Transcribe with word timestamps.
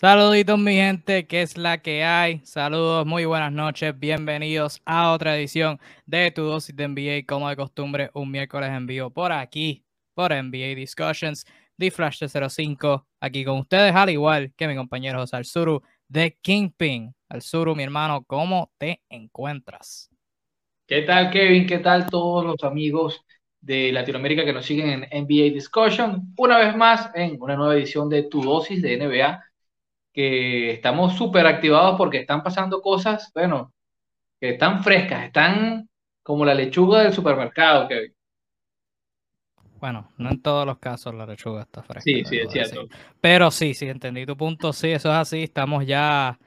Saluditos 0.00 0.58
mi 0.58 0.76
gente, 0.76 1.26
¿qué 1.26 1.42
es 1.42 1.58
la 1.58 1.76
que 1.82 2.02
hay? 2.04 2.40
Saludos, 2.42 3.04
muy 3.04 3.26
buenas 3.26 3.52
noches, 3.52 3.92
bienvenidos 3.98 4.80
a 4.86 5.12
otra 5.12 5.36
edición 5.36 5.78
de 6.06 6.30
Tu 6.30 6.40
Dosis 6.40 6.74
de 6.74 6.88
NBA, 6.88 7.26
como 7.26 7.50
de 7.50 7.56
costumbre, 7.56 8.10
un 8.14 8.30
miércoles 8.30 8.70
en 8.70 8.86
vivo 8.86 9.10
por 9.10 9.30
aquí, 9.30 9.84
por 10.14 10.32
NBA 10.32 10.74
Discussions, 10.74 11.44
de 11.76 11.90
Flash 11.90 12.24
05, 12.24 13.06
aquí 13.20 13.44
con 13.44 13.58
ustedes, 13.58 13.94
al 13.94 14.08
igual 14.08 14.54
que 14.56 14.66
mi 14.68 14.74
compañero 14.74 15.18
José 15.18 15.36
Alzuru 15.36 15.82
de 16.08 16.34
Kingpin. 16.40 17.14
Alzuru, 17.28 17.76
mi 17.76 17.82
hermano, 17.82 18.24
¿cómo 18.26 18.72
te 18.78 19.02
encuentras? 19.10 20.08
¿Qué 20.86 21.02
tal, 21.02 21.30
Kevin? 21.30 21.66
¿Qué 21.66 21.78
tal 21.78 22.06
todos 22.06 22.42
los 22.42 22.64
amigos 22.64 23.22
de 23.60 23.92
Latinoamérica 23.92 24.46
que 24.46 24.54
nos 24.54 24.64
siguen 24.64 25.06
en 25.10 25.24
NBA 25.24 25.52
Discussion? 25.52 26.32
Una 26.38 26.56
vez 26.56 26.74
más 26.74 27.10
en 27.14 27.36
una 27.38 27.54
nueva 27.54 27.74
edición 27.74 28.08
de 28.08 28.22
Tu 28.22 28.42
Dosis 28.42 28.80
de 28.80 28.96
NBA 28.96 29.49
que 30.12 30.72
estamos 30.72 31.14
súper 31.14 31.46
activados 31.46 31.96
porque 31.96 32.18
están 32.18 32.42
pasando 32.42 32.80
cosas, 32.82 33.30
bueno, 33.34 33.72
que 34.40 34.50
están 34.50 34.82
frescas, 34.82 35.24
están 35.24 35.88
como 36.22 36.44
la 36.44 36.54
lechuga 36.54 37.02
del 37.02 37.12
supermercado, 37.12 37.88
Kevin. 37.88 38.14
Bueno, 39.80 40.10
no 40.18 40.30
en 40.30 40.42
todos 40.42 40.66
los 40.66 40.78
casos 40.78 41.14
la 41.14 41.24
lechuga 41.24 41.62
está 41.62 41.82
fresca. 41.82 42.02
Sí, 42.02 42.22
sí, 42.24 42.38
es 42.38 42.52
cierto. 42.52 42.86
Pero 43.20 43.50
sí, 43.50 43.72
sí, 43.72 43.88
entendí 43.88 44.26
tu 44.26 44.36
punto, 44.36 44.72
sí, 44.72 44.90
eso 44.90 45.08
es 45.08 45.16
así, 45.16 45.42
estamos 45.42 45.86
ya 45.86 46.38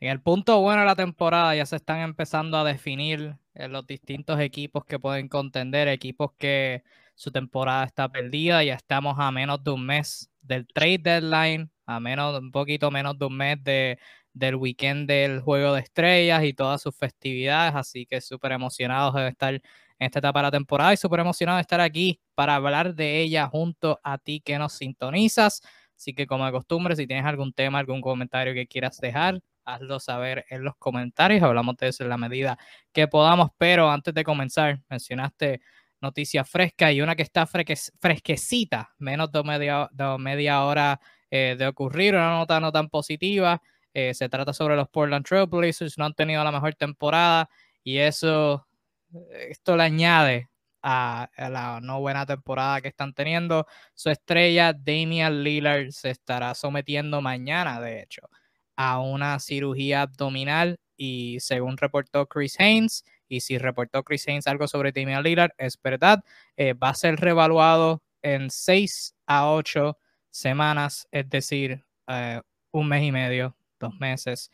en 0.00 0.10
el 0.10 0.20
punto 0.20 0.60
bueno 0.60 0.80
de 0.80 0.86
la 0.86 0.96
temporada, 0.96 1.54
ya 1.54 1.64
se 1.64 1.76
están 1.76 2.00
empezando 2.00 2.56
a 2.56 2.64
definir 2.64 3.36
eh, 3.54 3.68
los 3.68 3.86
distintos 3.86 4.40
equipos 4.40 4.84
que 4.84 4.98
pueden 4.98 5.28
contender, 5.28 5.88
equipos 5.88 6.32
que 6.38 6.82
su 7.14 7.30
temporada 7.30 7.84
está 7.84 8.08
perdida, 8.08 8.62
ya 8.64 8.74
estamos 8.74 9.16
a 9.18 9.30
menos 9.30 9.62
de 9.62 9.70
un 9.70 9.86
mes 9.86 10.30
del 10.42 10.66
trade 10.66 10.98
deadline, 10.98 11.70
a 11.86 12.00
menos, 12.00 12.38
un 12.38 12.50
poquito 12.50 12.90
menos 12.90 13.18
de 13.18 13.24
un 13.26 13.36
mes 13.36 13.62
de, 13.62 13.98
del 14.32 14.56
weekend 14.56 15.08
del 15.08 15.40
Juego 15.40 15.74
de 15.74 15.80
Estrellas 15.80 16.44
y 16.44 16.52
todas 16.52 16.82
sus 16.82 16.96
festividades, 16.96 17.74
así 17.74 18.06
que 18.06 18.20
súper 18.20 18.52
emocionados 18.52 19.14
de 19.14 19.28
estar 19.28 19.54
en 19.54 19.62
esta 19.98 20.18
etapa 20.18 20.40
de 20.40 20.42
la 20.44 20.50
temporada 20.50 20.92
y 20.92 20.96
súper 20.98 21.20
emocionados 21.20 21.58
de 21.58 21.62
estar 21.62 21.80
aquí 21.80 22.20
para 22.34 22.56
hablar 22.56 22.94
de 22.94 23.20
ella 23.20 23.46
junto 23.48 23.98
a 24.02 24.18
ti 24.18 24.40
que 24.40 24.58
nos 24.58 24.74
sintonizas. 24.74 25.62
Así 25.96 26.12
que 26.12 26.26
como 26.26 26.44
de 26.44 26.52
costumbre, 26.52 26.94
si 26.96 27.06
tienes 27.06 27.24
algún 27.24 27.52
tema, 27.54 27.78
algún 27.78 28.02
comentario 28.02 28.52
que 28.52 28.66
quieras 28.66 28.98
dejar, 29.00 29.40
hazlo 29.64 29.98
saber 29.98 30.44
en 30.50 30.64
los 30.64 30.76
comentarios. 30.76 31.42
Hablamos 31.42 31.76
de 31.78 31.88
eso 31.88 32.04
en 32.04 32.10
la 32.10 32.18
medida 32.18 32.58
que 32.92 33.08
podamos, 33.08 33.50
pero 33.56 33.90
antes 33.90 34.12
de 34.12 34.22
comenzar, 34.22 34.80
mencionaste 34.90 35.60
noticias 36.02 36.48
frescas 36.48 36.92
y 36.92 37.00
una 37.00 37.16
que 37.16 37.22
está 37.22 37.46
fresquecita, 37.46 38.94
menos 38.98 39.32
de 39.32 39.42
media, 39.42 39.88
de 39.92 40.18
media 40.18 40.62
hora 40.64 41.00
eh, 41.30 41.56
de 41.58 41.66
ocurrir, 41.66 42.14
una 42.14 42.30
nota 42.30 42.60
no 42.60 42.72
tan 42.72 42.88
positiva. 42.88 43.60
Eh, 43.92 44.14
se 44.14 44.28
trata 44.28 44.52
sobre 44.52 44.76
los 44.76 44.88
Portland 44.88 45.24
Trail 45.26 45.46
Blazers, 45.46 45.98
no 45.98 46.04
han 46.04 46.14
tenido 46.14 46.44
la 46.44 46.52
mejor 46.52 46.74
temporada 46.74 47.48
y 47.82 47.98
eso, 47.98 48.66
eh, 49.14 49.48
esto 49.50 49.76
le 49.76 49.82
añade 49.84 50.50
a, 50.82 51.28
la 51.36 51.80
no 51.82 52.00
buena 52.00 52.26
temporada 52.26 52.80
que 52.80 52.88
están 52.88 53.14
teniendo. 53.14 53.66
Su 53.94 54.10
estrella, 54.10 54.72
Damian 54.72 55.42
Lillard, 55.42 55.90
se 55.90 56.10
estará 56.10 56.54
sometiendo 56.54 57.20
mañana, 57.20 57.80
de 57.80 58.02
hecho, 58.02 58.28
a 58.76 59.00
una 59.00 59.40
cirugía 59.40 60.02
abdominal 60.02 60.78
y 60.96 61.38
según 61.40 61.76
reportó 61.76 62.26
Chris 62.26 62.58
Haynes, 62.60 63.04
y 63.28 63.40
si 63.40 63.58
reportó 63.58 64.04
Chris 64.04 64.28
Haynes 64.28 64.46
algo 64.46 64.68
sobre 64.68 64.92
Damian 64.92 65.22
Lillard, 65.22 65.50
es 65.58 65.80
verdad, 65.82 66.22
va 66.58 66.90
a 66.90 66.94
ser 66.94 67.16
revaluado 67.16 68.02
en 68.22 68.50
6 68.50 69.14
a 69.26 69.50
8 69.50 69.98
semanas, 70.36 71.08
es 71.10 71.28
decir, 71.28 71.84
eh, 72.08 72.40
un 72.70 72.88
mes 72.88 73.02
y 73.04 73.12
medio, 73.12 73.56
dos 73.80 73.94
meses. 73.98 74.50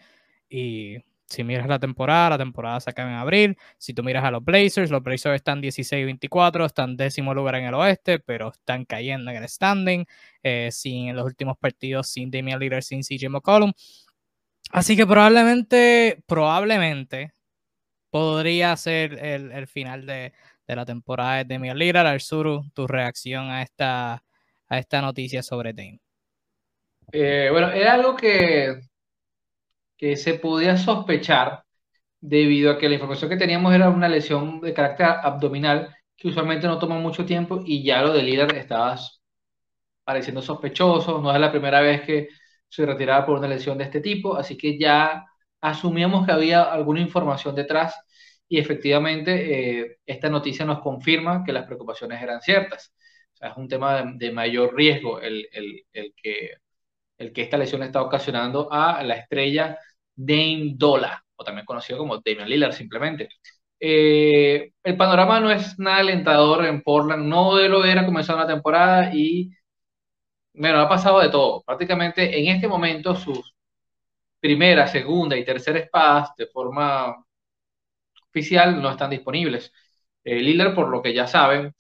Y 0.49 0.99
si 1.27 1.45
miras 1.45 1.67
la 1.67 1.79
temporada, 1.79 2.31
la 2.31 2.39
temporada 2.39 2.81
se 2.81 2.91
acaba 2.91 3.11
en 3.11 3.17
abril. 3.17 3.59
Si 3.79 3.95
tú 3.95 4.03
miras 4.05 4.25
a 4.25 4.31
los 4.31 4.45
Blazers, 4.45 4.91
los 4.91 5.03
Blazers 5.03 5.37
están 5.37 5.63
16-24, 5.63 6.67
están 6.67 6.97
décimo 6.97 7.35
lugar 7.35 7.57
en 7.57 7.65
el 7.65 7.75
oeste, 7.75 8.19
pero 8.19 8.53
están 8.53 8.85
cayendo 8.85 9.31
en 9.31 9.39
el 9.39 9.49
standing. 9.49 10.05
Eh, 10.43 10.69
sin 10.73 11.09
en 11.09 11.17
los 11.17 11.25
últimos 11.27 11.57
partidos, 11.59 12.09
sin 12.09 12.31
Damian 12.31 12.61
Lillard, 12.61 12.83
sin 12.83 13.03
CJ 13.03 13.29
McCollum. 13.29 13.73
Así 14.71 14.97
que 14.97 15.07
probablemente, 15.07 16.23
probablemente 16.27 17.35
podría 18.11 18.77
ser 18.77 19.15
el, 19.25 19.67
final 19.67 20.07
de, 20.07 20.33
la 20.67 20.85
temporada 20.85 21.39
de 21.39 21.45
Damian 21.55 21.79
Lillard. 21.79 22.07
Arzuru, 22.07 22.71
tu 22.75 22.87
reacción 22.87 23.51
a 23.51 23.63
esta 23.63 24.25
a 24.73 24.79
esta 24.79 25.03
noticia 25.03 25.43
sobre 25.43 25.75
Dame? 25.75 26.01
Eh, 27.13 27.49
bueno, 27.53 27.71
era 27.73 27.93
algo 27.93 28.17
que, 28.17 28.81
que 29.99 30.17
se 30.17 30.35
podía 30.35 30.79
sospechar 30.79 31.63
debido 32.19 32.71
a 32.71 32.79
que 32.79 32.89
la 32.89 32.95
información 32.95 33.29
que 33.29 33.37
teníamos 33.37 33.75
era 33.75 33.91
una 33.91 34.09
lesión 34.09 34.63
de 34.63 34.73
carácter 34.73 35.07
abdominal 35.07 35.95
que 36.17 36.29
usualmente 36.29 36.67
no 36.67 36.79
toma 36.79 36.99
mucho 36.99 37.27
tiempo 37.27 37.63
y 37.67 37.85
ya 37.85 38.01
lo 38.01 38.15
de 38.15 38.23
líder 38.23 38.55
estaba 38.57 38.99
pareciendo 40.05 40.41
sospechoso, 40.41 41.21
no 41.21 41.35
es 41.35 41.41
la 41.41 41.51
primera 41.51 41.83
vez 41.83 42.01
que 42.03 42.29
se 42.67 42.87
retiraba 42.87 43.27
por 43.27 43.39
una 43.39 43.49
lesión 43.49 43.77
de 43.77 43.85
este 43.85 44.01
tipo, 44.01 44.37
así 44.37 44.57
que 44.57 44.79
ya 44.79 45.27
asumíamos 45.61 46.25
que 46.25 46.33
había 46.33 46.63
alguna 46.63 47.01
información 47.01 47.55
detrás 47.55 47.95
y 48.49 48.59
efectivamente 48.59 49.81
eh, 49.81 49.99
esta 50.07 50.31
noticia 50.31 50.65
nos 50.65 50.81
confirma 50.81 51.45
que 51.45 51.53
las 51.53 51.67
preocupaciones 51.67 52.23
eran 52.23 52.41
ciertas 52.41 52.95
es 53.43 53.57
un 53.57 53.69
tema 53.69 54.03
de, 54.03 54.33
mayor 54.33 54.75
riesgo 54.75 55.21
el, 55.21 55.49
que, 56.17 56.53
el 57.19 57.33
que 57.33 57.43
esta 57.43 57.59
lesión 57.59 57.83
está 57.83 58.03
ocasionando 58.03 58.69
a 58.73 59.03
la 59.03 59.15
estrella 59.17 59.79
Dame 60.15 60.73
Dola, 60.77 61.25
o 61.37 61.45
también 61.45 61.67
conocido 61.67 61.99
como 61.99 62.19
Damian 62.19 62.49
Lillard 62.49 62.73
simplemente. 62.73 63.29
Eh, 63.81 64.73
el 64.85 64.97
panorama 64.97 65.41
no 65.41 65.51
es 65.51 65.79
nada 65.79 65.99
alentador 65.99 66.65
en 66.67 66.83
Portland, 66.83 67.27
no 67.27 67.57
de 67.57 67.69
lo 67.69 67.85
era 67.85 68.07
comenzar 68.07 68.37
la 68.37 68.47
temporada 68.47 69.11
y 69.15 69.51
bueno, 70.55 70.81
ha 70.81 70.89
pasado 70.89 71.21
de 71.21 71.31
todo. 71.31 71.63
Prácticamente 71.63 72.39
en 72.39 72.49
este 72.55 72.69
momento 72.69 73.15
sus 73.17 73.55
primera, 74.41 74.87
segunda 74.89 75.37
y 75.37 75.45
tercera 75.45 75.79
espadas 75.79 76.31
de 76.37 76.47
forma 76.49 77.25
oficial 78.29 78.81
no 78.83 78.91
están 78.91 79.11
disponibles. 79.11 79.73
Eh, 80.25 80.41
Lillard, 80.41 80.75
por 80.75 80.89
lo 80.89 81.03
que 81.03 81.15
ya 81.15 81.27
saben, 81.27 81.75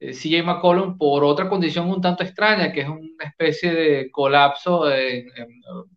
CJ 0.00 0.42
McCollum 0.42 0.96
por 0.96 1.24
otra 1.24 1.48
condición 1.48 1.88
un 1.90 2.00
tanto 2.00 2.24
extraña, 2.24 2.72
que 2.72 2.80
es 2.82 2.88
una 2.88 3.24
especie 3.24 3.72
de 3.72 4.10
colapso 4.10 4.90
en, 4.90 5.30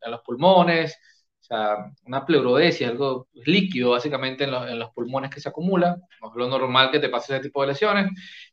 los 0.07 0.21
pulmones, 0.21 0.97
o 1.41 1.43
sea, 1.43 1.77
una 2.05 2.25
pleurodesia, 2.25 2.89
algo 2.89 3.27
líquido 3.33 3.91
básicamente 3.91 4.43
en, 4.43 4.79
los 4.79 4.91
pulmones 4.91 5.29
que 5.31 5.39
se 5.39 5.49
acumula, 5.49 5.97
no 6.21 6.29
es 6.29 6.35
lo 6.35 6.47
normal 6.47 6.91
que 6.91 6.99
te 6.99 7.09
pase 7.09 7.35
ese 7.35 7.43
tipo 7.43 7.61
de 7.61 7.67
lesiones. 7.69 8.11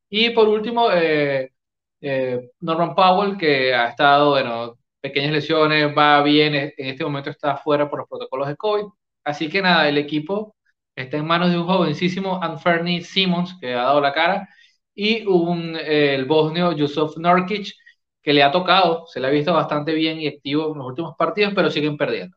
Y 0.09 0.31
por 0.31 0.49
último, 0.49 0.91
eh, 0.93 1.53
eh, 2.01 2.51
Norman 2.61 2.95
Powell, 2.95 3.37
que 3.37 3.75
ha 3.75 3.89
estado, 3.89 4.31
bueno, 4.31 4.79
pequeñas 5.01 5.33
lesiones, 5.33 5.97
va 5.97 6.23
bien, 6.23 6.55
en 6.55 6.73
este 6.77 7.05
momento 7.05 7.31
está 7.31 7.57
fuera 7.57 7.89
por 7.89 8.01
los 8.01 8.09
protocolos 8.09 8.49
de 8.49 8.57
COVID. 8.57 8.85
Así 9.25 9.49
que 9.49 9.63
nada, 9.63 9.89
el 9.89 9.99
equipo 9.99 10.57
está 10.95 11.17
en 11.19 11.27
manos 11.27 11.51
de 11.51 11.59
un 11.59 11.67
jovencísimo 11.67 12.43
Anferni 12.43 13.03
Simmons, 13.03 13.57
que 13.61 13.75
ha 13.75 13.83
dado 13.85 14.01
la 14.01 14.13
cara, 14.13 14.49
y 14.95 15.27
un, 15.27 15.77
el 15.77 16.25
bosnio 16.25 16.73
Yusuf 16.73 17.17
Nurkic, 17.17 17.75
que 18.23 18.33
le 18.33 18.43
ha 18.43 18.51
tocado, 18.51 19.07
se 19.07 19.21
le 19.21 19.29
ha 19.29 19.31
visto 19.31 19.53
bastante 19.53 19.95
bien 19.95 20.21
y 20.21 20.27
activo 20.27 20.73
en 20.73 20.79
los 20.79 20.87
últimos 20.89 21.17
partidos, 21.17 21.53
pero 21.55 21.71
siguen 21.71 21.97
perdiendo. 21.97 22.37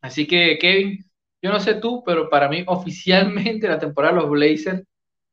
Así 0.00 0.26
que, 0.26 0.58
Kevin, 0.58 1.04
yo 1.42 1.52
no 1.52 1.60
sé 1.60 1.74
tú, 1.74 2.02
pero 2.04 2.30
para 2.30 2.48
mí 2.48 2.64
oficialmente 2.66 3.68
la 3.68 3.78
temporada 3.78 4.14
de 4.14 4.20
los 4.20 4.30
Blazers, 4.30 4.82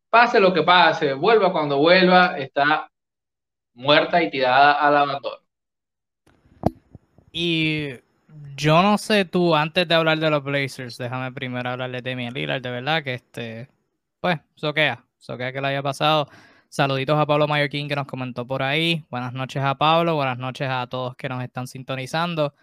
pase 0.10 0.40
lo 0.40 0.54
que 0.54 0.64
pase, 0.64 1.14
vuelva 1.14 1.54
cuando 1.54 1.78
vuelva, 1.78 2.38
está 2.38 2.92
muerta 3.74 4.22
y 4.22 4.30
tirada 4.30 4.74
al 4.74 4.98
abandono. 4.98 5.38
Y 7.32 7.94
yo 8.58 8.82
no 8.84 8.98
sé 8.98 9.24
tú, 9.24 9.56
antes 9.56 9.88
de 9.88 9.96
hablar 9.96 10.20
de 10.20 10.30
los 10.30 10.44
Blazers, 10.44 10.98
déjame 10.98 11.32
primero 11.32 11.70
hablarle 11.70 12.02
de 12.02 12.16
mi 12.16 12.30
Lillard, 12.30 12.62
de 12.62 12.72
verdad 12.72 13.04
que 13.04 13.14
este, 13.14 13.70
pues, 14.20 14.38
soquea, 14.56 15.06
soquea 15.22 15.54
que 15.54 15.62
le 15.62 15.68
haya 15.68 15.84
pasado. 15.84 16.28
Saluditos 16.70 17.18
a 17.20 17.26
Pablo 17.26 17.48
Mallorquín 17.48 17.88
que 17.88 17.96
nos 17.96 18.08
comentó 18.08 18.46
por 18.48 18.64
ahí. 18.64 19.06
Buenas 19.10 19.34
noches 19.34 19.62
a 19.64 19.76
Pablo, 19.76 20.16
buenas 20.16 20.38
noches 20.38 20.68
a 20.70 20.88
todos 20.88 21.16
que 21.16 21.30
nos 21.30 21.44
están 21.44 21.68
sintonizando. 21.68 22.56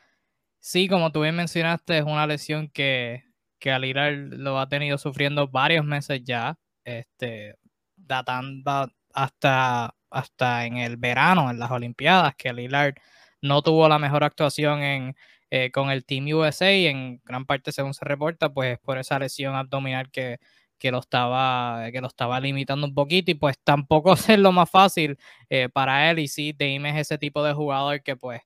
Sí, 0.60 0.88
como 0.88 1.12
tú 1.12 1.22
bien 1.22 1.36
mencionaste, 1.36 1.98
es 1.98 2.04
una 2.04 2.26
lesión 2.26 2.68
que, 2.68 3.24
que 3.60 3.70
Alilar 3.70 4.12
lo 4.12 4.58
ha 4.58 4.68
tenido 4.68 4.98
sufriendo 4.98 5.46
varios 5.48 5.84
meses 5.84 6.22
ya, 6.24 6.58
este, 6.84 7.56
datando 7.96 8.90
hasta, 9.14 9.94
hasta 10.10 10.66
en 10.66 10.78
el 10.78 10.96
verano, 10.96 11.50
en 11.50 11.60
las 11.60 11.70
Olimpiadas, 11.70 12.34
que 12.36 12.48
Alilar 12.48 12.94
no 13.40 13.62
tuvo 13.62 13.88
la 13.88 14.00
mejor 14.00 14.24
actuación 14.24 14.82
en, 14.82 15.16
eh, 15.50 15.70
con 15.70 15.90
el 15.90 16.04
Team 16.04 16.26
USA 16.34 16.72
y 16.72 16.86
en 16.86 17.20
gran 17.24 17.46
parte, 17.46 17.70
según 17.70 17.94
se 17.94 18.04
reporta, 18.04 18.52
pues 18.52 18.78
por 18.80 18.98
esa 18.98 19.18
lesión 19.18 19.54
abdominal 19.54 20.10
que, 20.10 20.38
que 20.78 20.90
lo 20.90 21.00
estaba, 21.00 21.90
que 21.92 22.00
lo 22.00 22.08
estaba 22.08 22.40
limitando 22.40 22.86
un 22.86 22.94
poquito 22.94 23.30
y 23.30 23.34
pues 23.34 23.58
tampoco 23.62 24.12
es 24.28 24.38
lo 24.38 24.52
más 24.52 24.70
fácil 24.70 25.18
eh, 25.50 25.68
para 25.68 26.10
él 26.10 26.20
y 26.20 26.28
sí, 26.28 26.52
Dame 26.52 26.90
es 26.90 26.96
ese 26.98 27.18
tipo 27.18 27.42
de 27.42 27.52
jugador 27.54 28.02
que 28.02 28.16
pues 28.16 28.40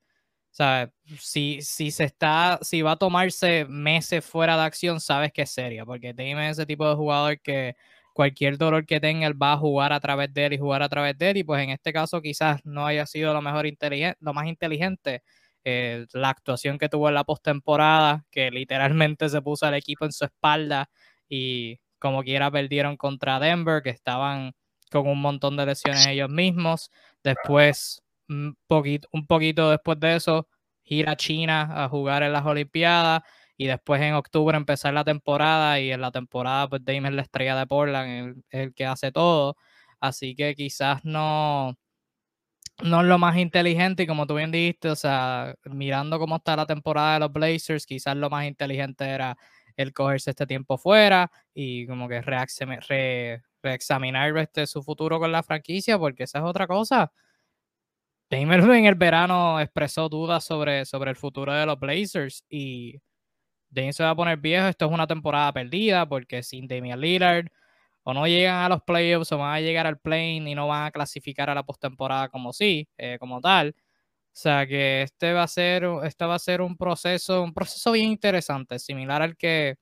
sea, 0.53 0.91
si, 1.19 1.61
si 1.63 1.91
se 1.91 2.05
está, 2.05 2.59
si 2.63 2.83
va 2.83 2.93
a 2.93 2.97
tomarse 2.97 3.65
meses 3.69 4.25
fuera 4.25 4.57
de 4.57 4.63
acción, 4.65 5.01
sabes 5.01 5.33
que 5.33 5.43
es 5.43 5.51
seria, 5.51 5.85
porque 5.87 6.13
Dame 6.15 6.51
es 6.51 6.59
ese 6.59 6.67
tipo 6.67 6.89
de 6.89 6.95
jugador 6.95 7.41
que 7.41 7.75
cualquier 8.13 8.59
dolor 8.59 8.85
que 8.87 9.01
tenga, 9.01 9.27
él 9.27 9.41
va 9.43 9.55
a 9.55 9.57
jugar 9.59 9.93
a 9.93 10.01
través 10.01 10.33
de 10.35 10.47
él 10.47 10.53
y 10.55 10.59
jugar 10.59 10.83
a 10.83 10.89
través 10.89 11.17
de 11.19 11.31
él, 11.31 11.37
y 11.39 11.45
pues 11.45 11.63
en 11.65 11.71
este 11.71 11.93
caso 11.93 12.21
quizás 12.21 12.61
no 12.65 12.87
haya 12.87 13.07
sido 13.07 13.33
lo 13.33 13.41
mejor 13.43 13.67
inteligente, 13.67 14.19
lo 14.21 14.35
más 14.35 14.47
inteligente. 14.47 15.23
Eh, 15.65 16.07
la 16.13 16.31
actuación 16.31 16.77
que 16.79 16.89
tuvo 16.89 17.09
en 17.09 17.15
la 17.15 17.25
postemporada, 17.25 18.25
que 18.31 18.51
literalmente 18.51 19.29
se 19.29 19.41
puso 19.43 19.65
al 19.67 19.75
equipo 19.75 20.05
en 20.05 20.13
su 20.13 20.25
espalda 20.25 20.91
y 21.29 21.79
como 22.03 22.25
quiera 22.25 22.51
perdieron 22.51 22.97
contra 22.97 23.39
Denver, 23.39 23.81
que 23.83 23.91
estaban 23.91 24.55
con 24.91 25.09
un 25.09 25.21
montón 25.21 25.57
de 25.57 25.67
lesiones 25.67 26.07
ellos 26.09 26.29
mismos. 26.29 26.91
Después 27.23 28.03
un 28.29 28.57
poquito, 28.67 29.09
un 29.13 29.27
poquito 29.27 29.71
después 29.71 30.01
de 30.01 30.17
eso, 30.17 30.49
ir 30.85 31.09
a 31.09 31.17
China 31.17 31.85
a 31.85 31.89
jugar 31.89 32.25
en 32.25 32.33
las 32.33 32.45
Olimpiadas 32.45 33.23
y 33.57 33.67
después 33.67 34.03
en 34.03 34.15
octubre 34.15 34.57
empezar 34.57 34.93
la 34.95 35.05
temporada 35.05 35.79
y 35.79 35.93
en 35.93 36.01
la 36.01 36.11
temporada 36.11 36.69
pues 36.69 36.85
Dame 36.85 37.11
la 37.13 37.23
estrella 37.23 37.57
de 37.57 37.67
Portland, 37.69 38.11
el, 38.51 38.63
el 38.63 38.75
que 38.75 38.85
hace 38.87 39.13
todo. 39.13 39.57
Así 40.01 40.35
que 40.35 40.57
quizás 40.57 41.05
no, 41.05 41.77
no 42.83 43.01
es 43.01 43.07
lo 43.07 43.19
más 43.19 43.37
inteligente 43.37 44.03
y 44.03 44.07
como 44.07 44.27
tú 44.27 44.35
bien 44.35 44.51
dijiste, 44.51 44.91
o 44.91 44.97
sea, 44.97 45.55
mirando 45.65 46.19
cómo 46.19 46.37
está 46.37 46.57
la 46.57 46.67
temporada 46.67 47.15
de 47.15 47.21
los 47.21 47.33
Blazers, 47.33 47.87
quizás 47.87 48.17
lo 48.17 48.29
más 48.31 48.47
inteligente 48.47 49.05
era 49.05 49.37
el 49.77 49.93
cogerse 49.93 50.31
este 50.31 50.47
tiempo 50.47 50.79
fuera 50.79 51.31
y 51.55 51.87
como 51.87 52.09
que 52.09 52.23
reexaminar 52.23 54.39
este, 54.39 54.67
su 54.67 54.83
futuro 54.83 55.19
con 55.19 55.33
la 55.33 55.43
franquicia, 55.43 55.99
porque 55.99 56.25
esa 56.25 56.39
es 56.39 56.45
otra 56.45 56.67
cosa. 56.67 57.13
Dame 58.31 58.55
en 58.79 58.87
el 58.87 58.95
verano 58.95 59.61
expresó 59.61 60.09
dudas 60.09 60.45
sobre, 60.45 60.85
sobre 60.87 61.11
el 61.11 61.17
futuro 61.17 61.53
de 61.53 61.67
los 61.67 61.79
Blazers 61.79 62.45
y 62.49 62.99
Dame 63.71 63.93
se 63.93 64.05
va 64.05 64.11
a 64.11 64.17
poner 64.17 64.39
viejo. 64.39 64.69
Esto 64.69 64.87
es 64.87 64.93
una 64.93 65.07
temporada 65.07 65.53
perdida 65.53 66.09
porque 66.09 66.43
sin 66.43 66.69
Damian 66.69 67.01
Lillard 67.01 67.47
o 68.05 68.15
no 68.15 68.27
llegan 68.27 68.65
a 68.65 68.69
los 68.69 68.83
playoffs 68.83 69.33
o 69.33 69.39
van 69.39 69.55
a 69.55 69.61
llegar 69.61 69.87
al 69.87 69.99
plane 69.99 70.51
y 70.51 70.55
no 70.55 70.69
van 70.69 70.87
a 70.87 70.91
clasificar 70.91 71.51
a 71.51 71.55
la 71.55 71.63
postemporada 71.63 72.29
como 72.29 72.53
sí, 72.53 72.89
eh, 72.99 73.17
como 73.21 73.41
tal. 73.41 73.75
O 74.35 74.35
sea 74.35 74.67
que 74.67 75.03
este 75.03 75.33
va 75.35 75.43
a 75.43 75.49
ser, 75.49 75.85
este 76.05 76.25
va 76.25 76.37
a 76.37 76.39
ser 76.39 76.63
un 76.63 76.77
proceso, 76.77 77.43
un 77.43 77.53
proceso 77.53 77.93
bien 77.93 78.07
interesante, 78.11 78.79
similar 78.79 79.21
al 79.23 79.37
que, 79.37 79.77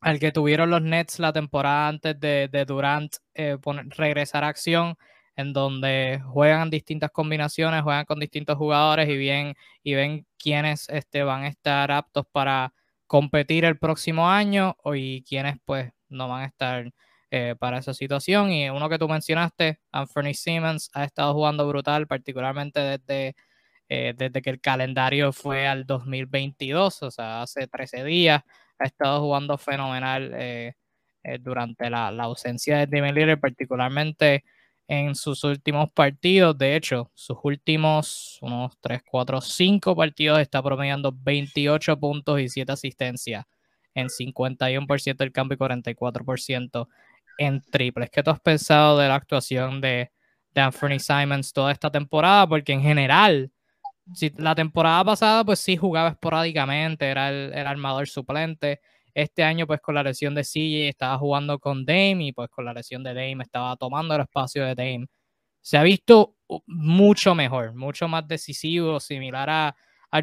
al 0.00 0.18
que 0.20 0.32
tuvieron 0.32 0.70
los 0.70 0.82
Nets 0.82 1.18
la 1.18 1.32
temporada 1.32 1.88
antes 1.88 2.18
de, 2.20 2.48
de 2.50 2.64
Durant 2.64 3.16
eh, 3.34 3.58
regresar 3.96 4.44
a 4.44 4.48
acción 4.48 4.96
en 5.36 5.52
donde 5.52 6.22
juegan 6.26 6.70
distintas 6.70 7.10
combinaciones, 7.10 7.82
juegan 7.82 8.04
con 8.04 8.20
distintos 8.20 8.56
jugadores 8.56 9.08
y, 9.08 9.16
bien, 9.16 9.54
y 9.82 9.94
ven 9.94 10.26
quiénes 10.38 10.88
este, 10.88 11.22
van 11.24 11.42
a 11.44 11.48
estar 11.48 11.90
aptos 11.90 12.26
para 12.30 12.72
competir 13.06 13.64
el 13.64 13.78
próximo 13.78 14.28
año 14.30 14.76
y 14.94 15.22
quiénes 15.24 15.56
pues 15.64 15.92
no 16.08 16.28
van 16.28 16.42
a 16.42 16.46
estar 16.46 16.92
eh, 17.32 17.54
para 17.58 17.78
esa 17.78 17.94
situación. 17.94 18.50
Y 18.50 18.68
uno 18.70 18.88
que 18.88 18.98
tú 18.98 19.08
mencionaste, 19.08 19.78
Anthony 19.92 20.34
Simmons, 20.34 20.90
ha 20.94 21.04
estado 21.04 21.32
jugando 21.32 21.68
brutal, 21.68 22.08
particularmente 22.08 22.80
desde, 22.80 23.36
eh, 23.88 24.14
desde 24.16 24.42
que 24.42 24.50
el 24.50 24.60
calendario 24.60 25.32
fue 25.32 25.68
al 25.68 25.86
2022, 25.86 27.02
o 27.04 27.10
sea, 27.12 27.42
hace 27.42 27.68
13 27.68 28.04
días, 28.04 28.42
ha 28.80 28.84
estado 28.84 29.20
jugando 29.20 29.58
fenomenal 29.58 30.32
eh, 30.34 30.74
durante 31.40 31.88
la, 31.90 32.10
la, 32.10 32.24
ausencia 32.24 32.78
de 32.78 32.86
Damian 32.86 33.14
Lillard, 33.14 33.38
particularmente 33.40 34.44
en 34.88 35.14
sus 35.14 35.44
últimos 35.44 35.92
partidos. 35.92 36.58
De 36.58 36.74
hecho, 36.74 37.12
sus 37.14 37.38
últimos 37.44 38.38
unos 38.42 38.76
3, 38.80 39.02
4, 39.08 39.40
5 39.40 39.94
partidos 39.94 40.40
está 40.40 40.62
promediando 40.62 41.12
28 41.16 41.96
puntos 42.00 42.40
y 42.40 42.48
7 42.48 42.72
asistencias 42.72 43.44
en 43.94 44.08
51% 44.08 45.16
del 45.16 45.32
campo 45.32 45.54
y 45.54 45.56
44% 45.58 46.88
en 47.40 47.62
triples. 47.62 48.10
¿Qué 48.10 48.22
tú 48.22 48.30
has 48.30 48.40
pensado 48.40 48.98
de 48.98 49.08
la 49.08 49.14
actuación 49.16 49.80
de, 49.80 50.12
Anthony 50.54 50.98
Simons 50.98 51.52
toda 51.52 51.72
esta 51.72 51.90
temporada? 51.90 52.46
Porque 52.46 52.72
en 52.72 52.82
general, 52.82 53.50
si 54.14 54.30
la 54.36 54.54
temporada 54.54 55.04
pasada, 55.04 55.44
pues 55.44 55.60
sí 55.60 55.76
jugaba 55.76 56.10
esporádicamente, 56.10 57.06
era 57.06 57.30
el, 57.30 57.66
armador 57.66 58.08
suplente 58.08 58.80
este 59.14 59.42
año, 59.42 59.66
pues 59.66 59.80
con 59.80 59.94
la 59.94 60.02
lesión 60.02 60.34
de 60.34 60.42
CJ 60.44 60.88
estaba 60.88 61.18
jugando 61.18 61.58
con 61.58 61.84
Dame 61.86 62.26
y 62.26 62.32
pues 62.32 62.50
con 62.50 62.64
la 62.64 62.74
lesión 62.74 63.02
de 63.02 63.14
Dame 63.14 63.42
estaba 63.42 63.74
tomando 63.76 64.14
el 64.14 64.22
espacio 64.22 64.64
de 64.66 64.74
Dame. 64.74 65.06
Se 65.62 65.78
ha 65.78 65.82
visto 65.82 66.36
mucho 66.66 67.34
mejor, 67.34 67.74
mucho 67.74 68.08
más 68.08 68.28
decisivo, 68.28 69.00
similar 69.00 69.48
a 69.50 69.76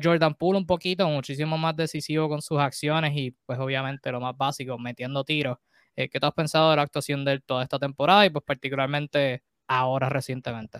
Jordan 0.03 0.35
Poole 0.35 0.59
un 0.59 0.67
poquito, 0.67 1.07
muchísimo 1.09 1.57
más 1.57 1.75
decisivo 1.75 2.29
con 2.29 2.41
sus 2.41 2.59
acciones 2.59 3.13
y 3.15 3.31
pues 3.45 3.59
obviamente 3.59 4.11
lo 4.11 4.21
más 4.21 4.37
básico, 4.37 4.77
metiendo 4.77 5.23
tiros. 5.23 5.57
Eh, 5.97 6.09
¿Qué 6.09 6.19
te 6.19 6.25
has 6.27 6.33
pensado 6.33 6.69
de 6.69 6.75
la 6.75 6.83
actuación 6.83 7.25
de 7.25 7.33
él 7.33 7.43
toda 7.43 7.63
esta 7.63 7.79
temporada 7.79 8.23
y 8.25 8.29
pues 8.29 8.45
particularmente 8.45 9.41
ahora 9.67 10.09
recientemente? 10.09 10.79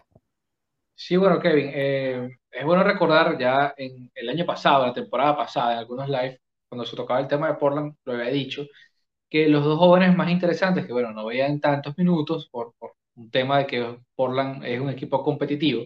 Sí, 0.94 1.18
bueno, 1.18 1.40
Kevin, 1.40 1.72
eh, 1.74 2.30
es 2.52 2.66
bueno 2.66 2.84
recordar 2.84 3.38
ya 3.38 3.74
en 3.78 4.12
el 4.14 4.30
año 4.30 4.46
pasado, 4.46 4.86
la 4.86 4.94
temporada 4.94 5.36
pasada, 5.36 5.74
en 5.74 5.80
algunos 5.80 6.08
live, 6.08 6.40
cuando 6.70 6.86
se 6.86 6.96
tocaba 6.96 7.20
el 7.20 7.28
tema 7.28 7.48
de 7.48 7.56
Portland, 7.56 7.96
lo 8.06 8.14
había 8.14 8.30
dicho, 8.30 8.68
que 9.30 9.50
los 9.50 9.64
dos 9.64 9.80
jóvenes 9.80 10.16
más 10.16 10.30
interesantes, 10.32 10.86
que 10.86 10.94
bueno, 10.94 11.12
no 11.14 11.26
veían 11.26 11.60
tantos 11.60 11.98
minutos 11.98 12.50
por, 12.52 12.74
un 13.16 13.32
tema 13.32 13.60
de 13.60 13.68
que 13.68 14.00
Portland 14.16 14.66
es 14.66 14.80
un 14.80 14.90
equipo 14.90 15.24
competitivo, 15.24 15.86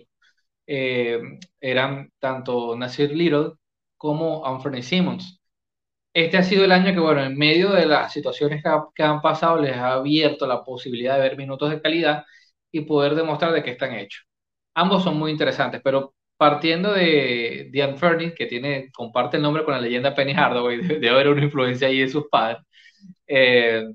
eh, 0.68 1.22
eran 1.60 2.12
tanto 2.20 2.76
Nasir 2.78 3.12
Little 3.12 3.54
como 3.98 4.46
Anthony 4.46 4.82
Simmons. 4.84 5.41
Este 6.14 6.38
ha 6.38 6.44
sido 6.44 6.66
el 6.66 6.72
año 6.74 6.94
que, 6.94 7.00
bueno, 7.00 7.24
en 7.24 7.38
medio 7.38 7.72
de 7.72 7.86
las 7.86 8.12
situaciones 8.12 8.62
que, 8.64 8.70
que, 8.96 9.04
han 9.04 9.22
pasado, 9.22 9.62
les 9.62 9.76
ha 9.76 9.94
abierto 9.94 10.46
la 10.46 10.64
posibilidad 10.64 11.16
de 11.16 11.22
ver 11.22 11.38
minutos 11.38 11.70
de 11.70 11.82
calidad 11.82 12.26
y 12.72 12.82
poder 12.82 13.16
demostrar 13.16 13.54
de 13.54 13.64
qué 13.64 13.72
están 13.72 13.94
hechos. 13.96 14.26
Ambos 14.74 15.04
son 15.04 15.18
muy 15.18 15.32
interesantes, 15.32 15.82
pero 15.84 16.16
partiendo 16.38 16.94
de 16.94 17.70
Diane 17.72 17.98
Fernie, 17.98 18.34
que 18.34 18.48
tiene, 18.48 18.92
comparte 18.94 19.38
el 19.38 19.44
nombre 19.44 19.64
con 19.64 19.74
la 19.74 19.82
leyenda 19.82 20.16
Penny 20.16 20.34
Hardaway, 20.34 20.78
debe 21.00 21.10
haber 21.10 21.30
una 21.30 21.44
influencia 21.44 21.88
ahí 21.88 22.00
de 22.00 22.10
sus 22.10 22.28
padres. 22.30 22.64
Eh, 23.28 23.86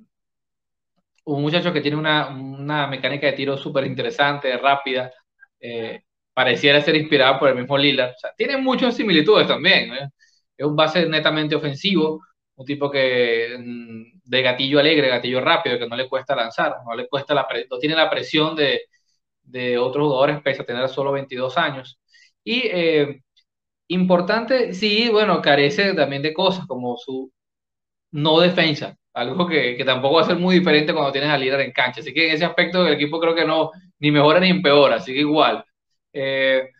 un 1.24 1.42
muchacho 1.42 1.72
que 1.72 1.80
tiene 1.80 1.96
una, 1.96 2.28
una 2.28 2.86
mecánica 2.86 3.26
de 3.26 3.32
tiro 3.34 3.56
súper 3.56 3.84
interesante, 3.86 4.56
rápida, 4.58 5.12
eh, 5.60 6.02
pareciera 6.32 6.80
ser 6.80 6.96
inspirado 6.96 7.38
por 7.38 7.48
el 7.48 7.56
mismo 7.56 7.76
Lillard. 7.76 8.10
O 8.10 8.18
sea, 8.18 8.30
tiene 8.36 8.56
muchas 8.58 8.96
similitudes 8.96 9.46
también. 9.48 9.92
¿eh? 9.94 10.08
Es 10.56 10.66
un 10.66 10.76
base 10.76 11.06
netamente 11.08 11.54
ofensivo, 11.56 12.22
un 12.56 12.66
tipo 12.66 12.90
que 12.90 13.56
mm, 13.58 14.20
de 14.24 14.42
gatillo 14.42 14.80
alegre, 14.80 15.08
gatillo 15.08 15.40
rápido, 15.40 15.78
que 15.78 15.88
no 15.88 15.96
le 15.96 16.08
cuesta 16.08 16.34
lanzar, 16.36 16.76
no 16.86 16.94
le 16.94 17.08
cuesta 17.08 17.34
la 17.34 17.46
no 17.70 17.78
tiene 17.78 17.94
la 17.96 18.10
presión 18.10 18.56
de, 18.56 18.82
de 19.42 19.78
otros 19.78 20.06
jugadores, 20.06 20.42
pese 20.42 20.62
a 20.62 20.66
tener 20.66 20.88
solo 20.88 21.12
22 21.12 21.56
años. 21.58 21.98
Y 22.44 22.62
eh, 22.64 23.22
importante, 23.88 24.74
sí, 24.74 25.08
bueno, 25.10 25.42
carece 25.42 25.94
también 25.94 26.22
de 26.22 26.34
cosas 26.34 26.66
como 26.66 26.96
su 26.96 27.32
no 28.12 28.40
defensa, 28.40 28.96
algo 29.14 29.46
que, 29.46 29.76
que, 29.76 29.84
tampoco 29.84 30.16
va 30.16 30.22
a 30.22 30.26
ser 30.26 30.36
muy 30.38 30.56
diferente 30.58 30.92
cuando 30.92 31.12
tienes 31.12 31.30
al 31.30 31.40
líder 31.40 31.60
en 31.60 31.72
cancha. 31.72 32.00
Así 32.00 32.12
que 32.14 32.28
en 32.28 32.34
ese 32.34 32.44
aspecto 32.44 32.86
el 32.86 32.94
equipo 32.94 33.20
creo 33.20 33.34
que 33.34 33.44
no, 33.44 33.70
ni 33.98 34.10
mejora 34.10 34.40
ni 34.40 34.50
empeora, 34.50 34.96
así 34.96 35.12
que 35.12 35.20
igual. 35.20 35.64
Eh, 36.12 36.70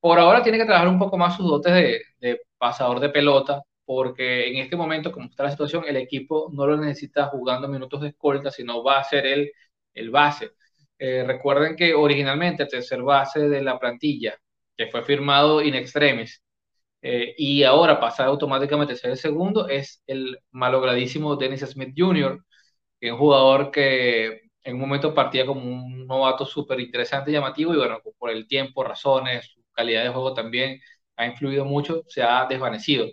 por 0.00 0.18
ahora 0.18 0.42
tiene 0.42 0.58
que 0.58 0.64
trabajar 0.64 0.88
un 0.88 0.98
poco 0.98 1.16
más 1.18 1.36
sus 1.36 1.46
dotes 1.48 1.72
de, 1.74 2.02
de, 2.20 2.40
pasador 2.58 3.00
de 3.00 3.10
pelota, 3.10 3.62
porque 3.84 4.48
en 4.48 4.56
este 4.58 4.76
momento, 4.76 5.12
como 5.12 5.26
está 5.28 5.44
la 5.44 5.50
situación, 5.50 5.84
el 5.86 5.96
equipo 5.96 6.50
no 6.52 6.66
lo 6.66 6.76
necesita 6.76 7.26
jugando 7.26 7.68
minutos 7.68 8.00
de 8.00 8.08
escolta, 8.08 8.50
sino 8.50 8.82
va 8.82 8.98
a 9.00 9.04
ser 9.04 9.26
él 9.26 9.52
el 9.94 10.10
base. 10.10 10.52
Eh, 10.98 11.24
recuerden 11.26 11.76
que 11.76 11.94
originalmente 11.94 12.64
el 12.64 12.68
tercer 12.68 13.02
base 13.02 13.48
de 13.48 13.62
la 13.62 13.78
plantilla 13.78 14.36
que 14.76 14.88
fue 14.88 15.04
firmado 15.04 15.62
in 15.62 15.74
extremis, 15.74 16.42
eh, 17.02 17.34
y 17.38 17.62
ahora 17.64 18.00
pasa 18.00 18.24
automáticamente 18.26 18.94
a 18.94 18.96
ser 18.96 19.10
el 19.12 19.18
segundo, 19.18 19.68
es 19.68 20.02
el 20.06 20.38
malogradísimo 20.50 21.36
Dennis 21.36 21.60
Smith 21.62 21.94
Jr., 21.96 22.44
que 23.00 23.08
es 23.08 23.12
un 23.12 23.18
jugador 23.18 23.70
que 23.70 24.42
en 24.62 24.74
un 24.74 24.80
momento 24.80 25.14
partía 25.14 25.46
como 25.46 25.62
un 25.62 26.06
novato 26.06 26.44
súper 26.46 26.80
interesante 26.80 27.30
y 27.30 27.34
llamativo, 27.34 27.74
y 27.74 27.78
bueno, 27.78 28.00
por 28.18 28.30
el 28.30 28.46
tiempo, 28.48 28.84
razones, 28.84 29.57
calidad 29.78 30.04
de 30.04 30.10
juego 30.10 30.34
también 30.34 30.80
ha 31.16 31.26
influido 31.26 31.64
mucho, 31.64 32.02
se 32.08 32.22
ha 32.22 32.46
desvanecido. 32.46 33.08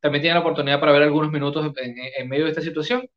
También 0.00 0.22
tiene 0.22 0.34
la 0.34 0.40
oportunidad 0.42 0.80
para 0.80 0.92
ver 0.92 1.02
algunos 1.04 1.32
minutos 1.32 1.72
en, 1.78 1.96
en 2.18 2.28
medio 2.28 2.44
de 2.44 2.50
esta 2.50 2.62
situación, 2.62 3.08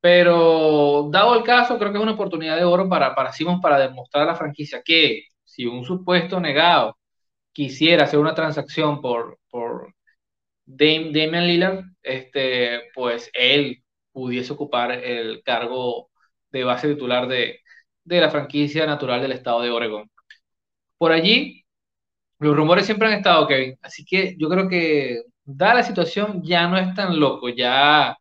pero 0.00 1.08
dado 1.12 1.36
el 1.36 1.44
caso, 1.44 1.78
creo 1.78 1.92
que 1.92 1.98
es 1.98 2.02
una 2.04 2.12
oportunidad 2.14 2.56
de 2.56 2.64
oro 2.64 2.88
para, 2.88 3.14
para 3.14 3.32
Simons 3.32 3.60
para 3.62 3.78
demostrar 3.78 4.24
a 4.24 4.26
la 4.32 4.36
franquicia 4.36 4.82
que 4.84 5.24
si 5.44 5.66
un 5.66 5.84
supuesto 5.84 6.40
negado 6.40 6.98
quisiera 7.52 8.04
hacer 8.04 8.18
una 8.20 8.34
transacción 8.34 9.00
por, 9.02 9.38
por 9.50 9.94
Damian 10.66 11.46
Lillard, 11.46 11.84
este, 12.02 12.82
pues 12.94 13.30
él 13.34 13.82
pudiese 14.12 14.52
ocupar 14.52 14.92
el 14.92 15.42
cargo 15.44 16.10
de 16.50 16.64
base 16.64 16.88
titular 16.88 17.28
de, 17.28 17.60
de 18.04 18.20
la 18.20 18.30
franquicia 18.30 18.86
natural 18.86 19.20
del 19.22 19.32
estado 19.32 19.62
de 19.62 19.70
Oregón. 19.70 20.10
Por 20.98 21.12
allí, 21.12 21.63
Los 22.44 22.54
rumores 22.54 22.84
siempre 22.84 23.08
han 23.08 23.14
estado, 23.14 23.46
Kevin. 23.46 23.78
Así 23.80 24.04
que 24.04 24.36
yo 24.38 24.50
creo 24.50 24.68
que, 24.68 25.22
dada 25.46 25.76
la 25.76 25.82
situación, 25.82 26.42
ya 26.42 26.68
no 26.68 26.76
es 26.76 26.94
tan 26.94 27.18
loco. 27.18 27.48
Ya 27.48 28.18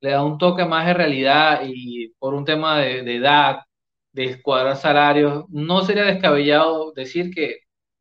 le 0.00 0.10
da 0.12 0.24
un 0.24 0.38
toque 0.38 0.64
más 0.64 0.86
de 0.86 0.94
realidad 0.94 1.60
y 1.66 2.08
por 2.18 2.32
un 2.32 2.46
tema 2.46 2.78
de, 2.78 3.00
edad, 3.16 3.58
de 4.12 4.24
escuadrar 4.24 4.76
salarios, 4.76 5.44
no 5.50 5.82
sería 5.82 6.04
descabellado 6.04 6.92
decir 6.92 7.30
que 7.34 7.58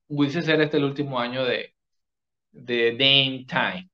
pudiese 0.08 0.42
ser 0.44 0.62
este 0.62 0.78
el 0.78 0.86
último 0.86 1.20
año 1.20 1.44
de, 1.44 1.74
de 2.54 2.92
Dame 2.92 3.46
Time. 3.46 3.90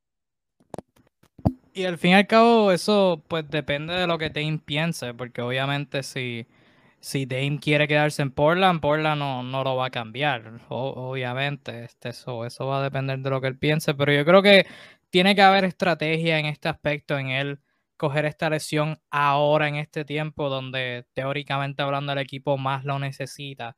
Y 1.74 1.86
al 1.86 1.98
fin 1.98 2.12
y 2.12 2.14
al 2.14 2.28
cabo, 2.28 2.72
eso 2.72 3.24
pues 3.28 3.50
depende 3.50 3.96
de 3.96 4.06
lo 4.06 4.20
que 4.20 4.30
Dame 4.30 4.60
piense, 4.60 5.16
porque 5.16 5.42
obviamente 5.42 6.04
si, 6.04 6.46
si 7.02 7.26
Dame 7.26 7.60
quiere 7.60 7.88
quedarse 7.88 8.22
en 8.22 8.32
Portland, 8.32 8.80
Portland 8.82 9.20
no, 9.20 9.44
no 9.44 9.64
lo 9.64 9.76
va 9.76 9.88
a 9.88 9.90
cambiar, 9.90 10.62
obviamente. 10.70 11.86
Este, 11.86 12.10
eso, 12.10 12.46
eso 12.46 12.68
va 12.68 12.80
a 12.80 12.84
depender 12.84 13.20
de 13.20 13.30
lo 13.30 13.42
que 13.42 13.48
él 13.48 13.58
piense, 13.58 13.94
pero 13.94 14.14
yo 14.14 14.26
creo 14.26 14.42
que 14.42 14.66
tiene 15.10 15.36
que 15.36 15.42
haber 15.42 15.66
estrategia 15.66 16.40
en 16.40 16.46
este 16.46 16.70
aspecto, 16.70 17.18
en 17.18 17.30
él 17.30 17.60
coger 17.98 18.26
esta 18.26 18.50
lesión 18.50 19.00
ahora 19.12 19.68
en 19.68 19.76
este 19.76 20.06
tiempo 20.06 20.50
donde 20.50 21.06
teóricamente 21.14 21.82
hablando 21.84 22.14
el 22.14 22.20
equipo 22.20 22.58
más 22.58 22.86
lo 22.86 23.00
necesita. 23.00 23.76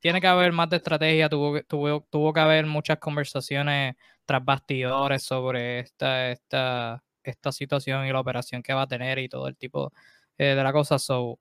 Tiene 0.00 0.20
que 0.20 0.26
haber 0.28 0.52
más 0.52 0.70
de 0.70 0.76
estrategia, 0.76 1.28
tuvo, 1.28 1.60
tuvo, 1.62 2.02
tuvo 2.10 2.32
que 2.32 2.40
haber 2.40 2.66
muchas 2.66 2.98
conversaciones 2.98 3.96
tras 4.24 4.44
bastidores 4.44 5.22
sobre 5.24 5.80
esta, 5.80 6.30
esta 6.30 7.02
esta 7.26 7.52
situación 7.52 8.06
y 8.06 8.12
la 8.12 8.20
operación 8.20 8.62
que 8.62 8.72
va 8.72 8.82
a 8.82 8.86
tener 8.86 9.18
y 9.18 9.28
todo 9.28 9.48
el 9.48 9.56
tipo 9.56 9.92
eh, 10.38 10.54
de 10.54 10.62
la 10.62 10.72
cosa. 10.72 10.98
So, 10.98 11.38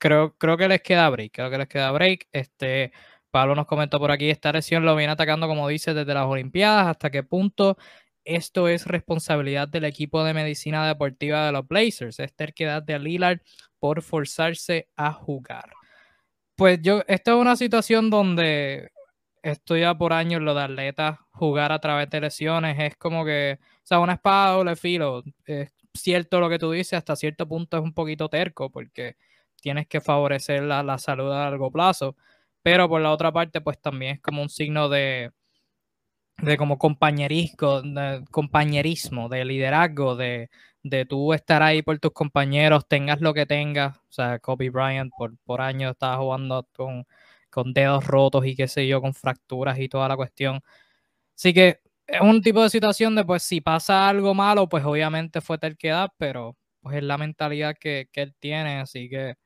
creo, 0.00 0.36
creo 0.36 0.56
que 0.56 0.66
les 0.68 0.82
queda 0.82 1.08
break, 1.10 1.32
creo 1.32 1.50
que 1.50 1.58
les 1.58 1.68
queda 1.68 1.92
break. 1.92 2.28
Este, 2.32 2.92
Pablo 3.30 3.54
nos 3.54 3.66
comentó 3.66 4.00
por 4.00 4.10
aquí, 4.10 4.30
esta 4.30 4.52
lesión 4.52 4.84
lo 4.84 4.96
viene 4.96 5.12
atacando, 5.12 5.46
como 5.46 5.68
dice, 5.68 5.94
desde 5.94 6.14
las 6.14 6.26
Olimpiadas, 6.26 6.88
hasta 6.88 7.10
qué 7.10 7.22
punto 7.22 7.76
esto 8.24 8.68
es 8.68 8.86
responsabilidad 8.86 9.68
del 9.68 9.84
equipo 9.84 10.24
de 10.24 10.34
medicina 10.34 10.86
deportiva 10.86 11.46
de 11.46 11.52
los 11.52 11.66
Blazers, 11.68 12.18
es 12.20 12.34
terquedad 12.34 12.82
de 12.82 12.98
Lillard 12.98 13.40
por 13.78 14.02
forzarse 14.02 14.88
a 14.96 15.12
jugar. 15.12 15.70
Pues 16.56 16.80
yo, 16.82 17.02
esta 17.08 17.32
es 17.32 17.36
una 17.38 17.56
situación 17.56 18.10
donde 18.10 18.90
estoy 19.42 19.80
ya 19.80 19.96
por 19.96 20.12
años 20.12 20.42
lo 20.42 20.54
de 20.54 20.62
atletas 20.62 21.18
jugar 21.30 21.72
a 21.72 21.80
través 21.80 22.10
de 22.10 22.20
lesiones, 22.20 22.78
es 22.78 22.96
como 22.96 23.24
que 23.24 23.58
sea, 23.82 24.00
una 24.00 24.14
espada 24.14 24.52
doble 24.52 24.76
filo. 24.76 25.22
Es 25.46 25.72
cierto 25.94 26.40
lo 26.40 26.50
que 26.50 26.58
tú 26.58 26.70
dices, 26.72 26.94
hasta 26.94 27.16
cierto 27.16 27.48
punto 27.48 27.78
es 27.78 27.82
un 27.82 27.94
poquito 27.94 28.28
terco 28.28 28.70
porque 28.70 29.16
tienes 29.60 29.86
que 29.86 30.00
favorecer 30.00 30.62
la, 30.62 30.98
salud 30.98 31.32
a 31.32 31.50
largo 31.50 31.70
plazo. 31.70 32.16
Pero 32.62 32.88
por 32.88 33.00
la 33.00 33.12
otra 33.12 33.32
parte, 33.32 33.60
pues 33.60 33.80
también 33.80 34.16
es 34.16 34.20
como 34.20 34.42
un 34.42 34.48
signo 34.50 34.88
de, 34.88 35.32
de 36.38 36.56
como 36.56 36.78
compañerismo, 36.78 37.82
de 37.82 38.24
compañerismo, 38.30 39.28
de 39.28 39.44
liderazgo, 39.44 40.16
de, 40.16 40.50
de 40.82 41.04
tú 41.06 41.32
estar 41.34 41.62
ahí 41.62 41.82
por 41.82 41.98
tus 41.98 42.12
compañeros, 42.12 42.86
tengas 42.88 43.20
lo 43.20 43.34
que 43.34 43.46
tengas. 43.46 43.96
O 43.98 44.12
sea, 44.12 44.38
Kobe 44.38 44.70
Bryant 44.70 45.12
por, 45.16 45.36
por 45.44 45.60
años 45.60 45.92
estaba 45.92 46.16
jugando 46.18 46.66
con, 46.76 47.06
con 47.50 47.72
dedos 47.72 48.06
rotos 48.06 48.46
y 48.46 48.56
qué 48.56 48.68
sé 48.68 48.86
yo, 48.88 49.00
con 49.00 49.14
fracturas 49.14 49.78
y 49.78 49.88
toda 49.88 50.08
la 50.08 50.16
cuestión. 50.16 50.60
Así 51.36 51.54
que 51.54 51.80
es 52.06 52.20
un 52.20 52.42
tipo 52.42 52.62
de 52.62 52.70
situación 52.70 53.14
de, 53.14 53.24
pues, 53.24 53.42
si 53.42 53.60
pasa 53.60 54.08
algo 54.08 54.34
malo, 54.34 54.68
pues 54.68 54.84
obviamente 54.84 55.40
fue 55.40 55.58
terquedad, 55.58 56.10
pero 56.18 56.56
pues 56.80 56.96
es 56.96 57.02
la 57.02 57.18
mentalidad 57.18 57.76
que, 57.78 58.08
él 58.14 58.34
tiene, 58.38 58.80
así 58.80 59.08
que 59.08 59.36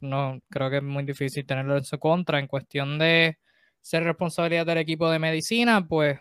no 0.00 0.40
creo 0.50 0.70
que 0.70 0.78
es 0.78 0.82
muy 0.82 1.04
difícil 1.04 1.46
tenerlo 1.46 1.76
en 1.76 1.84
su 1.84 1.98
contra. 1.98 2.38
En 2.38 2.46
cuestión 2.48 2.98
de 2.98 3.38
ser 3.80 4.04
responsabilidad 4.04 4.66
del 4.66 4.78
equipo 4.78 5.10
de 5.10 5.18
medicina, 5.18 5.86
pues, 5.86 6.18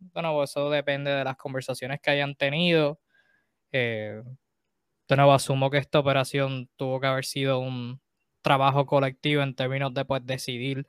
bueno, 0.00 0.42
eso 0.44 0.70
depende 0.70 1.10
de 1.10 1.24
las 1.24 1.36
conversaciones 1.36 2.00
que 2.02 2.10
hayan 2.10 2.34
tenido. 2.36 3.00
Eh, 3.72 4.22
de 5.08 5.16
nuevo, 5.16 5.32
asumo 5.32 5.70
que 5.70 5.78
esta 5.78 5.98
operación 6.00 6.70
tuvo 6.76 7.00
que 7.00 7.06
haber 7.08 7.24
sido 7.24 7.58
un 7.60 8.00
trabajo 8.42 8.86
colectivo 8.86 9.42
en 9.42 9.54
términos 9.54 9.92
de 9.94 10.04
pues, 10.04 10.24
decidir 10.24 10.86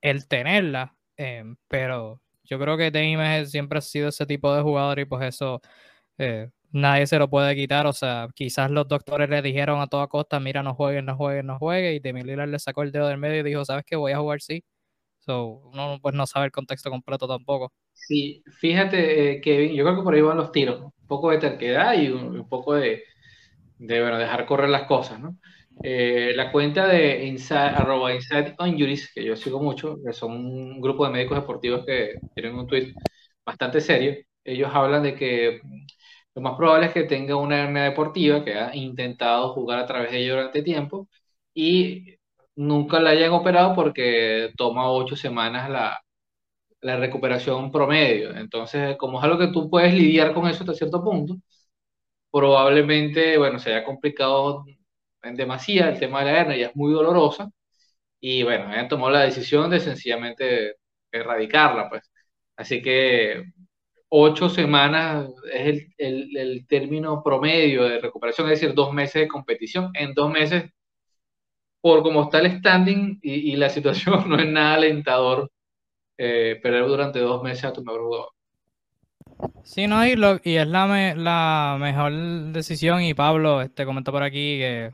el 0.00 0.28
tenerla, 0.28 0.96
eh, 1.16 1.44
pero 1.68 2.20
yo 2.44 2.58
creo 2.58 2.76
que 2.76 2.90
Dame 2.90 3.46
siempre 3.46 3.78
ha 3.78 3.82
sido 3.82 4.08
ese 4.10 4.26
tipo 4.26 4.54
de 4.54 4.62
jugador 4.62 4.98
y 5.00 5.06
pues 5.06 5.24
eso 5.26 5.60
eh, 6.18 6.50
nadie 6.74 7.06
se 7.06 7.18
lo 7.18 7.30
puede 7.30 7.54
quitar. 7.54 7.86
O 7.86 7.92
sea, 7.92 8.28
quizás 8.34 8.70
los 8.70 8.86
doctores 8.88 9.30
le 9.30 9.40
dijeron 9.42 9.80
a 9.80 9.86
toda 9.86 10.08
costa, 10.08 10.40
mira, 10.40 10.62
no 10.62 10.74
jueguen, 10.74 11.06
no 11.06 11.16
jueguen, 11.16 11.46
no 11.46 11.58
jueguen. 11.58 11.94
Y 11.94 12.00
Demi 12.00 12.22
Lillard 12.22 12.48
le 12.48 12.58
sacó 12.58 12.82
el 12.82 12.92
dedo 12.92 13.08
del 13.08 13.18
medio 13.18 13.40
y 13.40 13.42
dijo, 13.44 13.64
¿sabes 13.64 13.84
qué? 13.86 13.96
Voy 13.96 14.12
a 14.12 14.18
jugar 14.18 14.40
sí. 14.42 14.64
So, 15.20 15.62
uno 15.72 15.98
pues 16.02 16.14
no 16.14 16.26
sabe 16.26 16.46
el 16.46 16.52
contexto 16.52 16.90
completo 16.90 17.26
tampoco. 17.26 17.72
Sí, 17.92 18.42
fíjate, 18.58 19.32
eh, 19.32 19.40
Kevin, 19.40 19.74
yo 19.74 19.84
creo 19.84 19.96
que 19.96 20.02
por 20.02 20.14
ahí 20.14 20.20
van 20.20 20.36
los 20.36 20.52
tiros. 20.52 20.80
Un 20.82 21.06
poco 21.06 21.30
de 21.30 21.38
terquedad 21.38 21.94
y 21.98 22.08
un, 22.10 22.46
poco 22.48 22.74
de, 22.74 23.04
de, 23.78 24.00
bueno, 24.02 24.18
dejar 24.18 24.44
correr 24.46 24.68
las 24.68 24.84
cosas, 24.84 25.20
¿no? 25.20 25.38
Eh, 25.82 26.32
la 26.36 26.52
cuenta 26.52 26.86
de 26.86 27.24
inside, 27.26 27.58
arroba 27.58 28.14
inside 28.14 28.54
Injuries, 28.64 29.10
que 29.12 29.24
yo 29.24 29.34
sigo 29.36 29.60
mucho, 29.62 29.96
que 30.04 30.12
son 30.12 30.32
un 30.32 30.80
grupo 30.80 31.06
de 31.06 31.12
médicos 31.12 31.38
deportivos 31.38 31.84
que 31.86 32.14
tienen 32.34 32.54
un 32.56 32.66
tweet 32.66 32.92
bastante 33.44 33.80
serio. 33.80 34.14
Ellos 34.44 34.70
hablan 34.72 35.02
de 35.02 35.14
que 35.14 35.60
lo 36.34 36.42
más 36.42 36.56
probable 36.56 36.86
es 36.86 36.92
que 36.92 37.04
tenga 37.04 37.36
una 37.36 37.62
hernia 37.64 37.84
deportiva, 37.84 38.44
que 38.44 38.54
ha 38.54 38.74
intentado 38.76 39.52
jugar 39.54 39.78
a 39.80 39.86
través 39.86 40.10
de 40.12 40.18
ella 40.20 40.32
durante 40.34 40.62
tiempo 40.62 41.08
y 41.54 42.16
nunca 42.56 43.00
la 43.00 43.10
hayan 43.10 43.32
operado 43.32 43.74
porque 43.74 44.50
toma 44.56 44.90
ocho 44.90 45.16
semanas 45.16 45.70
la, 45.70 46.00
la 46.80 46.96
recuperación 46.98 47.70
promedio. 47.72 48.36
Entonces, 48.36 48.96
como 48.98 49.18
es 49.18 49.24
algo 49.24 49.38
que 49.38 49.48
tú 49.52 49.70
puedes 49.70 49.94
lidiar 49.94 50.34
con 50.34 50.48
eso 50.48 50.62
hasta 50.64 50.74
cierto 50.74 51.02
punto, 51.04 51.36
probablemente, 52.30 53.38
bueno, 53.38 53.58
se 53.58 53.70
haya 53.74 53.84
complicado 53.84 54.64
en 55.22 55.36
demasía, 55.36 55.88
el 55.90 55.98
tema 55.98 56.20
de 56.20 56.26
la 56.32 56.40
hernia 56.40 56.56
ya 56.56 56.66
es 56.68 56.76
muy 56.76 56.92
dolorosa, 56.92 57.50
y 58.20 58.42
bueno, 58.44 58.66
han 58.68 58.88
tomado 58.88 59.12
la 59.12 59.22
decisión 59.22 59.70
de 59.70 59.80
sencillamente 59.80 60.76
erradicarla, 61.12 61.88
pues. 61.90 62.10
Así 62.56 62.82
que 62.82 63.44
ocho 64.16 64.48
semanas 64.48 65.28
es 65.52 65.88
el, 65.98 66.36
el, 66.36 66.66
término 66.68 67.20
promedio 67.20 67.82
de 67.82 67.98
recuperación, 67.98 68.48
es 68.48 68.60
decir, 68.60 68.72
dos 68.72 68.92
meses 68.92 69.22
de 69.22 69.28
competición. 69.28 69.90
En 69.92 70.14
dos 70.14 70.30
meses, 70.30 70.70
por 71.80 72.04
como 72.04 72.22
está 72.22 72.38
el 72.38 72.58
standing 72.58 73.18
y, 73.20 73.56
la 73.56 73.68
situación, 73.76 74.28
no 74.28 74.38
es 74.38 74.46
nada 74.46 74.74
alentador 74.74 75.50
eh, 76.16 76.60
perder 76.62 76.86
durante 76.86 77.18
dos 77.18 77.42
meses 77.42 77.64
a 77.64 77.72
tu 77.72 77.82
mejor 77.82 78.02
jugador. 78.02 78.28
Sí, 79.64 79.88
no, 79.88 80.06
y, 80.06 80.14
lo, 80.14 80.38
y 80.44 80.54
es 80.58 80.68
la, 80.68 81.14
la 81.16 81.76
mejor 81.80 82.12
decisión. 82.52 83.02
Y 83.02 83.14
Pablo 83.14 83.62
este, 83.62 83.84
comentó 83.84 84.12
por 84.12 84.22
aquí 84.22 84.58
que 84.58 84.92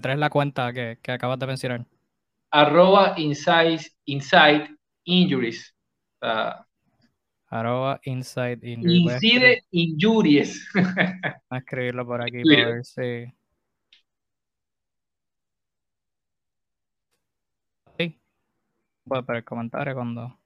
tres 0.00 0.18
la 0.18 0.30
cuenta 0.30 0.72
que, 0.72 0.98
que 1.02 1.10
acabas 1.10 1.40
de 1.40 1.48
mencionar. 1.48 1.84
Arroba 2.52 3.16
inside 3.16 4.68
injuries. 5.02 5.74
Arroba 7.52 8.00
inside 8.04 8.60
injuries. 8.62 9.22
Incide 9.22 9.64
injuries. 9.72 10.68
Voy 10.74 10.84
a 11.50 11.58
escribirlo 11.58 12.06
por 12.06 12.22
aquí 12.22 12.42
para 12.42 12.66
ver 12.68 12.84
si. 12.84 13.32
Sí. 17.98 18.20
Puedo 19.04 19.22
ver 19.22 19.36
el 19.36 19.44
comentario 19.44 19.94
cuando. 19.94 20.38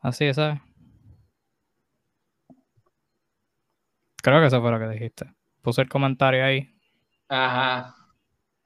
Así, 0.00 0.32
¿sabes? 0.32 0.58
Creo 4.22 4.40
que 4.40 4.46
eso 4.46 4.60
fue 4.62 4.70
lo 4.70 4.78
que 4.78 4.88
dijiste. 4.88 5.26
Puse 5.60 5.82
el 5.82 5.88
comentario 5.90 6.44
ahí. 6.44 6.74
Ajá. 7.28 7.94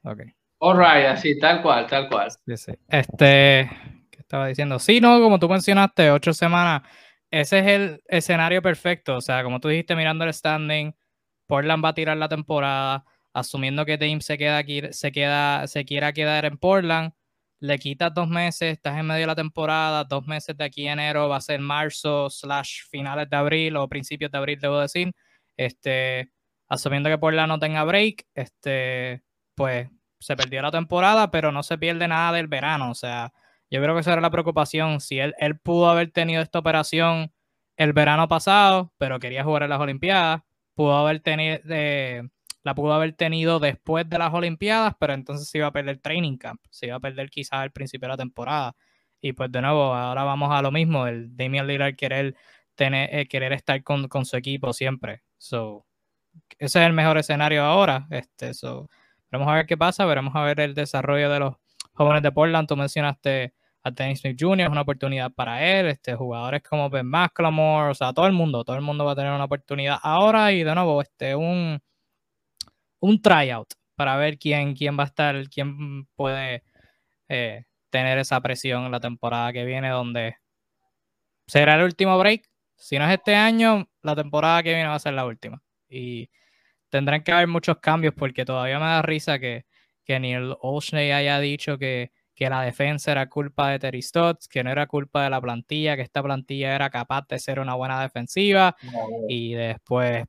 Ok. 0.03 0.21
Alright, 0.61 1.07
así, 1.07 1.37
tal 1.37 1.61
cual, 1.61 1.85
tal 1.87 2.07
cual. 2.09 2.31
Sí, 2.31 2.55
sí. 2.55 2.71
Este, 2.87 3.69
¿qué 3.69 3.94
estaba 4.25 4.47
diciendo? 4.47 4.79
Sí, 4.79 4.99
no, 5.01 5.19
como 5.21 5.39
tú 5.39 5.47
mencionaste, 5.47 6.11
ocho 6.11 6.33
semanas. 6.33 6.81
Ese 7.31 7.59
es 7.59 7.67
el 7.67 8.03
escenario 8.07 8.61
perfecto. 8.61 9.17
O 9.17 9.21
sea, 9.21 9.43
como 9.43 9.59
tú 9.59 9.67
dijiste, 9.69 9.95
mirando 9.95 10.25
el 10.25 10.33
standing, 10.33 10.95
Portland 11.47 11.83
va 11.83 11.89
a 11.89 11.93
tirar 11.93 12.17
la 12.17 12.29
temporada, 12.29 13.05
asumiendo 13.33 13.85
que 13.85 13.97
Team 13.97 14.21
se 14.21 14.37
queda 14.37 14.57
aquí, 14.57 14.81
se 14.91 15.11
queda, 15.11 15.67
se 15.67 15.85
quiera 15.85 16.13
quedar 16.13 16.45
en 16.45 16.57
Portland. 16.57 17.13
Le 17.59 17.79
quitas 17.79 18.13
dos 18.13 18.27
meses, 18.27 18.73
estás 18.73 18.97
en 18.97 19.07
medio 19.07 19.21
de 19.21 19.27
la 19.27 19.35
temporada, 19.35 20.03
dos 20.03 20.25
meses 20.27 20.57
de 20.57 20.65
aquí 20.65 20.87
a 20.87 20.93
enero 20.93 21.29
va 21.29 21.37
a 21.37 21.41
ser 21.41 21.59
marzo, 21.59 22.29
slash 22.29 22.83
finales 22.89 23.29
de 23.29 23.37
abril 23.37 23.75
o 23.77 23.87
principios 23.87 24.31
de 24.31 24.37
abril, 24.37 24.59
debo 24.59 24.79
decir. 24.79 25.11
Este, 25.57 26.31
asumiendo 26.67 27.09
que 27.09 27.17
Portland 27.17 27.49
no 27.49 27.59
tenga 27.59 27.83
break, 27.83 28.25
este, 28.35 29.23
pues 29.55 29.89
se 30.19 30.35
perdió 30.35 30.61
la 30.61 30.71
temporada, 30.71 31.31
pero 31.31 31.51
no 31.51 31.63
se 31.63 31.77
pierde 31.77 32.07
nada 32.07 32.33
del 32.33 32.47
verano. 32.47 32.91
O 32.91 32.95
sea, 32.95 33.31
yo 33.69 33.81
creo 33.81 33.93
que 33.95 34.01
esa 34.01 34.13
era 34.13 34.21
la 34.21 34.29
preocupación. 34.31 35.01
Si 35.01 35.19
él, 35.19 35.33
él 35.39 35.57
pudo 35.59 35.89
haber 35.89 36.11
tenido 36.11 36.41
esta 36.41 36.59
operación 36.59 37.31
el 37.77 37.93
verano 37.93 38.27
pasado, 38.27 38.93
pero 38.97 39.19
quería 39.19 39.43
jugar 39.43 39.63
en 39.63 39.69
las 39.69 39.79
Olimpiadas, 39.79 40.41
pudo 40.75 40.95
haber 40.95 41.19
tenido, 41.21 41.59
la 42.63 42.75
pudo 42.75 42.93
haber 42.93 43.13
tenido 43.13 43.59
después 43.59 44.09
de 44.09 44.17
las 44.17 44.33
Olimpiadas, 44.33 44.95
pero 44.99 45.13
entonces 45.13 45.49
se 45.49 45.59
iba 45.59 45.67
a 45.67 45.71
perder 45.71 45.99
training 45.99 46.37
camp, 46.37 46.61
se 46.69 46.87
iba 46.87 46.95
a 46.95 46.99
perder 46.99 47.29
quizás 47.29 47.59
al 47.59 47.71
principio 47.71 48.07
de 48.07 48.13
la 48.13 48.17
temporada. 48.17 48.75
Y 49.21 49.33
pues 49.33 49.51
de 49.51 49.61
nuevo, 49.61 49.93
ahora 49.93 50.23
vamos 50.23 50.51
a 50.51 50.61
lo 50.61 50.71
mismo, 50.71 51.07
el 51.07 51.35
Damian 51.35 51.67
Lillard 51.67 51.95
querer, 51.95 52.35
tener, 52.75 53.09
eh, 53.13 53.27
querer 53.27 53.53
estar 53.53 53.83
con, 53.83 54.07
con, 54.07 54.25
su 54.25 54.37
equipo 54.37 54.73
siempre. 54.73 55.23
So, 55.37 55.85
ese 56.59 56.79
es 56.81 56.87
el 56.87 56.93
mejor 56.93 57.17
escenario 57.17 57.63
ahora. 57.63 58.07
Este, 58.11 58.53
so, 58.53 58.89
vamos 59.31 59.47
a 59.47 59.55
ver 59.55 59.65
qué 59.65 59.77
pasa, 59.77 60.05
veremos 60.05 60.35
a 60.35 60.43
ver 60.43 60.59
el 60.59 60.73
desarrollo 60.75 61.29
de 61.29 61.39
los 61.39 61.55
jóvenes 61.95 62.23
de 62.23 62.31
Portland. 62.31 62.67
Tú 62.67 62.75
mencionaste 62.77 63.53
a 63.83 63.91
Dennis 63.91 64.21
Smith 64.21 64.37
Jr., 64.39 64.61
es 64.61 64.69
una 64.69 64.81
oportunidad 64.81 65.31
para 65.31 65.63
él. 65.63 65.87
Este, 65.87 66.15
jugadores 66.15 66.63
como 66.63 66.89
Ben 66.89 67.05
McLemore, 67.07 67.91
o 67.91 67.95
sea, 67.95 68.13
todo 68.13 68.27
el 68.27 68.33
mundo, 68.33 68.63
todo 68.63 68.75
el 68.75 68.81
mundo 68.81 69.05
va 69.05 69.13
a 69.13 69.15
tener 69.15 69.31
una 69.31 69.45
oportunidad 69.45 69.97
ahora 70.01 70.51
y 70.51 70.63
de 70.63 70.75
nuevo, 70.75 71.01
este, 71.01 71.35
un, 71.35 71.79
un 72.99 73.21
tryout 73.21 73.73
para 73.95 74.17
ver 74.17 74.37
quién, 74.37 74.75
quién 74.75 74.97
va 74.97 75.03
a 75.03 75.07
estar, 75.07 75.49
quién 75.49 76.05
puede 76.15 76.63
eh, 77.29 77.65
tener 77.89 78.17
esa 78.17 78.41
presión 78.41 78.85
en 78.85 78.91
la 78.91 78.99
temporada 78.99 79.53
que 79.53 79.65
viene, 79.65 79.89
donde 79.89 80.37
será 81.47 81.75
el 81.75 81.83
último 81.83 82.17
break. 82.17 82.49
Si 82.75 82.97
no 82.99 83.05
es 83.05 83.13
este 83.13 83.35
año, 83.35 83.87
la 84.01 84.15
temporada 84.15 84.63
que 84.63 84.73
viene 84.73 84.89
va 84.89 84.95
a 84.95 84.99
ser 84.99 85.13
la 85.13 85.25
última. 85.25 85.61
Y 85.89 86.29
tendrán 86.89 87.23
que 87.23 87.31
haber 87.31 87.47
muchos 87.47 87.77
cambios 87.79 88.13
porque 88.15 88.45
todavía 88.45 88.79
me 88.79 88.85
da 88.85 89.01
risa 89.01 89.39
que, 89.39 89.65
que 90.05 90.19
Neil 90.19 90.55
Olshney 90.61 91.11
haya 91.11 91.39
dicho 91.39 91.77
que, 91.77 92.11
que, 92.35 92.49
la 92.49 92.61
defensa 92.61 93.11
era 93.11 93.27
culpa 93.27 93.71
de 93.71 93.79
Terry 93.79 94.01
Stotts, 94.01 94.47
que 94.47 94.63
no 94.63 94.71
era 94.71 94.87
culpa 94.87 95.23
de 95.23 95.29
la 95.29 95.41
plantilla, 95.41 95.95
que 95.95 96.03
esta 96.03 96.23
plantilla 96.23 96.75
era 96.75 96.89
capaz 96.89 97.27
de 97.27 97.39
ser 97.39 97.59
una 97.59 97.75
buena 97.75 98.01
defensiva. 98.01 98.75
y 99.27 99.53
después... 99.53 100.23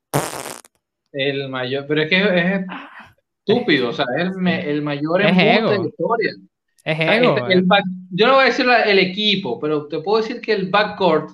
El 1.12 1.48
mayor, 1.48 1.86
pero 1.86 2.02
es 2.02 2.08
que 2.10 2.16
es 2.16 2.66
estúpido, 3.46 3.90
o 3.90 3.92
sea, 3.92 4.04
es 4.18 4.30
el, 4.36 4.48
el 4.48 4.82
mayor 4.82 5.22
es 5.22 5.36
de 5.36 5.44
la 5.44 5.86
historia. 5.86 6.32
Es 6.84 7.00
ego. 7.00 7.36
Eh. 7.48 7.64
yo 8.10 8.26
no 8.26 8.34
voy 8.34 8.42
a 8.42 8.46
decir 8.46 8.66
el 8.86 8.98
equipo, 8.98 9.58
pero 9.58 9.88
te 9.88 10.00
puedo 10.00 10.22
decir 10.22 10.40
que 10.40 10.52
el 10.52 10.68
backcourt 10.68 11.30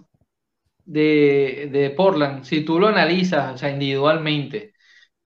de, 0.85 1.69
de 1.71 1.91
Portland, 1.91 2.45
si 2.45 2.65
tú 2.65 2.79
lo 2.79 2.89
analizas, 2.89 3.55
o 3.55 3.59
sea, 3.59 3.71
individualmente, 3.71 4.73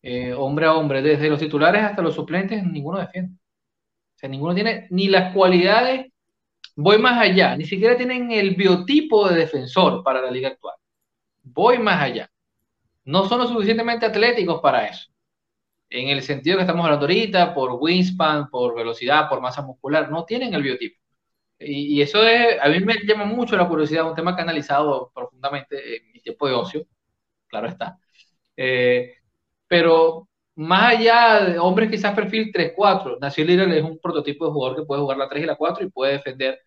eh, 0.06 0.32
hombre 0.32 0.66
a 0.66 0.75
hombre, 0.75 1.02
desde 1.02 1.28
los 1.28 1.38
titulares 1.38 1.82
hasta 1.82 2.02
los 2.02 2.14
suplentes, 2.14 2.64
ninguno 2.64 2.98
defiende. 2.98 3.34
O 3.34 4.18
sea, 4.18 4.28
ninguno 4.28 4.54
tiene 4.54 4.86
ni 4.90 5.08
las 5.08 5.34
cualidades, 5.34 6.12
voy 6.76 6.98
más 6.98 7.18
allá, 7.20 7.56
ni 7.56 7.64
siquiera 7.64 7.96
tienen 7.96 8.30
el 8.30 8.54
biotipo 8.54 9.28
de 9.28 9.36
defensor 9.36 10.02
para 10.04 10.22
la 10.22 10.30
liga 10.30 10.48
actual. 10.50 10.76
Voy 11.42 11.78
más 11.78 12.02
allá. 12.02 12.30
No 13.04 13.28
son 13.28 13.40
lo 13.40 13.48
suficientemente 13.48 14.06
atléticos 14.06 14.60
para 14.60 14.86
eso 14.86 15.10
en 15.90 16.08
el 16.08 16.22
sentido 16.22 16.56
que 16.56 16.62
estamos 16.62 16.84
hablando 16.84 17.04
ahorita, 17.06 17.54
por 17.54 17.72
wingspan, 17.80 18.50
por 18.50 18.75
velocidad, 18.75 19.28
por 19.28 19.40
masa 19.40 19.62
muscular, 19.62 20.10
no 20.10 20.25
tienen 20.25 20.54
el 20.54 20.62
biotipo. 20.62 21.00
Y, 21.58 22.02
eso 22.02 22.22
es, 22.26 22.60
a 22.60 22.68
mí 22.68 22.80
me 22.80 22.96
llama 23.06 23.25
mucho 23.25 23.56
la 23.56 23.68
curiosidad, 23.68 24.08
un 24.08 24.14
tema 24.14 24.34
que 24.34 24.40
he 24.42 24.44
analizado 24.44 25.10
profundamente 25.14 25.96
en 25.96 26.12
mi 26.12 26.20
tiempo 26.20 26.46
de 26.48 26.54
ocio, 26.54 26.86
claro 27.48 27.68
está. 27.68 27.98
Eh, 28.56 29.15
pero 29.68 30.28
más 30.56 30.94
allá 30.94 31.44
de 31.44 31.58
hombres 31.58 31.90
quizás 31.90 32.14
perfil 32.14 32.50
3-4, 32.52 33.18
Nació 33.20 33.44
Lillard 33.44 33.73
es 33.73 33.85
un 33.85 33.99
prototipo 33.99 34.46
de 34.46 34.52
jugador 34.52 34.76
que 34.76 34.87
puede 34.87 35.02
jugar 35.02 35.18
la 35.18 35.28
3 35.28 35.44
y 35.44 35.46
la 35.46 35.56
4 35.56 35.85
y 35.85 35.90
puede 35.90 36.12
defender. 36.14 36.58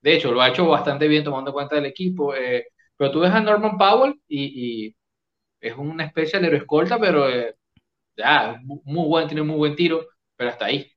De 0.00 0.14
hecho, 0.14 0.32
lo 0.32 0.40
ha 0.40 0.48
hecho 0.48 0.66
bastante 0.66 1.08
bien 1.08 1.24
tomando 1.24 1.52
cuenta 1.52 1.76
del 1.76 1.86
equipo. 1.86 2.34
Eh, 2.34 2.66
pero 2.96 3.10
tú 3.10 3.20
ves 3.20 3.30
a 3.30 3.40
Norman 3.40 3.78
Powell 3.78 4.20
y, 4.28 4.86
y 4.86 4.96
es 5.60 5.76
una 5.76 6.04
especie 6.04 6.38
de 6.40 6.46
aeroescolta, 6.46 6.98
pero 6.98 7.28
eh, 7.28 7.54
ya, 8.16 8.60
muy 8.62 9.08
buen, 9.08 9.26
tiene 9.28 9.42
muy 9.42 9.56
buen 9.56 9.76
tiro, 9.76 10.06
pero 10.36 10.50
hasta 10.50 10.66
ahí. 10.66 10.90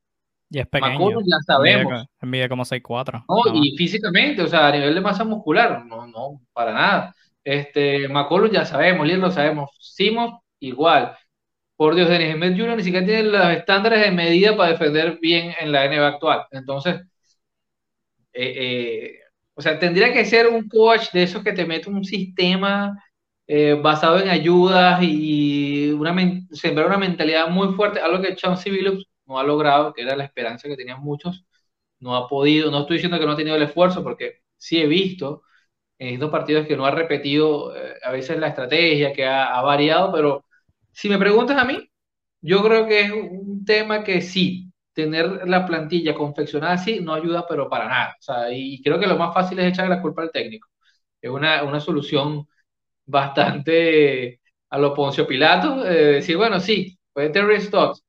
Y 0.49 0.59
es 0.59 0.67
pequeño. 0.67 1.21
ya 1.21 1.39
sabemos. 1.45 2.05
Mide, 2.21 2.49
como 2.49 2.65
6'4". 2.65 3.23
No, 3.27 3.53
y 3.53 3.77
físicamente, 3.77 4.41
o 4.41 4.47
sea, 4.47 4.67
a 4.67 4.71
nivel 4.71 4.93
de 4.93 5.01
masa 5.01 5.23
muscular, 5.23 5.85
no, 5.85 6.07
no, 6.07 6.41
para 6.51 6.73
nada. 6.73 7.15
Este, 7.43 8.07
McCollum 8.09 8.51
ya 8.51 8.65
sabemos, 8.65 9.07
Lier 9.07 9.19
lo 9.19 9.31
sabemos, 9.31 9.69
Simos 9.79 10.41
igual. 10.59 11.15
Por 11.81 11.95
Dios, 11.95 12.09
Denis 12.09 12.35
Smith 12.35 12.55
Jr. 12.55 12.77
ni 12.77 12.83
siquiera 12.83 13.05
tiene 13.07 13.23
los 13.23 13.47
estándares 13.47 14.01
de 14.01 14.11
medida 14.11 14.55
para 14.55 14.73
defender 14.73 15.17
bien 15.19 15.55
en 15.59 15.71
la 15.71 15.85
NBA 15.85 16.09
actual. 16.09 16.45
Entonces, 16.51 17.01
eh, 18.33 18.53
eh, 19.15 19.19
o 19.55 19.61
sea, 19.61 19.79
tendría 19.79 20.13
que 20.13 20.25
ser 20.25 20.47
un 20.47 20.67
coach 20.69 21.11
de 21.11 21.23
esos 21.23 21.43
que 21.43 21.53
te 21.53 21.65
mete 21.65 21.89
un 21.89 22.03
sistema 22.05 23.03
eh, 23.47 23.73
basado 23.81 24.19
en 24.19 24.29
ayudas 24.29 24.99
y 25.01 25.89
una, 25.91 26.15
sembrar 26.51 26.85
una 26.87 26.97
mentalidad 26.99 27.49
muy 27.49 27.73
fuerte, 27.73 27.99
algo 27.99 28.21
que 28.21 28.35
Chauncey 28.35 28.71
Billups 28.71 29.05
no 29.25 29.39
ha 29.39 29.43
logrado, 29.43 29.91
que 29.93 30.03
era 30.03 30.15
la 30.15 30.25
esperanza 30.25 30.67
que 30.67 30.77
tenían 30.77 31.01
muchos, 31.01 31.45
no 31.99 32.15
ha 32.15 32.27
podido, 32.29 32.69
no 32.71 32.81
estoy 32.81 32.97
diciendo 32.97 33.19
que 33.19 33.25
no 33.25 33.31
ha 33.33 33.37
tenido 33.37 33.55
el 33.55 33.63
esfuerzo, 33.63 34.03
porque 34.03 34.41
sí 34.57 34.79
he 34.79 34.87
visto 34.87 35.43
en 35.99 36.15
estos 36.15 36.31
partidos 36.31 36.67
que 36.67 36.77
no 36.77 36.85
ha 36.85 36.91
repetido 36.91 37.75
eh, 37.75 37.95
a 38.03 38.11
veces 38.11 38.37
la 38.39 38.49
estrategia, 38.49 39.13
que 39.13 39.25
ha, 39.25 39.61
variado, 39.61 40.11
pero 40.11 40.45
si 40.91 41.09
me 41.09 41.17
preguntas 41.17 41.57
a 41.57 41.65
mí, 41.65 41.89
yo 42.41 42.63
creo 42.63 42.87
que 42.87 43.01
es 43.01 43.11
un 43.11 43.63
tema 43.65 44.03
que 44.03 44.21
sí, 44.21 44.71
tener 44.93 45.47
la 45.47 45.65
plantilla 45.65 46.15
confeccionada 46.15 46.73
así 46.73 46.99
no 47.01 47.13
ayuda, 47.13 47.45
pero 47.47 47.69
para 47.69 47.87
nada. 47.87 48.15
O 48.19 48.21
sea, 48.21 48.51
y 48.51 48.81
creo 48.81 48.99
que 48.99 49.07
lo 49.07 49.17
más 49.17 49.33
fácil 49.33 49.59
es 49.59 49.67
echar 49.71 49.89
la 49.89 50.01
culpa 50.01 50.23
al 50.23 50.31
técnico. 50.31 50.69
Es 51.21 51.31
una, 51.31 51.63
una 51.63 51.79
solución 51.79 52.47
bastante 53.05 54.41
a 54.69 54.77
lo 54.79 54.93
Poncio 54.93 55.27
Pilato, 55.27 55.85
eh, 55.87 56.13
decir, 56.15 56.37
bueno, 56.37 56.59
sí, 56.59 56.97
puede 57.13 57.29
Terry 57.29 57.61
Stotts. 57.61 58.03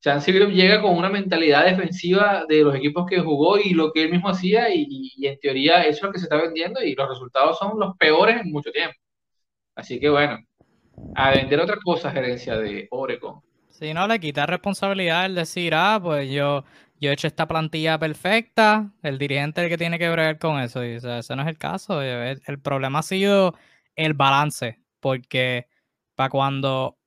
Chance 0.00 0.32
llega 0.32 0.82
con 0.82 0.96
una 0.96 1.08
mentalidad 1.08 1.64
defensiva 1.64 2.44
de 2.46 2.62
los 2.62 2.74
equipos 2.74 3.06
que 3.08 3.20
jugó 3.20 3.58
y 3.58 3.70
lo 3.72 3.90
que 3.90 4.02
él 4.04 4.10
mismo 4.10 4.28
hacía 4.28 4.68
y, 4.72 5.14
en 5.26 5.38
teoría 5.40 5.82
eso 5.82 5.96
es 5.98 6.02
lo 6.02 6.12
que 6.12 6.18
se 6.18 6.24
está 6.26 6.36
vendiendo 6.36 6.82
y 6.82 6.94
los 6.94 7.08
resultados 7.08 7.58
son 7.58 7.78
los 7.80 7.96
peores 7.96 8.40
en 8.40 8.52
mucho 8.52 8.70
tiempo. 8.70 8.94
Así 9.76 10.00
que 10.00 10.10
bueno, 10.10 10.38
a 11.14 11.30
vender 11.30 11.60
otra 11.60 11.76
cosa, 11.82 12.10
gerencia 12.10 12.56
de 12.56 12.88
Oregon. 12.90 13.40
Si 13.70 13.92
no, 13.92 14.06
le 14.06 14.20
quita 14.20 14.46
responsabilidad 14.46 15.26
el 15.26 15.34
decir, 15.34 15.74
ah, 15.74 15.98
pues 16.00 16.30
yo, 16.30 16.64
yo 17.00 17.10
he 17.10 17.12
hecho 17.12 17.26
esta 17.26 17.48
plantilla 17.48 17.98
perfecta, 17.98 18.92
el 19.02 19.18
dirigente 19.18 19.60
es 19.60 19.64
el 19.64 19.70
que 19.70 19.78
tiene 19.78 19.98
que 19.98 20.08
bregar 20.08 20.38
con 20.38 20.60
eso. 20.60 20.84
Y, 20.84 20.94
ese 20.94 21.36
no 21.36 21.42
es 21.42 21.48
el 21.48 21.58
caso. 21.58 22.00
El, 22.00 22.60
problema 22.62 23.00
ha 23.00 23.02
sido 23.02 23.54
el 23.96 24.14
balance, 24.14 24.80
porque 25.00 25.68
para 26.14 26.30
cuando 26.30 26.98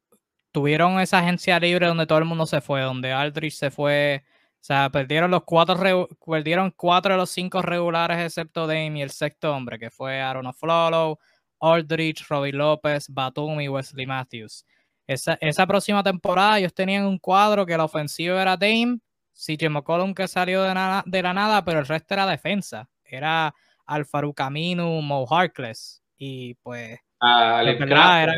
tuvieron 0.52 1.00
esa 1.00 1.20
agencia 1.20 1.60
libre 1.60 1.88
donde 1.88 2.06
todo 2.06 2.20
el 2.20 2.26
mundo 2.26 2.46
se 2.46 2.62
fue, 2.62 2.82
donde 2.82 3.14
Aldrich 3.14 3.54
se 3.54 3.72
fue, 3.72 4.24
o 4.56 4.64
sea, 4.64 4.90
perdieron 4.90 5.32
los 5.32 5.44
cuatro, 5.46 6.08
perdieron 6.26 6.72
cuatro 6.72 7.14
de 7.14 7.18
los 7.18 7.30
cinco 7.30 7.62
regulares 7.62 8.20
excepto 8.20 8.68
Dame 8.68 9.00
y 9.00 9.02
el 9.04 9.12
sexto 9.12 9.54
hombre, 9.56 9.80
que 9.80 9.90
fue 9.90 10.20
Aaron 10.20 10.48
Oflolo, 10.48 11.20
Aldrich, 11.60 12.26
Robbie 12.28 12.52
López, 12.52 13.08
Batum 13.10 13.62
y 13.62 13.70
Wesley 13.70 14.06
Matthews. 14.06 14.66
Esa, 15.06 15.38
esa 15.40 15.66
próxima 15.66 16.04
temporada 16.04 16.60
ellos 16.60 16.74
tenían 16.74 17.06
un 17.06 17.18
cuadro 17.18 17.66
que 17.66 17.78
la 17.78 17.86
ofensiva 17.86 18.42
era 18.42 18.58
Dame, 18.58 19.00
CJ 19.34 19.70
McCollum 19.70 20.14
que 20.14 20.28
salió 20.28 20.64
de, 20.64 20.74
de 21.06 21.22
la 21.22 21.34
nada, 21.34 21.64
pero 21.64 21.80
el 21.80 21.88
resto 21.88 22.14
era 22.14 22.26
defensa. 22.26 22.90
Era 23.04 23.54
Alfaru 23.86 24.34
Camino, 24.34 25.02
Mo 25.02 25.26
Harkless. 25.30 26.04
Y 26.18 26.56
pues. 26.56 27.00
Allen 27.20 27.78
Crabbe. 27.78 28.34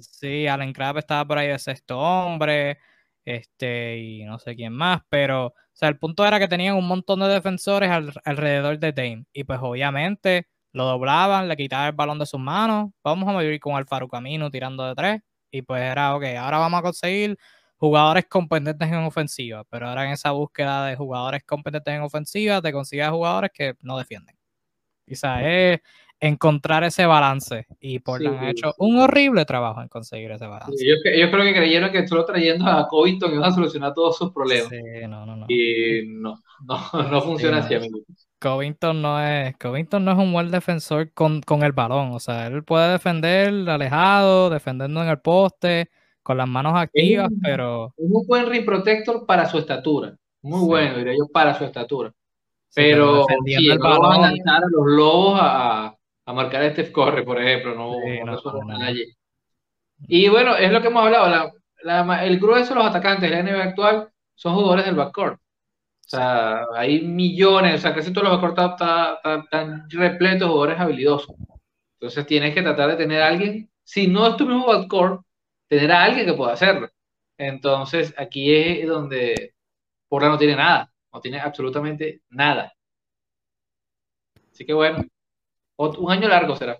Sí, 0.00 0.46
Allen 0.46 0.72
Crabbe 0.72 1.00
estaba 1.00 1.24
por 1.24 1.38
ahí 1.38 1.48
de 1.48 1.58
sexto 1.58 1.98
hombre. 1.98 2.78
Este, 3.24 3.98
y 3.98 4.24
no 4.24 4.38
sé 4.38 4.56
quién 4.56 4.72
más. 4.72 5.02
Pero, 5.08 5.46
o 5.46 5.54
sea, 5.72 5.88
el 5.88 5.98
punto 5.98 6.26
era 6.26 6.38
que 6.38 6.48
tenían 6.48 6.76
un 6.76 6.86
montón 6.86 7.20
de 7.20 7.28
defensores 7.28 7.90
alrededor 8.24 8.78
de 8.78 8.92
Dame. 8.92 9.24
Y 9.32 9.44
pues, 9.44 9.60
obviamente, 9.62 10.48
lo 10.72 10.84
doblaban, 10.84 11.48
le 11.48 11.56
quitaban 11.56 11.88
el 11.88 11.92
balón 11.92 12.18
de 12.18 12.26
sus 12.26 12.40
manos. 12.40 12.90
Vamos 13.02 13.28
a 13.28 13.38
vivir 13.38 13.60
con 13.60 13.74
Alfaru 13.74 14.08
Camino 14.08 14.50
tirando 14.50 14.86
de 14.86 14.94
tres. 14.94 15.20
Y 15.50 15.62
pues 15.62 15.82
era, 15.82 16.14
ok, 16.14 16.24
ahora 16.38 16.58
vamos 16.58 16.78
a 16.78 16.82
conseguir 16.82 17.36
jugadores 17.76 18.26
competentes 18.26 18.88
en 18.88 18.96
ofensiva, 18.96 19.64
pero 19.64 19.88
ahora 19.88 20.04
en 20.04 20.12
esa 20.12 20.32
búsqueda 20.32 20.86
de 20.86 20.96
jugadores 20.96 21.42
competentes 21.44 21.94
en 21.94 22.02
ofensiva 22.02 22.60
te 22.60 22.72
consigues 22.72 23.08
jugadores 23.08 23.50
que 23.52 23.74
no 23.80 23.96
defienden. 23.98 24.36
Quizás 25.06 25.40
es 25.44 25.80
encontrar 26.20 26.84
ese 26.84 27.06
balance 27.06 27.66
y 27.80 27.98
por 27.98 28.24
han 28.24 28.44
hecho 28.44 28.74
un 28.78 28.98
horrible 28.98 29.46
trabajo 29.46 29.80
en 29.80 29.88
conseguir 29.88 30.30
ese 30.30 30.46
balance. 30.46 30.84
ellos, 30.84 30.98
creo 31.02 31.44
que 31.44 31.54
creyeron 31.54 31.90
que 31.90 32.06
solo 32.06 32.26
trayendo 32.26 32.66
a 32.66 32.86
Covington 32.86 33.32
iban 33.32 33.44
a 33.44 33.54
solucionar 33.54 33.94
todos 33.94 34.18
sus 34.18 34.30
problemas. 34.30 34.68
Sí, 34.68 35.06
no, 35.08 35.24
no, 35.24 35.34
no. 35.34 35.46
Y 35.48 36.02
no, 36.06 36.38
no, 36.62 36.78
no 37.10 37.22
funciona 37.22 37.58
así, 37.58 37.74
amigo. 37.74 37.98
Covington 38.40 39.02
no 39.02 39.20
es, 39.20 39.56
Covington 39.58 40.04
no 40.04 40.12
es 40.12 40.18
un 40.18 40.32
buen 40.32 40.50
defensor 40.50 41.12
con, 41.12 41.42
con 41.42 41.62
el 41.62 41.72
balón. 41.72 42.12
O 42.12 42.20
sea, 42.20 42.46
él 42.46 42.64
puede 42.64 42.92
defender 42.92 43.68
alejado, 43.68 44.50
defendiendo 44.50 45.02
en 45.02 45.08
el 45.08 45.20
poste, 45.20 45.90
con 46.22 46.38
las 46.38 46.48
manos 46.48 46.72
activas, 46.74 47.30
pero... 47.42 47.92
Es 47.96 48.10
un 48.10 48.26
buen 48.26 48.46
ring 48.46 48.64
protector 48.64 49.26
para 49.26 49.46
su 49.46 49.58
estatura. 49.58 50.16
Muy 50.42 50.66
bueno, 50.66 50.96
diría 50.96 51.12
yo, 51.12 51.26
para 51.32 51.56
su 51.56 51.64
estatura. 51.64 52.12
pero, 52.74 53.26
sí, 53.44 53.68
el 53.68 53.78
balón... 53.78 54.12
a 54.12 54.30
lanzar 54.30 54.64
a 54.64 54.68
los 54.70 54.86
lobos 54.86 55.38
a, 55.40 55.94
a 56.24 56.32
marcar 56.32 56.62
a 56.62 56.70
Steph 56.70 56.92
Corre, 56.92 57.22
por 57.22 57.40
ejemplo, 57.40 57.74
no, 57.74 57.92
Y 60.08 60.28
bueno, 60.28 60.56
es 60.56 60.72
lo 60.72 60.80
que 60.80 60.88
hemos 60.88 61.04
hablado, 61.04 61.52
la, 61.82 62.24
el 62.24 62.38
grueso 62.38 62.70
de 62.70 62.80
los 62.80 62.88
atacantes 62.88 63.30
de 63.30 63.36
la 63.36 63.42
NBA 63.42 63.62
actual 63.62 64.08
son 64.34 64.54
jugadores 64.54 64.86
del 64.86 64.94
backcourt. 64.94 65.38
O 66.12 66.16
sea, 66.16 66.64
hay 66.74 67.02
millones, 67.02 67.76
o 67.76 67.78
sea, 67.78 67.94
casi 67.94 68.12
todos 68.12 68.28
los 68.28 68.42
backcourt 68.42 68.80
están 69.44 69.88
repletos 69.88 70.40
de 70.40 70.46
jugadores 70.46 70.80
habilidosos. 70.80 71.36
Entonces 72.00 72.26
tienes 72.26 72.52
que 72.52 72.62
tratar 72.62 72.90
de 72.90 72.96
tener 72.96 73.22
a 73.22 73.28
alguien, 73.28 73.70
si 73.84 74.08
no 74.08 74.26
es 74.26 74.36
tu 74.36 74.44
mismo 74.44 74.66
backcourt, 74.66 75.22
tener 75.68 75.92
a 75.92 76.02
alguien 76.02 76.26
que 76.26 76.32
pueda 76.32 76.54
hacerlo. 76.54 76.88
Entonces 77.38 78.12
aquí 78.18 78.52
es 78.52 78.88
donde 78.88 79.54
Portland 80.08 80.32
no 80.32 80.38
tiene 80.38 80.56
nada, 80.56 80.92
no 81.12 81.20
tiene 81.20 81.38
absolutamente 81.38 82.22
nada. 82.28 82.72
Así 84.50 84.66
que 84.66 84.72
bueno, 84.72 85.04
un 85.76 86.10
año 86.10 86.26
largo 86.26 86.56
será. 86.56 86.76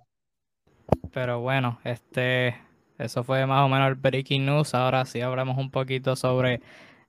Pero 1.12 1.38
bueno, 1.38 1.79
este, 1.85 2.61
eso 2.99 3.23
fue 3.23 3.47
más 3.47 3.64
o 3.64 3.69
menos 3.69 3.90
el 3.90 3.95
breaking 3.95 4.45
news. 4.45 4.75
Ahora 4.75 5.05
sí 5.05 5.21
hablamos 5.21 5.57
un 5.57 5.71
poquito 5.71 6.16
sobre 6.16 6.61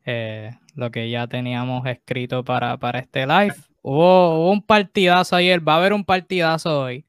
eh, 0.06 0.52
lo 0.76 0.92
que 0.92 1.10
ya 1.10 1.28
teníamos 1.28 1.86
escrito 1.86 2.44
para, 2.44 2.78
para 2.78 3.00
este 3.00 3.26
live. 3.26 3.56
Hubo, 3.82 4.52
un 4.52 4.62
partidazo 4.62 5.36
ayer, 5.36 5.68
va 5.68 5.74
a 5.74 5.78
haber 5.78 5.94
un 5.94 6.06
partidazo 6.06 6.82
hoy 6.84 7.06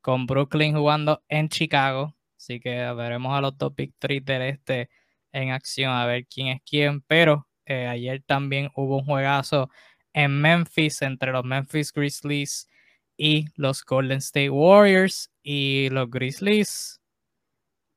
con 0.00 0.26
Brooklyn 0.26 0.76
jugando 0.76 1.22
en 1.28 1.48
Chicago. 1.48 2.14
Así 2.36 2.60
que 2.60 2.70
veremos 2.92 3.36
a 3.36 3.40
los 3.40 3.56
dos 3.58 3.74
Big 3.74 3.94
Three 3.98 4.20
del 4.20 4.42
este 4.42 4.88
en 5.32 5.50
acción 5.50 5.92
a 5.92 6.06
ver 6.06 6.26
quién 6.26 6.48
es 6.48 6.62
quién. 6.68 7.00
Pero 7.02 7.48
eh, 7.64 7.86
ayer 7.86 8.22
también 8.22 8.70
hubo 8.74 8.98
un 8.98 9.04
juegazo 9.04 9.70
en 10.12 10.40
Memphis 10.40 11.02
entre 11.02 11.32
los 11.32 11.44
Memphis 11.44 11.92
Grizzlies 11.92 12.68
y 13.16 13.46
los 13.56 13.84
Golden 13.84 14.18
State 14.18 14.50
Warriors. 14.50 15.30
Y 15.42 15.88
los 15.90 16.10
Grizzlies, 16.10 17.00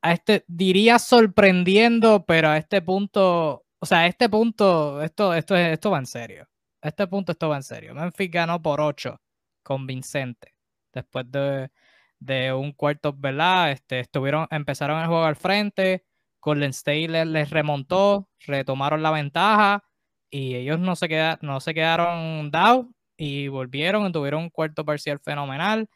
a 0.02 0.12
este 0.12 0.44
diría 0.46 0.98
sorprendiendo, 0.98 2.24
pero 2.26 2.48
a 2.48 2.58
este 2.58 2.82
punto 2.82 3.64
o 3.80 3.86
sea, 3.86 4.06
este 4.06 4.28
punto, 4.28 5.02
esto, 5.02 5.34
esto, 5.34 5.56
esto 5.56 5.90
va 5.90 5.98
en 5.98 6.06
serio. 6.06 6.46
Este 6.82 7.06
punto 7.06 7.32
esto 7.32 7.48
va 7.48 7.56
en 7.56 7.62
serio. 7.62 7.94
Memphis 7.94 8.30
ganó 8.30 8.60
por 8.62 8.80
8, 8.80 9.20
convincente. 9.62 10.54
Después 10.92 11.26
de, 11.30 12.52
un 12.52 12.72
cuarto, 12.72 13.14
¿verdad? 13.16 13.72
Este, 13.72 14.00
estuvieron, 14.00 14.46
empezaron 14.50 15.00
el 15.00 15.06
juego 15.06 15.24
al 15.24 15.36
frente. 15.36 16.04
Golden 16.40 16.70
State 16.70 17.08
les, 17.08 17.50
remontó, 17.50 18.28
retomaron 18.46 19.02
la 19.02 19.10
ventaja 19.10 19.84
y 20.30 20.56
ellos 20.56 20.80
no 20.80 20.96
se, 20.96 21.08
queda, 21.08 21.38
no 21.42 21.60
se 21.60 21.74
quedaron 21.74 22.50
down 22.50 22.94
y 23.16 23.48
volvieron, 23.48 24.12
tuvieron 24.12 24.44
un 24.44 24.50
cuarto 24.50 24.84
parcial 24.84 25.18
fenomenal. 25.20 25.88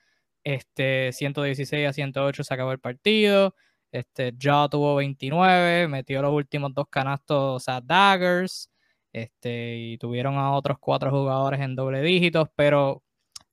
Este, 0.45 1.13
116 1.13 1.89
a 1.89 1.93
108 1.93 2.45
se 2.45 2.55
acabó 2.55 2.73
el 2.73 2.81
partido. 2.81 3.55
Este, 3.95 4.35
ya 4.37 4.69
tuvo 4.69 4.97
29, 4.97 5.87
metió 5.87 6.21
los 6.21 6.33
últimos 6.33 6.75
dos 6.75 6.87
canastos 6.91 7.69
a 7.69 7.81
Daggers. 7.81 8.69
Este, 9.13 9.77
y 9.77 9.99
tuvieron 9.99 10.35
a 10.37 10.53
otros 10.53 10.79
cuatro 10.81 11.13
jugadores 11.13 11.61
en 11.61 11.77
doble 11.77 12.03
dígitos, 12.03 12.49
pero 12.57 13.05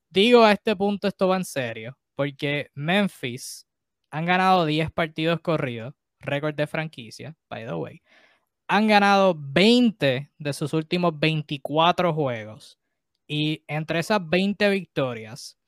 digo 0.10 0.44
a 0.44 0.52
este 0.54 0.76
punto 0.76 1.08
esto 1.08 1.28
va 1.28 1.38
en 1.38 1.46
serio, 1.46 1.96
porque 2.16 2.72
Memphis 2.74 3.68
han 4.10 4.26
ganado 4.26 4.66
10 4.66 4.90
partidos 4.92 5.40
corridos, 5.42 5.94
récord 6.20 6.56
de 6.56 6.66
franquicia, 6.66 7.36
by 7.48 7.68
the 7.68 7.74
way. 7.76 8.02
Han 8.68 8.88
ganado 8.88 9.36
20 9.38 10.32
de 10.40 10.54
sus 10.54 10.74
últimos 10.74 11.20
24 11.20 12.14
juegos. 12.16 12.80
Y 13.28 13.64
entre 13.68 14.00
esas 14.00 14.28
20 14.28 14.70
victorias 14.72 15.60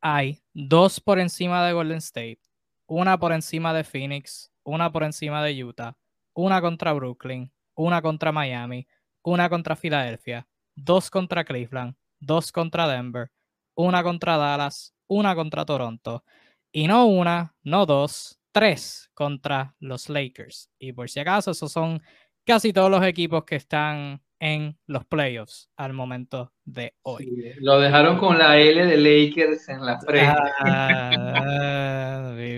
hay 0.00 0.40
dos 0.52 1.00
por 1.00 1.18
encima 1.18 1.66
de 1.66 1.72
Golden 1.72 1.98
State, 1.98 2.38
una 2.86 3.18
por 3.18 3.32
encima 3.32 3.72
de 3.72 3.84
Phoenix, 3.84 4.52
una 4.64 4.90
por 4.92 5.04
encima 5.04 5.42
de 5.42 5.64
Utah, 5.64 5.96
una 6.34 6.60
contra 6.60 6.92
Brooklyn, 6.92 7.52
una 7.74 8.02
contra 8.02 8.32
Miami, 8.32 8.86
una 9.22 9.48
contra 9.48 9.76
Filadelfia, 9.76 10.46
dos 10.74 11.10
contra 11.10 11.44
Cleveland, 11.44 11.94
dos 12.20 12.52
contra 12.52 12.88
Denver, 12.88 13.30
una 13.74 14.02
contra 14.02 14.36
Dallas, 14.36 14.94
una 15.06 15.34
contra 15.34 15.64
Toronto, 15.64 16.24
y 16.72 16.86
no 16.86 17.06
una, 17.06 17.54
no 17.62 17.86
dos, 17.86 18.38
tres 18.52 19.10
contra 19.14 19.74
los 19.80 20.08
Lakers. 20.08 20.70
Y 20.78 20.92
por 20.92 21.08
si 21.08 21.20
acaso, 21.20 21.52
esos 21.52 21.70
son 21.70 22.02
casi 22.44 22.72
todos 22.72 22.90
los 22.90 23.04
equipos 23.04 23.44
que 23.44 23.56
están 23.56 24.20
en 24.40 24.76
los 24.86 25.06
playoffs 25.06 25.70
al 25.76 25.92
momento 25.92 26.52
de 26.64 26.94
hoy. 27.02 27.54
lo 27.60 27.80
dejaron 27.80 28.18
con 28.18 28.38
la 28.38 28.58
L 28.58 28.84
de 28.84 28.96
Lakers 28.96 29.68
en 29.68 29.86
la 29.86 29.98
frente. 30.00 30.36
Ah, 30.60 31.10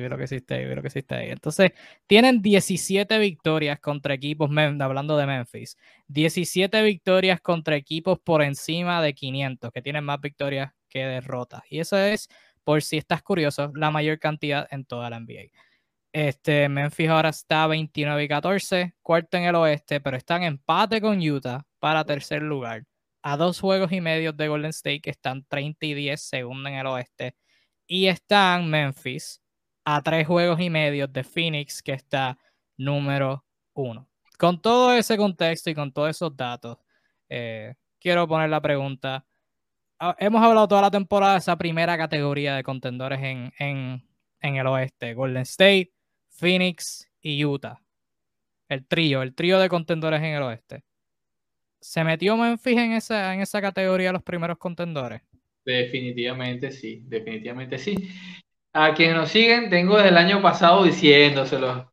lo 0.09 0.19
que 0.19 0.25
hiciste 0.25 0.55
ahí, 0.55 0.75
lo 0.75 0.83
que 0.83 0.89
hiciste 0.89 1.15
ahí. 1.15 1.31
Entonces, 1.31 1.73
tienen 2.07 2.43
17 2.43 3.19
victorias 3.19 3.81
contra 3.81 4.15
equipos, 4.15 4.51
hablando 4.81 5.17
de 5.17 5.27
Memphis, 5.27 5.77
17 6.09 6.83
victorias 6.83 7.41
contra 7.41 7.77
equipos 7.77 8.19
por 8.19 8.43
encima 8.43 9.03
de 9.03 9.15
500, 9.15 9.71
que 9.73 9.83
tienen 9.83 10.05
más 10.05 10.21
victorias 10.21 10.73
que 10.89 11.05
derrotas. 11.05 11.63
Y 11.71 11.81
eso 11.81 11.97
es, 11.99 12.29
por 12.65 12.83
si 12.83 12.97
estás 12.97 13.23
curioso, 13.23 13.73
la 13.75 13.91
mayor 13.91 14.19
cantidad 14.19 14.67
en 14.71 14.85
toda 14.85 15.11
la 15.11 15.21
NBA. 15.21 15.51
Este, 16.13 16.69
Memphis 16.71 17.11
ahora 17.11 17.29
está 17.29 17.67
29 17.67 18.25
y 18.25 18.29
14, 18.29 18.95
cuarto 19.03 19.37
en 19.37 19.45
el 19.45 19.55
oeste, 19.55 20.01
pero 20.01 20.17
está 20.17 20.37
en 20.37 20.45
empate 20.45 21.01
con 21.01 21.21
Utah 21.21 21.67
para 21.79 22.05
tercer 22.05 22.43
lugar. 22.43 22.85
A 23.23 23.37
dos 23.37 23.61
juegos 23.61 23.93
y 23.93 24.01
medio 24.01 24.33
de 24.33 24.49
Golden 24.49 24.71
State, 24.71 25.03
que 25.03 25.11
están 25.11 25.45
30 25.47 25.85
y 25.87 25.95
10, 25.95 26.23
segundo 26.23 26.69
en 26.71 26.77
el 26.77 26.87
oeste. 26.87 27.37
Y 27.87 28.07
están 28.07 28.71
Memphis 28.71 29.43
a 29.87 30.03
tres 30.03 30.27
juegos 30.27 30.61
y 30.61 30.69
medio 30.69 31.07
de 31.07 31.23
Phoenix, 31.23 31.81
que 31.81 31.93
está 31.93 32.37
número 32.77 33.45
uno. 33.73 34.09
Con 34.37 34.61
todo 34.61 34.93
ese 34.93 35.17
contexto 35.17 35.71
y 35.71 35.75
con 35.75 35.93
todos 35.93 36.11
esos 36.11 36.37
datos, 36.37 36.79
eh, 37.29 37.75
quiero 38.01 38.27
poner 38.27 38.51
la 38.51 38.61
pregunta. 38.61 39.25
Ah, 40.01 40.17
hemos 40.19 40.43
hablado 40.43 40.67
toda 40.67 40.83
la 40.83 40.91
temporada 40.91 41.35
de 41.35 41.39
esa 41.39 41.57
primera 41.57 41.97
categoría 41.97 42.57
de 42.57 42.65
contendores 42.65 43.21
en, 43.23 43.53
en 43.59 44.57
el 44.57 44.67
oeste. 44.67 45.15
Golden 45.15 45.43
State, 45.43 45.93
Phoenix 46.31 47.09
y 47.21 47.45
Utah. 47.45 47.81
El 48.69 48.85
trío, 48.87 49.23
el 49.23 49.37
trío 49.37 49.61
de 49.61 49.69
contendores 49.69 50.21
en 50.21 50.35
el 50.35 50.43
oeste. 50.43 50.83
¿Se 51.81 52.03
metió 52.03 52.37
Memphis 52.37 52.77
en 52.77 52.93
esa, 52.93 53.33
en 53.33 53.41
esa 53.41 53.61
categoría 53.61 54.13
los 54.13 54.25
primeros 54.25 54.59
contendores? 54.59 55.23
Definitivamente 55.65 56.73
sí, 56.73 57.05
definitivamente 57.07 57.79
sí. 57.79 58.11
A 58.79 58.93
quienes 58.95 59.17
nos 59.17 59.31
siguen, 59.31 59.71
tengo 59.71 59.97
desde 59.97 60.11
el 60.11 60.19
año 60.19 60.43
pasado 60.43 60.85
diciéndoselo. 60.85 61.91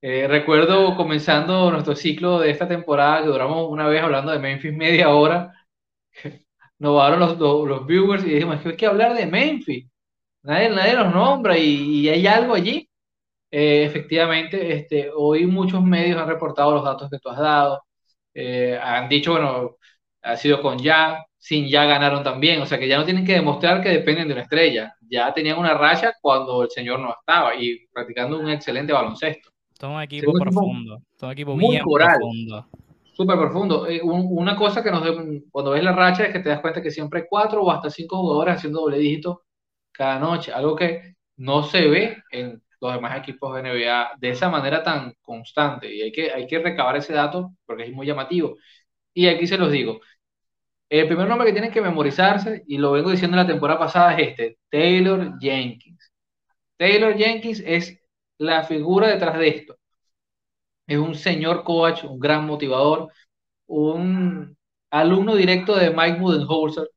Eh, 0.00 0.28
recuerdo 0.28 0.96
comenzando 0.96 1.70
nuestro 1.72 1.96
ciclo 1.96 2.38
de 2.38 2.50
esta 2.50 2.68
temporada, 2.68 3.22
que 3.22 3.28
duramos 3.28 3.68
una 3.68 3.88
vez 3.88 4.02
hablando 4.02 4.30
de 4.32 4.38
Memphis 4.38 4.72
media 4.72 5.10
hora, 5.10 5.52
nos 6.78 6.96
bajaron 6.96 7.20
los, 7.20 7.38
los, 7.38 7.86
viewers 7.86 8.24
y 8.24 8.30
dijimos, 8.30 8.60
que 8.62 8.68
hay 8.70 8.76
que 8.76 8.86
hablar 8.86 9.14
de 9.14 9.26
Memphis. 9.26 9.88
Nadie, 10.42 10.70
nadie 10.70 10.94
los 10.94 11.12
nombra 11.14 11.58
y, 11.58 11.64
y 12.02 12.08
hay 12.08 12.26
algo 12.26 12.54
allí. 12.54 12.88
Eh, 13.50 13.84
efectivamente, 13.84 14.72
este, 14.74 15.10
hoy 15.14 15.46
muchos 15.46 15.82
medios 15.82 16.20
han 16.20 16.28
reportado 16.28 16.74
los 16.74 16.84
datos 16.84 17.10
que 17.10 17.18
tú 17.18 17.30
has 17.30 17.38
dado. 17.38 17.82
Eh, 18.34 18.78
han 18.82 19.08
dicho, 19.08 19.32
bueno, 19.32 19.76
ha 20.22 20.36
sido 20.36 20.60
con 20.60 20.78
ya, 20.78 21.24
sin 21.38 21.68
ya 21.68 21.84
ganaron 21.84 22.22
también. 22.22 22.60
O 22.60 22.66
sea 22.66 22.78
que 22.78 22.88
ya 22.88 22.98
no 22.98 23.04
tienen 23.04 23.24
que 23.24 23.34
demostrar 23.34 23.82
que 23.82 23.88
dependen 23.88 24.28
de 24.28 24.34
una 24.34 24.42
estrella. 24.42 24.94
Ya 25.08 25.32
tenían 25.32 25.58
una 25.58 25.74
raya 25.74 26.12
cuando 26.20 26.62
el 26.62 26.70
señor 26.70 27.00
no 27.00 27.14
estaba 27.18 27.54
y 27.54 27.86
practicando 27.92 28.38
un 28.38 28.50
excelente 28.50 28.92
baloncesto. 28.92 29.50
Todo 29.78 29.92
un 29.92 30.02
equipo 30.02 30.32
profundo. 30.32 31.02
Todo 31.16 31.28
un 31.28 31.32
equipo 31.32 31.56
muy 31.56 31.78
profundo. 31.78 32.66
Súper 33.12 33.38
profundo. 33.38 33.86
Eh, 33.86 34.00
una 34.02 34.56
cosa 34.56 34.82
que 34.82 34.90
nos 34.90 35.02
cuando 35.50 35.72
ves 35.72 35.82
la 35.82 35.92
racha 35.92 36.24
es 36.24 36.32
que 36.32 36.40
te 36.40 36.48
das 36.48 36.60
cuenta 36.60 36.82
que 36.82 36.90
siempre 36.90 37.20
hay 37.20 37.26
cuatro 37.28 37.62
o 37.62 37.70
hasta 37.70 37.90
cinco 37.90 38.18
jugadores 38.18 38.56
haciendo 38.56 38.80
doble 38.80 38.98
dígito 38.98 39.42
cada 39.90 40.18
noche. 40.18 40.52
Algo 40.52 40.76
que 40.76 41.14
no 41.36 41.62
se 41.62 41.86
ve 41.88 42.22
en 42.30 42.62
los 42.80 42.94
demás 42.94 43.18
equipos 43.18 43.54
de 43.54 43.62
NBA 43.62 44.12
de 44.18 44.30
esa 44.30 44.48
manera 44.48 44.82
tan 44.82 45.14
constante. 45.20 45.94
Y 45.94 46.02
hay 46.02 46.12
que, 46.12 46.32
hay 46.32 46.46
que 46.46 46.58
recabar 46.58 46.96
ese 46.96 47.12
dato 47.12 47.52
porque 47.66 47.84
es 47.84 47.92
muy 47.92 48.06
llamativo. 48.06 48.56
Y 49.14 49.26
aquí 49.28 49.46
se 49.46 49.58
los 49.58 49.70
digo. 49.72 50.00
El 50.88 51.06
primer 51.06 51.28
nombre 51.28 51.46
que 51.46 51.52
tienen 51.52 51.72
que 51.72 51.80
memorizarse, 51.80 52.64
y 52.66 52.78
lo 52.78 52.92
vengo 52.92 53.10
diciendo 53.10 53.36
la 53.36 53.46
temporada 53.46 53.78
pasada, 53.78 54.16
es 54.18 54.30
este, 54.30 54.58
Taylor 54.70 55.38
Jenkins. 55.40 56.12
Taylor 56.76 57.16
Jenkins 57.16 57.62
es 57.66 58.00
la 58.38 58.64
figura 58.64 59.08
detrás 59.08 59.38
de 59.38 59.48
esto. 59.48 59.76
Es 60.86 60.98
un 60.98 61.14
señor 61.14 61.64
coach, 61.64 62.04
un 62.04 62.18
gran 62.18 62.46
motivador, 62.46 63.12
un 63.66 64.56
alumno 64.90 65.36
directo 65.36 65.76
de 65.76 65.90
Mike 65.90 66.18
Budenholzer, 66.20 66.88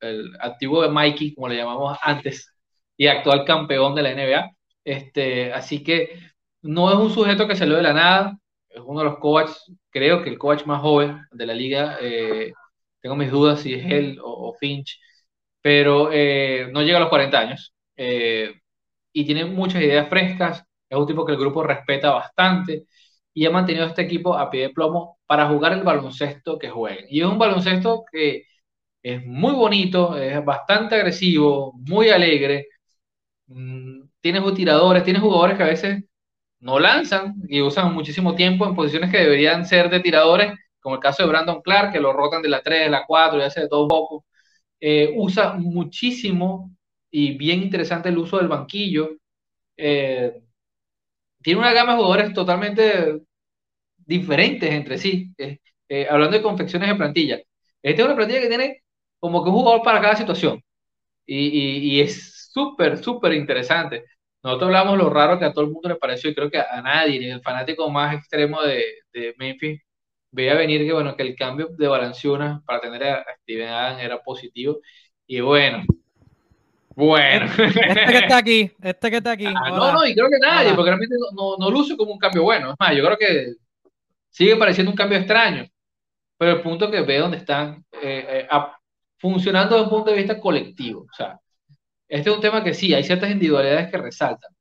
el, 0.00 0.36
antiguo 0.40 0.82
de 0.82 0.88
Mikey, 0.90 1.34
como 1.34 1.48
le 1.48 1.56
llamamos 1.56 1.98
antes, 2.02 2.54
y 2.96 3.06
actual 3.08 3.44
campeón 3.44 3.94
de 3.94 4.02
la 4.02 4.12
NBA. 4.12 4.50
Este, 4.84 5.52
así 5.52 5.82
que 5.82 6.20
no 6.62 6.90
es 6.90 6.96
un 6.96 7.10
sujeto 7.12 7.48
que 7.48 7.56
salió 7.56 7.76
de 7.76 7.82
la 7.82 7.92
nada, 7.94 8.38
es 8.70 8.82
uno 8.84 9.00
de 9.00 9.06
los 9.06 9.18
coaches, 9.18 9.72
creo 9.90 10.22
que 10.22 10.30
el 10.30 10.38
coach 10.38 10.64
más 10.66 10.80
joven 10.82 11.20
de 11.32 11.46
la 11.46 11.54
liga. 11.54 11.98
Eh, 12.00 12.52
tengo 13.00 13.16
mis 13.16 13.30
dudas 13.30 13.60
si 13.60 13.74
es 13.74 13.84
él 13.90 14.18
o, 14.22 14.54
Finch, 14.54 15.00
pero 15.62 16.10
eh, 16.12 16.68
no 16.72 16.82
llega 16.82 16.98
a 16.98 17.00
los 17.00 17.08
40 17.10 17.38
años 17.38 17.74
eh, 17.96 18.54
y 19.12 19.24
tiene 19.26 19.44
muchas 19.46 19.82
ideas 19.82 20.08
frescas. 20.08 20.64
Es 20.88 20.98
un 20.98 21.06
tipo 21.06 21.24
que 21.24 21.32
el 21.32 21.38
grupo 21.38 21.62
respeta 21.62 22.10
bastante 22.12 22.84
y 23.34 23.46
ha 23.46 23.50
mantenido 23.50 23.86
este 23.86 24.02
equipo 24.02 24.36
a 24.36 24.50
pie 24.50 24.62
de 24.62 24.70
plomo 24.70 25.18
para 25.26 25.48
jugar 25.48 25.72
el 25.74 25.82
baloncesto 25.82 26.58
que 26.58 26.70
jueguen. 26.70 27.06
Y 27.08 27.20
es 27.20 27.26
un 27.26 27.38
baloncesto 27.38 28.04
que 28.10 28.44
es 29.02 29.24
muy 29.26 29.54
bonito, 29.54 30.16
es 30.18 30.44
bastante 30.44 30.96
agresivo, 30.96 31.72
muy 31.78 32.10
alegre. 32.10 32.68
Mm, 33.46 34.02
tiene 34.20 34.40
tiradores, 34.52 35.04
tiene 35.04 35.20
jugadores 35.20 35.56
que 35.56 35.62
a 35.64 35.66
veces 35.66 36.04
no 36.60 36.78
lanzan 36.78 37.34
y 37.48 37.60
usan 37.62 37.94
muchísimo 37.94 38.34
tiempo 38.34 38.66
en 38.66 38.74
posiciones 38.74 39.10
que 39.10 39.18
deberían 39.18 39.66
ser 39.66 39.90
de 39.90 40.00
tiradores, 40.00 40.54
como 40.80 40.96
el 40.96 41.00
caso 41.00 41.22
de 41.22 41.28
Brandon 41.30 41.62
Clark, 41.62 41.92
que 41.92 42.00
lo 42.00 42.12
rotan 42.12 42.42
de 42.42 42.48
la 42.50 42.62
3, 42.62 42.82
de 42.84 42.90
la 42.90 43.04
4 43.06 43.38
y 43.38 43.42
hace 43.42 43.62
de 43.62 43.68
todo 43.68 43.88
poco. 43.88 44.26
Eh, 44.80 45.12
usa 45.16 45.54
muchísimo 45.54 46.72
y 47.10 47.36
bien 47.38 47.62
interesante 47.62 48.08
el 48.10 48.18
uso 48.18 48.38
del 48.38 48.48
banquillo. 48.48 49.10
Eh, 49.76 50.42
tiene 51.42 51.60
una 51.60 51.72
gama 51.72 51.92
de 51.92 51.98
jugadores 51.98 52.34
totalmente 52.34 53.20
diferentes 53.98 54.70
entre 54.72 54.98
sí, 54.98 55.34
eh, 55.38 56.08
hablando 56.10 56.36
de 56.36 56.42
confecciones 56.42 56.88
de 56.90 56.96
plantilla. 56.96 57.40
Esta 57.82 58.02
es 58.02 58.06
una 58.06 58.16
plantilla 58.16 58.40
que 58.42 58.48
tiene 58.48 58.82
como 59.18 59.42
que 59.44 59.50
un 59.50 59.56
jugador 59.56 59.82
para 59.82 60.00
cada 60.00 60.16
situación 60.16 60.62
y, 61.26 61.48
y 61.98 62.00
es 62.00 62.50
súper, 62.52 62.98
súper 63.02 63.34
interesante. 63.34 64.04
Nosotros 64.42 64.68
hablamos 64.68 64.96
lo 64.98 65.10
raro 65.10 65.38
que 65.38 65.44
a 65.44 65.52
todo 65.52 65.64
el 65.64 65.70
mundo 65.70 65.88
le 65.88 65.96
pareció 65.96 66.30
y 66.30 66.34
creo 66.34 66.50
que 66.50 66.58
a 66.58 66.80
nadie, 66.82 67.18
ni 67.18 67.26
el 67.26 67.42
fanático 67.42 67.90
más 67.90 68.14
extremo 68.14 68.62
de, 68.62 68.84
de 69.12 69.34
Memphis, 69.38 69.80
veía 70.30 70.54
venir 70.54 70.86
que, 70.86 70.92
bueno, 70.92 71.16
que 71.16 71.22
el 71.22 71.36
cambio 71.36 71.68
de 71.76 71.88
Balanciuna 71.88 72.62
para 72.64 72.80
tener 72.80 73.02
a 73.04 73.24
Steven 73.42 73.68
Adams 73.68 74.02
era 74.02 74.22
positivo. 74.22 74.78
Y 75.26 75.40
bueno, 75.40 75.84
bueno. 76.94 77.46
Este 77.46 78.12
que 78.12 78.18
está 78.18 78.36
aquí, 78.36 78.70
este 78.82 79.10
que 79.10 79.16
está 79.16 79.32
aquí. 79.32 79.46
Ah, 79.46 79.70
no, 79.70 79.92
no, 79.92 80.06
y 80.06 80.14
creo 80.14 80.28
que 80.28 80.38
nadie, 80.38 80.74
porque 80.74 80.90
realmente 80.90 81.16
no, 81.32 81.56
no, 81.56 81.70
luce 81.70 81.96
como 81.96 82.12
un 82.12 82.18
cambio 82.18 82.42
bueno. 82.42 82.70
Es 82.70 82.76
más, 82.78 82.96
yo 82.96 83.04
creo 83.04 83.16
que 83.16 83.54
sigue 84.28 84.56
pareciendo 84.56 84.90
un 84.90 84.96
cambio 84.96 85.18
extraño. 85.18 85.66
Pero 86.36 86.52
el 86.52 86.62
punto 86.62 86.90
que 86.90 87.02
ve 87.02 87.18
donde 87.18 87.36
están 87.36 87.84
eh, 88.02 88.46
eh, 88.50 88.58
funcionando 89.18 89.74
desde 89.74 89.84
un 89.84 89.90
punto 89.90 90.10
de 90.10 90.16
vista 90.16 90.40
colectivo. 90.40 91.02
O 91.02 91.14
sea, 91.14 91.38
este 92.10 92.30
es 92.30 92.36
un 92.36 92.42
tema 92.42 92.64
que 92.64 92.74
sí, 92.74 92.92
hay 92.94 93.04
ciertas 93.04 93.30
individualidades 93.30 93.90
que 93.90 93.98
resaltan, 93.98 94.52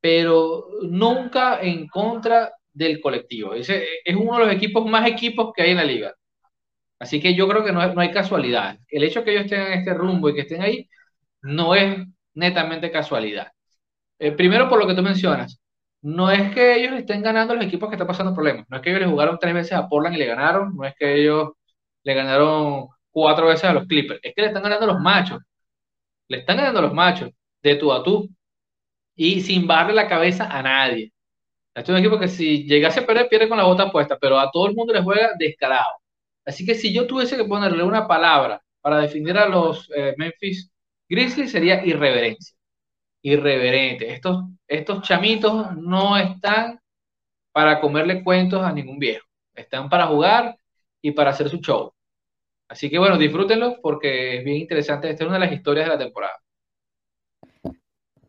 pero 0.00 0.68
nunca 0.82 1.60
en 1.60 1.88
contra 1.88 2.54
del 2.72 3.00
colectivo. 3.00 3.54
Es 3.54 3.68
uno 4.16 4.38
de 4.38 4.46
los 4.46 4.54
equipos 4.54 4.86
más 4.86 5.06
equipos 5.08 5.52
que 5.54 5.62
hay 5.62 5.70
en 5.72 5.78
la 5.78 5.84
liga. 5.84 6.14
Así 6.98 7.20
que 7.20 7.34
yo 7.34 7.48
creo 7.48 7.64
que 7.64 7.72
no, 7.72 7.80
hay 7.80 8.10
casualidad. 8.12 8.78
El 8.88 9.04
hecho 9.04 9.20
de 9.20 9.24
que 9.26 9.32
ellos 9.32 9.44
estén 9.44 9.60
en 9.62 9.72
este 9.74 9.94
rumbo 9.94 10.28
y 10.28 10.34
que 10.34 10.42
estén 10.42 10.62
ahí 10.62 10.88
no 11.42 11.74
es 11.74 12.06
netamente 12.34 12.90
casualidad. 12.90 13.52
Eh, 14.18 14.32
primero, 14.32 14.68
por 14.68 14.78
lo 14.78 14.86
que 14.86 14.94
tú 14.94 15.02
mencionas, 15.02 15.60
no 16.02 16.30
es 16.30 16.54
que 16.54 16.76
ellos 16.76 16.94
estén 16.94 17.22
ganando 17.22 17.54
los 17.54 17.64
equipos 17.64 17.88
que 17.88 17.96
están 17.96 18.08
pasando 18.08 18.34
problemas. 18.34 18.66
No 18.68 18.76
es 18.76 18.82
que 18.82 18.90
ellos 18.90 19.02
le 19.02 19.08
jugaron 19.08 19.38
tres 19.40 19.54
veces 19.54 19.72
a 19.74 19.88
Portland 19.88 20.16
y 20.16 20.18
le 20.20 20.26
ganaron. 20.26 20.76
No 20.76 20.84
es 20.84 20.94
que 20.98 21.14
ellos 21.20 21.52
le 22.04 22.14
ganaron 22.14 22.88
cuatro 23.10 23.48
veces 23.48 23.64
a 23.64 23.72
los 23.74 23.86
Clippers. 23.86 24.20
Es 24.22 24.34
que 24.34 24.42
le 24.42 24.48
están 24.48 24.62
ganando 24.62 24.86
los 24.86 25.00
machos. 25.00 25.40
Le 26.28 26.38
están 26.38 26.56
ganando 26.56 26.82
los 26.82 26.94
machos 26.94 27.30
de 27.62 27.76
tú 27.76 27.92
a 27.92 28.02
tú 28.02 28.28
y 29.16 29.40
sin 29.40 29.66
barre 29.66 29.92
la 29.92 30.08
cabeza 30.08 30.46
a 30.46 30.62
nadie. 30.62 31.12
Este 31.74 31.92
es 31.92 31.98
un 31.98 32.04
equipo 32.04 32.18
que 32.20 32.28
si 32.28 32.64
llegase 32.64 33.00
a 33.00 33.06
perder, 33.06 33.28
pierde 33.28 33.48
con 33.48 33.58
la 33.58 33.64
bota 33.64 33.90
puesta, 33.90 34.16
pero 34.18 34.38
a 34.38 34.50
todo 34.50 34.68
el 34.68 34.74
mundo 34.74 34.92
le 34.92 35.02
juega 35.02 35.32
descarado. 35.38 35.98
Así 36.44 36.64
que 36.66 36.74
si 36.74 36.92
yo 36.92 37.06
tuviese 37.06 37.36
que 37.36 37.44
ponerle 37.44 37.82
una 37.82 38.06
palabra 38.06 38.62
para 38.80 38.98
definir 38.98 39.36
a 39.38 39.48
los 39.48 39.90
eh, 39.94 40.14
Memphis 40.18 40.70
Grizzlies 41.08 41.50
sería 41.50 41.84
irreverencia. 41.84 42.56
Irreverente. 43.22 44.12
Estos, 44.12 44.44
estos 44.68 45.02
chamitos 45.02 45.76
no 45.76 46.16
están 46.16 46.80
para 47.52 47.80
comerle 47.80 48.22
cuentos 48.22 48.62
a 48.62 48.72
ningún 48.72 48.98
viejo. 48.98 49.26
Están 49.54 49.88
para 49.88 50.06
jugar 50.06 50.56
y 51.02 51.12
para 51.12 51.30
hacer 51.30 51.48
su 51.48 51.58
show. 51.58 51.92
Así 52.68 52.90
que 52.90 52.98
bueno, 52.98 53.18
disfrútenlo 53.18 53.80
porque 53.82 54.38
es 54.38 54.44
bien 54.44 54.58
interesante. 54.58 55.10
Esta 55.10 55.24
es 55.24 55.28
una 55.28 55.38
de 55.38 55.46
las 55.46 55.52
historias 55.52 55.86
de 55.86 55.92
la 55.92 55.98
temporada. 55.98 56.40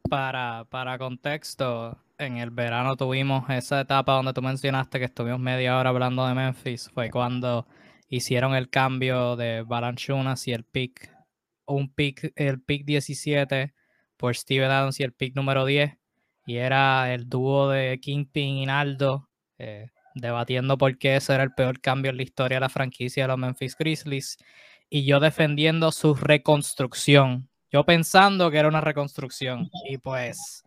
Para, 0.09 0.65
para 0.69 0.97
contexto, 0.97 1.97
en 2.17 2.37
el 2.37 2.51
verano 2.51 2.95
tuvimos 2.95 3.49
esa 3.49 3.81
etapa 3.81 4.13
donde 4.13 4.33
tú 4.33 4.41
mencionaste 4.41 4.99
que 4.99 5.05
estuvimos 5.05 5.39
media 5.39 5.77
hora 5.77 5.89
hablando 5.89 6.27
de 6.27 6.33
Memphis. 6.33 6.89
Fue 6.93 7.09
cuando 7.09 7.67
hicieron 8.07 8.55
el 8.55 8.69
cambio 8.69 9.35
de 9.35 9.63
Balanchunas 9.63 10.47
y 10.47 10.53
el 10.53 10.63
pick, 10.63 11.11
un 11.65 11.93
pick, 11.93 12.33
el 12.35 12.61
pick 12.61 12.85
17 12.85 13.73
por 14.17 14.35
Steven 14.35 14.69
Adams 14.69 14.99
y 14.99 15.03
el 15.03 15.13
pick 15.13 15.35
número 15.35 15.65
10. 15.65 15.97
Y 16.45 16.57
era 16.57 17.13
el 17.13 17.27
dúo 17.27 17.69
de 17.69 17.99
Kingpin 17.99 18.57
y 18.57 18.65
Naldo. 18.67 19.29
Eh, 19.57 19.89
debatiendo 20.15 20.77
por 20.77 20.97
qué 20.97 21.17
ese 21.17 21.33
era 21.33 21.43
el 21.43 21.53
peor 21.53 21.79
cambio 21.79 22.09
en 22.09 22.17
la 22.17 22.23
historia 22.23 22.55
de 22.57 22.61
la 22.61 22.69
franquicia 22.69 23.23
de 23.23 23.27
los 23.27 23.37
Memphis 23.37 23.77
Grizzlies 23.77 24.37
y 24.89 25.05
yo 25.05 25.19
defendiendo 25.19 25.91
su 25.91 26.15
reconstrucción. 26.15 27.49
Yo 27.71 27.85
pensando 27.85 28.49
que 28.49 28.57
era 28.57 28.67
una 28.67 28.81
reconstrucción 28.81 29.69
y 29.87 29.97
pues 29.97 30.65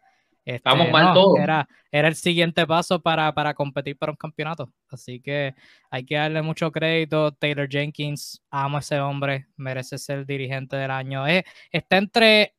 Estamos 0.54 0.86
este, 0.86 0.92
mal 0.92 1.12
todos. 1.12 1.38
Era, 1.38 1.68
era 1.92 2.08
el 2.08 2.14
siguiente 2.14 2.66
paso 2.66 3.02
para, 3.02 3.30
para 3.34 3.52
competir 3.52 3.98
para 3.98 4.12
un 4.12 4.16
campeonato. 4.16 4.72
Así 4.88 5.20
que 5.20 5.54
hay 5.90 6.06
que 6.06 6.14
darle 6.14 6.40
mucho 6.40 6.72
crédito. 6.72 7.32
Taylor 7.32 7.68
Jenkins, 7.68 8.42
amo 8.50 8.78
a 8.78 8.80
ese 8.80 8.98
hombre, 8.98 9.48
merece 9.56 9.98
ser 9.98 10.20
el 10.20 10.26
dirigente 10.26 10.76
del 10.76 10.90
año. 10.90 11.26
está 11.26 11.98
entre 11.98 12.54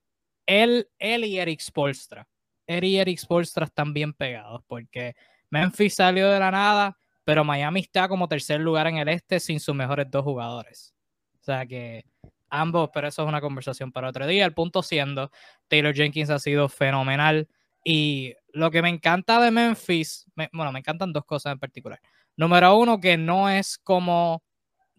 él, 0.46 0.88
él 1.00 1.26
y 1.26 1.40
Eric 1.40 1.62
Spolstra. 1.62 2.28
Él 2.68 2.84
y 2.84 2.98
Eric 3.00 3.18
Spolstra 3.18 3.66
están 3.66 3.92
bien 3.92 4.14
pegados 4.14 4.62
porque 4.68 5.16
Memphis 5.50 5.96
salió 5.96 6.30
de 6.30 6.40
la 6.40 6.52
nada, 6.52 6.98
pero 7.24 7.44
Miami 7.44 7.82
está 7.82 8.08
como 8.08 8.28
tercer 8.28 8.60
lugar 8.60 8.88
en 8.88 8.98
el 8.98 9.10
este 9.10 9.40
sin 9.40 9.60
sus 9.60 9.76
mejores 9.76 10.10
dos 10.10 10.24
jugadores. 10.24 10.94
O 11.40 11.44
sea 11.44 11.66
que 11.66 12.06
ambos, 12.50 12.90
pero 12.94 13.08
eso 13.08 13.24
es 13.24 13.28
una 13.28 13.42
conversación 13.42 13.92
para 13.92 14.10
otro 14.10 14.28
día. 14.28 14.46
El 14.46 14.54
punto 14.54 14.84
siendo, 14.84 15.32
Taylor 15.68 15.94
Jenkins 15.94 16.30
ha 16.30 16.40
sido 16.40 16.70
fenomenal. 16.70 17.48
Y 17.84 18.34
lo 18.52 18.72
que 18.72 18.82
me 18.82 18.90
encanta 18.90 19.40
de 19.40 19.52
Memphis, 19.52 20.26
bueno, 20.52 20.72
me 20.72 20.80
encantan 20.80 21.14
dos 21.14 21.26
cosas 21.26 21.54
en 21.54 21.60
particular. 21.60 22.00
Número 22.36 22.78
uno, 22.78 23.00
que 23.00 23.18
no 23.18 23.50
es 23.50 23.78
como, 23.78 24.44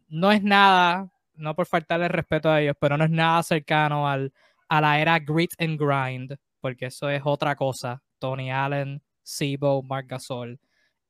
no 0.09 0.33
es 0.33 0.43
nada, 0.43 1.11
no 1.35 1.55
por 1.55 1.67
faltarle 1.67 2.09
respeto 2.09 2.51
a 2.51 2.61
ellos, 2.61 2.77
pero 2.81 2.97
no 2.97 3.05
es 3.05 3.11
nada 3.11 3.43
cercano 3.43 4.09
al, 4.09 4.33
a 4.69 4.81
la 4.81 5.01
era 5.01 5.19
grit 5.19 5.53
and 5.59 5.79
grind, 5.79 6.37
porque 6.61 6.87
eso 6.87 7.09
es 7.09 7.23
otra 7.25 7.57
cosa. 7.57 8.03
Tony 8.19 8.51
Allen, 8.51 9.03
Sibo, 9.23 9.83
Marc 9.83 10.09
Gasol. 10.09 10.61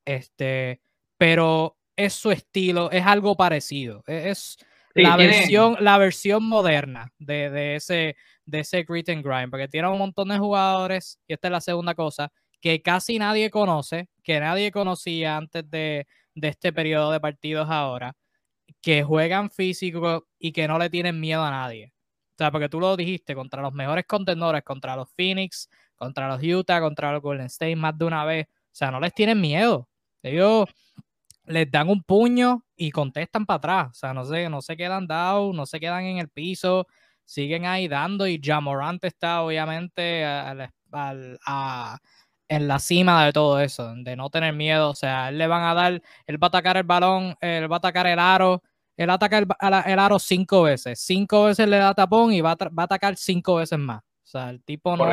Este, 0.05 0.81
pero 1.17 1.77
es 1.95 2.13
su 2.13 2.31
estilo, 2.31 2.91
es 2.91 3.05
algo 3.05 3.35
parecido. 3.35 4.03
E-, 4.07 4.29
es, 4.29 4.57
la, 4.93 5.15
versión, 5.15 5.77
la 5.79 5.97
versión 5.97 6.43
moderna 6.43 7.13
de, 7.17 7.49
de, 7.49 7.75
ese, 7.75 8.15
de 8.45 8.59
ese 8.59 8.83
grit 8.83 9.09
and 9.09 9.23
grind, 9.23 9.49
porque 9.49 9.67
tiene 9.67 9.87
un 9.87 9.97
montón 9.97 10.29
de 10.29 10.37
jugadores, 10.37 11.19
y 11.27 11.33
esta 11.33 11.47
es 11.47 11.51
la 11.51 11.61
segunda 11.61 11.95
cosa, 11.95 12.31
que 12.59 12.81
casi 12.81 13.17
nadie 13.17 13.49
conoce, 13.49 14.09
que 14.23 14.39
nadie 14.39 14.71
conocía 14.71 15.37
antes 15.37 15.69
de, 15.69 16.07
de 16.35 16.47
este 16.47 16.71
periodo 16.73 17.11
de 17.11 17.19
partidos 17.19 17.69
ahora, 17.69 18.15
que 18.81 19.03
juegan 19.03 19.49
físico 19.49 20.27
y 20.39 20.51
que 20.51 20.67
no 20.67 20.77
le 20.77 20.89
tienen 20.89 21.19
miedo 21.19 21.43
a 21.43 21.51
nadie. 21.51 21.93
O 22.31 22.35
sea, 22.37 22.51
porque 22.51 22.69
tú 22.69 22.79
lo 22.79 22.97
dijiste, 22.97 23.35
contra 23.35 23.61
los 23.61 23.73
mejores 23.73 24.05
contendores, 24.05 24.63
contra 24.63 24.95
los 24.95 25.11
Phoenix, 25.13 25.69
contra 26.01 26.27
los 26.27 26.41
Utah, 26.41 26.81
contra 26.81 27.11
los 27.11 27.21
Golden 27.21 27.45
State 27.45 27.75
más 27.75 27.95
de 27.95 28.05
una 28.05 28.25
vez. 28.25 28.47
O 28.47 28.71
sea, 28.71 28.89
no 28.89 28.99
les 28.99 29.13
tienen 29.13 29.39
miedo. 29.39 29.87
Ellos 30.23 30.67
les 31.45 31.69
dan 31.69 31.89
un 31.89 32.01
puño 32.01 32.65
y 32.75 32.89
contestan 32.89 33.45
para 33.45 33.57
atrás. 33.57 33.89
O 33.91 33.93
sea, 33.93 34.11
no 34.11 34.25
se, 34.25 34.49
no 34.49 34.63
se 34.63 34.75
quedan 34.75 35.05
dados, 35.05 35.53
no 35.53 35.67
se 35.67 35.79
quedan 35.79 36.05
en 36.05 36.17
el 36.17 36.29
piso, 36.29 36.87
siguen 37.23 37.67
ahí 37.67 37.87
dando. 37.87 38.25
Y 38.25 38.41
Jamorant 38.43 39.03
está 39.03 39.43
obviamente 39.43 40.23
en 40.23 40.71
la 42.67 42.79
cima 42.79 43.25
de 43.25 43.31
todo 43.31 43.59
eso, 43.59 43.93
de 43.95 44.15
no 44.15 44.31
tener 44.31 44.55
miedo. 44.55 44.89
O 44.89 44.95
sea, 44.95 45.29
él 45.29 45.37
le 45.37 45.45
van 45.45 45.63
a 45.63 45.75
dar, 45.75 46.01
él 46.25 46.41
va 46.41 46.47
a 46.47 46.49
atacar 46.49 46.77
el 46.77 46.83
balón, 46.83 47.35
él 47.41 47.71
va 47.71 47.75
a 47.75 47.77
atacar 47.77 48.07
el 48.07 48.17
aro. 48.17 48.63
Él 48.97 49.11
ataca 49.11 49.37
el, 49.37 49.45
el 49.85 49.99
aro 49.99 50.17
cinco 50.17 50.63
veces. 50.63 50.99
Cinco 50.99 51.45
veces 51.45 51.67
le 51.67 51.77
da 51.77 51.93
tapón 51.93 52.33
y 52.33 52.41
va 52.41 52.51
a, 52.51 52.83
atacar 52.83 53.17
cinco 53.17 53.57
veces 53.57 53.77
más. 53.77 54.01
O 54.01 54.29
sea, 54.31 54.49
el 54.49 54.63
tipo 54.63 54.97
no, 54.97 55.05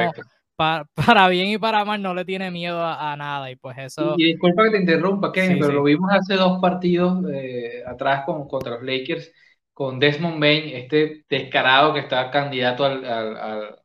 para, 0.59 1.29
bien 1.29 1.47
y 1.47 1.59
para 1.59 1.85
mal 1.85 2.03
no 2.03 2.15
le 2.15 2.25
tiene 2.25 2.51
miedo 2.51 2.85
a, 2.85 3.17
nada 3.17 3.49
y 3.49 3.55
pues 3.55 3.79
eso... 3.79 4.15
Y, 4.19 4.33
disculpa 4.33 4.65
que 4.65 4.71
te 4.71 4.81
interrumpa, 4.81 5.31
Kenny, 5.31 5.61
pero 5.61 5.73
lo 5.73 5.85
vimos 5.85 6.11
hace 6.13 6.35
dos 6.35 6.61
partidos 6.61 7.25
eh, 7.33 7.85
atrás 7.87 8.25
con, 8.27 8.49
contra 8.49 8.73
los 8.73 8.83
Lakers 8.83 9.33
con 9.73 10.01
Desmond 10.01 10.41
Bain, 10.41 10.75
este 10.75 11.25
descarado 11.29 11.95
que 11.95 12.01
está 12.01 12.29
candidato 12.33 12.85
al, 12.85 13.05
al, 13.05 13.79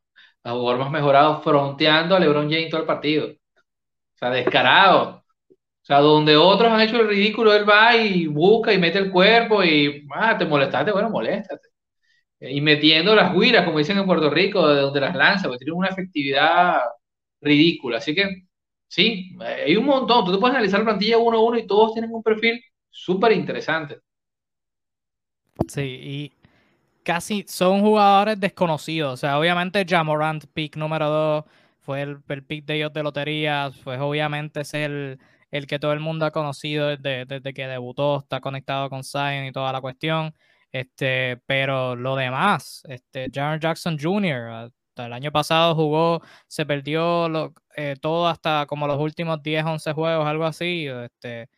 a 0.43 0.51
jugador 0.51 0.79
más 0.79 0.91
mejorado, 0.91 1.41
fronteando 1.43 2.15
a 2.15 2.19
LeBron 2.19 2.49
James 2.49 2.71
todo 2.71 2.81
el 2.81 2.87
partido. 2.87 3.27
O 3.27 4.17
sea, 4.17 4.31
descarado. 4.31 5.23
O 5.49 5.85
sea, 5.85 5.99
donde 5.99 6.35
otros 6.35 6.71
han 6.71 6.81
hecho 6.81 6.99
el 6.99 7.07
ridículo, 7.09 7.53
él 7.53 7.69
va 7.69 7.95
y 7.95 8.25
busca 8.25 8.73
y 8.73 8.79
mete 8.79 8.97
el 8.97 9.11
cuerpo 9.11 9.63
y, 9.63 10.07
ah, 10.15 10.35
te 10.37 10.45
molestaste, 10.45 10.91
bueno, 10.91 11.09
moléstate 11.11 11.72
y 12.49 12.61
metiendo 12.61 13.15
las 13.15 13.35
huiras, 13.35 13.65
como 13.65 13.79
dicen 13.79 13.97
en 13.97 14.05
Puerto 14.05 14.29
Rico, 14.29 14.67
de 14.67 14.81
donde 14.81 15.01
las 15.01 15.15
lanza, 15.15 15.47
porque 15.47 15.65
tiene 15.65 15.77
una 15.77 15.89
efectividad 15.89 16.77
ridícula. 17.41 17.97
Así 17.97 18.15
que 18.15 18.43
Sí, 18.93 19.35
hay 19.39 19.75
un 19.75 19.85
montón. 19.85 20.23
Tú 20.23 20.31
te 20.31 20.37
puedes 20.37 20.53
analizar 20.53 20.79
la 20.81 20.85
plantilla 20.85 21.17
uno 21.17 21.39
a 21.39 21.43
uno 21.43 21.57
y 21.57 21.65
todos 21.65 21.93
tienen 21.93 22.13
un 22.13 22.21
perfil 22.21 22.63
súper 22.91 23.31
interesante. 23.31 24.01
Sí, 25.67 25.81
y 25.81 26.31
casi 27.01 27.43
son 27.47 27.81
jugadores 27.81 28.39
desconocidos. 28.39 29.13
O 29.13 29.17
sea, 29.17 29.39
obviamente 29.39 29.83
Jamorant, 29.89 30.45
pick 30.53 30.77
número 30.77 31.09
2, 31.09 31.45
fue 31.79 32.03
el, 32.03 32.19
el, 32.29 32.43
pick 32.43 32.65
de 32.65 32.75
ellos 32.75 32.93
de 32.93 33.01
lotería. 33.01 33.71
Pues 33.83 33.99
obviamente 33.99 34.61
es 34.61 34.75
el, 34.75 35.17
el 35.49 35.65
que 35.65 35.79
todo 35.79 35.93
el 35.93 35.99
mundo 35.99 36.27
ha 36.27 36.31
conocido 36.31 36.89
desde, 36.89 37.25
desde, 37.25 37.51
que 37.55 37.65
debutó, 37.65 38.19
está 38.19 38.41
conectado 38.41 38.91
con 38.91 39.03
Zion 39.03 39.45
y 39.45 39.51
toda 39.51 39.73
la 39.73 39.81
cuestión. 39.81 40.35
Este, 40.73 41.37
pero 41.45 41.95
lo 41.95 42.15
demás, 42.15 42.81
este, 42.89 43.29
Jaron 43.31 43.59
Jackson 43.59 43.97
Jr., 43.99 44.49
hasta 44.49 45.05
el 45.05 45.13
año 45.13 45.31
pasado 45.31 45.75
jugó, 45.75 46.21
se 46.47 46.65
perdió 46.65 47.29
lo, 47.29 47.53
eh, 47.75 47.95
todo 48.01 48.27
hasta 48.27 48.65
como 48.65 48.87
los 48.87 48.99
últimos 48.99 49.41
10, 49.43 49.65
11 49.65 49.93
juegos, 49.93 50.27
algo 50.27 50.45
así. 50.45 50.87
Este, 50.87 51.49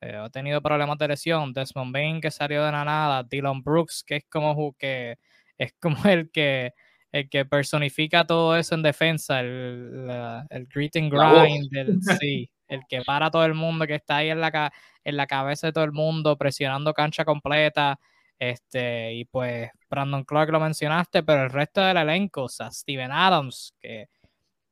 eh, 0.00 0.16
ha 0.16 0.30
tenido 0.30 0.62
problemas 0.62 0.98
de 0.98 1.08
lesión. 1.08 1.52
Desmond 1.52 1.92
Bain 1.92 2.20
que 2.20 2.30
salió 2.30 2.64
de 2.64 2.72
la 2.72 2.84
nada. 2.84 3.24
Dylan 3.24 3.62
Brooks 3.62 4.04
que 4.06 4.16
es 4.16 4.24
como 4.28 4.74
que 4.74 5.16
es 5.58 5.72
como 5.80 5.96
el 6.04 6.30
que 6.30 6.74
el 7.12 7.28
que 7.30 7.46
personifica 7.46 8.26
todo 8.26 8.56
eso 8.56 8.74
en 8.74 8.82
defensa, 8.82 9.40
el, 9.40 10.10
el 10.50 10.66
grit 10.66 10.96
and 10.96 11.10
grind, 11.10 11.74
el, 11.74 11.98
sí, 12.22 12.50
el 12.68 12.82
que 12.88 13.00
para 13.02 13.30
todo 13.30 13.44
el 13.46 13.54
mundo, 13.54 13.86
que 13.86 13.94
está 13.94 14.18
ahí 14.18 14.28
en 14.30 14.40
la, 14.42 14.72
en 15.04 15.16
la 15.16 15.26
cabeza 15.26 15.68
de 15.68 15.72
todo 15.72 15.84
el 15.84 15.92
mundo, 15.92 16.36
presionando 16.36 16.92
cancha 16.92 17.24
completa. 17.24 17.98
Este, 18.38 19.14
y 19.14 19.24
pues 19.24 19.70
Brandon 19.90 20.24
Clark 20.24 20.50
lo 20.50 20.60
mencionaste, 20.60 21.22
pero 21.22 21.44
el 21.44 21.50
resto 21.50 21.80
del 21.80 21.96
elenco, 21.96 22.44
o 22.44 22.48
sea, 22.48 22.70
Steven 22.70 23.10
Adams, 23.10 23.74
que 23.80 24.08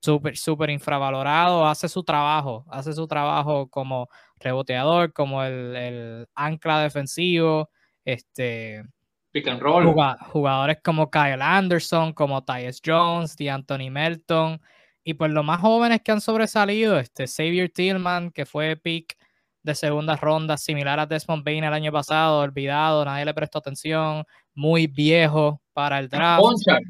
súper, 0.00 0.37
súper 0.37 0.70
infravalorado, 0.70 1.66
hace 1.66 1.88
su 1.88 2.05
trabajo, 2.05 2.64
hace 2.70 2.92
su 2.92 3.09
trabajo 3.09 3.68
como 3.68 4.09
reboteador, 4.38 5.12
como 5.12 5.42
el, 5.42 5.74
el 5.74 6.26
ancla 6.35 6.81
defensivo, 6.81 7.70
este, 8.05 8.85
pick 9.33 9.48
and 9.48 9.61
roll. 9.61 9.85
Jugadores 10.31 10.79
como 10.85 11.11
Kyle 11.11 11.42
Anderson, 11.42 12.12
como 12.12 12.44
Tyus 12.44 12.81
Jones, 12.85 13.37
Anthony 13.50 13.90
Melton, 13.90 14.61
y 15.02 15.14
pues 15.14 15.33
los 15.33 15.44
más 15.44 15.61
jóvenes 15.61 16.02
que 16.02 16.12
han 16.12 16.20
sobresalido, 16.20 16.98
este 16.98 17.26
Xavier 17.26 17.70
Tillman, 17.70 18.31
que 18.31 18.46
fue 18.46 18.76
pick 18.76 19.16
de 19.66 19.74
segunda 19.74 20.16
ronda, 20.16 20.57
similar 20.57 20.98
a 21.00 21.07
Desmond 21.07 21.44
Bain 21.44 21.64
el 21.64 21.72
año 21.72 21.92
pasado, 21.92 22.38
olvidado, 22.38 23.05
nadie 23.05 23.24
le 23.24 23.35
prestó 23.35 23.59
atención, 23.59 24.24
muy 24.55 24.87
viejo 24.87 25.61
para 25.72 25.98
el 25.98 26.09
draft. 26.09 26.40
Conchar. 26.40 26.81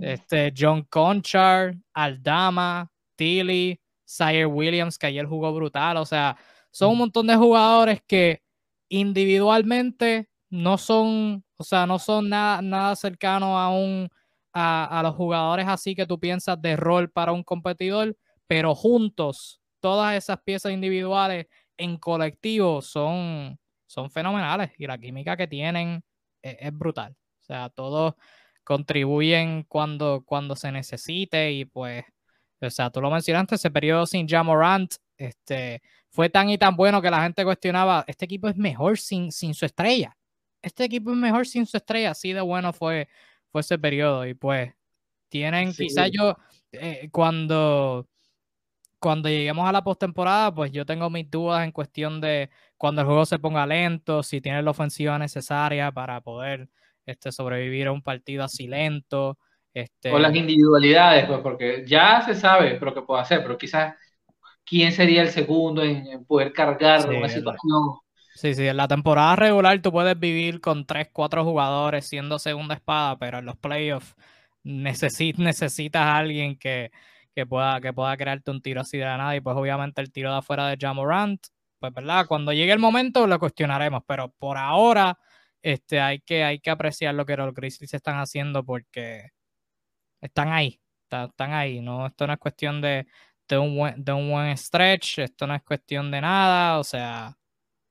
Este, 0.00 0.54
John 0.56 0.86
Conchar, 0.88 1.74
Aldama, 1.92 2.88
Tilly, 3.16 3.78
Sire 4.04 4.46
Williams, 4.46 4.96
que 4.96 5.08
ayer 5.08 5.26
jugó 5.26 5.52
brutal, 5.52 5.96
o 5.96 6.06
sea, 6.06 6.36
son 6.70 6.92
un 6.92 6.98
montón 6.98 7.26
de 7.26 7.36
jugadores 7.36 8.00
que 8.06 8.40
individualmente 8.88 10.28
no 10.48 10.78
son, 10.78 11.44
o 11.56 11.64
sea, 11.64 11.86
no 11.86 11.98
son 11.98 12.28
nada, 12.28 12.62
nada 12.62 12.94
cercano 12.94 13.58
a 13.58 13.68
un 13.68 14.08
a, 14.52 14.98
a, 14.98 15.02
los 15.04 15.14
jugadores 15.14 15.68
así 15.68 15.94
que 15.94 16.06
tú 16.06 16.18
piensas 16.18 16.60
de 16.60 16.74
rol 16.76 17.08
para 17.08 17.30
un 17.30 17.44
competidor, 17.44 18.16
pero 18.48 18.74
juntos, 18.74 19.60
todas 19.80 20.16
esas 20.16 20.40
piezas 20.42 20.72
individuales 20.72 21.46
en 21.80 21.96
colectivo 21.96 22.82
son, 22.82 23.58
son 23.86 24.10
fenomenales 24.10 24.72
y 24.78 24.86
la 24.86 24.98
química 24.98 25.36
que 25.36 25.46
tienen 25.46 26.02
es, 26.42 26.56
es 26.60 26.72
brutal. 26.76 27.16
O 27.40 27.42
sea, 27.42 27.68
todos 27.70 28.14
contribuyen 28.64 29.64
cuando, 29.64 30.22
cuando 30.24 30.54
se 30.54 30.70
necesite 30.70 31.52
y 31.52 31.64
pues, 31.64 32.04
o 32.60 32.70
sea, 32.70 32.90
tú 32.90 33.00
lo 33.00 33.10
mencionaste, 33.10 33.56
ese 33.56 33.70
periodo 33.70 34.06
sin 34.06 34.28
Jamorant, 34.28 34.94
este, 35.16 35.82
fue 36.10 36.30
tan 36.30 36.50
y 36.50 36.58
tan 36.58 36.76
bueno 36.76 37.02
que 37.02 37.10
la 37.10 37.22
gente 37.22 37.44
cuestionaba, 37.44 38.04
este 38.06 38.24
equipo 38.26 38.48
es 38.48 38.56
mejor 38.56 38.98
sin, 38.98 39.32
sin 39.32 39.54
su 39.54 39.66
estrella. 39.66 40.16
Este 40.62 40.84
equipo 40.84 41.10
es 41.10 41.16
mejor 41.16 41.46
sin 41.46 41.66
su 41.66 41.76
estrella, 41.76 42.10
así 42.10 42.32
de 42.32 42.40
bueno 42.40 42.72
fue, 42.72 43.08
fue 43.50 43.62
ese 43.62 43.78
periodo. 43.78 44.26
Y 44.26 44.34
pues 44.34 44.72
tienen, 45.28 45.72
quizá 45.72 46.08
yo, 46.08 46.36
eh, 46.72 47.08
cuando, 47.10 48.08
cuando 49.00 49.28
lleguemos 49.28 49.66
a 49.66 49.72
la 49.72 49.82
postemporada, 49.82 50.54
pues 50.54 50.70
yo 50.70 50.84
tengo 50.84 51.08
mis 51.10 51.28
dudas 51.28 51.64
en 51.64 51.72
cuestión 51.72 52.20
de 52.20 52.50
cuando 52.76 53.00
el 53.00 53.06
juego 53.06 53.24
se 53.24 53.38
ponga 53.38 53.66
lento, 53.66 54.22
si 54.22 54.40
tiene 54.40 54.62
la 54.62 54.70
ofensiva 54.70 55.18
necesaria 55.18 55.90
para 55.90 56.20
poder 56.20 56.68
este, 57.06 57.32
sobrevivir 57.32 57.88
a 57.88 57.92
un 57.92 58.02
partido 58.02 58.44
así 58.44 58.68
lento. 58.68 59.38
Este... 59.72 60.12
O 60.12 60.18
las 60.18 60.34
individualidades, 60.34 61.26
pues, 61.26 61.40
porque 61.40 61.84
ya 61.86 62.20
se 62.20 62.34
sabe 62.34 62.78
lo 62.78 62.94
que 62.94 63.02
puede 63.02 63.22
hacer, 63.22 63.42
pero 63.42 63.56
quizás 63.56 63.94
quién 64.64 64.92
sería 64.92 65.22
el 65.22 65.30
segundo 65.30 65.82
en, 65.82 66.24
poder 66.26 66.52
cargar 66.52 67.08
una 67.08 67.28
situación. 67.28 67.96
Sí, 68.34 68.54
sí, 68.54 68.66
en 68.66 68.76
la 68.76 68.86
temporada 68.86 69.34
regular 69.36 69.80
tú 69.80 69.92
puedes 69.92 70.18
vivir 70.18 70.60
con 70.60 70.86
3, 70.86 71.08
4 71.12 71.42
jugadores 71.42 72.06
siendo 72.06 72.38
segunda 72.38 72.74
espada, 72.74 73.18
pero 73.18 73.38
en 73.38 73.46
los 73.46 73.56
playoffs 73.56 74.14
necesitas 74.62 76.02
a 76.02 76.18
alguien 76.18 76.56
que, 76.58 76.90
que, 77.34 77.46
pueda, 77.46 77.80
que 77.80 77.92
pueda 77.92 78.16
crearte 78.16 78.50
un 78.50 78.62
tiro 78.62 78.80
así 78.80 78.98
de 78.98 79.04
la 79.04 79.16
nada 79.16 79.36
y 79.36 79.40
pues 79.40 79.56
obviamente 79.56 80.00
el 80.00 80.12
tiro 80.12 80.30
de 80.32 80.38
afuera 80.38 80.68
de 80.68 80.76
Jamorant, 80.78 81.40
pues 81.78 81.92
verdad, 81.92 82.26
cuando 82.26 82.52
llegue 82.52 82.72
el 82.72 82.78
momento 82.78 83.26
lo 83.26 83.38
cuestionaremos, 83.38 84.02
pero 84.06 84.30
por 84.38 84.56
ahora 84.58 85.18
este, 85.62 86.00
hay, 86.00 86.20
que, 86.20 86.44
hay 86.44 86.60
que 86.60 86.70
apreciar 86.70 87.14
lo 87.14 87.26
que 87.26 87.36
los 87.36 87.54
Grizzlies 87.54 87.94
están 87.94 88.18
haciendo 88.18 88.64
porque 88.64 89.30
están 90.20 90.52
ahí, 90.52 90.80
están 91.10 91.52
ahí, 91.52 91.80
no, 91.80 92.06
esto 92.06 92.26
no 92.26 92.32
es 92.34 92.38
cuestión 92.38 92.80
de, 92.80 93.06
de 93.48 93.58
un, 93.58 93.76
buen, 93.76 94.04
de 94.04 94.12
un 94.12 94.30
buen 94.30 94.56
stretch, 94.56 95.18
esto 95.20 95.46
no 95.46 95.54
es 95.54 95.62
cuestión 95.62 96.10
de 96.10 96.20
nada, 96.20 96.78
o 96.78 96.84
sea, 96.84 97.36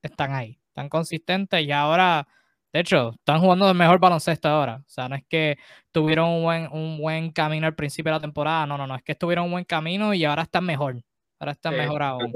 están 0.02 0.32
ahí, 0.34 0.60
están 0.68 0.88
consistentes 0.88 1.62
y 1.62 1.72
ahora, 1.72 2.26
de 2.72 2.80
hecho, 2.80 3.10
están 3.14 3.40
jugando 3.40 3.68
el 3.68 3.76
mejor 3.76 3.98
baloncesto 3.98 4.48
ahora. 4.48 4.76
O 4.76 4.88
sea, 4.88 5.08
no 5.08 5.16
es 5.16 5.24
que 5.28 5.58
tuvieron 5.90 6.28
un 6.28 6.42
buen, 6.42 6.68
un 6.72 6.98
buen 6.98 7.32
camino 7.32 7.66
al 7.66 7.74
principio 7.74 8.10
de 8.12 8.18
la 8.18 8.20
temporada, 8.20 8.66
no, 8.66 8.78
no, 8.78 8.86
no, 8.86 8.94
es 8.94 9.02
que 9.02 9.12
estuvieron 9.12 9.46
un 9.46 9.52
buen 9.52 9.64
camino 9.64 10.14
y 10.14 10.24
ahora 10.24 10.42
están 10.42 10.64
mejor. 10.64 10.96
Ahora 11.38 11.52
están 11.52 11.76
mejor 11.76 12.02
aún. 12.02 12.32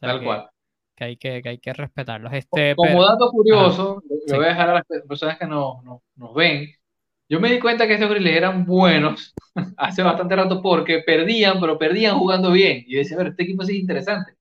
Tal 0.00 0.22
cual. 0.22 0.48
Que, 0.94 1.04
hay 1.04 1.16
que, 1.16 1.42
hay 1.44 1.58
que 1.58 1.72
respetarlos. 1.72 2.32
Este, 2.32 2.74
Como 2.74 3.04
dato 3.04 3.30
curioso, 3.30 4.02
le 4.26 4.36
voy 4.36 4.46
a 4.46 4.48
dejar 4.48 4.70
a 4.70 4.74
las 4.74 4.84
personas 5.06 5.38
que 5.38 5.46
nos, 5.46 5.84
nos 6.16 6.34
ven, 6.34 6.68
yo 7.28 7.40
me 7.40 7.50
di 7.52 7.60
cuenta 7.60 7.86
que 7.86 7.94
estos 7.94 8.08
Grizzlies 8.08 8.36
eran 8.36 8.64
buenos 8.64 9.34
hace 9.76 10.02
bastante 10.02 10.34
rato 10.34 10.62
porque 10.62 11.00
perdían, 11.04 11.60
pero 11.60 11.78
perdían 11.78 12.18
jugando 12.18 12.50
bien. 12.50 12.84
Y 12.86 12.94
yo 12.94 12.98
decía, 13.00 13.16
a 13.16 13.18
ver, 13.18 13.28
este 13.28 13.42
equipo 13.42 13.62
es 13.64 13.70
interesante. 13.70 14.32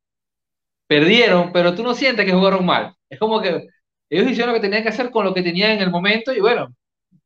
Perdieron, 0.87 1.51
pero 1.51 1.75
tú 1.75 1.83
no 1.83 1.93
sientes 1.93 2.25
que 2.25 2.31
jugaron 2.31 2.65
mal. 2.65 2.95
Es 3.09 3.19
como 3.19 3.41
que 3.41 3.67
ellos 4.09 4.31
hicieron 4.31 4.53
lo 4.53 4.59
que 4.59 4.67
tenían 4.67 4.83
que 4.83 4.89
hacer 4.89 5.11
con 5.11 5.25
lo 5.25 5.33
que 5.33 5.41
tenían 5.41 5.71
en 5.71 5.81
el 5.81 5.89
momento 5.89 6.33
y 6.33 6.39
bueno, 6.39 6.73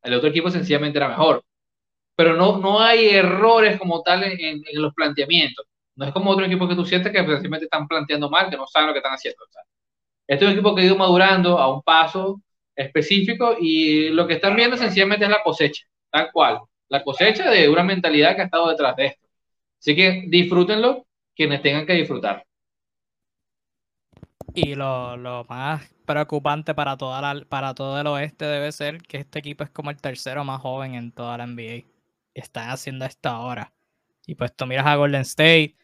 el 0.03 0.13
otro 0.13 0.29
equipo 0.29 0.49
sencillamente 0.49 0.97
era 0.97 1.09
mejor. 1.09 1.43
Pero 2.15 2.35
no, 2.35 2.57
no 2.57 2.81
hay 2.81 3.09
errores 3.09 3.79
como 3.79 4.01
tal 4.01 4.23
en, 4.23 4.61
los 4.73 4.93
planteamientos. 4.93 5.65
No 5.95 6.05
es 6.05 6.13
como 6.13 6.31
otro 6.31 6.45
equipo 6.45 6.67
que 6.67 6.75
tú 6.75 6.85
sientes 6.85 7.11
que 7.11 7.19
sencillamente 7.19 7.65
están 7.65 7.87
planteando 7.87 8.29
mal, 8.29 8.49
que 8.49 8.57
no 8.57 8.67
saben 8.67 8.87
lo 8.87 8.93
que 8.93 8.99
están 8.99 9.13
haciendo. 9.13 9.43
este 10.27 10.45
es 10.45 10.51
un 10.51 10.57
equipo 10.57 10.75
que 10.75 10.81
ha 10.81 10.85
ido 10.85 10.97
madurando 10.97 11.57
a 11.59 11.73
un 11.73 11.81
paso 11.83 12.41
específico 12.75 13.55
y 13.59 14.09
lo 14.09 14.27
que 14.27 14.35
están 14.35 14.55
viendo 14.55 14.77
sencillamente 14.77 15.25
es 15.25 15.31
la 15.31 15.43
cosecha, 15.43 15.85
tal 16.09 16.31
cual. 16.31 16.59
La 16.89 17.03
cosecha 17.03 17.49
de 17.49 17.69
una 17.69 17.83
mentalidad 17.83 18.35
que 18.35 18.41
ha 18.41 18.45
estado 18.45 18.69
detrás 18.69 18.95
de 18.95 19.05
esto. 19.07 19.27
Así 19.79 19.95
que 19.95 20.25
disfrútenlo 20.27 21.05
quienes 21.35 21.61
tengan 21.61 21.85
que 21.85 21.93
disfrutar. 21.93 22.45
Y 24.53 24.75
lo, 24.75 25.15
lo, 25.15 25.45
más 25.45 25.89
preocupante 26.11 26.75
para, 26.75 26.97
toda 26.97 27.21
la, 27.21 27.45
para 27.45 27.73
todo 27.73 27.99
el 27.99 28.07
oeste 28.07 28.45
debe 28.45 28.71
ser 28.71 29.01
que 29.01 29.17
este 29.17 29.39
equipo 29.39 29.63
es 29.63 29.69
como 29.69 29.89
el 29.89 29.97
tercero 29.97 30.43
más 30.43 30.61
joven 30.61 30.95
en 30.95 31.11
toda 31.11 31.37
la 31.37 31.47
NBA. 31.47 31.85
Están 32.33 32.69
haciendo 32.69 33.05
esto 33.05 33.29
ahora. 33.29 33.73
Y 34.25 34.35
pues 34.35 34.55
tú 34.55 34.65
miras 34.65 34.85
a 34.85 34.95
Golden 34.95 35.21
State, 35.21 35.75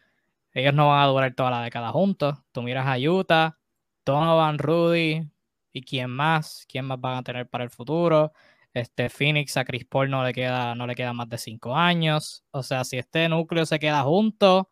ellos 0.53 0.73
no 0.73 0.89
van 0.89 1.03
a 1.03 1.07
durar 1.07 1.33
toda 1.33 1.51
la 1.51 1.61
década 1.61 1.91
juntos. 1.91 2.37
Tú 2.51 2.61
miras 2.63 2.87
a 2.87 2.97
Utah, 2.97 3.57
Donovan, 4.05 4.57
Rudy, 4.57 5.29
y 5.77 5.81
quién 5.81 6.09
más, 6.09 6.65
quién 6.67 6.85
más 6.85 6.99
van 6.99 7.17
a 7.17 7.23
tener 7.23 7.49
para 7.49 7.63
el 7.63 7.69
futuro. 7.69 8.33
Este 8.73 9.09
Phoenix 9.09 9.57
a 9.57 9.65
Chris 9.65 9.85
Paul 9.85 10.09
no 10.09 10.23
le 10.23 10.33
queda, 10.33 10.75
no 10.75 10.87
le 10.87 10.95
queda 10.95 11.13
más 11.13 11.29
de 11.29 11.37
cinco 11.37 11.75
años. 11.75 12.43
O 12.51 12.63
sea, 12.63 12.83
si 12.83 12.97
este 12.97 13.29
núcleo 13.29 13.65
se 13.65 13.79
queda 13.79 14.03
junto, 14.03 14.71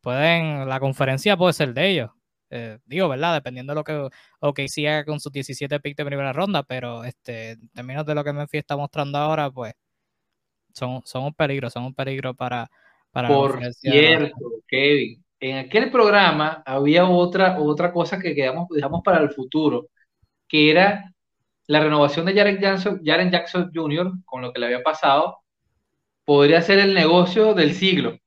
pueden, 0.00 0.68
la 0.68 0.80
conferencia 0.80 1.36
puede 1.36 1.52
ser 1.52 1.74
de 1.74 1.88
ellos. 1.90 2.10
Eh, 2.50 2.78
digo, 2.84 3.08
¿verdad? 3.08 3.34
Dependiendo 3.34 3.72
de 3.72 3.74
lo 3.76 3.84
que 3.84 4.08
OKC 4.40 4.86
haga 4.86 5.04
con 5.04 5.20
sus 5.20 5.32
17 5.32 5.80
picks 5.80 5.96
de 5.96 6.04
primera 6.04 6.32
ronda, 6.32 6.62
pero 6.62 7.04
este, 7.04 7.52
en 7.52 7.68
términos 7.70 8.06
de 8.06 8.14
lo 8.14 8.24
que 8.24 8.32
Memphis 8.32 8.60
está 8.60 8.76
mostrando 8.76 9.18
ahora, 9.18 9.50
pues 9.50 9.74
son, 10.72 11.02
son 11.04 11.24
un 11.24 11.34
peligro, 11.34 11.70
son 11.70 11.84
un 11.84 11.94
peligro 11.94 12.34
para, 12.34 12.70
para 13.10 13.28
Por 13.28 13.60
cierto, 13.72 14.36
Kevin, 14.68 15.24
en 15.40 15.56
aquel 15.58 15.90
programa 15.90 16.62
había 16.64 17.08
otra, 17.08 17.58
otra 17.58 17.92
cosa 17.92 18.18
que 18.18 18.34
quedamos, 18.34 18.68
dejamos 18.70 19.02
para 19.02 19.20
el 19.22 19.30
futuro, 19.30 19.88
que 20.48 20.70
era 20.70 21.12
la 21.66 21.80
renovación 21.80 22.26
de 22.26 22.34
Jaren 22.34 22.60
Jackson, 22.60 23.00
Jaren 23.04 23.30
Jackson 23.30 23.70
Jr., 23.74 24.12
con 24.24 24.42
lo 24.42 24.52
que 24.52 24.60
le 24.60 24.66
había 24.66 24.82
pasado, 24.82 25.38
podría 26.24 26.62
ser 26.62 26.78
el 26.78 26.94
negocio 26.94 27.54
del 27.54 27.74
siglo. 27.74 28.18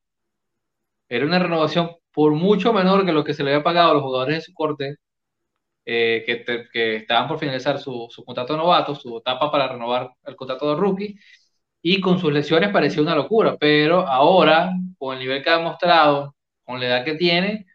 Era 1.07 1.25
una 1.25 1.39
renovación 1.39 1.91
por 2.19 2.33
mucho 2.33 2.73
menor 2.73 3.05
que 3.05 3.13
lo 3.13 3.23
que 3.23 3.33
se 3.33 3.43
le 3.45 3.51
había 3.51 3.63
pagado 3.63 3.91
a 3.91 3.93
los 3.93 4.03
jugadores 4.03 4.35
de 4.35 4.41
su 4.41 4.53
corte, 4.53 4.97
eh, 5.85 6.23
que, 6.73 6.95
estaban 6.97 7.29
por 7.29 7.39
finalizar 7.39 7.79
su, 7.79 8.07
su 8.09 8.25
contrato 8.25 8.53
de 8.53 8.59
novato, 8.59 8.93
su 8.95 9.19
etapa 9.19 9.49
para 9.51 9.69
renovar 9.69 10.11
el 10.25 10.35
contrato 10.35 10.69
de 10.69 10.81
rookie, 10.81 11.19
y 11.81 12.01
con 12.01 12.19
sus 12.19 12.33
lesiones 12.33 12.71
parecía 12.71 13.01
una 13.03 13.15
locura, 13.15 13.57
pero 13.57 14.07
ahora, 14.07 14.71
con 14.97 15.15
el 15.15 15.21
nivel 15.21 15.43
que 15.43 15.49
ha 15.49 15.57
demostrado, 15.59 16.35
con 16.65 16.79
la 16.81 16.87
edad 16.87 17.05
que 17.05 17.15
tiene, 17.15 17.67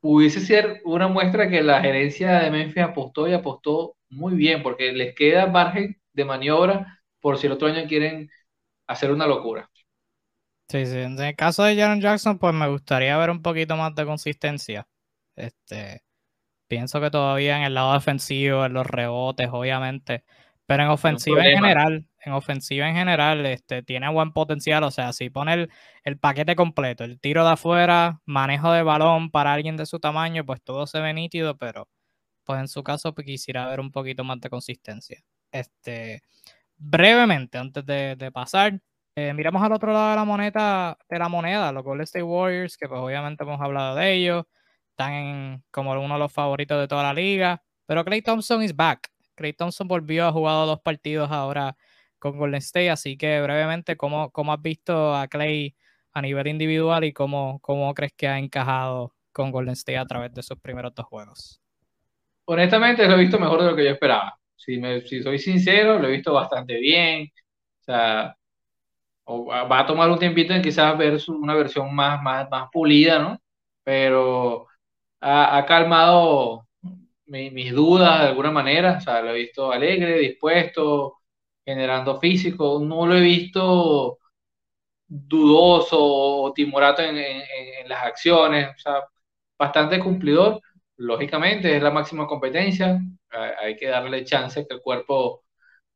pudiese 0.00 0.40
ser 0.40 0.80
una 0.84 1.08
muestra 1.08 1.48
que 1.48 1.62
la 1.62 1.80
gerencia 1.80 2.40
de 2.40 2.50
Memphis 2.50 2.82
apostó 2.82 3.28
y 3.28 3.32
apostó 3.32 3.96
muy 4.10 4.34
bien, 4.34 4.62
porque 4.62 4.92
les 4.92 5.14
queda 5.14 5.46
margen 5.46 5.98
de 6.12 6.24
maniobra 6.26 7.00
por 7.20 7.38
si 7.38 7.46
el 7.46 7.54
otro 7.54 7.68
año 7.68 7.86
quieren 7.88 8.30
hacer 8.86 9.12
una 9.12 9.26
locura. 9.26 9.69
Sí, 10.70 10.86
sí. 10.86 10.98
En 10.98 11.18
el 11.18 11.34
caso 11.34 11.64
de 11.64 11.76
Jaron 11.76 12.00
Jackson, 12.00 12.38
pues 12.38 12.54
me 12.54 12.68
gustaría 12.68 13.16
ver 13.18 13.30
un 13.30 13.42
poquito 13.42 13.76
más 13.76 13.92
de 13.96 14.06
consistencia. 14.06 14.86
Este, 15.34 16.04
pienso 16.68 17.00
que 17.00 17.10
todavía 17.10 17.56
en 17.56 17.64
el 17.64 17.74
lado 17.74 17.94
defensivo, 17.94 18.64
en 18.64 18.74
los 18.74 18.86
rebotes, 18.86 19.48
obviamente, 19.50 20.24
pero 20.66 20.84
en 20.84 20.90
ofensiva 20.90 21.44
en 21.44 21.56
general, 21.56 22.06
en 22.20 22.32
ofensiva 22.34 22.88
en 22.88 22.94
general, 22.94 23.44
este, 23.46 23.82
tiene 23.82 24.08
buen 24.10 24.32
potencial. 24.32 24.84
O 24.84 24.92
sea, 24.92 25.12
si 25.12 25.28
pone 25.30 25.68
el, 26.04 26.18
paquete 26.20 26.54
completo, 26.54 27.02
el 27.02 27.18
tiro 27.20 27.44
de 27.44 27.52
afuera, 27.52 28.20
manejo 28.24 28.70
de 28.72 28.84
balón 28.84 29.32
para 29.32 29.52
alguien 29.52 29.76
de 29.76 29.86
su 29.86 29.98
tamaño, 29.98 30.46
pues 30.46 30.62
todo 30.62 30.86
se 30.86 31.00
ve 31.00 31.12
nítido, 31.14 31.56
pero 31.58 31.88
pues 32.44 32.60
en 32.60 32.68
su 32.68 32.84
caso 32.84 33.12
pues, 33.14 33.26
quisiera 33.26 33.68
ver 33.68 33.80
un 33.80 33.90
poquito 33.90 34.22
más 34.22 34.40
de 34.40 34.50
consistencia. 34.50 35.20
Este, 35.50 36.22
brevemente, 36.76 37.58
antes 37.58 37.84
de, 37.86 38.30
pasar, 38.32 38.80
eh, 39.20 39.34
miramos 39.34 39.62
al 39.62 39.72
otro 39.72 39.92
lado 39.92 40.10
de 40.10 40.16
la 40.16 40.24
moneda, 40.24 40.98
de 41.08 41.18
la 41.18 41.28
moneda, 41.28 41.72
los 41.72 41.84
Golden 41.84 42.04
State 42.04 42.22
Warriors, 42.22 42.76
que 42.76 42.88
pues 42.88 43.00
obviamente 43.00 43.44
hemos 43.44 43.60
hablado 43.60 43.96
de 43.96 44.12
ellos, 44.14 44.46
están 44.90 45.62
como 45.70 45.92
uno 45.92 46.14
de 46.14 46.20
los 46.20 46.32
favoritos 46.32 46.80
de 46.80 46.88
toda 46.88 47.02
la 47.02 47.14
liga, 47.14 47.62
pero 47.86 48.04
Clay 48.04 48.22
Thompson 48.22 48.62
is 48.62 48.74
back. 48.74 49.10
Clay 49.34 49.52
Thompson 49.52 49.88
volvió 49.88 50.26
a 50.26 50.32
jugar 50.32 50.66
dos 50.66 50.80
partidos 50.80 51.30
ahora 51.30 51.76
con 52.18 52.38
Golden 52.38 52.58
State, 52.58 52.90
así 52.90 53.16
que 53.16 53.40
brevemente, 53.40 53.96
¿cómo, 53.96 54.30
cómo 54.30 54.52
has 54.52 54.62
visto 54.62 55.14
a 55.14 55.28
Clay 55.28 55.74
a 56.12 56.22
nivel 56.22 56.46
individual 56.48 57.04
y 57.04 57.12
cómo, 57.12 57.60
cómo 57.60 57.92
crees 57.94 58.12
que 58.12 58.28
ha 58.28 58.38
encajado 58.38 59.14
con 59.32 59.50
Golden 59.50 59.72
State 59.72 59.98
a 59.98 60.06
través 60.06 60.32
de 60.34 60.42
sus 60.42 60.58
primeros 60.58 60.94
dos 60.94 61.06
juegos? 61.06 61.60
Honestamente, 62.44 63.06
lo 63.06 63.14
he 63.14 63.20
visto 63.20 63.38
mejor 63.38 63.62
de 63.62 63.70
lo 63.70 63.76
que 63.76 63.84
yo 63.84 63.90
esperaba. 63.90 64.38
Si, 64.56 64.78
me, 64.78 65.00
si 65.02 65.22
soy 65.22 65.38
sincero, 65.38 65.98
lo 65.98 66.08
he 66.08 66.12
visto 66.12 66.32
bastante 66.32 66.78
bien. 66.78 67.30
O 67.80 67.82
sea, 67.84 68.36
va 69.30 69.80
a 69.80 69.86
tomar 69.86 70.10
un 70.10 70.18
tiempito 70.18 70.52
en 70.54 70.62
quizás 70.62 70.96
ver 70.98 71.18
una 71.28 71.54
versión 71.54 71.94
más, 71.94 72.22
más, 72.22 72.48
más 72.50 72.68
pulida, 72.72 73.18
¿no? 73.18 73.38
Pero 73.84 74.66
ha, 75.20 75.58
ha 75.58 75.66
calmado 75.66 76.66
mis 77.30 77.72
dudas 77.72 78.20
de 78.20 78.26
alguna 78.28 78.50
manera, 78.50 78.96
o 78.98 79.00
sea, 79.00 79.22
lo 79.22 79.30
he 79.30 79.34
visto 79.34 79.70
alegre, 79.72 80.18
dispuesto, 80.18 81.18
generando 81.64 82.18
físico, 82.20 82.80
no 82.82 83.06
lo 83.06 83.16
he 83.16 83.20
visto 83.20 84.18
dudoso 85.06 85.98
o 86.00 86.52
timorato 86.52 87.02
en, 87.02 87.18
las 87.88 88.04
acciones, 88.04 88.68
o 88.76 88.78
sea, 88.78 89.02
bastante 89.58 90.00
cumplidor, 90.00 90.60
lógicamente 90.96 91.76
es 91.76 91.82
la 91.82 91.90
máxima 91.90 92.26
competencia, 92.26 93.00
hay 93.60 93.76
que 93.76 93.88
darle 93.88 94.24
chance 94.24 94.66
que 94.66 94.74
el 94.74 94.80
cuerpo 94.80 95.44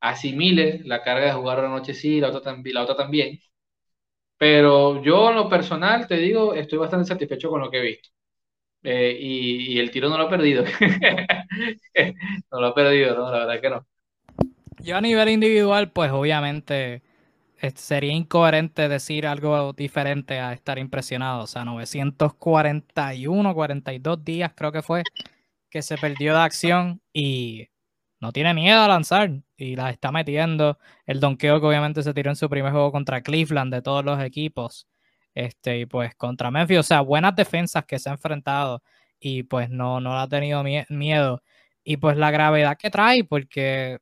asimile 0.04 0.82
la 0.84 1.02
carga 1.02 1.26
de 1.26 1.32
jugar 1.32 1.60
una 1.60 1.68
noche 1.68 1.94
sí, 1.94 2.20
la 2.20 2.28
otra, 2.28 2.56
la 2.62 2.82
otra 2.82 2.96
también, 2.96 3.40
pero 4.36 5.02
yo 5.02 5.30
en 5.30 5.36
lo 5.36 5.48
personal, 5.48 6.06
te 6.06 6.16
digo, 6.16 6.54
estoy 6.54 6.78
bastante 6.78 7.06
satisfecho 7.06 7.48
con 7.48 7.60
lo 7.60 7.70
que 7.70 7.78
he 7.78 7.82
visto. 7.82 8.10
Eh, 8.82 9.16
y, 9.18 9.78
el 9.78 9.90
tiro 9.90 10.10
no 10.10 10.18
lo 10.18 10.24
ha 10.24 10.30
perdido. 10.30 10.64
no 12.52 12.60
lo 12.60 12.66
ha 12.66 12.74
perdido, 12.74 13.16
no, 13.16 13.30
la 13.30 13.46
verdad 13.46 13.60
que 13.62 13.70
no. 13.70 13.86
Yo 14.80 14.98
a 14.98 15.00
nivel 15.00 15.30
individual, 15.30 15.90
pues 15.90 16.10
obviamente 16.10 17.02
sería 17.74 18.12
incoherente 18.12 18.90
decir 18.90 19.26
algo 19.26 19.72
diferente 19.72 20.38
a 20.38 20.52
estar 20.52 20.78
impresionado. 20.78 21.44
O 21.44 21.46
sea, 21.46 21.64
941, 21.64 23.54
42 23.54 24.22
días 24.22 24.52
creo 24.54 24.72
que 24.72 24.82
fue 24.82 25.02
que 25.70 25.80
se 25.80 25.96
perdió 25.96 26.34
de 26.34 26.40
acción 26.40 27.00
y 27.14 27.68
no 28.24 28.32
tiene 28.32 28.54
miedo 28.54 28.80
a 28.80 28.88
lanzar 28.88 29.30
y 29.58 29.76
la 29.76 29.90
está 29.90 30.10
metiendo. 30.10 30.78
El 31.04 31.20
donkeo 31.20 31.60
que 31.60 31.66
obviamente 31.66 32.02
se 32.02 32.14
tiró 32.14 32.30
en 32.30 32.36
su 32.36 32.48
primer 32.48 32.72
juego 32.72 32.90
contra 32.90 33.20
Cleveland 33.22 33.72
de 33.72 33.82
todos 33.82 34.02
los 34.02 34.18
equipos. 34.22 34.88
Este, 35.34 35.80
y 35.80 35.86
pues 35.86 36.14
contra 36.14 36.50
Memphis, 36.50 36.78
o 36.78 36.82
sea, 36.82 37.02
buenas 37.02 37.36
defensas 37.36 37.84
que 37.84 37.98
se 37.98 38.08
ha 38.08 38.12
enfrentado 38.12 38.82
y 39.20 39.42
pues 39.42 39.68
no, 39.68 40.00
no 40.00 40.18
ha 40.18 40.26
tenido 40.26 40.64
miedo. 40.88 41.42
Y 41.84 41.98
pues 41.98 42.16
la 42.16 42.30
gravedad 42.30 42.78
que 42.78 42.88
trae, 42.88 43.24
porque 43.24 43.98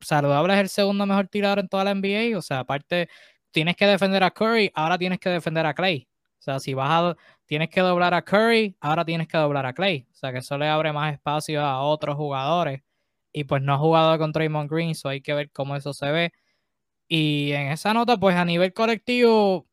saludable 0.00 0.54
es 0.54 0.60
el 0.60 0.68
segundo 0.68 1.04
mejor 1.04 1.26
tirador 1.26 1.58
en 1.58 1.68
toda 1.68 1.82
la 1.84 1.94
NBA, 1.94 2.38
o 2.38 2.42
sea, 2.42 2.60
aparte 2.60 3.08
tienes 3.50 3.74
que 3.76 3.86
defender 3.86 4.22
a 4.22 4.30
Curry, 4.30 4.70
ahora 4.74 4.98
tienes 4.98 5.18
que 5.18 5.30
defender 5.30 5.66
a 5.66 5.74
Clay. 5.74 6.08
O 6.38 6.42
sea, 6.44 6.60
si 6.60 6.74
vas 6.74 6.90
a, 6.90 7.16
tienes 7.46 7.70
que 7.70 7.80
doblar 7.80 8.14
a 8.14 8.22
Curry, 8.22 8.76
ahora 8.80 9.04
tienes 9.04 9.26
que 9.26 9.38
doblar 9.38 9.66
a 9.66 9.72
Clay. 9.72 10.06
O 10.12 10.14
sea, 10.14 10.32
que 10.32 10.38
eso 10.38 10.58
le 10.58 10.68
abre 10.68 10.92
más 10.92 11.12
espacio 11.14 11.60
a 11.62 11.80
otros 11.82 12.16
jugadores. 12.16 12.82
Y 13.34 13.44
pues 13.44 13.62
no 13.62 13.74
ha 13.74 13.78
jugado 13.78 14.16
con 14.18 14.32
Draymond 14.32 14.70
Green, 14.70 14.90
eso 14.90 15.08
hay 15.10 15.20
que 15.20 15.34
ver 15.34 15.50
cómo 15.52 15.76
eso 15.76 15.92
se 15.92 16.10
ve. 16.12 16.32
Y 17.08 17.52
en 17.52 17.68
esa 17.72 17.94
nota, 17.94 18.18
pues 18.18 18.36
a 18.36 18.44
nivel 18.44 18.74
colectivo, 18.74 19.68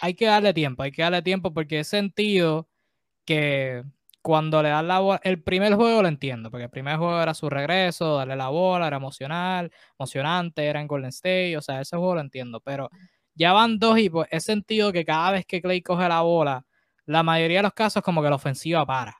hay 0.00 0.14
que 0.14 0.26
darle 0.26 0.54
tiempo, 0.54 0.82
hay 0.84 0.92
que 0.92 1.02
darle 1.02 1.22
tiempo 1.22 1.54
porque 1.54 1.80
he 1.80 1.84
sentido 1.84 2.68
que 3.26 3.84
cuando 4.22 4.62
le 4.62 4.70
dan 4.70 4.88
la 4.88 5.00
bola, 5.00 5.20
el 5.24 5.42
primer 5.42 5.74
juego 5.74 6.02
lo 6.02 6.08
entiendo, 6.08 6.50
porque 6.50 6.64
el 6.64 6.70
primer 6.70 6.98
juego 6.98 7.20
era 7.22 7.34
su 7.34 7.50
regreso, 7.50 8.16
darle 8.18 8.36
la 8.36 8.48
bola, 8.50 8.88
era 8.88 8.98
emocional, 8.98 9.72
emocionante, 9.98 10.66
era 10.66 10.80
en 10.80 10.88
Golden 10.88 11.10
State, 11.10 11.56
o 11.58 11.62
sea, 11.62 11.80
ese 11.82 11.96
juego 11.96 12.16
lo 12.16 12.22
entiendo, 12.22 12.60
pero 12.60 12.90
ya 13.34 13.52
van 13.52 13.78
dos 13.78 13.98
y 13.98 14.10
pues 14.10 14.28
he 14.32 14.40
sentido 14.40 14.92
que 14.92 15.04
cada 15.04 15.32
vez 15.32 15.46
que 15.46 15.62
Clay 15.62 15.82
coge 15.82 16.08
la 16.08 16.22
bola, 16.22 16.66
la 17.06 17.22
mayoría 17.22 17.58
de 17.60 17.64
los 17.64 17.74
casos 17.74 18.02
como 18.02 18.22
que 18.22 18.30
la 18.30 18.36
ofensiva 18.36 18.86
para. 18.86 19.16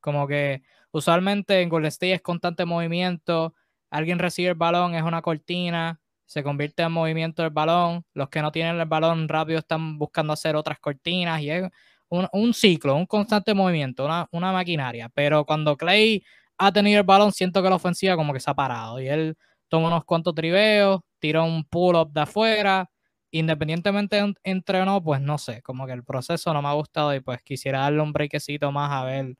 Como 0.00 0.26
que 0.26 0.62
usualmente 0.92 1.60
en 1.60 1.68
Golden 1.68 1.88
State 1.88 2.14
es 2.14 2.22
constante 2.22 2.64
movimiento, 2.64 3.54
alguien 3.90 4.18
recibe 4.18 4.50
el 4.50 4.54
balón, 4.54 4.94
es 4.94 5.02
una 5.02 5.22
cortina, 5.22 6.00
se 6.30 6.44
convierte 6.44 6.84
en 6.84 6.92
movimiento 6.92 7.42
del 7.42 7.50
balón. 7.50 8.04
Los 8.14 8.28
que 8.28 8.40
no 8.40 8.52
tienen 8.52 8.78
el 8.78 8.86
balón 8.86 9.28
rápido 9.28 9.58
están 9.58 9.98
buscando 9.98 10.32
hacer 10.32 10.54
otras 10.54 10.78
cortinas 10.78 11.40
y 11.42 11.50
es 11.50 11.68
un, 12.08 12.54
ciclo, 12.54 12.94
un 12.94 13.06
constante 13.06 13.52
movimiento, 13.52 14.04
una, 14.04 14.52
maquinaria. 14.52 15.10
Pero 15.12 15.44
cuando 15.44 15.76
Clay 15.76 16.22
ha 16.56 16.72
tenido 16.72 17.00
el 17.00 17.06
balón, 17.06 17.32
siento 17.32 17.62
que 17.62 17.68
la 17.68 17.76
ofensiva 17.76 18.14
como 18.14 18.32
que 18.32 18.38
se 18.38 18.48
ha 18.48 18.54
parado 18.54 19.00
y 19.00 19.08
él 19.08 19.36
toma 19.68 19.88
unos 19.88 20.04
cuantos 20.04 20.34
triveos, 20.34 21.00
tira 21.18 21.42
un 21.42 21.64
pull-up 21.64 22.12
de 22.12 22.20
afuera. 22.20 22.90
Independientemente 23.32 24.20
entre 24.44 24.82
o 24.82 25.02
pues 25.02 25.20
no 25.20 25.38
sé, 25.38 25.62
como 25.62 25.86
que 25.86 25.92
el 25.92 26.04
proceso 26.04 26.52
no 26.52 26.62
me 26.62 26.68
ha 26.68 26.72
gustado 26.74 27.14
y 27.14 27.20
pues 27.20 27.42
quisiera 27.42 27.80
darle 27.80 28.02
un 28.02 28.12
breakcito 28.12 28.70
más 28.72 28.90
a 28.92 29.04
ver 29.04 29.36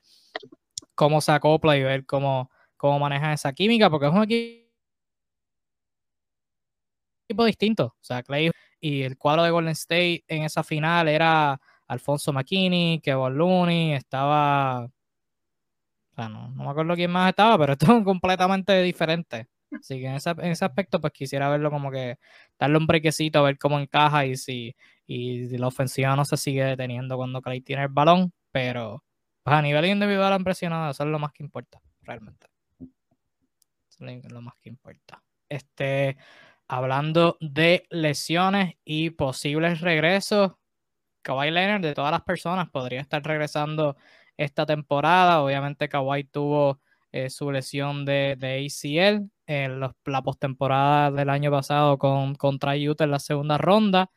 cómo 1.01 1.23
se 1.23 1.33
acopla 1.33 1.79
y 1.79 1.83
ver 1.83 2.05
cómo, 2.05 2.51
cómo 2.77 2.99
maneja 2.99 3.33
esa 3.33 3.55
química, 3.55 3.89
porque 3.89 4.07
es 4.07 4.13
un 4.13 4.23
equipo 4.23 4.67
distinto. 7.47 7.87
O 7.87 8.05
sea, 8.05 8.23
Clay 8.23 8.51
y 8.81 9.03
el 9.03 9.17
cuadro 9.17 9.43
de 9.45 9.51
Golden 9.51 9.73
State 9.73 10.25
en 10.29 10.43
esa 10.43 10.63
final 10.63 11.09
era 11.09 11.59
Alfonso 11.89 12.35
McKinney, 12.35 13.01
Kevin 13.01 13.35
Looney, 13.35 13.95
estaba. 13.95 14.85
O 14.85 14.91
sea, 16.15 16.29
no, 16.29 16.51
me 16.51 16.69
acuerdo 16.69 16.95
quién 16.95 17.11
más 17.11 17.31
estaba, 17.31 17.57
pero 17.57 17.73
esto 17.81 18.05
completamente 18.05 18.83
diferente. 18.83 19.49
Así 19.73 20.01
que 20.01 20.07
en 20.07 20.17
ese, 20.17 20.31
en 20.31 20.51
ese 20.53 20.67
aspecto, 20.67 21.01
pues 21.01 21.15
quisiera 21.15 21.49
verlo 21.49 21.71
como 21.71 21.91
que 21.91 22.19
darle 22.59 22.77
un 22.77 22.87
brequecito 22.87 23.39
a 23.39 23.43
ver 23.43 23.57
cómo 23.57 23.81
encaja 23.81 24.27
y 24.27 24.37
si, 24.37 24.77
y 25.07 25.49
la 25.57 25.69
ofensiva 25.69 26.15
no 26.15 26.27
se 26.27 26.37
sigue 26.37 26.65
deteniendo 26.65 27.17
cuando 27.17 27.41
Clay 27.41 27.63
tiene 27.63 27.85
el 27.85 27.89
balón. 27.89 28.35
Pero 28.53 29.03
pues 29.51 29.59
a 29.59 29.63
nivel 29.63 29.85
individual 29.87 30.33
han 30.33 30.45
presionado, 30.45 30.93
eso 30.93 31.03
es 31.03 31.09
lo 31.09 31.19
más 31.19 31.33
que 31.33 31.43
importa, 31.43 31.81
realmente. 32.03 32.47
Es 32.79 34.31
lo 34.31 34.43
más 34.43 34.55
que 34.61 34.69
importa. 34.69 35.25
Este, 35.49 36.17
hablando 36.69 37.37
de 37.41 37.85
lesiones 37.91 38.77
y 38.85 39.11
posibles 39.11 39.81
regresos, 39.81 40.53
Kawhi 41.23 41.51
Leonard, 41.51 41.83
de 41.83 41.95
todas 41.95 42.13
las 42.13 42.23
personas, 42.23 42.71
podría 42.71 43.01
estar 43.01 43.25
regresando 43.25 43.97
esta 44.37 44.67
temporada. 44.67 45.43
Obviamente, 45.43 45.89
Kawhi 45.89 46.23
tuvo 46.23 46.81
eh, 47.11 47.29
su 47.29 47.51
lesión 47.51 48.05
de, 48.05 48.37
ACL 48.41 49.29
en 49.49 49.81
la 49.81 50.23
postemporada 50.23 51.11
del 51.11 51.29
año 51.29 51.51
pasado 51.51 51.99
con, 51.99 52.37
contra 52.37 52.77
Utah 52.77 53.03
en 53.03 53.11
la 53.11 53.19
segunda 53.19 53.59
ronda. 53.59 54.13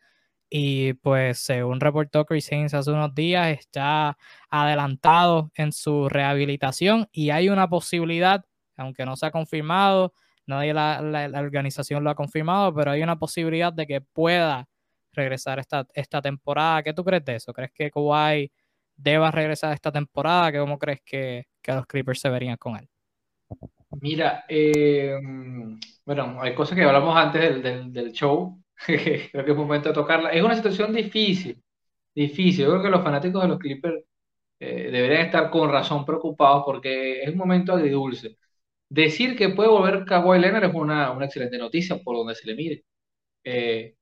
Y 0.55 0.93
pues, 0.93 1.39
según 1.39 1.79
reportó 1.79 2.25
Chris 2.25 2.51
Haynes 2.51 2.75
hace 2.75 2.91
unos 2.91 3.15
días, 3.15 3.47
está 3.57 4.19
adelantado 4.51 5.49
en 5.55 5.71
su 5.71 6.07
rehabilitación 6.09 7.09
y 7.11 7.31
hay 7.31 7.49
una 7.49 7.67
posibilidad, 7.67 8.45
aunque 8.77 9.03
no 9.03 9.15
se 9.15 9.25
ha 9.25 9.31
confirmado, 9.31 10.13
nadie 10.45 10.75
la, 10.75 11.01
la, 11.01 11.39
organización 11.39 12.03
lo 12.03 12.11
ha 12.11 12.15
confirmado, 12.15 12.71
pero 12.71 12.91
hay 12.91 13.01
una 13.01 13.17
posibilidad 13.17 13.73
de 13.73 13.87
que 13.87 14.01
pueda 14.01 14.69
regresar 15.13 15.57
esta, 15.57 15.87
esta 15.95 16.21
temporada. 16.21 16.83
¿Qué 16.83 16.93
tú 16.93 17.03
crees 17.03 17.25
de 17.25 17.37
eso? 17.37 17.51
¿Crees 17.51 17.71
que 17.71 17.89
Kawhi 17.89 18.51
deba 18.95 19.31
regresar 19.31 19.73
esta 19.73 19.91
temporada? 19.91 20.51
¿Cómo 20.59 20.77
crees 20.77 21.01
que, 21.03 21.47
que 21.63 21.71
los 21.71 21.87
Clippers 21.87 22.19
se 22.19 22.29
verían 22.29 22.57
con 22.57 22.75
él? 22.75 22.87
Mira, 24.01 24.45
eh, 24.47 25.17
bueno, 26.05 26.37
hay 26.41 26.53
cosas 26.53 26.77
que 26.77 26.83
hablamos 26.83 27.15
antes 27.17 27.63
del, 27.63 27.91
del, 27.91 28.11
show, 28.11 28.62
creo 29.31 29.45
que 29.45 29.51
es 29.51 29.57
momento 29.57 29.89
de 29.89 29.95
tocarla. 29.95 30.31
Es 30.31 30.43
una 30.43 30.55
situación 30.55 30.93
difícil, 30.93 31.61
difícil. 32.15 32.65
Yo 32.65 32.71
creo 32.71 32.83
que 32.83 32.89
los 32.89 33.03
fanáticos 33.03 33.41
de 33.41 33.47
los 33.49 33.59
Clippers 33.59 34.03
eh, 34.59 34.91
deberían 34.91 35.25
estar 35.27 35.49
con 35.51 35.71
razón 35.71 36.05
preocupados 36.05 36.63
porque 36.65 37.23
es 37.23 37.29
un 37.29 37.37
momento 37.37 37.73
agridulce. 37.73 38.37
Decir 38.89 39.35
que 39.37 39.49
puede 39.49 39.69
volver 39.69 40.05
Kawhi 40.05 40.39
Leonard 40.39 40.65
es 40.65 40.75
una, 40.75 41.11
una 41.11 41.25
excelente 41.25 41.57
noticia 41.57 41.97
por 42.03 42.17
donde 42.17 42.35
se 42.35 42.47
le 42.47 42.55
mire. 42.55 42.85
Eh, 43.43 43.95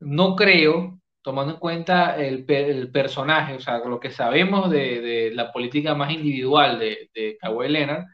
no 0.00 0.36
creo, 0.36 1.00
tomando 1.22 1.54
en 1.54 1.60
cuenta 1.60 2.16
el, 2.16 2.44
el, 2.48 2.90
personaje, 2.92 3.54
o 3.54 3.60
sea, 3.60 3.78
lo 3.80 4.00
que 4.00 4.10
sabemos 4.10 4.70
de, 4.70 5.00
de 5.00 5.30
la 5.34 5.52
política 5.52 5.94
más 5.94 6.12
individual 6.12 6.78
de, 6.78 7.10
de 7.14 7.36
Kawhi 7.40 7.68
Leonard, 7.68 8.04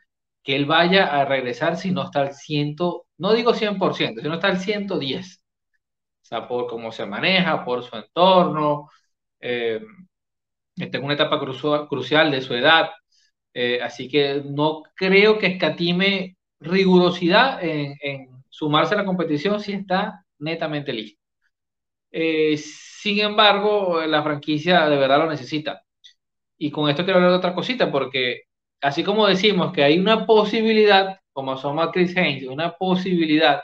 que 0.43 0.57
él 0.57 0.67
vaya 0.67 1.07
a 1.07 1.25
regresar 1.27 1.77
si 1.77 1.91
no 1.93 2.05
está 2.05 2.23
al 2.23 2.35
100, 2.35 2.77
no 3.19 3.33
digo 3.35 3.55
100%, 3.55 4.23
si 4.23 4.29
no 4.29 4.35
está 4.35 4.49
al 4.49 4.59
110. 4.61 5.43
Sea, 6.29 6.47
por 6.47 6.67
cómo 6.67 6.93
se 6.93 7.07
maneja, 7.07 7.65
por 7.65 7.83
su 7.83 7.97
entorno, 7.97 8.91
eh, 9.41 9.81
está 10.77 10.99
en 10.99 11.05
una 11.05 11.15
etapa 11.15 11.41
crucial 11.89 12.31
de 12.31 12.43
su 12.43 12.55
edad, 12.55 12.91
eh, 13.55 13.81
así 13.83 14.09
que 14.09 14.43
no 14.45 14.83
creo 14.95 15.39
que 15.39 15.47
escatime 15.49 16.37
rigurosidad 16.61 17.61
en, 17.65 18.29
sumarse 18.51 18.95
a 18.95 18.99
la 18.99 19.05
competición 19.07 19.61
si 19.61 19.73
está 19.73 20.25
netamente 20.39 20.93
listo. 20.93 21.21
Eh, 22.11 22.57
sin 22.59 23.21
embargo, 23.21 24.03
la 24.07 24.23
franquicia 24.23 24.89
de 24.89 24.97
verdad 24.97 25.19
lo 25.21 25.31
necesita. 25.31 25.83
Y 26.59 26.71
con 26.71 26.91
esto 26.91 27.05
quiero 27.05 27.19
hablar 27.19 27.33
de 27.33 27.39
otra 27.39 27.55
cosita, 27.55 27.91
porque 27.93 28.43
así 28.81 29.05
como 29.05 29.27
decimos 29.27 29.73
que 29.73 29.85
hay 29.85 29.99
una 29.99 30.27
posibilidad, 30.27 31.21
como 31.33 31.57
somos 31.57 31.91
Chris 31.93 32.17
Haynes, 32.17 32.49
una 32.49 32.77
posibilidad 32.77 33.63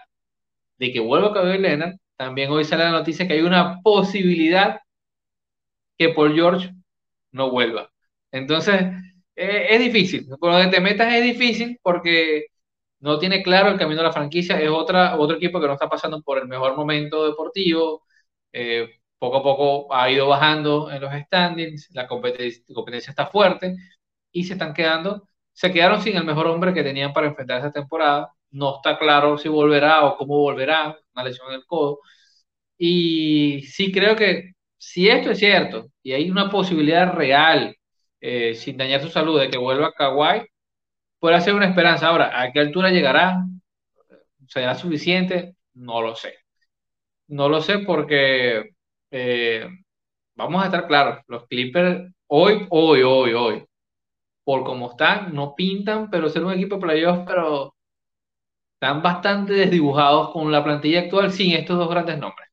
de 0.79 0.93
que 0.93 1.01
vuelva 1.01 1.29
a 1.31 1.35
caber 1.35 1.61
Leonard, 1.61 1.97
también 2.17 2.51
hoy 2.51 2.65
sale 2.65 2.85
la 2.85 2.91
noticia 2.93 3.27
que 3.27 3.35
hay 3.35 3.43
una 3.43 3.81
posibilidad 3.83 4.81
que 5.99 6.11
Paul 6.11 6.35
George 6.35 6.71
no 7.33 7.51
vuelva. 7.51 7.91
Entonces, 8.33 8.83
eh, 9.37 9.67
es 9.71 9.81
difícil. 9.81 10.27
Por 10.41 10.53
donde 10.53 10.69
te 10.71 10.81
metas 10.81 11.13
es 11.15 11.23
difícil 11.25 11.79
porque 11.83 12.47
no 13.01 13.19
tiene 13.19 13.43
claro 13.43 13.71
el 13.71 13.79
camino 13.79 13.99
de 14.03 14.09
la 14.09 14.13
franquicia. 14.13 14.61
Es 14.61 14.71
otra, 14.71 15.19
otro 15.19 15.37
equipo 15.37 15.61
que 15.61 15.67
no 15.67 15.75
está 15.75 15.89
pasando 15.89 16.23
por 16.23 16.39
el 16.39 16.49
mejor 16.49 16.77
momento 16.77 17.27
deportivo. 17.29 18.05
Eh, 18.53 18.89
poco 19.19 19.39
a 19.39 19.43
poco 19.43 19.95
ha 19.95 20.11
ido 20.11 20.29
bajando 20.29 20.91
en 20.91 21.03
los 21.03 21.13
standings. 21.13 21.91
La 21.93 22.07
competencia, 22.09 23.11
está 23.11 23.27
fuerte 23.27 23.77
y 24.33 24.45
se 24.45 24.55
están 24.55 24.75
quedando. 24.75 25.29
Se 25.53 25.73
quedaron 25.73 26.03
sin 26.03 26.17
el 26.17 26.25
mejor 26.25 26.47
hombre 26.49 26.75
que 26.75 26.83
tenían 26.83 27.13
para 27.13 27.29
enfrentar 27.29 27.61
esa 27.61 27.73
temporada. 27.73 28.34
No 28.55 28.77
está 28.77 28.99
claro 28.99 29.39
si 29.39 29.49
volverá 29.49 30.05
o 30.07 30.17
cómo 30.17 30.39
volverá. 30.39 30.97
Una 31.15 31.25
lesión 31.25 31.49
en 31.51 31.57
el 31.57 31.67
codo. 31.67 32.01
Y 32.79 33.63
sí 33.63 33.93
creo 33.93 34.17
que 34.17 34.53
si 34.79 35.09
esto 35.09 35.31
es 35.33 35.39
cierto 35.39 35.87
y 36.03 36.13
hay 36.13 36.31
una 36.31 36.51
posibilidad 36.51 37.13
real, 37.15 37.77
eh, 38.21 38.55
sin 38.55 38.77
dañar 38.77 39.03
su 39.03 39.11
salud, 39.11 39.41
de 39.41 39.51
que 39.51 39.59
vuelva 39.59 39.89
a 39.89 39.93
Kawhi, 39.93 40.47
puede 41.19 41.41
ser 41.41 41.55
una 41.55 41.69
esperanza. 41.69 42.09
Ahora, 42.09 42.41
¿a 42.43 42.53
qué 42.53 42.61
altura 42.61 42.91
llegará? 42.91 43.45
¿Será 44.49 44.75
suficiente? 44.75 45.57
No 45.75 46.03
lo 46.03 46.15
sé. 46.17 46.35
No 47.29 47.49
lo 47.49 47.63
sé 47.63 47.79
porque 47.81 48.71
eh, 49.11 49.69
vamos 50.35 50.63
a 50.63 50.67
estar 50.67 50.87
claros, 50.87 51.21
los 51.29 51.47
Clippers 51.47 52.13
hoy, 52.27 52.67
hoy, 52.71 53.03
hoy, 53.03 53.33
hoy, 53.35 53.65
por 54.45 54.65
como 54.65 54.91
están, 54.91 55.35
no 55.35 55.55
pintan, 55.55 56.11
pero 56.11 56.29
ser 56.29 56.45
un 56.45 56.53
equipo 56.53 56.77
de 56.77 56.83
playoffs, 56.83 57.25
pero 57.27 57.75
están 58.75 59.03
bastante 59.03 59.55
desdibujados 59.55 60.31
con 60.33 60.53
la 60.53 60.63
plantilla 60.63 61.01
actual 61.01 61.33
sin 61.33 61.53
estos 61.53 61.79
dos 61.79 61.89
grandes 61.89 62.19
nombres. 62.19 62.49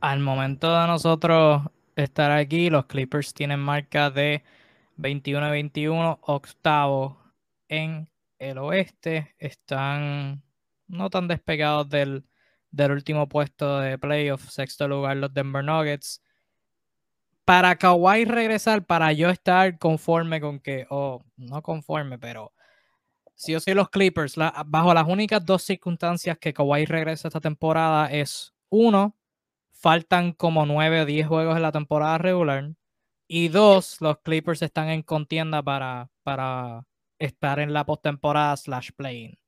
Al 0.00 0.20
momento 0.20 0.78
de 0.78 0.86
nosotros 0.86 1.62
estar 1.96 2.30
aquí, 2.30 2.70
los 2.70 2.86
Clippers 2.86 3.34
tienen 3.34 3.60
marca 3.60 4.10
de 4.10 4.44
21-21, 4.98 6.18
octavo 6.22 7.18
en 7.68 8.08
el 8.38 8.58
oeste. 8.58 9.34
Están 9.38 10.42
no 10.86 11.10
tan 11.10 11.28
despegados 11.28 11.88
del, 11.88 12.24
del 12.70 12.92
último 12.92 13.28
puesto 13.28 13.80
de 13.80 13.98
playoff, 13.98 14.48
sexto 14.48 14.86
lugar 14.86 15.16
los 15.16 15.34
Denver 15.34 15.64
Nuggets. 15.64 16.22
Para 17.46 17.76
Kawhi 17.76 18.24
regresar, 18.24 18.84
para 18.84 19.12
yo 19.12 19.30
estar 19.30 19.78
conforme 19.78 20.40
con 20.40 20.58
que, 20.58 20.86
o 20.90 21.22
no 21.36 21.62
conforme, 21.62 22.18
pero 22.18 22.52
si 23.36 23.52
yo 23.52 23.60
soy 23.60 23.74
los 23.74 23.88
Clippers, 23.88 24.34
bajo 24.66 24.92
las 24.92 25.06
únicas 25.06 25.46
dos 25.46 25.62
circunstancias 25.62 26.38
que 26.38 26.52
Kawhi 26.52 26.86
regresa 26.86 27.28
esta 27.28 27.40
temporada 27.40 28.10
es 28.10 28.52
uno, 28.68 29.16
faltan 29.70 30.32
como 30.32 30.66
9 30.66 31.02
o 31.02 31.06
10 31.06 31.28
juegos 31.28 31.54
en 31.54 31.62
la 31.62 31.70
temporada 31.70 32.18
regular. 32.18 32.74
Y 33.28 33.46
dos, 33.46 34.00
los 34.00 34.18
Clippers 34.18 34.62
están 34.62 34.88
en 34.88 35.02
contienda 35.02 35.62
para, 35.62 36.10
para 36.24 36.84
estar 37.20 37.60
en 37.60 37.72
la 37.72 37.86
postemporada 37.86 38.56
slash 38.56 38.90
playing. 38.96 39.38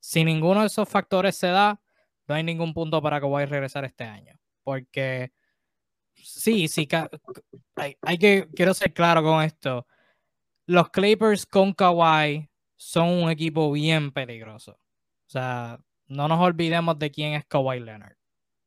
Si 0.00 0.24
ninguno 0.24 0.60
de 0.60 0.68
esos 0.68 0.88
factores 0.88 1.36
se 1.36 1.48
da, 1.48 1.78
no 2.26 2.34
hay 2.34 2.42
ningún 2.42 2.72
punto 2.72 3.02
para 3.02 3.18
a 3.18 3.46
regresar 3.46 3.84
este 3.84 4.04
año. 4.04 4.38
Porque 4.62 5.32
sí, 6.14 6.68
sí, 6.68 6.88
hay, 7.76 8.18
que, 8.18 8.48
quiero 8.54 8.74
ser 8.74 8.92
claro 8.92 9.22
con 9.22 9.42
esto. 9.42 9.86
Los 10.66 10.90
Clippers 10.90 11.46
con 11.46 11.72
Kawhi 11.72 12.48
son 12.76 13.08
un 13.08 13.30
equipo 13.30 13.70
bien 13.72 14.12
peligroso. 14.12 14.72
O 14.72 15.30
sea, 15.30 15.80
no 16.06 16.28
nos 16.28 16.40
olvidemos 16.40 16.98
de 16.98 17.10
quién 17.10 17.34
es 17.34 17.44
Kawhi 17.46 17.80
Leonard 17.80 18.16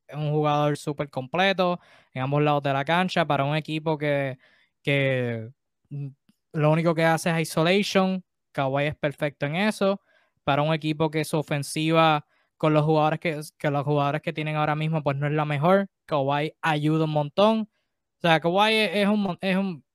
es 0.08 0.16
un 0.16 0.32
jugador 0.32 0.78
súper 0.78 1.10
completo 1.10 1.80
en 2.14 2.24
ambos 2.24 2.42
lados 2.42 2.64
de 2.64 2.74
la 2.74 2.86
cancha 2.86 3.26
para 3.26 3.44
un 3.44 3.56
equipo 3.56 3.98
que, 3.98 4.38
que 4.84 5.50
mm, 5.90 6.08
lo 6.54 6.72
único 6.72 6.96
que 6.96 7.04
hace 7.06 7.30
es 7.32 7.50
isolation. 7.50 8.24
Kawhi 8.52 8.86
es 8.86 8.96
perfecto 8.96 9.46
en 9.46 9.56
eso. 9.56 10.02
Para 10.44 10.62
un 10.62 10.74
equipo 10.74 11.12
que 11.12 11.26
su 11.26 11.38
ofensiva 11.38 12.26
con 12.58 12.74
los 12.74 12.86
jugadores 12.86 13.20
que, 13.20 13.40
que 13.58 13.70
los 13.70 13.84
jugadores 13.84 14.22
que 14.22 14.34
tienen 14.34 14.56
ahora 14.56 14.76
mismo 14.76 15.04
pues 15.04 15.18
no 15.18 15.28
es 15.28 15.34
la 15.34 15.46
mejor. 15.46 15.88
Kawhi 16.08 16.54
ayuda 16.62 17.06
un 17.06 17.12
montón. 17.12 17.70
O 18.18 18.22
sea, 18.22 18.40
Kawhi 18.40 18.74
es 18.74 19.08
un, 19.08 19.38
es 19.42 19.58
un 19.58 19.86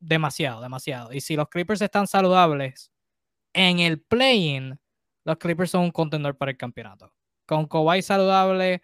demasiado, 0.00 0.62
demasiado. 0.62 1.12
Y 1.12 1.20
si 1.20 1.36
los 1.36 1.48
Clippers 1.48 1.82
están 1.82 2.06
saludables 2.06 2.90
en 3.52 3.80
el 3.80 4.00
play-in, 4.00 4.78
los 5.24 5.36
Clippers 5.36 5.70
son 5.70 5.82
un 5.82 5.90
contendor 5.90 6.36
para 6.36 6.52
el 6.52 6.56
campeonato. 6.56 7.12
Con 7.46 7.66
Kawhi 7.66 8.02
saludable, 8.02 8.82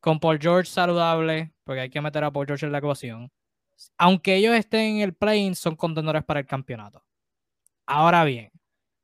con 0.00 0.20
Paul 0.20 0.38
George 0.40 0.70
saludable, 0.70 1.52
porque 1.64 1.80
hay 1.82 1.90
que 1.90 2.00
meter 2.00 2.24
a 2.24 2.30
Paul 2.30 2.46
George 2.46 2.66
en 2.66 2.72
la 2.72 2.78
ecuación. 2.78 3.32
Aunque 3.96 4.36
ellos 4.36 4.54
estén 4.54 4.96
en 4.96 5.00
el 5.00 5.14
play 5.14 5.54
son 5.54 5.76
contendores 5.76 6.24
para 6.24 6.40
el 6.40 6.46
campeonato. 6.46 7.04
Ahora 7.86 8.24
bien, 8.24 8.52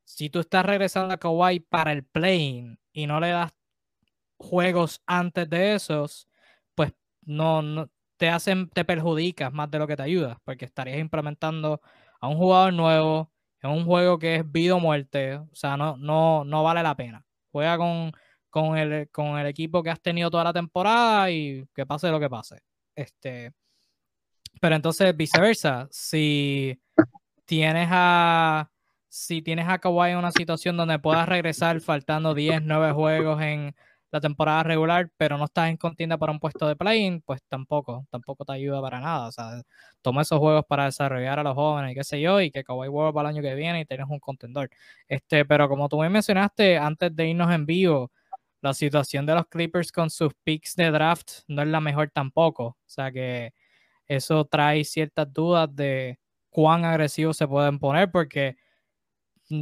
si 0.03 0.29
tú 0.29 0.39
estás 0.39 0.65
regresando 0.65 1.13
a 1.13 1.17
Kawhi 1.17 1.59
para 1.59 1.91
el 1.91 2.03
play 2.03 2.77
y 2.93 3.07
no 3.07 3.19
le 3.19 3.29
das 3.29 3.53
juegos 4.37 5.01
antes 5.05 5.49
de 5.49 5.75
esos, 5.75 6.27
no, 7.25 7.61
no 7.61 7.89
te 8.17 8.29
hacen, 8.29 8.69
te 8.69 8.85
perjudicas 8.85 9.51
más 9.53 9.69
de 9.71 9.79
lo 9.79 9.87
que 9.87 9.95
te 9.95 10.03
ayudas, 10.03 10.37
porque 10.43 10.65
estarías 10.65 10.99
implementando 10.99 11.81
a 12.19 12.27
un 12.27 12.37
jugador 12.37 12.73
nuevo 12.73 13.31
en 13.61 13.71
un 13.71 13.85
juego 13.85 14.19
que 14.19 14.35
es 14.35 14.51
vida 14.51 14.75
o 14.75 14.79
muerte. 14.79 15.35
O 15.35 15.55
sea, 15.55 15.77
no, 15.77 15.97
no, 15.97 16.45
no 16.45 16.63
vale 16.63 16.83
la 16.83 16.95
pena. 16.95 17.25
Juega 17.51 17.77
con 17.77 18.11
con 18.55 18.77
el, 18.77 19.09
con 19.09 19.37
el 19.37 19.47
equipo 19.47 19.83
que 19.83 19.89
has 19.89 19.99
tenido 19.99 20.31
toda 20.31 20.45
la 20.45 20.53
temporada 20.53 21.29
y 21.29 21.67
que 21.75 21.85
pase 21.85 22.09
lo 22.09 22.21
que 22.21 22.29
pase. 22.29 22.61
Este, 22.95 23.51
pero 24.61 24.77
entonces 24.77 25.13
viceversa, 25.13 25.89
si 25.91 26.79
tienes 27.43 27.89
a 27.91 28.71
si 29.09 29.41
tienes 29.41 29.67
a 29.67 29.77
Kawhi 29.77 30.11
en 30.11 30.17
una 30.19 30.31
situación 30.31 30.77
donde 30.77 30.99
puedas 30.99 31.27
regresar 31.27 31.81
faltando 31.81 32.33
10, 32.33 32.61
9 32.63 32.93
juegos 32.93 33.41
en 33.41 33.75
la 34.15 34.21
temporada 34.21 34.63
regular, 34.63 35.11
pero 35.17 35.37
no 35.37 35.43
estás 35.45 35.69
en 35.69 35.75
contienda 35.75 36.17
para 36.17 36.31
un 36.31 36.39
puesto 36.39 36.65
de 36.67 36.77
play 36.77 37.19
pues 37.25 37.41
tampoco, 37.49 38.07
tampoco 38.09 38.45
te 38.45 38.53
ayuda 38.53 38.81
para 38.81 39.01
nada. 39.01 39.27
O 39.27 39.31
sea, 39.31 39.61
toma 40.01 40.21
esos 40.21 40.39
juegos 40.39 40.63
para 40.67 40.85
desarrollar 40.85 41.39
a 41.39 41.43
los 41.43 41.53
jóvenes 41.53 41.91
y 41.91 41.95
qué 41.95 42.03
sé 42.05 42.21
yo, 42.21 42.39
y 42.39 42.49
que 42.49 42.63
Kawhi 42.63 42.87
vuelva 42.87 43.11
para 43.11 43.29
el 43.29 43.35
año 43.35 43.43
que 43.43 43.55
viene 43.55 43.81
y 43.81 43.85
tienes 43.85 44.07
un 44.09 44.19
contendor. 44.19 44.69
Este, 45.09 45.43
pero 45.45 45.67
como 45.67 45.89
tú 45.89 45.99
me 45.99 46.09
mencionaste 46.09 46.77
antes 46.77 47.13
de 47.13 47.27
irnos 47.27 47.53
en 47.53 47.65
vivo, 47.65 48.11
la 48.61 48.73
situación 48.73 49.25
de 49.25 49.35
los 49.35 49.47
Clippers 49.47 49.91
con 49.91 50.09
sus 50.09 50.33
picks 50.43 50.75
de 50.75 50.91
draft 50.91 51.41
no 51.47 51.61
es 51.61 51.67
la 51.67 51.81
mejor 51.81 52.09
tampoco. 52.11 52.65
O 52.67 52.77
sea 52.85 53.11
que 53.11 53.53
eso 54.07 54.45
trae 54.45 54.85
ciertas 54.85 55.31
dudas 55.33 55.75
de 55.75 56.19
cuán 56.49 56.85
agresivos 56.85 57.35
se 57.37 57.47
pueden 57.47 57.79
poner 57.79 58.11
porque 58.11 58.55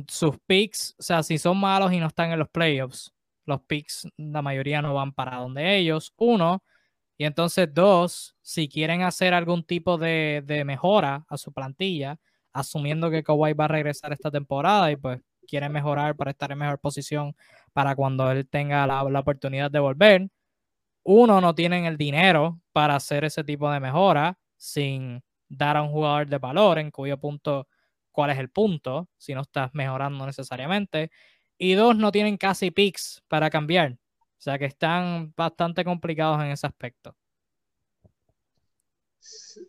sus 0.08 0.38
picks, 0.46 0.96
o 1.00 1.04
sea, 1.04 1.24
si 1.24 1.40
son 1.40 1.60
malos 1.60 1.92
y 1.92 2.00
no 2.00 2.08
están 2.08 2.32
en 2.32 2.40
los 2.40 2.50
playoffs, 2.50 3.14
los 3.46 3.62
picks, 3.62 4.08
la 4.18 4.42
mayoría 4.42 4.82
no 4.82 4.94
van 4.94 5.14
para 5.14 5.38
donde 5.38 5.78
ellos, 5.78 6.14
uno. 6.18 6.64
Y 7.18 7.26
entonces, 7.26 7.74
dos, 7.74 8.36
si 8.42 8.70
quieren 8.70 9.04
hacer 9.04 9.34
algún 9.34 9.64
tipo 9.66 9.98
de, 9.98 10.44
de 10.46 10.66
mejora 10.66 11.26
a 11.30 11.38
su 11.38 11.54
plantilla, 11.54 12.20
asumiendo 12.54 13.10
que 13.12 13.24
Kawhi 13.24 13.54
va 13.54 13.66
a 13.66 13.68
regresar 13.70 14.14
esta 14.14 14.32
temporada 14.32 14.92
y 14.92 14.96
pues 14.98 15.22
quiere 15.48 15.70
mejorar 15.70 16.16
para 16.16 16.32
estar 16.32 16.52
en 16.52 16.60
mejor 16.60 16.80
posición 16.80 17.36
para 17.74 17.96
cuando 17.96 18.32
él 18.32 18.48
tenga 18.48 18.88
la, 18.88 19.04
la 19.04 19.20
oportunidad 19.20 19.72
de 19.72 19.80
volver. 19.80 20.30
Uno, 21.04 21.42
no 21.42 21.54
tienen 21.56 21.86
el 21.86 21.98
dinero 21.98 22.62
para 22.72 22.96
hacer 22.96 23.26
ese 23.26 23.44
tipo 23.44 23.70
de 23.72 23.80
mejora 23.80 24.38
sin 24.58 25.22
dar 25.50 25.78
a 25.78 25.82
un 25.84 25.90
jugador 25.92 26.28
de 26.28 26.38
valor, 26.38 26.80
en 26.80 26.92
cuyo 26.92 27.18
punto, 27.20 27.68
cuál 28.12 28.32
es 28.32 28.40
el 28.40 28.50
punto, 28.50 29.10
si 29.18 29.34
no 29.34 29.42
estás 29.42 29.72
mejorando 29.74 30.26
necesariamente. 30.26 31.12
Y 31.64 31.76
dos, 31.76 31.96
no 31.96 32.12
tienen 32.12 32.36
casi 32.36 32.72
picks 32.72 33.24
para 33.30 33.50
cambiar. 33.50 33.94
O 33.94 34.42
sea 34.44 34.60
que 34.60 34.66
están 34.66 35.34
bastante 35.34 35.86
complicados 35.86 36.44
en 36.44 36.52
ese 36.52 36.68
aspecto. 36.68 37.16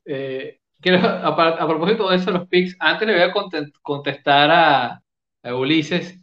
Eh, 0.05 0.59
a, 0.90 1.66
propósito 1.68 2.11
de 2.11 2.16
eso, 2.16 2.32
los 2.32 2.49
picks, 2.49 2.74
antes 2.80 3.07
le 3.07 3.14
voy 3.14 3.22
a 3.22 3.32
contestar 3.80 4.51
a, 4.51 5.55
Ulises. 5.55 6.18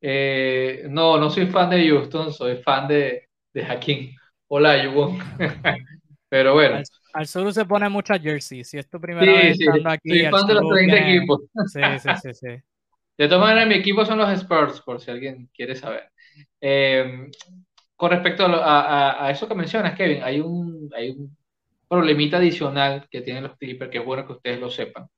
Eh, 0.00 0.86
no, 0.90 1.18
no 1.18 1.28
soy 1.28 1.46
fan 1.46 1.70
de 1.70 1.88
Houston, 1.88 2.32
soy 2.32 2.58
fan 2.58 2.86
de, 2.86 3.28
de 3.52 3.64
Hakim. 3.64 4.14
Hola, 4.46 4.80
Yubon. 4.84 5.18
Pero 6.28 6.54
bueno. 6.54 6.82
Al, 7.14 7.26
sur 7.26 7.52
se 7.52 7.64
pone 7.64 7.88
muchas 7.88 8.22
jerseys. 8.22 8.68
Si 8.68 8.78
es 8.78 8.88
tu 8.88 9.00
primera 9.00 9.26
vez 9.26 9.58
estando 9.58 9.90
aquí. 9.90 10.20
Soy 10.20 10.30
fan 10.30 10.46
de 10.46 10.54
los 10.54 10.68
30 10.68 10.96
equipos. 10.98 11.40
Sí, 11.66 11.80
sí, 11.98 12.10
sí, 12.22 12.34
sí. 12.34 12.62
De 13.18 13.28
todas 13.28 13.40
maneras, 13.40 13.68
mi 13.68 13.74
equipo 13.74 14.04
son 14.04 14.18
los 14.18 14.30
Spurs, 14.30 14.80
por 14.82 15.00
si 15.00 15.10
alguien 15.10 15.48
quiere 15.54 15.74
saber. 15.74 16.10
Eh, 16.60 17.28
con 17.96 18.10
respecto 18.10 18.44
a, 18.44 19.26
a, 19.26 19.30
eso 19.30 19.48
que 19.48 19.54
mencionas, 19.54 19.96
Kevin, 19.96 20.22
hay 20.22 20.40
un, 20.40 20.90
hay 20.94 21.10
un 21.10 21.36
problemita 21.88 22.38
adicional 22.38 23.08
que 23.10 23.22
tienen 23.22 23.44
los 23.44 23.56
Clippers, 23.56 23.90
que 23.90 23.98
es 23.98 24.04
bueno 24.04 24.26
que 24.26 24.34
ustedes 24.34 24.60
lo 24.60 24.70
sepan, 24.70 25.08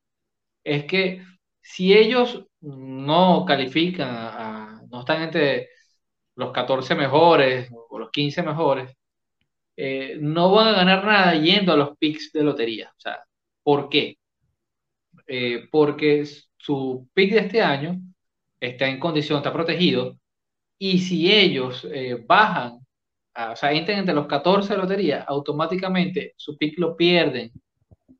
es 0.63 0.85
que 0.85 1.23
si 1.61 1.93
ellos 1.93 2.45
no 2.61 3.45
califican, 3.45 4.87
no 4.89 5.01
están 5.01 5.23
entre 5.23 5.69
los 6.35 6.51
14 6.51 6.95
mejores 6.95 7.69
o 7.89 7.99
los 7.99 8.11
15 8.11 8.43
mejores, 8.43 8.95
eh, 9.77 10.17
no 10.21 10.51
van 10.51 10.69
a 10.69 10.77
ganar 10.77 11.05
nada 11.05 11.35
yendo 11.35 11.73
a 11.73 11.77
los 11.77 11.97
picks 11.97 12.31
de 12.33 12.43
lotería. 12.43 12.91
O 12.97 12.99
sea, 12.99 13.23
¿por 13.63 13.89
qué? 13.89 14.17
Eh, 15.27 15.67
porque 15.71 16.21
su 16.59 17.07
pick 17.13 17.33
de 17.33 17.39
este 17.39 17.61
año 17.61 17.99
está 18.59 18.87
en 18.87 18.99
condición, 18.99 19.37
está 19.37 19.51
protegido, 19.51 20.17
y 20.77 20.99
si 20.99 21.31
ellos 21.33 21.87
eh, 21.91 22.23
bajan 22.25 22.79
o 23.47 23.55
sea, 23.55 23.71
entran 23.71 23.99
entre 23.99 24.15
los 24.15 24.27
14 24.27 24.73
de 24.73 24.79
lotería, 24.79 25.23
automáticamente 25.27 26.33
su 26.35 26.57
pick 26.57 26.77
lo 26.77 26.95
pierden 26.95 27.51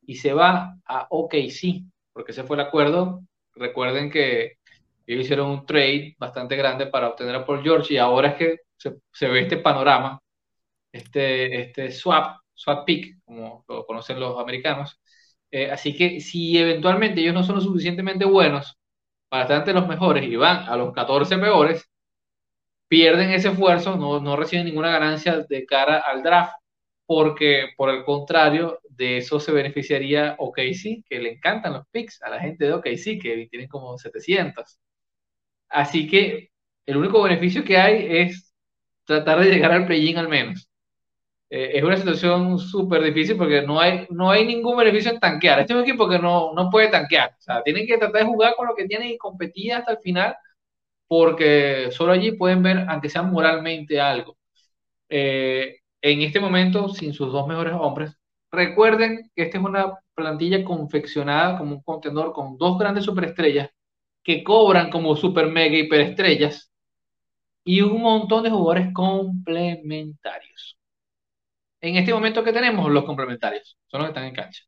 y 0.06 0.16
se 0.16 0.34
va 0.34 0.78
a 0.86 1.08
OKC, 1.10 1.84
porque 2.14 2.32
ese 2.32 2.44
fue 2.44 2.56
el 2.56 2.62
acuerdo. 2.62 3.22
Recuerden 3.54 4.10
que 4.10 4.58
ellos 5.06 5.26
hicieron 5.26 5.50
un 5.50 5.66
trade 5.66 6.16
bastante 6.18 6.56
grande 6.56 6.88
para 6.88 7.10
obtener 7.10 7.36
a 7.36 7.46
Paul 7.46 7.64
George 7.64 7.94
y 7.94 7.98
ahora 7.98 8.30
es 8.30 8.36
que 8.36 8.58
se, 8.78 9.28
ve 9.28 9.42
este 9.42 9.58
panorama, 9.58 10.22
este, 10.92 11.64
este 11.64 11.92
swap, 11.92 12.38
swap 12.54 12.86
pick, 12.86 13.18
como 13.26 13.66
lo 13.68 13.86
conocen 13.86 14.20
los 14.20 14.40
americanos. 14.40 15.00
Eh, 15.52 15.72
así 15.72 15.96
que 15.96 16.22
si 16.22 16.58
eventualmente 16.58 17.22
ellos 17.22 17.34
no 17.34 17.44
son 17.44 17.56
lo 17.56 17.62
suficientemente 17.62 18.26
buenos 18.26 18.78
para 19.30 19.44
estar 19.44 19.60
entre 19.60 19.74
los 19.74 19.88
mejores 19.88 20.26
y 20.26 20.36
van 20.36 20.70
a 20.70 20.78
los 20.78 20.94
14 20.94 21.38
peores, 21.38 21.90
pierden 22.88 23.32
ese 23.32 23.50
esfuerzo, 23.50 23.96
no, 23.98 24.20
no 24.20 24.36
reciben 24.36 24.66
ninguna 24.66 24.92
ganancia 24.92 25.40
de 25.48 25.66
cara 25.66 26.00
al 26.00 26.24
draft, 26.24 26.54
porque 27.06 27.70
por 27.78 27.90
el 27.90 28.04
contrario, 28.04 28.80
de 28.90 29.18
eso 29.18 29.40
se 29.40 29.52
beneficiaría 29.54 30.36
OKC, 30.40 31.04
que 31.08 31.20
le 31.20 31.32
encantan 31.34 31.74
los 31.74 31.88
picks 31.92 32.22
a 32.22 32.30
la 32.30 32.40
gente 32.40 32.66
de 32.66 32.74
OKC, 32.74 33.20
que 33.22 33.48
tienen 33.50 33.70
como 33.70 33.98
700. 33.98 34.80
Así 35.70 36.08
que 36.08 36.52
el 36.86 36.98
único 36.98 37.22
beneficio 37.24 37.64
que 37.64 37.78
hay 37.78 38.06
es 38.10 38.54
tratar 39.06 39.40
de 39.42 39.50
llegar 39.52 39.72
al 39.72 39.86
play-in 39.88 40.18
al 40.18 40.30
menos. 40.30 40.69
Eh, 41.50 41.72
es 41.76 41.84
una 41.84 41.98
situación 41.98 42.60
súper 42.60 43.04
difícil 43.04 43.38
porque 43.38 43.62
no 43.64 43.80
hay, 43.80 44.06
no 44.12 44.30
hay 44.32 44.46
ningún 44.46 44.78
beneficio 44.78 45.12
en 45.12 45.20
tanquear. 45.20 45.60
Este 45.60 45.74
es 45.74 45.78
un 45.78 45.84
equipo 45.84 46.08
que 46.10 46.20
no, 46.20 46.54
no 46.54 46.70
puede 46.70 46.90
tanquear. 46.90 47.32
O 47.38 47.42
sea, 47.42 47.64
tienen 47.64 47.88
que 47.88 47.98
tratar 47.98 48.22
de 48.24 48.28
jugar 48.28 48.56
con 48.56 48.68
lo 48.68 48.76
que 48.76 48.86
tienen 48.86 49.10
y 49.10 49.18
competir 49.18 49.74
hasta 49.74 49.94
el 49.94 50.00
final 50.00 50.36
porque 51.08 51.90
solo 51.92 52.14
allí 52.14 52.34
pueden 52.34 52.64
ver, 52.64 52.86
aunque 52.90 53.10
sea 53.10 53.24
moralmente, 53.24 54.00
algo. 54.02 54.38
Eh, 55.10 55.78
en 56.02 56.22
este 56.22 56.40
momento, 56.40 56.90
sin 56.90 57.14
sus 57.14 57.32
dos 57.34 57.48
mejores 57.48 57.74
hombres, 57.74 58.18
recuerden 58.52 59.32
que 59.36 59.44
esta 59.44 59.58
es 59.60 59.64
una 59.64 59.96
plantilla 60.16 60.64
confeccionada 60.64 61.58
como 61.58 61.76
un 61.78 61.84
contenedor 61.84 62.34
con 62.34 62.58
dos 62.58 62.78
grandes 62.80 63.06
superestrellas 63.06 63.70
que 64.24 64.44
cobran 64.44 64.92
como 64.92 65.16
super 65.16 65.48
mega 65.48 65.78
hiperestrellas 65.78 66.72
y 67.66 67.82
un 67.82 68.02
montón 68.02 68.44
de 68.44 68.50
jugadores 68.52 68.94
complementarios. 68.94 70.79
En 71.82 71.96
este 71.96 72.14
momento 72.14 72.44
que 72.44 72.54
tenemos, 72.54 72.92
los 72.92 73.06
complementarios 73.06 73.78
son 73.88 74.02
los 74.02 74.08
que 74.08 74.12
están 74.12 74.26
en 74.26 74.36
cancha. 74.36 74.64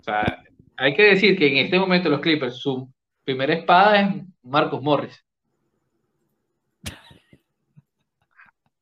O 0.00 0.04
sea, 0.04 0.44
hay 0.76 0.94
que 0.94 1.02
decir 1.02 1.38
que 1.38 1.48
en 1.48 1.58
este 1.58 1.78
momento 1.78 2.08
los 2.08 2.20
Clippers, 2.20 2.58
su 2.58 2.90
primera 3.24 3.54
espada 3.54 4.00
es 4.00 4.24
Marcus 4.42 4.82
Morris. 4.82 5.24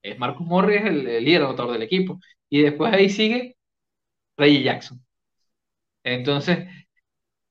Es 0.02 0.18
Marcus 0.18 0.46
Morris 0.46 0.82
el, 0.84 1.06
el 1.06 1.24
líder 1.24 1.48
del 1.48 1.82
equipo. 1.82 2.20
Y 2.48 2.62
después 2.62 2.92
ahí 2.92 3.08
sigue 3.08 3.56
Reggie 4.36 4.62
Jackson. 4.62 5.04
Entonces, 6.04 6.68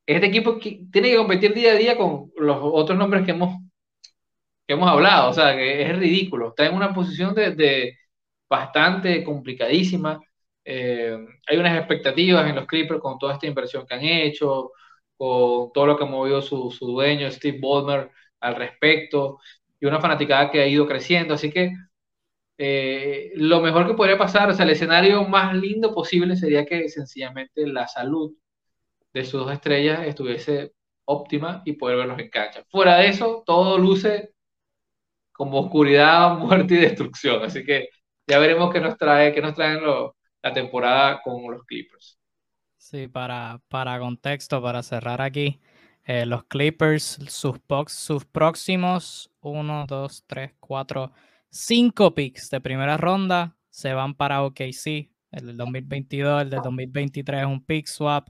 este 0.06 0.28
equipo 0.28 0.58
tiene 0.60 1.12
que 1.12 1.18
competir 1.18 1.54
día 1.54 1.72
a 1.72 1.76
día 1.76 1.98
con 1.98 2.32
los 2.38 2.58
otros 2.62 2.98
nombres 2.98 3.26
que 3.26 3.32
hemos, 3.32 3.58
que 4.68 4.74
hemos 4.74 4.89
hablado. 4.89 5.30
O 5.32 5.34
sea, 5.34 5.56
que 5.56 5.82
es 5.84 5.98
ridículo. 5.98 6.50
Está 6.50 6.68
en 6.68 6.76
una 6.76 6.94
posición 6.94 7.34
de, 7.36 7.98
bastante 8.50 9.24
complicadísima. 9.24 10.20
Eh, 10.66 11.18
hay 11.48 11.58
unas 11.58 11.78
expectativas 11.78 12.48
en 12.50 12.56
los 12.56 12.66
Clippers 12.68 13.02
con 13.02 13.18
toda 13.18 13.34
esta 13.34 13.48
inversión 13.48 13.86
que 13.86 13.94
han 13.96 14.04
hecho, 14.04 14.72
con 15.18 15.72
todo 15.74 15.86
lo 15.88 15.98
que 15.98 16.04
ha 16.04 16.08
movido 16.08 16.41
su, 16.41 16.72
su 16.72 16.88
dueño, 16.88 17.30
Steve 17.32 17.60
Ballmer, 17.62 18.12
al 18.39 18.56
respecto, 18.56 19.39
y 19.80 19.86
una 19.86 20.02
fanaticada 20.02 20.52
que 20.52 20.62
ha 20.62 20.68
ido 20.68 20.88
creciendo. 20.88 21.34
Así 21.34 21.52
que 21.52 21.74
eh, 22.58 23.32
lo 23.36 23.62
mejor 23.62 23.88
que 23.88 23.94
podría 23.96 24.18
pasar, 24.18 24.50
o 24.50 24.54
sea, 24.54 24.66
el 24.66 24.72
escenario 24.72 25.28
más 25.28 25.56
lindo 25.56 25.94
posible 25.94 26.36
sería 26.36 26.66
que 26.66 26.88
sencillamente 26.89 27.66
la 27.68 27.88
salud 27.88 28.34
de 29.14 29.26
sus 29.26 29.41
dos 29.46 29.54
estrellas 29.54 30.06
estuviese 30.08 30.74
óptima 31.06 31.62
y 31.66 31.74
poder 31.74 31.98
verlos 31.98 32.20
en 32.20 32.30
cancha. 32.30 32.64
Fuera 32.70 32.98
de 32.98 33.08
eso, 33.10 33.44
todo 33.46 33.78
luce 33.78 34.34
como 35.32 35.60
oscuridad, 35.60 36.38
muerte 36.38 36.76
y 36.76 36.78
destrucción. 36.78 37.44
Así 37.44 37.64
que 37.66 37.89
ya 38.28 38.39
veremos 38.39 38.71
qué 38.71 38.80
nos 38.80 38.97
trae, 38.97 39.34
qué 39.34 39.41
nos 39.41 39.53
traen 39.53 39.82
la 40.41 40.53
temporada 40.53 41.21
con 41.21 41.51
los 41.51 41.63
Clippers. 41.65 42.19
Sí, 42.78 43.07
para, 43.07 43.61
para 43.69 43.99
contexto, 43.99 44.61
para 44.61 44.84
cerrar 44.84 45.21
aquí, 45.21 45.61
eh, 46.03 46.26
los 46.26 46.43
Clippers, 46.45 47.19
sus, 47.28 47.55
sus 47.88 48.26
próximos 48.26 49.32
1, 49.39 49.86
2, 49.88 50.24
3, 50.28 50.51
4, 50.59 51.11
5 51.49 52.13
picks 52.13 52.49
de 52.49 52.59
primera 52.61 52.97
ronda 52.97 53.55
se 53.69 53.93
van 53.93 54.13
para 54.13 54.43
OKC. 54.43 55.09
El 55.32 55.47
del 55.47 55.57
2022, 55.57 56.41
el 56.43 56.49
del 56.49 56.61
2023 56.61 57.41
es 57.41 57.47
un 57.47 57.63
pick 57.65 57.88
swap. 57.88 58.28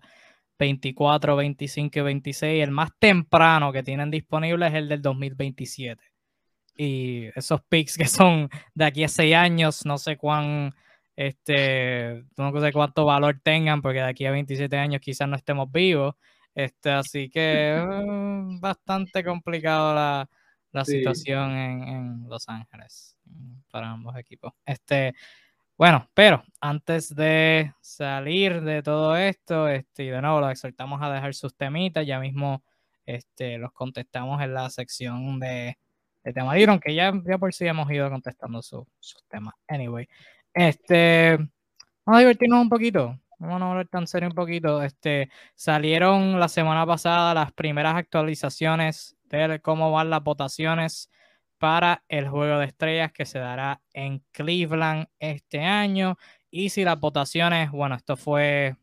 24, 0.59 1.35
25 1.35 1.99
y 1.99 2.01
26. 2.01 2.63
El 2.63 2.71
más 2.71 2.91
temprano 2.99 3.73
que 3.73 3.83
tienen 3.83 4.11
disponible 4.11 4.67
es 4.67 4.73
el 4.75 4.87
del 4.87 5.01
2027. 5.01 6.01
Y 6.76 7.28
esos 7.36 7.61
picks 7.63 7.97
que 7.97 8.07
son 8.07 8.49
de 8.74 8.86
aquí 8.86 9.03
a 9.03 9.07
6 9.07 9.36
años, 9.36 9.86
no 9.86 9.97
sé 9.97 10.17
cuán 10.17 10.74
este, 11.15 12.24
no 12.38 12.59
sé 12.59 12.74
cuánto 12.74 13.05
valor 13.05 13.39
tengan, 13.43 13.82
porque 13.82 13.99
de 13.99 14.05
aquí 14.05 14.26
a 14.26 14.32
27 14.32 14.76
años 14.78 15.01
quizás 15.01 15.28
no 15.28 15.36
estemos 15.36 15.71
vivos. 15.71 16.15
Este, 16.55 16.91
así 16.91 17.30
que 17.30 17.84
bastante 18.59 19.24
complicado 19.24 19.95
la, 19.95 20.30
la 20.71 20.86
situación 20.86 21.51
en, 21.51 21.84
en, 21.84 22.30
Los 22.30 22.47
Ángeles 22.47 23.17
mm, 23.26 23.55
para 23.71 23.91
ambos 23.91 24.15
equipos. 24.17 24.53
Este, 24.65 25.13
bueno, 25.78 26.09
pero 26.13 26.43
antes 26.61 27.15
de 27.15 27.74
salir 27.82 28.61
de 28.61 28.84
todo 28.84 29.17
esto, 29.17 29.67
este, 29.67 30.03
y 30.05 30.09
de 30.09 30.21
nuevo 30.21 30.41
los 30.41 30.51
exhortamos 30.51 31.01
a 31.01 31.11
dejar 31.11 31.34
sus 31.34 31.55
temitas, 31.55 32.05
ya 32.05 32.19
mismo 32.19 32.63
este, 33.05 33.57
los 33.57 33.71
contestamos 33.74 34.41
en 34.41 34.53
la 34.53 34.69
sección 34.69 35.39
de, 35.39 35.78
de 36.24 36.34
tema 36.34 36.53
que 36.80 36.95
ya, 36.95 37.13
ya 37.26 37.38
por 37.38 37.53
sí 37.53 37.65
hemos 37.65 37.89
ido 37.91 38.09
contestando 38.09 38.61
sus 38.61 38.86
temas. 39.30 39.53
Anyway, 39.67 40.07
este, 40.53 41.38
vamos 42.05 42.17
a 42.17 42.19
divertirnos 42.19 42.61
un 42.61 42.69
poquito. 42.69 43.19
Vamos 43.39 43.61
a 43.61 43.71
hablar 43.71 43.88
tan 43.89 44.07
serio 44.07 44.30
un 44.30 44.36
poquito. 44.36 44.82
Este, 44.84 45.30
salieron 45.55 46.39
la 46.39 46.47
semana 46.47 46.86
pasada 46.86 47.34
las 47.34 47.51
primeras 47.51 47.95
actualizaciones 47.95 49.17
de 49.39 49.59
cómo 49.61 49.91
van 49.91 50.09
las 50.09 50.24
votaciones 50.24 51.09
para 51.57 52.03
el 52.07 52.30
Juego 52.30 52.59
de 52.59 52.65
Estrellas 52.65 53.11
que 53.11 53.26
se 53.26 53.39
dará 53.39 53.82
en 53.93 54.24
Cleveland 54.32 55.07
este 55.19 55.61
año. 55.61 56.17
Y 56.51 56.69
si 56.69 56.84
las 56.84 56.99
votaciones, 56.99 57.71
bueno, 57.71 57.95
esto 57.95 58.15
fue, 58.15 58.76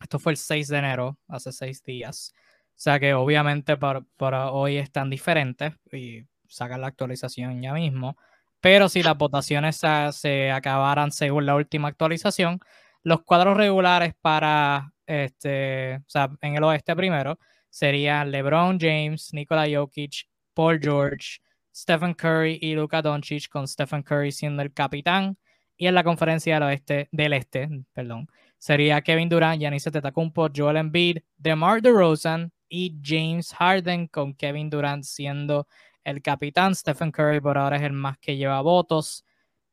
esto 0.00 0.18
fue 0.18 0.32
el 0.32 0.38
6 0.38 0.68
de 0.68 0.78
enero, 0.78 1.18
hace 1.28 1.52
seis 1.52 1.82
días. 1.82 2.34
O 2.76 2.80
sea 2.84 2.98
que 2.98 3.14
obviamente 3.14 3.76
para, 3.76 4.50
hoy 4.50 4.78
están 4.78 5.08
diferentes 5.10 5.72
y 5.92 6.24
sacan 6.48 6.80
la 6.80 6.88
actualización 6.88 7.62
ya 7.62 7.72
mismo. 7.72 8.16
Pero 8.60 8.88
si 8.88 9.02
las 9.02 9.16
votaciones 9.16 9.80
se 10.10 10.50
acabaran 10.50 11.12
según 11.12 11.46
la 11.46 11.54
última 11.54 11.88
actualización, 11.88 12.60
los 13.02 13.22
cuadros 13.22 13.56
regulares 13.56 14.14
para 14.20 14.92
este, 15.06 15.96
o 15.96 16.04
sea, 16.08 16.30
en 16.40 16.56
el 16.56 16.64
oeste 16.64 16.96
primero 16.96 17.38
serían 17.70 18.30
LeBron 18.30 18.78
James, 18.80 19.32
Nikola 19.32 19.66
Jokic, 19.70 20.26
Paul 20.54 20.80
George, 20.80 21.40
Stephen 21.74 22.14
Curry 22.14 22.58
y 22.62 22.74
Luka 22.74 23.02
Doncic, 23.02 23.48
con 23.48 23.66
Stephen 23.66 24.02
Curry 24.02 24.32
siendo 24.32 24.62
el 24.62 24.72
capitán. 24.72 25.36
Y 25.76 25.88
en 25.88 25.94
la 25.94 26.04
conferencia 26.04 26.54
del 26.54 26.62
oeste, 26.62 27.08
del 27.10 27.32
este, 27.32 27.68
perdón, 27.92 28.28
sería 28.58 29.02
Kevin 29.02 29.28
Durant, 29.28 29.60
Giannis 29.60 29.86
Antetokounmpo, 29.86 30.48
Joel 30.54 30.76
Embiid, 30.76 31.18
DeMar 31.36 31.82
DeRozan 31.82 32.52
y 32.68 32.96
James 33.02 33.52
Harden, 33.52 34.08
con 34.08 34.34
Kevin 34.34 34.70
Durant 34.70 35.04
siendo 35.04 35.66
el 36.04 36.22
capitán. 36.22 36.74
Stephen 36.74 37.10
Curry 37.10 37.40
por 37.40 37.58
ahora 37.58 37.76
es 37.76 37.82
el 37.82 37.92
más 37.92 38.18
que 38.18 38.36
lleva 38.36 38.60
votos. 38.60 39.24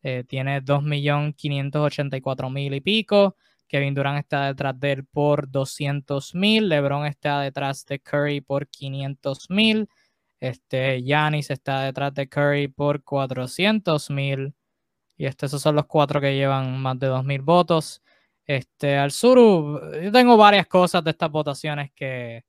Eh, 0.03 0.23
tiene 0.27 0.63
2.584.000 0.63 2.75
y 2.75 2.81
pico. 2.81 3.35
Kevin 3.67 3.93
Durant 3.93 4.19
está 4.19 4.47
detrás 4.47 4.79
de 4.79 4.93
él 4.93 5.05
por 5.05 5.49
200.000. 5.49 6.67
LeBron 6.67 7.05
está 7.05 7.41
detrás 7.41 7.85
de 7.85 7.99
Curry 7.99 8.41
por 8.41 8.67
500.000. 8.67 9.87
Este, 10.39 11.01
Giannis 11.03 11.51
está 11.51 11.83
detrás 11.83 12.13
de 12.13 12.27
Curry 12.27 12.67
por 12.67 13.03
400.000. 13.03 14.53
Y 15.17 15.25
este, 15.25 15.45
esos 15.45 15.61
son 15.61 15.75
los 15.75 15.85
cuatro 15.85 16.19
que 16.19 16.35
llevan 16.35 16.81
más 16.81 16.97
de 16.99 17.09
2.000 17.09 17.43
votos. 17.43 18.01
Este, 18.45 18.97
al 18.97 19.11
sur, 19.11 20.01
yo 20.01 20.11
tengo 20.11 20.35
varias 20.35 20.67
cosas 20.67 21.03
de 21.03 21.11
estas 21.11 21.31
votaciones 21.31 21.91
que, 21.93 22.43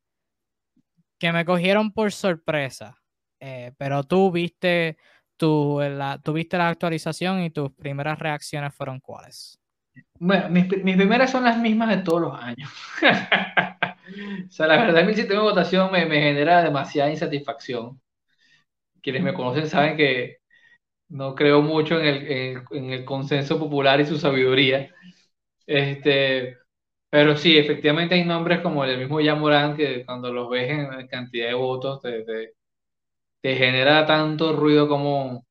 que 1.22 1.32
me 1.32 1.44
cogieron 1.44 1.92
por 1.92 2.10
sorpresa. 2.10 2.98
Eh, 3.38 3.70
pero 3.78 4.02
tú 4.02 4.32
viste, 4.32 4.96
tu, 5.36 5.78
la, 5.80 6.18
tuviste 6.18 6.58
la 6.58 6.68
actualización 6.68 7.44
y 7.44 7.50
tus 7.50 7.70
primeras 7.72 8.18
reacciones 8.18 8.74
fueron 8.74 8.98
cuáles? 8.98 9.56
Bueno, 10.18 10.48
mis, 10.48 10.82
mis 10.82 10.96
primeras 10.96 11.30
son 11.30 11.44
las 11.44 11.56
mismas 11.58 11.90
de 11.90 11.98
todos 11.98 12.22
los 12.22 12.34
años. 12.34 12.68
o 14.48 14.50
sea, 14.50 14.66
la 14.66 14.78
verdad, 14.78 15.04
mi 15.04 15.14
sistema 15.14 15.42
de 15.42 15.46
votación 15.46 15.92
me, 15.92 16.06
me 16.06 16.20
genera 16.20 16.60
demasiada 16.60 17.08
insatisfacción. 17.08 18.00
Quienes 19.00 19.22
me 19.22 19.32
conocen 19.32 19.68
saben 19.68 19.96
que 19.96 20.38
no 21.08 21.36
creo 21.36 21.62
mucho 21.62 22.00
en 22.00 22.06
el, 22.06 22.64
en, 22.72 22.90
el 22.90 23.04
consenso 23.04 23.60
popular 23.60 24.00
y 24.00 24.06
su 24.06 24.18
sabiduría. 24.18 24.92
Este, 25.66 26.56
pero 27.12 27.36
sí, 27.36 27.58
efectivamente 27.58 28.14
hay 28.14 28.24
nombres 28.24 28.60
como 28.62 28.84
el 28.84 28.98
mismo 28.98 29.20
Yamorán 29.20 29.76
que 29.76 30.04
cuando 30.06 30.32
los 30.32 30.48
ves 30.50 30.70
en 30.70 31.06
cantidad 31.08 31.48
de 31.48 31.54
votos 31.54 32.00
te, 32.00 32.24
te, 32.24 32.54
te 33.42 33.56
genera 33.56 34.06
tanto 34.06 34.54
ruido 34.54 34.88
como, 34.88 35.44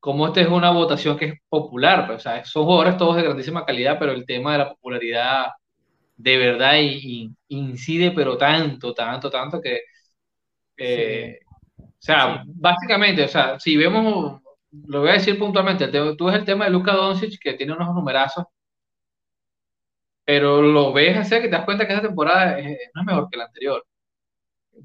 como 0.00 0.26
esta 0.28 0.40
es 0.40 0.48
una 0.48 0.70
votación 0.70 1.16
que 1.18 1.24
es 1.26 1.34
popular. 1.48 2.06
Pues, 2.06 2.18
o 2.18 2.20
sea, 2.20 2.44
son 2.44 2.64
jugadores 2.64 2.96
todos 2.96 3.16
de 3.16 3.22
grandísima 3.22 3.64
calidad, 3.64 3.98
pero 3.98 4.12
el 4.12 4.26
tema 4.26 4.52
de 4.52 4.58
la 4.58 4.70
popularidad 4.70 5.46
de 6.16 6.36
verdad 6.38 6.74
y, 6.80 7.30
incide, 7.48 8.12
pero 8.12 8.36
tanto, 8.38 8.94
tanto, 8.94 9.30
tanto 9.30 9.60
que... 9.60 9.80
Eh, 10.76 11.40
o 11.80 11.86
sea, 11.98 12.42
básicamente, 12.46 13.24
o 13.24 13.28
sea, 13.28 13.58
si 13.60 13.76
vemos, 13.76 14.40
lo 14.86 15.00
voy 15.00 15.10
a 15.10 15.14
decir 15.14 15.38
puntualmente, 15.38 15.88
tú 15.88 16.26
ves 16.26 16.36
el 16.36 16.44
tema 16.44 16.66
de 16.66 16.70
Luka 16.72 16.92
Doncic, 16.94 17.38
que 17.40 17.54
tiene 17.54 17.72
unos 17.74 17.94
numerazos, 17.94 18.44
pero 20.28 20.60
lo 20.60 20.92
ves 20.92 21.16
así 21.16 21.36
que 21.36 21.48
te 21.48 21.48
das 21.48 21.64
cuenta 21.64 21.86
que 21.86 21.94
esa 21.94 22.02
temporada 22.02 22.58
no 22.60 23.00
es 23.00 23.06
mejor 23.06 23.30
que 23.30 23.38
la 23.38 23.44
anterior. 23.44 23.82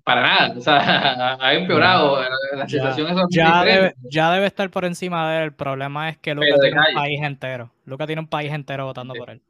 Para 0.01 0.21
nada, 0.21 0.57
o 0.57 0.61
sea, 0.61 1.37
ha 1.41 1.53
empeorado, 1.53 2.23
la 2.53 2.65
situación 2.65 3.09
es 3.09 3.25
ya 3.29 3.61
debe, 3.65 3.93
ya 4.09 4.31
debe 4.31 4.45
estar 4.45 4.69
por 4.69 4.85
encima 4.85 5.29
de 5.29 5.39
él, 5.39 5.43
el 5.43 5.53
problema 5.53 6.07
es 6.07 6.17
que 6.17 6.33
Luca 6.33 6.55
tiene 6.61 6.79
un 6.79 6.95
país 6.95 7.21
entero, 7.21 7.71
Luca 7.83 8.07
tiene 8.07 8.21
un 8.21 8.29
país 8.29 8.53
entero 8.53 8.85
votando 8.85 9.13
por 9.15 9.31
él. 9.31 9.41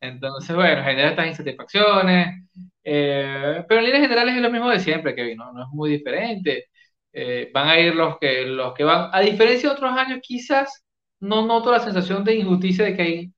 Entonces, 0.00 0.54
bueno, 0.54 0.84
genera 0.84 1.10
estas 1.10 1.26
insatisfacciones, 1.26 2.44
eh, 2.84 3.64
pero 3.68 3.80
en 3.80 3.86
líneas 3.86 4.02
generales 4.02 4.36
es 4.36 4.40
lo 4.40 4.50
mismo 4.50 4.70
de 4.70 4.78
siempre, 4.78 5.16
Kevin, 5.16 5.38
no, 5.38 5.52
no 5.52 5.64
es 5.64 5.68
muy 5.72 5.90
diferente. 5.90 6.66
Eh, 7.12 7.50
van 7.52 7.66
a 7.66 7.80
ir 7.80 7.92
los 7.96 8.18
que, 8.20 8.42
los 8.46 8.72
que 8.72 8.84
van, 8.84 9.10
a 9.12 9.18
diferencia 9.18 9.68
de 9.68 9.74
otros 9.74 9.98
años, 9.98 10.20
quizás 10.22 10.84
no 11.18 11.44
noto 11.44 11.72
la 11.72 11.80
sensación 11.80 12.22
de 12.22 12.36
injusticia 12.36 12.84
de 12.84 12.94
que 12.94 13.02
hay, 13.02 13.32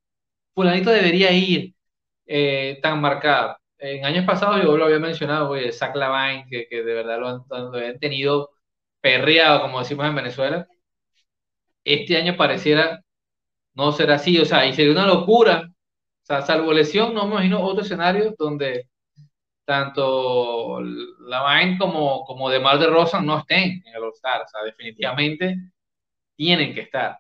fulanito 0.54 0.90
debería 0.90 1.32
ir 1.32 1.74
eh, 2.26 2.78
tan 2.82 3.00
marcado 3.00 3.60
en 3.80 4.04
años 4.04 4.24
pasados 4.26 4.62
yo 4.62 4.76
lo 4.76 4.84
había 4.84 4.98
mencionado, 4.98 5.50
oye, 5.50 5.72
Zach 5.72 5.94
Lavine, 5.96 6.46
que, 6.50 6.68
que 6.68 6.82
de 6.82 6.94
verdad 6.94 7.18
lo 7.18 7.28
han, 7.28 7.98
tenido 7.98 8.50
perreado, 9.00 9.62
como 9.62 9.80
decimos 9.80 10.06
en 10.06 10.14
Venezuela. 10.14 10.66
Este 11.84 12.16
año 12.16 12.36
pareciera 12.36 13.02
no 13.74 13.92
ser 13.92 14.10
así, 14.12 14.38
o 14.38 14.44
sea, 14.44 14.66
y 14.66 14.74
sería 14.74 14.92
una 14.92 15.06
locura. 15.06 15.64
O 16.22 16.26
sea, 16.26 16.42
salvo 16.42 16.72
lesión, 16.72 17.14
no 17.14 17.26
me 17.26 17.32
imagino 17.34 17.62
otro 17.62 17.84
escenario 17.84 18.34
donde 18.38 18.88
tanto 19.64 20.80
Lavine 20.82 21.78
como, 21.78 22.24
como 22.24 22.50
DeMar 22.50 22.78
DeRozan 22.78 23.26
no 23.26 23.38
estén 23.38 23.82
en 23.86 23.94
el 23.94 24.02
All-Star. 24.04 24.42
O 24.42 24.48
sea, 24.48 24.62
definitivamente 24.64 25.56
tienen 26.36 26.74
que 26.74 26.82
estar. 26.82 27.18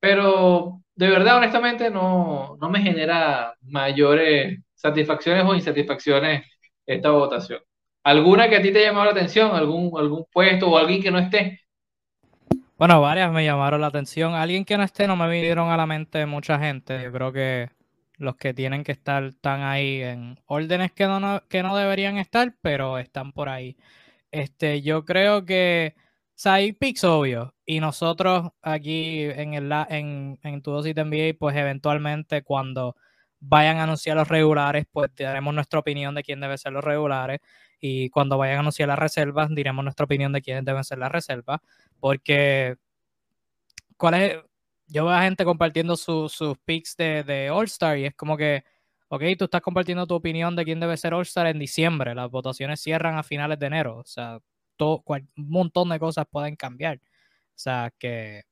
Pero 0.00 0.82
de 1.00 1.08
verdad, 1.08 1.38
honestamente, 1.38 1.90
no, 1.90 2.58
no 2.60 2.68
me 2.68 2.82
genera 2.82 3.54
mayores 3.62 4.58
satisfacciones 4.74 5.46
o 5.46 5.54
insatisfacciones 5.54 6.44
esta 6.84 7.08
votación. 7.08 7.60
¿Alguna 8.04 8.50
que 8.50 8.56
a 8.56 8.62
ti 8.62 8.70
te 8.70 8.82
llamado 8.82 9.06
la 9.06 9.12
atención? 9.12 9.56
¿Algún, 9.56 9.98
algún 9.98 10.26
puesto 10.30 10.68
o 10.70 10.76
alguien 10.76 11.02
que 11.02 11.10
no 11.10 11.18
esté? 11.18 11.62
Bueno, 12.76 13.00
varias 13.00 13.32
me 13.32 13.46
llamaron 13.46 13.80
la 13.80 13.86
atención. 13.86 14.34
Alguien 14.34 14.66
que 14.66 14.76
no 14.76 14.82
esté 14.82 15.06
no 15.06 15.16
me 15.16 15.30
vinieron 15.30 15.70
a 15.70 15.78
la 15.78 15.86
mente 15.86 16.26
mucha 16.26 16.58
gente. 16.58 17.02
Yo 17.02 17.10
creo 17.10 17.32
que 17.32 17.70
los 18.18 18.36
que 18.36 18.52
tienen 18.52 18.84
que 18.84 18.92
estar 18.92 19.24
están 19.24 19.62
ahí 19.62 20.02
en 20.02 20.38
órdenes 20.44 20.92
que 20.92 21.06
no, 21.06 21.42
que 21.48 21.62
no 21.62 21.76
deberían 21.78 22.18
estar, 22.18 22.52
pero 22.60 22.98
están 22.98 23.32
por 23.32 23.48
ahí. 23.48 23.78
Este, 24.32 24.82
yo 24.82 25.06
creo 25.06 25.46
que 25.46 25.94
o 26.40 26.42
sea, 26.42 26.54
hay 26.54 26.72
picks 26.72 27.04
obvios. 27.04 27.50
Y 27.66 27.80
nosotros 27.80 28.48
aquí 28.62 29.24
en, 29.24 29.52
el, 29.52 29.70
en, 29.90 30.38
en 30.42 30.62
Tu 30.62 30.70
Dosis 30.70 30.94
NBA, 30.96 31.36
pues 31.38 31.54
eventualmente 31.54 32.42
cuando 32.42 32.96
vayan 33.40 33.76
a 33.76 33.82
anunciar 33.82 34.16
los 34.16 34.26
regulares, 34.26 34.86
pues 34.90 35.10
daremos 35.18 35.52
nuestra 35.52 35.80
opinión 35.80 36.14
de 36.14 36.22
quién 36.22 36.40
debe 36.40 36.56
ser 36.56 36.72
los 36.72 36.82
regulares. 36.82 37.40
Y 37.78 38.08
cuando 38.08 38.38
vayan 38.38 38.56
a 38.56 38.60
anunciar 38.60 38.88
las 38.88 38.98
reservas, 38.98 39.50
diremos 39.54 39.84
nuestra 39.84 40.04
opinión 40.04 40.32
de 40.32 40.40
quiénes 40.40 40.64
deben 40.64 40.82
ser 40.82 40.96
las 40.96 41.12
reservas. 41.12 41.60
Porque, 42.00 42.76
¿cuál 43.98 44.14
es? 44.14 44.38
Yo 44.86 45.04
veo 45.04 45.14
a 45.14 45.22
gente 45.22 45.44
compartiendo 45.44 45.94
sus 45.94 46.40
picks 46.64 46.96
de, 46.96 47.22
de 47.22 47.50
All-Star 47.50 47.98
y 47.98 48.06
es 48.06 48.14
como 48.14 48.38
que, 48.38 48.64
ok, 49.08 49.22
tú 49.38 49.44
estás 49.44 49.60
compartiendo 49.60 50.06
tu 50.06 50.14
opinión 50.14 50.56
de 50.56 50.64
quién 50.64 50.80
debe 50.80 50.96
ser 50.96 51.12
All-Star 51.12 51.48
en 51.48 51.58
diciembre. 51.58 52.14
Las 52.14 52.30
votaciones 52.30 52.80
cierran 52.80 53.18
a 53.18 53.22
finales 53.22 53.58
de 53.58 53.66
enero. 53.66 53.98
O 53.98 54.06
sea, 54.06 54.40
todo, 54.80 55.04
un 55.06 55.28
montón 55.36 55.90
de 55.90 55.98
cosas 55.98 56.26
pueden 56.30 56.56
cambiar. 56.56 56.96
O 56.96 57.58
sea, 57.62 57.92
que 57.98 58.44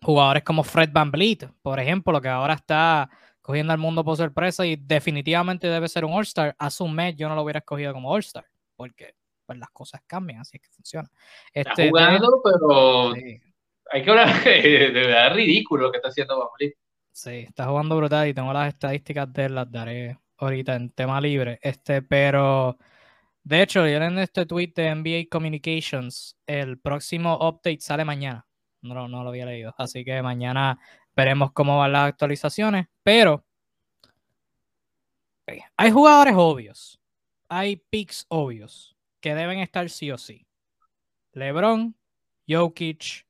jugadores 0.00 0.44
como 0.44 0.62
Fred 0.62 0.90
Van 0.92 1.10
Vliet, 1.10 1.50
por 1.62 1.80
ejemplo, 1.80 2.20
que 2.20 2.28
ahora 2.28 2.54
está 2.54 3.10
cogiendo 3.40 3.72
al 3.72 3.78
mundo 3.78 4.04
por 4.04 4.16
sorpresa 4.16 4.64
y 4.64 4.76
definitivamente 4.76 5.66
debe 5.66 5.88
ser 5.88 6.04
un 6.04 6.12
All-Star. 6.12 6.54
Hace 6.58 6.82
un 6.84 6.94
mes 6.94 7.16
yo 7.16 7.28
no 7.28 7.34
lo 7.34 7.42
hubiera 7.42 7.58
escogido 7.58 7.92
como 7.92 8.10
All-Star, 8.10 8.46
porque 8.76 9.14
pues, 9.44 9.58
las 9.58 9.70
cosas 9.70 10.00
cambian, 10.06 10.40
así 10.40 10.56
es 10.56 10.62
que 10.62 10.70
funciona. 10.70 11.10
está 11.52 11.70
este, 11.70 11.90
jugando, 11.90 12.40
pero 12.42 13.12
hay 13.12 14.04
que 14.04 14.10
hablar 14.10 14.28
de, 14.44 14.90
verdad 14.92 15.34
ridículo 15.34 15.86
lo 15.86 15.90
que 15.90 15.98
está 15.98 16.08
haciendo 16.08 16.38
Van 16.38 16.70
Sí, 17.12 17.30
está 17.48 17.66
jugando 17.66 17.96
brutal 17.96 18.28
y 18.28 18.34
tengo 18.34 18.52
las 18.52 18.68
estadísticas 18.68 19.32
de 19.32 19.46
él, 19.46 19.54
las 19.56 19.70
daré 19.70 20.16
ahorita 20.38 20.76
en 20.76 20.90
tema 20.90 21.20
libre. 21.20 21.58
Este, 21.60 22.02
pero 22.02 22.78
de 23.50 23.62
hecho, 23.62 23.86
en 23.86 24.18
este 24.18 24.46
tweet 24.46 24.72
de 24.74 24.94
NBA 24.94 25.28
Communications, 25.30 26.36
el 26.46 26.78
próximo 26.78 27.36
update 27.36 27.80
sale 27.80 28.04
mañana. 28.04 28.46
No, 28.82 29.08
no 29.08 29.22
lo 29.22 29.28
había 29.28 29.44
leído. 29.44 29.74
Así 29.76 30.04
que 30.04 30.22
mañana 30.22 30.78
Veremos 31.16 31.52
cómo 31.52 31.78
van 31.78 31.92
las 31.92 32.08
actualizaciones, 32.08 32.86
pero 33.02 33.44
hay 35.76 35.90
jugadores 35.90 36.34
obvios, 36.36 37.00
hay 37.48 37.76
picks 37.76 38.24
obvios 38.28 38.96
que 39.20 39.34
deben 39.34 39.58
estar 39.58 39.90
sí 39.90 40.10
o 40.10 40.16
sí. 40.16 40.46
LeBron, 41.32 41.94
Jokic. 42.48 43.26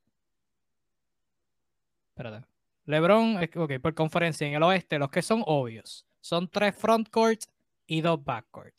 Espérate. 2.10 2.46
LeBron, 2.84 3.38
ok, 3.56 3.72
por 3.80 3.94
conferencia 3.94 4.46
en 4.46 4.54
el 4.54 4.62
oeste, 4.62 4.98
los 4.98 5.10
que 5.10 5.22
son 5.22 5.42
obvios 5.46 6.06
son 6.20 6.48
tres 6.48 6.76
frontcourt 6.76 7.40
y 7.86 8.02
dos 8.02 8.22
backcourt. 8.22 8.74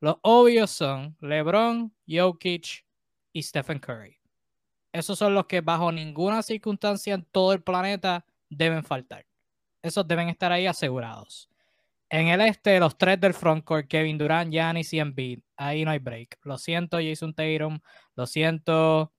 Los 0.00 0.16
obvios 0.22 0.70
son 0.70 1.16
LeBron, 1.20 1.94
Jokic 2.06 2.84
y 3.32 3.42
Stephen 3.42 3.78
Curry. 3.78 4.18
Esos 4.92 5.18
son 5.18 5.34
los 5.34 5.46
que 5.46 5.60
bajo 5.60 5.92
ninguna 5.92 6.42
circunstancia 6.42 7.14
en 7.14 7.24
todo 7.24 7.52
el 7.52 7.62
planeta 7.62 8.24
deben 8.48 8.82
faltar. 8.82 9.26
Esos 9.82 10.06
deben 10.06 10.28
estar 10.28 10.52
ahí 10.52 10.66
asegurados. 10.66 11.50
En 12.08 12.28
el 12.28 12.40
este, 12.40 12.78
los 12.78 12.96
tres 12.96 13.20
del 13.20 13.34
frontcourt, 13.34 13.88
Kevin 13.88 14.16
Durant, 14.16 14.50
Giannis 14.50 14.92
y 14.92 15.00
Embiid. 15.00 15.40
Ahí 15.56 15.84
no 15.84 15.90
hay 15.90 15.98
break. 15.98 16.38
Lo 16.44 16.56
siento, 16.56 16.98
Jason 16.98 17.34
Tatum. 17.34 17.78
Lo 18.14 18.26
siento, 18.26 19.12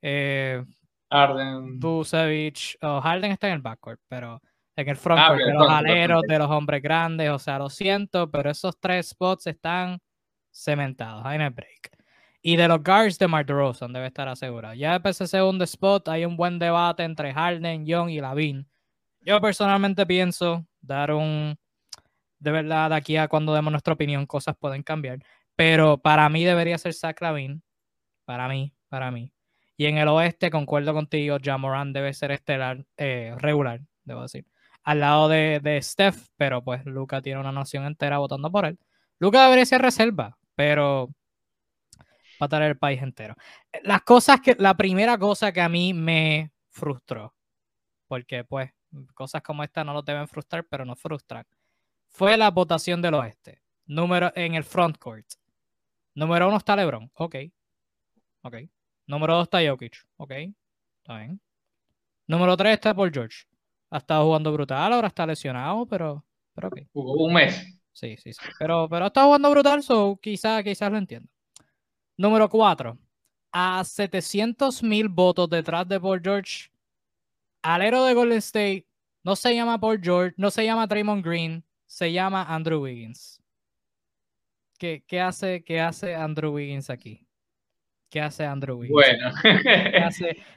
eh, 0.00 0.64
Harden. 1.10 1.78
Busevich. 1.78 2.76
Oh, 2.80 3.00
Harden 3.00 3.32
está 3.32 3.48
en 3.48 3.54
el 3.54 3.62
backcourt, 3.62 4.00
pero 4.08 4.42
en 4.74 4.88
el 4.88 4.96
frontcourt 4.96 5.40
de 5.40 5.52
los 5.52 5.68
aleros, 5.68 6.22
de 6.22 6.38
los 6.38 6.50
hombres 6.50 6.82
grandes. 6.82 7.30
O 7.30 7.38
sea, 7.38 7.58
lo 7.58 7.70
siento, 7.70 8.30
pero 8.30 8.50
esos 8.50 8.78
tres 8.80 9.10
spots 9.10 9.46
están 9.46 10.00
cementados. 10.52 11.24
Ahí 11.26 11.38
no 11.38 11.50
break. 11.50 11.90
Y 12.42 12.56
de 12.56 12.68
los 12.68 12.82
guards 12.82 13.18
de 13.18 13.28
Mark 13.28 13.46
DeRozan 13.46 13.92
debe 13.92 14.06
estar 14.06 14.28
asegurado. 14.28 14.74
Ya 14.74 14.92
después 14.92 15.20
ese 15.20 15.26
segundo 15.28 15.64
spot 15.64 16.08
hay 16.08 16.24
un 16.24 16.36
buen 16.36 16.58
debate 16.58 17.02
entre 17.04 17.32
Harden, 17.32 17.86
Young 17.86 18.10
y 18.10 18.20
Lavin. 18.20 18.68
Yo 19.20 19.40
personalmente 19.40 20.04
pienso 20.06 20.66
dar 20.80 21.12
un 21.12 21.56
de 22.42 22.50
verdad, 22.50 22.90
de 22.90 22.96
aquí 22.96 23.16
a 23.16 23.28
cuando 23.28 23.54
demos 23.54 23.70
nuestra 23.70 23.94
opinión, 23.94 24.26
cosas 24.26 24.56
pueden 24.58 24.82
cambiar. 24.82 25.20
Pero 25.54 25.98
para 25.98 26.28
mí 26.28 26.44
debería 26.44 26.76
ser 26.76 26.92
Zach 26.92 27.20
Lavin. 27.20 27.62
Para 28.24 28.48
mí, 28.48 28.74
para 28.88 29.12
mí. 29.12 29.32
Y 29.76 29.86
en 29.86 29.96
el 29.98 30.08
oeste, 30.08 30.50
concuerdo 30.50 30.92
contigo, 30.92 31.38
Jamoran 31.42 31.92
debe 31.92 32.12
ser 32.14 32.32
estelar, 32.32 32.84
eh, 32.96 33.34
regular, 33.38 33.80
debo 34.04 34.22
decir. 34.22 34.44
Al 34.82 35.00
lado 35.00 35.28
de, 35.28 35.60
de 35.62 35.80
Steph, 35.80 36.30
pero 36.36 36.64
pues 36.64 36.84
Luca 36.84 37.22
tiene 37.22 37.38
una 37.38 37.52
nación 37.52 37.84
entera 37.86 38.18
votando 38.18 38.50
por 38.50 38.64
él. 38.66 38.78
Luca 39.20 39.44
debería 39.44 39.64
ser 39.64 39.80
reserva, 39.80 40.36
pero 40.54 41.10
para 42.38 42.48
traer 42.48 42.70
el 42.72 42.78
país 42.78 43.00
entero. 43.02 43.34
Las 43.82 44.02
cosas 44.02 44.40
que, 44.40 44.56
la 44.58 44.76
primera 44.76 45.18
cosa 45.18 45.52
que 45.52 45.60
a 45.60 45.68
mí 45.68 45.94
me 45.94 46.52
frustró, 46.70 47.34
porque 48.08 48.44
pues 48.44 48.70
cosas 49.14 49.42
como 49.42 49.62
esta 49.62 49.84
no 49.84 49.92
lo 49.92 50.02
deben 50.02 50.28
frustrar, 50.28 50.64
pero 50.64 50.84
nos 50.84 50.98
frustran 51.00 51.46
fue 52.12 52.36
la 52.36 52.50
votación 52.50 53.02
del 53.02 53.14
oeste. 53.14 53.62
Número 53.86 54.32
en 54.36 54.54
el 54.54 54.64
frontcourt. 54.64 55.26
Número 56.14 56.46
uno 56.48 56.58
está 56.58 56.76
LeBron. 56.76 57.10
Ok. 57.14 57.36
Ok. 58.42 58.56
Número 59.06 59.34
dos 59.34 59.44
está 59.44 59.58
Jokic. 59.66 59.96
Ok. 60.16 60.30
Está 60.30 61.18
bien. 61.18 61.40
Número 62.26 62.56
tres 62.56 62.74
está 62.74 62.94
Paul 62.94 63.10
George. 63.12 63.44
Ha 63.90 63.98
estado 63.98 64.24
jugando 64.24 64.52
brutal, 64.52 64.92
ahora 64.92 65.08
está 65.08 65.26
lesionado, 65.26 65.86
pero, 65.86 66.24
pero 66.54 66.68
ok. 66.68 66.80
Un 66.92 67.34
mes. 67.34 67.81
Sí, 67.92 68.16
sí, 68.16 68.32
sí. 68.32 68.40
Pero, 68.58 68.88
pero 68.88 69.06
está 69.06 69.24
jugando 69.24 69.50
brutal, 69.50 69.82
so 69.82 70.18
quizás 70.20 70.62
quizás 70.62 70.90
lo 70.90 70.98
entiendo. 70.98 71.28
Número 72.16 72.48
cuatro. 72.48 72.98
A 73.52 73.84
700 73.84 74.82
mil 74.82 75.08
votos 75.08 75.48
detrás 75.48 75.86
de 75.86 76.00
Paul 76.00 76.20
George, 76.22 76.70
alero 77.60 78.04
de 78.04 78.14
Golden 78.14 78.38
State, 78.38 78.86
no 79.22 79.36
se 79.36 79.54
llama 79.54 79.78
Paul 79.78 80.00
George, 80.02 80.34
no 80.38 80.50
se 80.50 80.64
llama 80.64 80.86
Draymond 80.86 81.24
Green, 81.24 81.62
se 81.86 82.10
llama 82.10 82.44
Andrew 82.44 82.80
Wiggins. 82.80 83.40
¿Qué, 84.78 85.04
qué 85.06 85.20
hace, 85.20 85.62
qué 85.62 85.80
hace 85.80 86.14
Andrew 86.14 86.54
Wiggins 86.54 86.88
aquí? 86.88 87.26
¿Qué 88.08 88.20
hace 88.20 88.44
Andrew 88.44 88.78
Wiggins? 88.78 88.92
Bueno. 88.92 89.32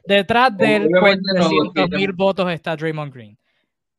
Detrás 0.06 0.58
de 0.58 0.76
él, 0.78 0.90
mil 1.92 2.14
votos 2.14 2.52
está 2.52 2.76
Draymond 2.76 3.14
Green. 3.14 3.38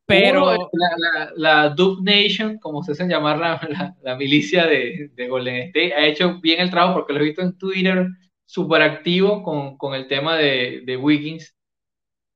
Pero 0.07 0.69
la, 0.71 1.31
la, 1.35 1.69
Duke 1.69 2.01
Nation, 2.01 2.57
como 2.59 2.81
se 2.81 2.93
hace 2.93 3.05
llamar 3.07 3.37
la, 3.39 3.95
la, 4.01 4.15
milicia 4.15 4.65
de, 4.65 5.11
de, 5.13 5.27
Golden 5.27 5.55
State, 5.67 5.93
ha 5.93 6.05
hecho 6.05 6.39
bien 6.39 6.61
el 6.61 6.69
trabajo 6.69 6.93
porque 6.93 7.11
lo 7.11 7.19
he 7.19 7.25
visto 7.25 7.41
en 7.41 7.57
Twitter 7.57 8.07
súper 8.45 8.81
activo 8.83 9.43
con, 9.43 9.77
con, 9.77 9.93
el 9.93 10.07
tema 10.07 10.37
de, 10.37 10.81
de 10.85 10.95
Wiggins. 10.95 11.53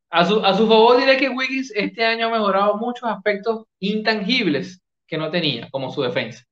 A 0.09 0.25
su, 0.25 0.43
a 0.45 0.53
su 0.53 0.67
favor 0.67 0.99
diré 0.99 1.15
que 1.15 1.29
Wiggins 1.29 1.71
este 1.73 2.03
año 2.03 2.27
ha 2.27 2.31
mejorado 2.31 2.75
muchos 2.77 3.09
aspectos 3.09 3.63
intangibles 3.79 4.81
que 5.07 5.17
no 5.17 5.29
tenía 5.29 5.69
como 5.71 5.91
su 5.91 6.01
defensa. 6.01 6.45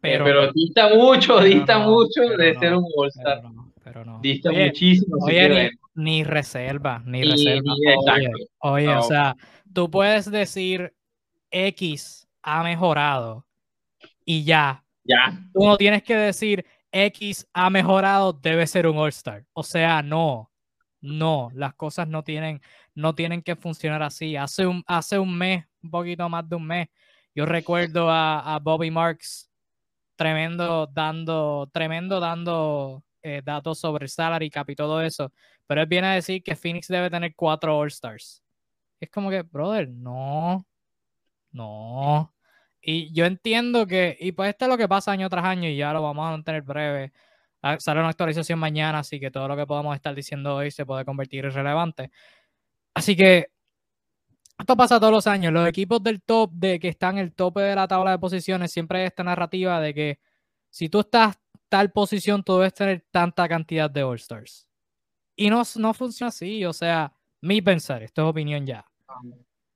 Pero, 0.00 0.24
pero 0.24 0.52
dista 0.52 0.92
mucho, 0.92 1.40
dista 1.40 1.78
mucho 1.78 2.22
de 2.22 2.54
ser 2.56 2.74
un 2.74 2.84
All-Star. 2.96 3.42
Pero 3.84 4.04
no, 4.04 4.20
Dista 4.20 4.50
muchísimo. 4.50 5.16
Oye, 5.20 5.70
ni, 5.94 6.24
reserva, 6.24 7.02
ni 7.06 7.22
reserva. 7.22 7.72
oye, 8.58 8.88
o 8.88 9.02
sea, 9.02 9.34
tú 9.72 9.90
puedes 9.90 10.30
decir 10.30 10.94
X 11.50 12.28
ha 12.42 12.62
mejorado 12.62 13.46
y 14.24 14.44
ya. 14.44 14.84
Ya. 15.04 15.38
Tú 15.52 15.66
no 15.66 15.76
tienes 15.76 16.02
que 16.02 16.14
decir 16.14 16.64
X 16.92 17.46
ha 17.52 17.70
mejorado, 17.70 18.32
debe 18.32 18.66
ser 18.66 18.86
un 18.86 18.98
All-Star. 18.98 19.44
O 19.52 19.62
sea, 19.62 20.02
no. 20.02 20.50
No, 21.00 21.50
las 21.54 21.74
cosas 21.74 22.08
no 22.08 22.22
tienen, 22.22 22.60
no 22.94 23.14
tienen 23.14 23.42
que 23.42 23.56
funcionar 23.56 24.02
así. 24.02 24.36
Hace 24.36 24.66
un, 24.66 24.84
hace 24.86 25.18
un 25.18 25.36
mes, 25.36 25.64
un 25.82 25.90
poquito 25.90 26.28
más 26.28 26.46
de 26.48 26.56
un 26.56 26.66
mes, 26.66 26.88
yo 27.34 27.46
recuerdo 27.46 28.10
a, 28.10 28.58
Bobby 28.62 28.90
Marks 28.90 29.50
tremendo 30.16 30.86
dando, 30.86 31.70
tremendo 31.72 32.20
dando 32.20 33.02
eh, 33.22 33.40
datos 33.42 33.78
sobre 33.78 34.08
salary 34.08 34.50
cap 34.50 34.68
y 34.68 34.76
todo 34.76 35.00
eso. 35.00 35.32
Pero 35.66 35.80
él 35.80 35.86
viene 35.86 36.08
a 36.08 36.14
decir 36.14 36.42
que 36.42 36.56
Phoenix 36.56 36.88
debe 36.88 37.08
tener 37.08 37.34
cuatro 37.34 37.78
All-Stars. 37.78 38.42
Es 39.00 39.10
como 39.10 39.30
que, 39.30 39.42
brother, 39.42 39.88
no, 39.88 40.66
no. 41.52 42.34
Y 42.82 43.12
yo 43.14 43.26
entiendo 43.26 43.86
que, 43.86 44.16
y 44.20 44.32
pues 44.32 44.50
esto 44.50 44.66
es 44.66 44.70
lo 44.70 44.78
que 44.78 44.88
pasa 44.88 45.12
año 45.12 45.28
tras 45.30 45.44
año 45.44 45.68
y 45.68 45.76
ya 45.76 45.92
lo 45.92 46.02
vamos 46.02 46.26
a 46.28 46.32
mantener 46.32 46.62
breve. 46.62 47.12
Ah, 47.62 47.78
sale 47.80 48.00
una 48.00 48.10
actualización 48.10 48.58
mañana, 48.58 49.00
así 49.00 49.20
que 49.20 49.30
todo 49.30 49.48
lo 49.48 49.56
que 49.56 49.66
podamos 49.66 49.94
estar 49.96 50.14
diciendo 50.14 50.56
hoy 50.56 50.70
se 50.70 50.86
puede 50.86 51.04
convertir 51.04 51.44
en 51.46 51.52
relevante. 51.52 52.10
Así 52.94 53.16
que 53.16 53.48
esto 54.58 54.76
pasa 54.76 55.00
todos 55.00 55.12
los 55.12 55.26
años. 55.26 55.52
Los 55.52 55.66
equipos 55.68 56.02
del 56.02 56.22
top, 56.22 56.50
de 56.52 56.78
que 56.78 56.88
están 56.88 57.18
en 57.18 57.24
el 57.24 57.34
tope 57.34 57.60
de 57.62 57.74
la 57.74 57.88
tabla 57.88 58.12
de 58.12 58.18
posiciones, 58.18 58.72
siempre 58.72 59.00
hay 59.00 59.06
esta 59.06 59.24
narrativa 59.24 59.80
de 59.80 59.94
que 59.94 60.18
si 60.70 60.88
tú 60.90 61.00
estás 61.00 61.38
tal 61.68 61.92
posición, 61.92 62.42
tú 62.44 62.56
debes 62.56 62.74
tener 62.74 63.06
tanta 63.10 63.48
cantidad 63.48 63.90
de 63.90 64.02
All-Stars. 64.02 64.68
Y 65.36 65.50
no, 65.50 65.62
no 65.76 65.94
funciona 65.94 66.28
así. 66.30 66.64
O 66.66 66.72
sea, 66.74 67.14
mi 67.42 67.62
pensar, 67.62 68.02
esto 68.02 68.22
es 68.22 68.28
opinión 68.30 68.66
ya. 68.66 68.89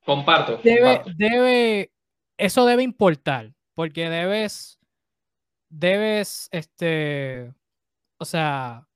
Comparto. 0.05 0.59
Debe, 0.59 1.03
debe, 1.17 1.93
eso 2.37 2.67
debe 2.67 2.83
importar, 2.83 3.55
porque 3.75 4.09
debes, 4.11 4.79
debes, 5.69 6.49
este, 6.53 7.53
o 8.19 8.25
sea, 8.25 8.87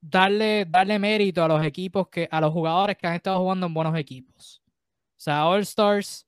darle, 0.00 0.64
darle 0.66 0.98
mérito 0.98 1.44
a 1.44 1.48
los 1.48 1.64
equipos 1.64 2.08
que, 2.08 2.28
a 2.30 2.40
los 2.40 2.52
jugadores 2.52 2.96
que 2.96 3.06
han 3.06 3.14
estado 3.14 3.38
jugando 3.40 3.66
en 3.66 3.74
buenos 3.74 3.96
equipos. 3.96 4.62
O 4.66 5.20
sea, 5.20 5.46
All 5.46 5.62
Stars 5.62 6.26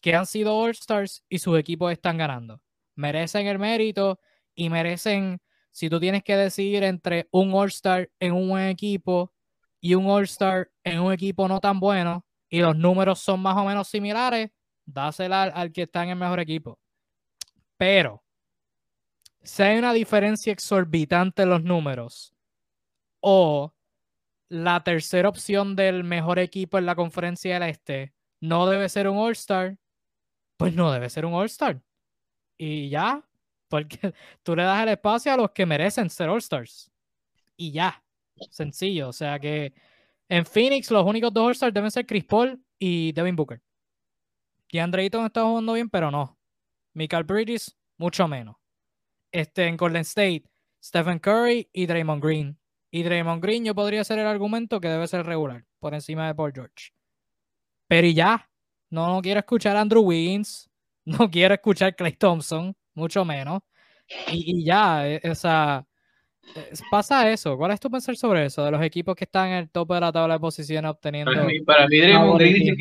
que 0.00 0.14
han 0.14 0.26
sido 0.26 0.56
All 0.56 0.70
Stars 0.70 1.24
y 1.28 1.38
sus 1.38 1.58
equipos 1.58 1.92
están 1.92 2.18
ganando. 2.18 2.60
Merecen 2.94 3.46
el 3.46 3.58
mérito 3.58 4.20
y 4.54 4.70
merecen, 4.70 5.40
si 5.70 5.88
tú 5.88 6.00
tienes 6.00 6.22
que 6.24 6.36
decidir 6.36 6.82
entre 6.82 7.28
un 7.30 7.52
All 7.52 7.68
Star 7.68 8.10
en 8.18 8.32
un 8.32 8.48
buen 8.48 8.68
equipo 8.68 9.32
y 9.80 9.94
un 9.94 10.06
All 10.06 10.24
Star 10.24 10.70
en 10.84 11.00
un 11.00 11.12
equipo 11.12 11.48
no 11.48 11.60
tan 11.60 11.80
bueno 11.80 12.24
y 12.48 12.60
los 12.60 12.76
números 12.76 13.20
son 13.20 13.40
más 13.40 13.56
o 13.56 13.64
menos 13.64 13.88
similares, 13.88 14.50
dásela 14.86 15.44
al, 15.44 15.52
al 15.54 15.72
que 15.72 15.82
está 15.82 16.02
en 16.02 16.10
el 16.10 16.16
mejor 16.16 16.40
equipo. 16.40 16.78
Pero, 17.76 18.24
si 19.42 19.62
hay 19.62 19.78
una 19.78 19.92
diferencia 19.92 20.52
exorbitante 20.52 21.42
en 21.42 21.50
los 21.50 21.62
números, 21.62 22.34
o 23.20 23.74
la 24.48 24.82
tercera 24.82 25.28
opción 25.28 25.76
del 25.76 26.04
mejor 26.04 26.38
equipo 26.38 26.78
en 26.78 26.86
la 26.86 26.94
conferencia 26.94 27.54
del 27.54 27.68
este 27.70 28.14
no 28.40 28.66
debe 28.66 28.88
ser 28.88 29.08
un 29.08 29.18
All-Star, 29.18 29.76
pues 30.56 30.74
no 30.74 30.92
debe 30.92 31.10
ser 31.10 31.26
un 31.26 31.34
All-Star. 31.34 31.82
Y 32.56 32.88
ya, 32.88 33.24
porque 33.68 33.98
tú 34.42 34.56
le 34.56 34.62
das 34.62 34.82
el 34.82 34.90
espacio 34.90 35.32
a 35.32 35.36
los 35.36 35.50
que 35.50 35.66
merecen 35.66 36.10
ser 36.10 36.28
All-Stars. 36.28 36.90
Y 37.56 37.72
ya, 37.72 38.02
sencillo. 38.50 39.08
O 39.08 39.12
sea 39.12 39.38
que 39.38 39.72
en 40.28 40.44
Phoenix 40.44 40.90
los 40.90 41.04
únicos 41.04 41.32
dos 41.32 41.46
All-Stars 41.46 41.74
deben 41.74 41.90
ser 41.90 42.06
Chris 42.06 42.24
Paul 42.24 42.62
y 42.78 43.12
Devin 43.12 43.36
Booker. 43.36 43.62
Y 44.70 44.78
Andre 44.78 45.02
Ayton 45.02 45.26
está 45.26 45.42
jugando 45.44 45.72
bien, 45.72 45.88
pero 45.88 46.10
no. 46.10 46.38
Michael 46.92 47.24
Bridges, 47.24 47.76
mucho 47.96 48.28
menos. 48.28 48.56
Este, 49.32 49.66
en 49.66 49.76
Golden 49.76 50.02
State, 50.02 50.44
Stephen 50.82 51.18
Curry 51.18 51.68
y 51.72 51.86
Draymond 51.86 52.22
Green. 52.22 52.58
Y 52.90 53.02
Draymond 53.02 53.42
Green 53.42 53.64
yo 53.64 53.74
podría 53.74 54.04
ser 54.04 54.18
el 54.18 54.26
argumento 54.26 54.80
que 54.80 54.88
debe 54.88 55.06
ser 55.06 55.24
regular 55.26 55.64
por 55.78 55.94
encima 55.94 56.26
de 56.26 56.34
Paul 56.34 56.52
George. 56.54 56.92
Pero 57.86 58.06
y 58.06 58.14
ya, 58.14 58.50
no, 58.90 59.20
quiero 59.22 59.40
escuchar 59.40 59.76
a 59.76 59.80
Andrew 59.80 60.02
Wiggins, 60.02 60.70
no 61.04 61.30
quiero 61.30 61.54
escuchar 61.54 61.88
a 61.88 61.92
Clay 61.92 62.12
Thompson, 62.12 62.76
mucho 62.94 63.24
menos. 63.24 63.62
Y, 64.28 64.64
ya, 64.64 65.06
esa, 65.08 65.80
e, 65.80 65.87
pasa 66.90 67.30
eso. 67.30 67.56
¿Cuál 67.56 67.72
es 67.72 67.80
tu 67.80 67.90
pensar 67.90 68.16
sobre 68.16 68.44
eso? 68.46 68.64
De 68.64 68.70
los 68.70 68.82
equipos 68.82 69.14
que 69.14 69.24
están 69.24 69.48
en 69.48 69.54
el 69.54 69.70
tope 69.70 69.94
de 69.94 70.00
la 70.00 70.12
tabla 70.12 70.34
de 70.34 70.40
posiciones 70.40 70.90
obteniendo. 70.90 71.32
Para 71.32 71.44
mí, 71.44 71.60
para 71.60 71.86
mí 71.88 71.98
Draymond 71.98 72.38
Green 72.40 72.76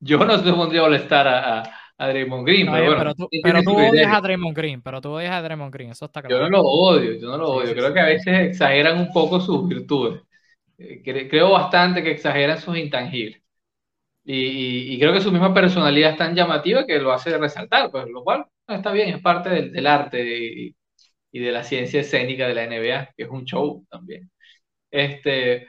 yo 0.00 0.24
no 0.24 0.38
se 0.38 0.52
pondría 0.52 0.80
a 0.80 0.84
molestar 0.84 1.28
a, 1.28 1.62
a 1.96 2.08
Draymond 2.08 2.46
Green. 2.46 2.66
No, 2.66 2.72
pero, 2.72 2.84
bueno, 2.86 2.98
pero 2.98 3.14
tú, 3.14 3.28
¿quién 3.30 3.42
pero 3.42 3.62
tú 3.62 3.76
odias 3.76 4.12
a 4.12 4.20
Draymond 4.20 4.56
Green, 4.56 4.82
pero 4.82 5.00
tú 5.00 5.10
odias 5.10 5.32
a 5.32 5.42
Draymond 5.42 5.72
Green, 5.72 5.90
eso 5.90 6.06
está 6.06 6.20
Yo 6.22 6.28
claro. 6.28 6.44
no 6.44 6.48
lo 6.58 6.62
odio, 6.62 7.12
yo 7.20 7.28
no 7.28 7.36
lo 7.38 7.50
odio. 7.50 7.68
sí, 7.68 7.74
Creo 7.74 7.88
sí. 7.88 7.94
que 7.94 8.00
a 8.00 8.06
veces 8.06 8.38
exageran 8.40 8.98
un 8.98 9.12
poco 9.12 9.40
sus 9.40 9.68
virtudes. 9.68 10.22
Eh, 10.78 11.02
cre- 11.04 11.28
Creo 11.30 11.52
bastante 11.52 12.02
que 12.02 12.12
exageran 12.12 12.58
sus 12.60 12.76
intangibles. 12.78 13.42
Y, 14.24 14.34
y- 14.36 14.94
y 14.94 14.98
creo 15.00 15.12
que 15.12 15.20
su 15.20 15.32
misma 15.32 15.54
personalidad 15.54 16.12
es 16.12 16.18
tan 16.18 16.34
llamativa 16.34 16.86
que 16.86 16.98
lo 17.00 17.12
hace 17.12 17.36
resaltar, 17.38 17.90
pues 17.90 18.08
lo 18.08 18.22
cual 18.24 18.46
está 18.68 18.92
bien, 18.92 19.10
es 19.10 19.22
parte 19.22 19.50
del, 19.50 19.72
del 19.72 19.86
arte 19.86 20.24
y, 20.24 20.76
y 21.32 21.40
de 21.40 21.52
la 21.52 21.64
ciencia 21.64 22.00
escénica 22.02 22.46
de 22.48 22.54
la 22.54 22.64
NBA, 22.64 23.06
que 23.16 23.24
es 23.24 23.30
un 23.30 23.44
show 23.44 23.86
también. 23.90 24.30
Este, 24.90 25.68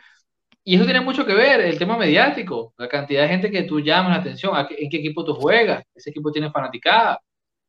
y 0.63 0.75
eso 0.75 0.85
tiene 0.85 1.01
mucho 1.01 1.25
que 1.25 1.33
ver, 1.33 1.61
el 1.61 1.77
tema 1.79 1.97
mediático, 1.97 2.73
la 2.77 2.87
cantidad 2.89 3.23
de 3.23 3.29
gente 3.29 3.51
que 3.51 3.63
tú 3.63 3.79
llamas 3.81 4.11
la 4.11 4.17
atención, 4.21 4.55
a 4.55 4.67
qué- 4.67 4.75
en 4.79 4.89
qué 4.89 4.97
equipo 4.97 5.25
tú 5.25 5.33
juegas, 5.35 5.83
ese 5.95 6.09
equipo 6.11 6.31
tiene 6.31 6.51
fanaticada, 6.51 7.19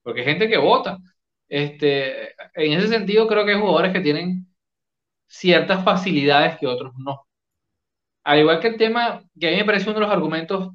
porque 0.02 0.20
hay 0.20 0.26
gente 0.26 0.48
que 0.48 0.58
vota. 0.58 0.98
Este, 1.48 2.32
en 2.54 2.72
ese 2.78 2.88
sentido, 2.88 3.26
creo 3.28 3.44
que 3.44 3.52
hay 3.52 3.60
jugadores 3.60 3.92
que 3.92 4.00
tienen 4.00 4.46
ciertas 5.28 5.84
facilidades 5.84 6.58
que 6.58 6.66
otros 6.68 6.92
no. 6.98 7.26
Al 8.24 8.40
igual 8.40 8.60
que 8.60 8.68
el 8.68 8.76
tema, 8.78 9.22
que 9.38 9.48
a 9.48 9.50
mí 9.50 9.56
me 9.58 9.64
parece 9.64 9.86
uno 9.90 9.94
de 10.00 10.06
los 10.06 10.10
argumentos 10.14 10.72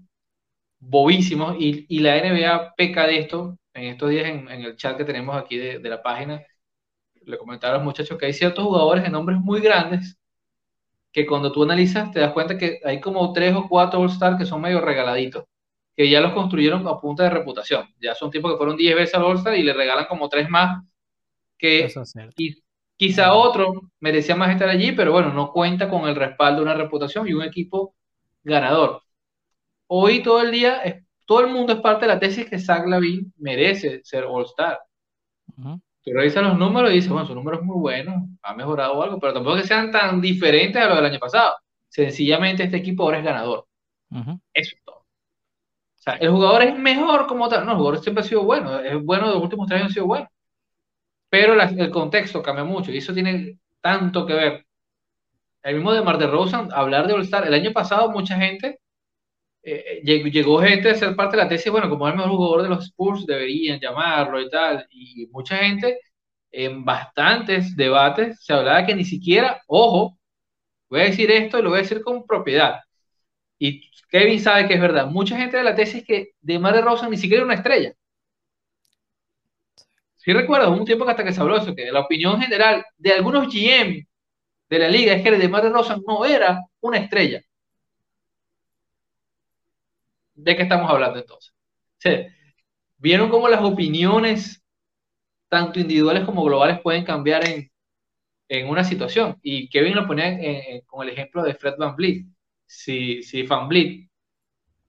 bobísimos, 0.80 1.57
y, 1.59 1.86
y 1.89 1.99
la 2.01 2.17
NBA 2.17 2.76
peca 2.76 3.07
de 3.07 3.20
esto, 3.20 3.57
en 3.74 3.86
estos 3.86 4.09
días 4.11 4.28
en, 4.28 4.49
en 4.49 4.63
el 4.63 4.76
chat 4.78 4.97
que 4.97 5.05
tenemos 5.05 5.38
aquí 5.38 5.57
de, 5.57 5.80
de 5.80 5.89
la 5.89 6.03
página, 6.03 6.43
le 7.26 7.38
comentaba 7.38 7.74
a 7.74 7.78
los 7.78 7.86
muchachos 7.86 8.17
que 8.17 8.26
hay 8.28 8.34
ciertos 8.34 8.63
jugadores 8.65 9.03
de 9.03 9.09
nombres 9.09 9.39
muy 9.39 9.61
grandes 9.61 10.17
que 11.11 11.26
cuando 11.26 11.51
tú 11.51 11.63
analizas 11.63 12.11
te 12.11 12.20
das 12.20 12.34
cuenta 12.34 12.57
que 12.57 12.80
hay 12.84 12.99
como 12.99 13.34
tres 13.34 13.55
o 13.55 13.67
cuatro 13.67 13.99
All-Star 13.99 14.38
que 14.38 14.45
son 14.45 14.61
medio 14.61 14.82
regaladitos, 14.82 15.45
que 15.95 16.09
ya 16.09 16.22
los 16.22 16.34
construyeron 16.34 16.88
a 16.88 16.99
punta 16.99 17.24
de 17.24 17.32
reputación. 17.32 17.88
Ya 17.99 18.13
son 18.15 18.30
tipos 18.30 18.51
que 18.51 18.57
fueron 18.57 18.78
10 18.78 18.95
veces 18.95 19.15
al 19.15 19.24
All-Star 19.24 19.55
y 19.55 19.63
le 19.63 19.74
regalan 19.74 20.05
como 20.05 20.30
tres 20.30 20.49
más 20.49 20.84
que 21.57 21.86
es 21.86 21.93
quizá 22.99 23.34
otro 23.34 23.91
merecía 24.01 24.36
más 24.36 24.51
estar 24.51 24.67
allí, 24.67 24.91
pero 24.91 25.13
bueno, 25.13 25.34
no 25.34 25.53
cuenta 25.53 25.89
con 25.89 26.07
el 26.07 26.15
respaldo 26.15 26.57
de 26.57 26.65
una 26.65 26.74
reputación 26.74 27.28
y 27.28 27.34
un 27.34 27.43
equipo 27.43 27.95
ganador. 28.43 29.03
Hoy 29.88 30.22
todo 30.22 30.41
el 30.41 30.51
día, 30.51 31.05
todo 31.26 31.39
el 31.41 31.47
mundo 31.47 31.74
es 31.74 31.80
parte 31.80 32.05
de 32.05 32.13
la 32.13 32.20
tesis 32.20 32.49
que 32.49 32.59
Zach 32.59 32.86
Lavin 32.86 33.34
merece 33.38 34.01
ser 34.03 34.26
All-Star. 34.26 34.80
Ujú, 35.57 35.82
Tú 36.04 36.12
revisas 36.14 36.43
los 36.43 36.58
números 36.58 36.91
y 36.91 36.95
dices, 36.95 37.10
bueno, 37.12 37.28
su 37.28 37.36
número 37.36 37.58
es 37.60 37.64
muy 37.64 37.78
bueno, 37.80 38.28
ha 38.43 38.54
mejorado 38.56 39.02
algo, 39.04 39.20
pero 39.20 39.34
tampoco 39.34 39.58
que 39.58 39.64
sean 39.64 39.91
tan 39.91 40.22
diferentes 40.22 40.82
a 40.82 40.88
los 40.88 40.95
del 40.97 41.06
año 41.06 41.20
pasado. 41.20 41.56
Sencillamente 41.89 42.64
este 42.64 42.78
equipo 42.78 43.04
ahora 43.04 43.20
es 43.20 43.26
ganador. 43.26 43.66
ujú. 44.12 44.39
Eso 44.54 44.76
es 44.78 44.84
todo. 44.84 44.97
O 44.97 46.02
sea, 46.02 46.14
el 46.16 46.32
jugador 46.32 46.64
es 46.64 46.78
mejor 46.80 47.28
como 47.28 47.47
tal. 47.50 47.66
No, 47.66 47.74
el 47.74 47.78
jugador 47.78 48.02
siempre 48.04 48.24
ha 48.24 48.28
sido 48.28 48.43
bueno, 48.43 48.80
es 48.80 49.04
bueno, 49.04 49.28
los 49.28 49.43
últimos 49.43 49.68
tres 49.68 49.82
años 49.82 49.91
ha 49.91 49.93
sido 49.93 50.08
bueno. 50.08 50.28
Pero 51.30 51.56
la- 51.56 51.66
el 51.66 51.89
contexto 51.91 52.41
cambia 52.41 52.64
mucho 52.64 52.91
y 52.91 52.97
eso 52.97 53.14
tiene 53.14 53.58
tanto 53.82 54.26
que 54.26 54.34
ver. 54.34 54.66
El 55.64 55.76
mismo 55.76 55.93
de 55.93 56.02
Mar 56.02 56.18
de 56.18 56.28
Rosan, 56.28 56.70
hablar 56.74 57.08
de 57.08 57.14
All-Star. 57.14 57.47
El 57.47 57.54
año 57.54 57.72
pasado 57.74 58.12
mucha 58.12 58.36
gente, 58.38 58.80
eh, 59.64 60.01
llegó, 60.03 60.28
llegó 60.28 60.60
gente 60.62 60.89
a 60.89 60.95
ser 60.95 61.16
parte 61.16 61.38
de 61.38 61.43
la 61.43 61.49
tesis, 61.49 61.72
bueno, 61.72 61.89
como 61.89 62.07
es 62.07 62.14
el 62.14 62.18
mejor 62.18 62.36
jugador 62.36 62.64
de 62.64 62.70
los 62.70 62.86
Spurs, 62.86 63.26
deberían 63.26 63.80
llamarlo 63.80 64.41
y 64.41 64.49
tal. 64.49 64.88
Y 64.91 65.28
mucha 65.32 65.57
gente, 65.57 65.99
en 66.51 66.86
bastantes 66.86 67.76
debates, 67.76 68.43
se 68.43 68.53
hablaba 68.53 68.86
que 68.86 68.95
ni 68.95 69.05
siquiera, 69.05 69.62
ojo, 69.68 70.18
voy 70.89 71.01
a 71.01 71.03
decir 71.05 71.32
esto 71.32 71.60
y 71.60 71.62
lo 71.64 71.70
voy 71.70 71.80
a 71.80 71.82
decir 71.84 72.01
con 72.03 72.26
propiedad. 72.26 72.80
Y 73.60 73.89
Kevin 74.10 74.39
sabe 74.39 74.68
que 74.68 74.76
es 74.76 74.82
verdad. 74.82 75.07
Mucha 75.07 75.38
gente 75.38 75.57
de 75.57 75.64
la 75.64 75.76
tesis 75.76 76.03
que 76.05 76.32
de 76.41 76.60
Mar 76.60 76.74
de 76.76 76.82
Rosan 76.82 77.12
ni 77.12 77.18
siquiera 77.18 77.41
era 77.41 77.45
una 77.45 77.55
estrella. 77.55 77.93
Sí 80.18 80.34
recuerdo, 80.34 80.70
hubo 80.70 80.78
un 80.80 80.86
tiempo 80.86 81.05
que 81.05 81.12
hasta 81.12 81.24
que 81.24 81.34
se 81.34 81.41
habló 81.41 81.57
eso, 81.57 81.76
que 81.76 81.91
la 81.91 82.01
opinión 82.01 82.39
general 82.41 82.86
de 82.97 83.14
algunos 83.14 83.47
GM 83.47 84.07
de 84.70 84.80
la 84.80 84.89
liga 84.89 85.14
es 85.14 85.24
que 85.24 85.32
de 85.32 85.49
Mar 85.49 85.64
de 85.64 85.70
Rosan 85.70 86.01
no 86.07 86.26
era 86.26 86.62
una 86.82 86.97
estrella. 86.97 87.41
¿De 90.44 90.56
qué 90.56 90.64
estamos 90.64 90.90
hablando 90.90 91.20
entonces? 91.20 91.54
O 91.54 92.02
sea, 92.02 92.28
¿Vieron 92.98 93.30
cómo 93.30 93.50
las 93.50 93.64
opiniones, 93.64 94.64
tanto 95.50 95.80
individuales 95.80 96.26
como 96.26 96.44
globales, 96.44 96.80
pueden 96.82 97.06
cambiar 97.06 97.48
en, 97.48 97.72
en 98.50 98.70
una 98.70 98.84
situación? 98.84 99.38
Y 99.44 99.70
Kevin 99.70 99.96
lo 99.96 100.08
ponía 100.08 100.28
en- 100.30 100.42
en- 100.44 100.82
con 100.88 101.08
el 101.08 101.14
ejemplo 101.14 101.44
de 101.44 101.56
Fred 101.56 101.76
Van 101.80 101.96
Vliet. 101.96 102.26
Si, 102.68 103.24
si 103.24 103.44
Van 103.44 103.68
Vliet 103.70 104.10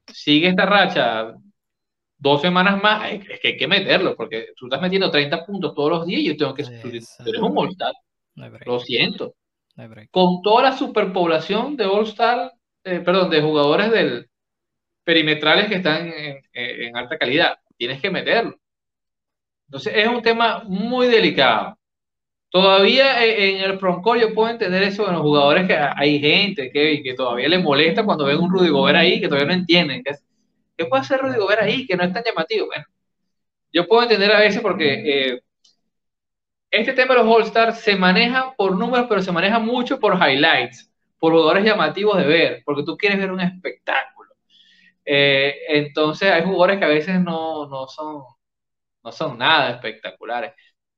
sigue 0.09 0.49
esta 0.49 0.67
racha 0.67 1.35
dos 2.19 2.43
semanas 2.43 2.83
más, 2.83 3.13
es 3.13 3.41
que 3.41 3.49
hay 3.49 3.59
que 3.59 3.69
meterlo, 3.69 4.17
porque 4.17 4.49
tú 4.57 4.67
estás 4.67 4.83
metiendo 4.83 5.11
30 5.11 5.45
puntos 5.47 5.75
todos 5.75 5.91
los 5.91 6.07
días 6.07 6.23
y 6.23 6.27
yo 6.29 6.37
tengo 6.39 6.55
que... 6.55 6.65
Tú 6.65 6.89
eres 7.31 7.43
un 7.43 7.55
No 8.37 8.51
break, 8.51 8.67
lo 8.67 8.81
siento. 8.81 9.35
no. 9.77 9.89
Con 10.13 10.43
toda 10.43 10.65
la 10.65 10.79
superpoblación 10.79 11.77
de 11.77 11.87
All-Star, 11.87 12.53
eh, 12.85 13.01
perdón, 13.01 13.31
de 13.31 13.43
jugadores 13.43 13.91
del, 13.93 14.30
perimetrales 15.05 15.69
que 15.69 15.77
están 15.77 16.09
en, 16.09 16.43
en- 16.53 16.97
alta 16.97 17.19
calidad, 17.19 17.59
tienes 17.77 18.01
que 18.01 18.11
meterlo. 18.11 18.57
Entonces 19.69 19.93
es 19.97 20.09
un 20.09 20.23
tema 20.23 20.63
muy 20.67 21.07
delicado. 21.07 21.77
Todavía 22.51 23.25
en 23.25 23.59
el 23.63 23.79
frontcourt 23.79 24.21
yo 24.21 24.35
puedo 24.35 24.51
entender 24.51 24.83
eso 24.85 25.07
en 25.09 25.15
los 25.15 25.23
jugadores 25.23 25.67
que 25.69 25.77
hay 25.77 26.21
gente 26.21 26.71
que, 26.73 27.03
que 27.03 27.15
todavía 27.15 27.49
les 27.49 27.63
molesta 27.63 28.05
cuando 28.05 28.27
ven 28.27 28.39
un 28.39 28.51
Rudy 28.53 28.71
Gobert 28.71 28.99
ahí, 28.99 29.21
que 29.21 29.29
todavía 29.29 29.49
no 29.49 29.55
entienden. 29.55 30.03
¿Qué, 30.05 30.13
qué 30.79 30.87
puede 30.87 31.03
hacer 31.03 31.21
Rudy 31.21 31.39
Gobert 31.39 31.63
ahí 31.63 31.87
que 31.87 31.97
no 31.97 32.05
es 32.05 32.13
tan 32.13 32.25
llamativo? 32.25 32.67
Bueno, 32.69 32.85
yo 33.73 33.87
puedo 33.89 34.03
entender 34.05 34.33
a 34.33 34.41
veces 34.41 34.63
porque 34.63 35.33
eh, 35.35 35.41
este 36.71 36.93
tema 36.93 37.15
de 37.15 37.23
los 37.23 37.29
All-Stars 37.33 37.81
se 37.81 37.97
maneja 37.97 38.55
por 38.57 38.77
números, 38.77 39.07
pero 39.09 39.23
se 39.23 39.33
maneja 39.33 39.59
mucho 39.59 39.99
por 40.01 40.15
highlights, 40.17 40.91
por 41.19 41.33
jugadores 41.33 41.65
llamativos 41.65 42.17
de 42.19 42.25
ver, 42.27 42.63
porque 42.65 42.83
tú 42.85 42.97
quieres 42.97 43.19
ver 43.19 43.31
un 43.31 43.41
espectáculo. 43.41 44.20
Eh, 45.13 45.57
entonces 45.69 46.31
hay 46.31 46.45
jugadores 46.45 46.79
que 46.79 46.85
a 46.85 46.89
veces 46.89 47.21
no, 47.21 47.67
no, 47.67 47.89
son, 47.89 48.23
no 49.03 49.11
son 49.13 49.39
nada 49.39 49.71
espectaculares. 49.73 50.53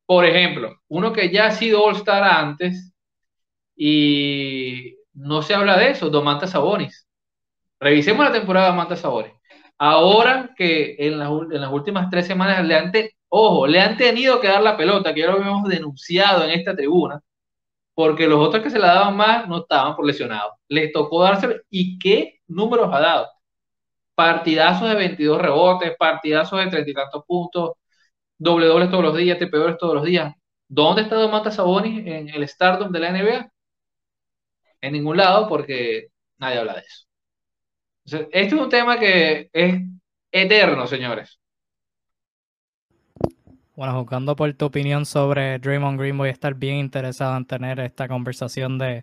Por 0.06 0.26
ejemplo, 0.26 0.76
uno 0.88 1.12
que 1.14 1.30
ya 1.30 1.46
ha 1.46 1.50
sido 1.52 1.82
All-Star 1.82 2.22
antes 2.22 2.92
y 3.76 4.96
no 5.14 5.42
se 5.42 5.54
habla 5.54 5.78
de 5.78 5.90
eso, 5.92 6.10
Domantas 6.10 6.50
Sabonis. 6.50 7.08
Revisemos 7.80 8.26
la 8.26 8.32
temporada 8.32 8.66
de 8.66 8.72
Domantas 8.72 9.00
Sabonis. 9.00 9.32
Ahora 9.78 10.50
que 10.56 10.96
en 10.98 11.18
las, 11.18 11.30
en 11.30 11.60
las 11.62 11.72
últimas 11.72 12.10
tres 12.10 12.26
semanas 12.26 12.64
le 12.66 12.74
han, 12.76 12.92
te, 12.92 13.16
ojo, 13.30 13.66
le 13.66 13.80
han 13.80 13.96
tenido 13.96 14.40
que 14.40 14.48
dar 14.48 14.62
la 14.62 14.76
pelota, 14.76 15.14
que 15.14 15.20
ya 15.20 15.28
lo 15.28 15.34
habíamos 15.38 15.68
denunciado 15.68 16.44
en 16.44 16.50
esta 16.50 16.76
tribuna, 16.76 17.20
porque 17.94 18.28
los 18.28 18.40
otros 18.40 18.62
que 18.62 18.70
se 18.70 18.78
la 18.78 18.88
daban 18.94 19.16
más 19.16 19.48
no 19.48 19.60
estaban 19.60 19.96
por 19.96 20.06
lesionados. 20.06 20.52
Les 20.68 20.92
tocó 20.92 21.22
dárselo. 21.22 21.56
¿Y 21.70 21.98
qué 21.98 22.40
números 22.48 22.90
ha 22.92 23.00
dado? 23.00 23.28
Partidazos 24.14 24.88
de 24.88 24.94
22 24.94 25.40
rebotes, 25.40 25.96
partidazos 25.98 26.58
de 26.58 26.70
30 26.70 26.90
y 26.90 26.94
tantos 26.94 27.24
puntos, 27.26 27.72
doble 28.38 28.66
dobles 28.66 28.90
todos 28.90 29.04
los 29.04 29.16
días, 29.16 29.38
TP 29.38 29.56
dobles 29.56 29.78
todos 29.78 29.94
los 29.94 30.04
días. 30.04 30.34
¿Dónde 30.68 31.02
está 31.02 31.16
Domantas 31.16 31.56
Sabonis 31.56 32.06
en 32.06 32.28
el 32.28 32.48
Stardom 32.48 32.90
de 32.92 33.00
la 33.00 33.10
NBA? 33.10 33.50
En 34.80 34.92
ningún 34.92 35.16
lado, 35.16 35.48
porque 35.48 36.08
nadie 36.38 36.58
habla 36.58 36.74
de 36.74 36.80
eso. 36.80 37.06
Este 38.04 38.40
es 38.40 38.52
un 38.52 38.68
tema 38.68 38.98
que 38.98 39.48
es 39.52 39.80
eterno, 40.30 40.86
señores. 40.86 41.38
Bueno, 43.74 43.98
jugando 44.00 44.36
por 44.36 44.52
tu 44.54 44.66
opinión 44.66 45.06
sobre 45.06 45.58
Draymond 45.58 45.98
Green, 45.98 46.18
voy 46.18 46.28
a 46.28 46.32
estar 46.32 46.54
bien 46.54 46.76
interesado 46.76 47.36
en 47.36 47.46
tener 47.46 47.80
esta 47.80 48.06
conversación 48.06 48.78
de, 48.78 49.02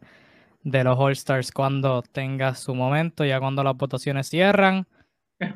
de 0.63 0.83
los 0.83 0.97
All-Stars 0.97 1.51
cuando 1.51 2.01
tenga 2.03 2.53
su 2.55 2.75
momento, 2.75 3.25
ya 3.25 3.39
cuando 3.39 3.63
las 3.63 3.75
votaciones 3.75 4.29
cierran. 4.29 4.87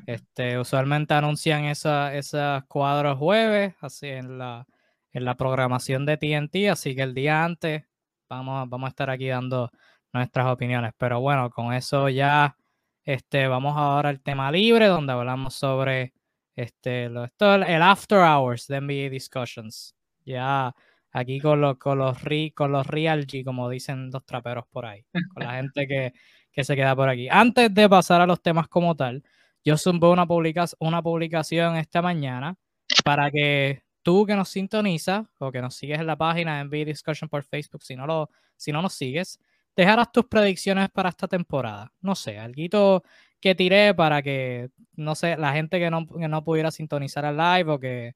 Este, 0.06 0.58
usualmente 0.58 1.14
anuncian 1.14 1.66
esa, 1.66 2.14
esos 2.16 2.64
cuadros 2.66 3.18
jueves, 3.18 3.76
así 3.82 4.08
en 4.08 4.38
la, 4.38 4.66
en 5.12 5.26
la 5.26 5.36
programación 5.36 6.06
de 6.06 6.18
TNT, 6.18 6.70
así 6.70 6.96
que 6.96 7.04
el 7.04 7.14
día 7.14 7.44
antes 7.44 7.84
vamos, 8.30 8.70
vamos 8.70 8.88
a 8.88 8.90
estar 8.90 9.10
aquí 9.10 9.28
dando 9.28 9.72
nuestras 10.14 10.48
opiniones. 10.48 10.94
Pero 10.98 11.20
bueno, 11.20 11.50
con 11.50 11.74
eso 11.74 12.10
ya 12.10 12.56
este, 13.04 13.48
vamos 13.48 13.76
ahora 13.78 14.10
al 14.10 14.22
tema 14.22 14.52
libre, 14.52 14.88
donde 14.88 15.14
hablamos 15.14 15.54
sobre 15.56 16.14
este, 16.56 17.10
lo, 17.10 17.26
esto, 17.26 17.56
el 17.56 17.82
after 17.82 18.20
hours 18.20 18.68
de 18.68 18.80
NBA 18.82 19.10
Discussions. 19.10 19.96
Ya 20.26 20.74
aquí 21.12 21.40
con, 21.40 21.62
lo, 21.62 21.78
con, 21.78 21.98
los, 21.98 22.18
con 22.56 22.72
los 22.72 22.88
Real 22.88 23.28
G, 23.28 23.44
como 23.44 23.70
dicen 23.70 24.10
los 24.12 24.26
traperos 24.26 24.66
por 24.72 24.86
ahí, 24.86 25.06
con 25.34 25.44
la 25.44 25.56
gente 25.56 25.88
que, 25.88 26.14
que 26.52 26.64
se 26.64 26.76
queda 26.76 26.96
por 26.96 27.10
aquí. 27.10 27.28
Antes 27.30 27.74
de 27.74 27.90
pasar 27.90 28.22
a 28.22 28.28
los 28.28 28.42
temas 28.42 28.68
como 28.68 28.96
tal, 28.96 29.24
yo 29.64 29.78
zumbé 29.78 30.07
una, 30.07 30.26
publica 30.26 30.66
una 30.80 31.01
publicación 31.01 31.76
esta 31.78 32.01
mañana 32.01 32.55
para 33.03 33.32
que 33.32 33.84
tú 34.01 34.26
que 34.26 34.36
nos 34.36 34.49
sintonizas 34.49 35.26
o 35.39 35.51
que 35.51 35.61
nos 35.61 35.76
sigues 35.76 35.99
en 35.99 36.07
la 36.07 36.18
página 36.18 36.64
NBA 36.64 36.86
Discussion 36.86 37.30
por 37.30 37.43
Facebook, 37.43 37.84
si 37.84 37.95
no, 37.95 38.05
lo, 38.05 38.30
si 38.57 38.72
no 38.72 38.82
nos 38.82 38.93
sigues, 38.93 39.39
dejaras 39.76 40.11
tus 40.11 40.26
predicciones 40.26 40.89
para 40.89 41.09
esta 41.09 41.28
temporada. 41.28 41.91
No 42.01 42.16
sé, 42.16 42.38
algo 42.38 43.03
que 43.39 43.55
tiré 43.55 43.93
para 43.93 44.22
que, 44.22 44.70
no 44.93 45.16
sé, 45.16 45.38
la 45.38 45.53
gente 45.53 45.80
que 45.80 45.89
no, 45.89 46.07
que 46.07 46.28
no 46.28 46.43
pudiera 46.43 46.72
sintonizar 46.72 47.26
al 47.26 47.38
live 47.38 47.72
o 47.72 47.80
que 47.80 48.14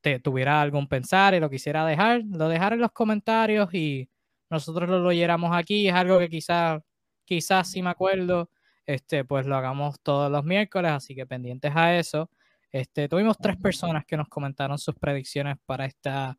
te, 0.00 0.20
tuviera 0.20 0.60
algún 0.60 0.86
pensar 0.88 1.34
y 1.34 1.40
lo 1.40 1.50
quisiera 1.50 1.86
dejar, 1.86 2.22
lo 2.24 2.48
dejar 2.48 2.74
en 2.74 2.80
los 2.80 2.92
comentarios 2.92 3.72
y 3.74 4.08
nosotros 4.50 4.88
lo 4.88 5.08
leyéramos 5.08 5.56
aquí. 5.56 5.88
Es 5.88 5.94
algo 5.94 6.18
que 6.18 6.28
quizás, 6.28 6.82
quizás 7.24 7.70
si 7.70 7.82
me 7.82 7.90
acuerdo, 7.90 8.50
este, 8.86 9.24
pues 9.24 9.46
lo 9.46 9.56
hagamos 9.56 10.00
todos 10.00 10.30
los 10.30 10.44
miércoles, 10.44 10.92
así 10.92 11.14
que 11.14 11.26
pendientes 11.26 11.72
a 11.74 11.96
eso. 11.96 12.30
Este, 12.70 13.08
tuvimos 13.08 13.38
tres 13.38 13.56
personas 13.56 14.04
que 14.04 14.16
nos 14.16 14.28
comentaron 14.28 14.78
sus 14.78 14.94
predicciones 14.96 15.56
para 15.64 15.86
esta, 15.86 16.36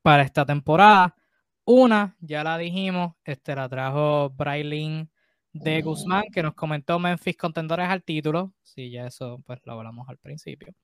para 0.00 0.22
esta 0.22 0.46
temporada. 0.46 1.14
Una, 1.64 2.16
ya 2.20 2.44
la 2.44 2.58
dijimos, 2.58 3.14
este, 3.24 3.54
la 3.54 3.68
trajo 3.68 4.30
Brailin 4.30 5.10
de 5.52 5.82
Guzmán, 5.82 6.24
que 6.32 6.42
nos 6.42 6.54
comentó 6.54 6.98
Memphis 6.98 7.36
contendores 7.36 7.88
al 7.88 8.02
título. 8.02 8.54
Sí, 8.62 8.90
ya 8.90 9.06
eso 9.06 9.42
pues 9.46 9.60
lo 9.64 9.74
hablamos 9.74 10.08
al 10.08 10.18
principio. 10.18 10.74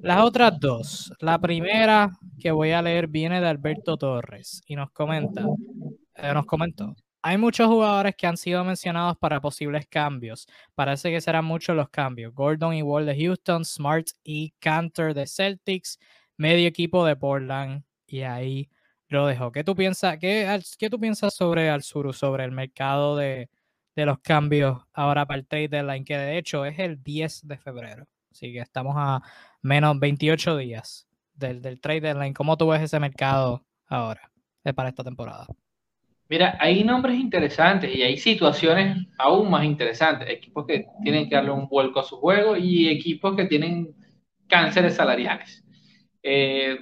Las 0.00 0.22
otras 0.22 0.58
dos. 0.58 1.12
La 1.20 1.38
primera 1.38 2.10
que 2.38 2.50
voy 2.50 2.72
a 2.72 2.82
leer 2.82 3.06
viene 3.06 3.40
de 3.40 3.48
Alberto 3.48 3.96
Torres 3.96 4.62
y 4.66 4.74
nos 4.76 4.90
comenta, 4.90 5.46
eh, 6.16 6.34
nos 6.34 6.44
comentó. 6.44 6.96
Hay 7.26 7.38
muchos 7.38 7.68
jugadores 7.68 8.14
que 8.16 8.26
han 8.26 8.36
sido 8.36 8.62
mencionados 8.64 9.16
para 9.16 9.40
posibles 9.40 9.86
cambios. 9.86 10.46
Parece 10.74 11.10
que 11.10 11.22
serán 11.22 11.46
muchos 11.46 11.74
los 11.74 11.88
cambios. 11.88 12.34
Gordon 12.34 12.74
y 12.74 12.82
Wall 12.82 13.06
de 13.06 13.16
Houston, 13.16 13.64
Smart 13.64 14.08
y 14.22 14.50
Cantor 14.58 15.14
de 15.14 15.26
Celtics, 15.26 15.98
medio 16.36 16.68
equipo 16.68 17.06
de 17.06 17.16
Portland. 17.16 17.82
Y 18.06 18.20
ahí 18.20 18.68
lo 19.08 19.26
dejo. 19.26 19.52
¿Qué 19.52 19.64
tú 19.64 19.74
piensas, 19.74 20.18
qué, 20.18 20.60
qué 20.78 20.90
tú 20.90 21.00
piensas 21.00 21.34
sobre 21.34 21.70
Alzuru, 21.70 22.12
sobre 22.12 22.44
el 22.44 22.52
mercado 22.52 23.16
de, 23.16 23.48
los 23.96 24.18
cambios 24.18 24.82
ahora 24.92 25.24
para 25.24 25.38
el 25.40 25.46
trade 25.46 25.68
deadline, 25.68 26.04
que 26.04 26.18
de 26.18 26.36
hecho 26.36 26.66
es 26.66 26.78
el 26.78 27.02
10 27.02 27.48
de 27.48 27.56
febrero. 27.56 28.06
Así 28.32 28.52
que 28.52 28.58
estamos 28.58 28.96
a 28.98 29.22
menos 29.62 29.98
28 29.98 30.58
días 30.58 31.08
del, 31.32 31.62
del 31.62 31.80
trade 31.80 32.02
deadline. 32.02 32.34
¿Cómo 32.34 32.58
tú 32.58 32.68
ves 32.68 32.82
ese 32.82 33.00
mercado 33.00 33.64
ahora 33.86 34.30
eh, 34.62 34.74
para 34.74 34.90
esta 34.90 35.02
temporada? 35.02 35.46
Mira, 36.28 36.56
hay 36.58 36.84
nombres 36.84 37.18
interesantes 37.18 37.94
y 37.94 38.02
hay 38.02 38.16
situaciones 38.16 39.06
aún 39.18 39.50
más 39.50 39.64
interesantes. 39.64 40.28
Equipos 40.30 40.66
que 40.66 40.86
tienen 41.02 41.28
que 41.28 41.34
darle 41.34 41.50
un 41.50 41.68
vuelco 41.68 42.00
a 42.00 42.04
su 42.04 42.16
juego 42.16 42.56
y 42.56 42.88
equipos 42.88 43.36
que 43.36 43.44
tienen 43.44 43.94
cánceres 44.48 44.94
salariales. 44.94 45.62
Eh, 46.22 46.78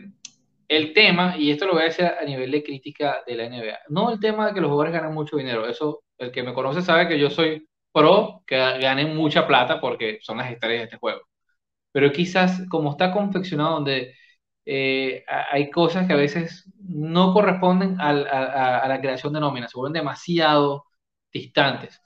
el 0.69 0.93
tema, 0.95 1.37
y 1.37 1.51
esto 1.51 1.67
lo 1.67 1.75
voy 1.75 1.83
a 1.83 1.87
decir 1.87 2.07
a 2.07 2.25
nivel 2.25 2.51
de 2.51 2.63
crítica 2.63 3.23
de 3.27 3.35
la 3.35 3.45
NBA, 3.45 3.79
no 3.89 4.11
el 4.11 4.21
tema 4.21 4.47
de 4.47 4.55
que 4.55 4.61
los 4.61 4.71
jugadores 4.71 4.95
ganan 4.95 5.13
mucho 5.13 5.37
dinero, 5.37 5.67
eso 5.67 6.03
el 6.19 6.33
que 6.33 6.43
me 6.43 6.55
conoce 6.55 6.81
sabe 6.83 7.09
que 7.09 7.19
yo 7.19 7.29
soy 7.29 7.69
pro 7.93 8.43
que 8.47 8.57
ganen 8.57 9.15
mucha 9.15 9.47
plata 9.47 9.81
porque 9.81 10.19
son 10.23 10.39
las 10.39 10.51
estrellas 10.51 10.81
de 10.81 10.85
este 10.85 10.97
juego. 10.97 11.21
Pero 11.93 12.13
quizás 12.13 12.63
como 12.71 12.93
está 12.93 13.13
confeccionado 13.13 13.75
donde 13.75 14.15
eh, 14.65 15.25
hay 15.29 15.71
cosas 15.71 16.07
que 16.07 16.13
a 16.13 16.17
veces 16.17 16.71
no 16.79 17.33
corresponden 17.33 18.01
a, 18.01 18.13
la 18.13 19.01
creación 19.01 19.33
de 19.33 19.41
nóminas, 19.41 19.71
se 19.71 19.79
vuelven 19.79 19.95
demasiado 19.95 20.85
distantes. 21.33 22.01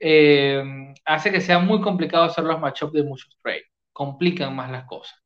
Eh, 0.00 0.62
hace 1.04 1.32
que 1.32 1.40
sea 1.40 1.58
muy 1.58 1.80
complicado 1.80 2.24
hacer 2.24 2.44
los 2.44 2.60
matchups 2.60 2.92
de 2.92 3.02
muchos 3.04 3.36
trades, 3.42 3.64
complican 3.92 4.54
más 4.54 4.70
las 4.70 4.84
cosas. 4.86 5.18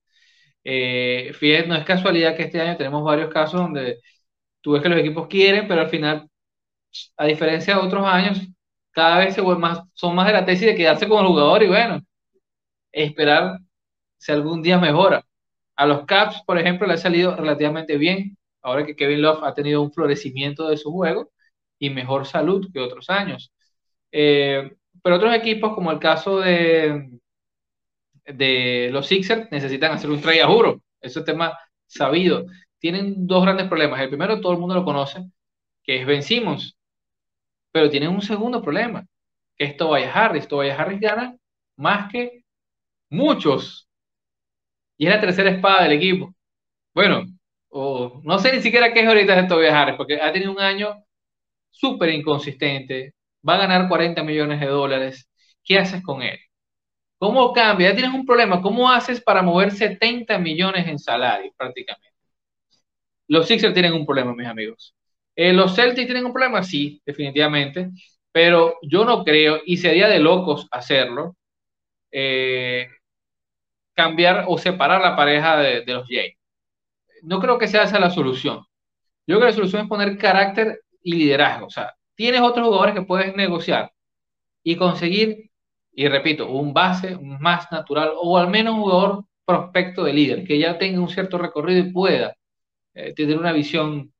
Eh, 0.64 1.32
fíjate, 1.34 1.68
no 1.68 1.74
es 1.76 1.84
casualidad 1.84 2.36
que 2.36 2.44
este 2.44 2.60
año 2.60 2.76
tenemos 2.76 3.04
varios 3.04 3.30
casos 3.32 3.60
donde 3.60 4.00
tú 4.60 4.72
ves 4.72 4.82
que 4.82 4.88
los 4.88 4.98
equipos 5.00 5.28
quieren, 5.28 5.68
pero 5.68 5.82
al 5.82 5.90
final 5.90 6.28
a 7.16 7.26
diferencia 7.26 7.74
de 7.76 7.80
otros 7.80 8.06
años, 8.06 8.40
cada 8.92 9.18
vez 9.18 9.34
son 9.34 10.14
más 10.14 10.26
de 10.26 10.32
la 10.32 10.44
tesis 10.44 10.66
de 10.66 10.74
quedarse 10.76 11.08
con 11.08 11.20
el 11.20 11.26
jugador 11.26 11.62
y 11.62 11.68
bueno, 11.68 12.00
esperar 12.92 13.58
si 14.18 14.32
algún 14.32 14.62
día 14.62 14.78
mejora. 14.78 15.24
A 15.76 15.86
los 15.86 16.04
Caps, 16.06 16.42
por 16.46 16.58
ejemplo, 16.58 16.86
le 16.86 16.94
ha 16.94 16.98
salido 16.98 17.36
relativamente 17.36 17.96
bien, 17.96 18.36
ahora 18.62 18.86
que 18.86 18.96
Kevin 18.96 19.22
Love 19.22 19.42
ha 19.44 19.54
tenido 19.54 19.82
un 19.82 19.92
florecimiento 19.92 20.68
de 20.68 20.76
su 20.76 20.92
juego 20.92 21.30
y 21.78 21.90
mejor 21.90 22.26
salud 22.26 22.68
que 22.72 22.80
otros 22.80 23.10
años. 23.10 23.52
Eh, 24.12 24.70
pero 25.02 25.16
otros 25.16 25.34
equipos, 25.34 25.74
como 25.74 25.90
el 25.90 25.98
caso 25.98 26.40
de, 26.40 27.18
de 28.24 28.90
los 28.92 29.06
Sixers, 29.06 29.50
necesitan 29.50 29.92
hacer 29.92 30.10
un 30.10 30.20
trade 30.20 30.42
a 30.42 30.46
juro. 30.46 30.82
Ese 31.00 31.20
es 31.20 31.24
tema 31.24 31.58
sabido. 31.86 32.46
Tienen 32.78 33.26
dos 33.26 33.42
grandes 33.42 33.68
problemas. 33.68 34.00
El 34.00 34.08
primero, 34.08 34.40
todo 34.40 34.52
el 34.52 34.58
mundo 34.58 34.74
lo 34.74 34.84
conoce, 34.84 35.24
que 35.82 36.00
es 36.00 36.06
Ben 36.06 36.22
Simmons. 36.22 36.76
Pero 37.72 37.90
tienen 37.90 38.10
un 38.10 38.22
segundo 38.22 38.62
problema, 38.62 39.06
que 39.56 39.64
es 39.64 39.76
Tobias 39.76 40.14
Harris. 40.14 40.46
Tobias 40.46 40.78
Harris 40.78 41.00
gana 41.00 41.36
más 41.76 42.10
que 42.12 42.44
muchos. 43.10 43.88
Y 45.02 45.06
es 45.08 45.12
la 45.14 45.20
tercera 45.20 45.50
espada 45.50 45.82
del 45.82 45.94
equipo. 45.94 46.32
Bueno, 46.94 47.24
o 47.70 48.20
no 48.24 48.38
sé 48.38 48.52
ni 48.54 48.62
siquiera 48.62 48.92
qué 48.94 49.00
es 49.00 49.08
ahorita 49.08 49.36
de 49.42 49.48
Tobias 49.48 49.74
Harris, 49.74 49.96
porque 49.96 50.20
ha 50.20 50.32
tenido 50.32 50.52
un 50.52 50.60
año 50.60 51.04
súper 51.70 52.10
inconsistente. 52.10 53.14
Va 53.48 53.56
a 53.56 53.58
ganar 53.58 53.88
40 53.88 54.22
millones 54.24 54.60
de 54.60 54.66
dólares. 54.68 55.30
¿Qué 55.64 55.78
haces 55.78 56.02
con 56.02 56.22
él? 56.22 56.38
¿Cómo 57.18 57.52
cambia? 57.52 57.90
Ya 57.90 57.96
tienes 57.96 58.14
un 58.14 58.26
problema. 58.26 58.62
¿Cómo 58.62 58.90
haces 58.90 59.20
para 59.22 59.42
mover 59.42 59.72
70 59.72 60.38
millones 60.38 60.86
en 60.88 60.98
salario 60.98 61.52
prácticamente? 61.56 62.10
Los 63.28 63.48
Sixers 63.48 63.72
tienen 63.74 63.92
un 63.94 64.06
problema, 64.06 64.34
mis 64.34 64.46
amigos. 64.46 64.94
Eh, 65.34 65.52
¿Los 65.52 65.74
Celtics 65.74 66.06
tienen 66.06 66.26
un 66.26 66.32
problema? 66.32 66.62
Sí, 66.62 67.00
definitivamente, 67.06 67.90
pero 68.30 68.76
yo 68.82 69.04
no 69.04 69.24
creo, 69.24 69.60
y 69.64 69.78
sería 69.78 70.08
de 70.08 70.18
locos 70.18 70.68
hacerlo, 70.70 71.36
eh, 72.12 72.88
cambiar 73.94 74.46
o 74.48 74.58
separar 74.58 75.00
la 75.02 75.16
pareja 75.16 75.58
de, 75.58 75.84
los 75.86 76.06
Jays. 76.08 76.36
No 77.22 77.40
creo 77.40 77.58
que 77.58 77.68
sea 77.68 77.84
esa 77.84 78.00
la 78.00 78.10
solución. 78.10 78.64
Yo 79.26 79.36
creo 79.36 79.40
que 79.40 79.46
la 79.46 79.52
solución 79.52 79.82
es 79.82 79.88
poner 79.88 80.18
carácter 80.18 80.80
y 81.02 81.14
liderazgo. 81.14 81.66
O 81.66 81.70
sea, 81.70 81.94
tienes 82.14 82.40
otros 82.40 82.66
jugadores 82.66 82.94
que 82.94 83.02
puedes 83.02 83.34
negociar 83.36 83.92
y 84.62 84.76
conseguir, 84.76 85.50
y 85.92 86.08
repito, 86.08 86.48
un 86.50 86.72
base 86.74 87.18
más 87.20 87.70
natural 87.72 88.12
o 88.16 88.38
al 88.38 88.48
menos 88.48 88.74
un 88.74 88.82
jugador 88.82 89.24
prospecto 89.44 90.04
de 90.04 90.12
líder, 90.12 90.44
que 90.44 90.58
ya 90.58 90.78
tenga 90.78 91.00
un 91.00 91.08
cierto 91.08 91.38
recorrido 91.38 91.80
y 91.80 91.92
pueda 91.92 92.36
eh, 92.94 93.14
tener 93.14 93.38
una 93.38 93.52
visión 93.52 94.12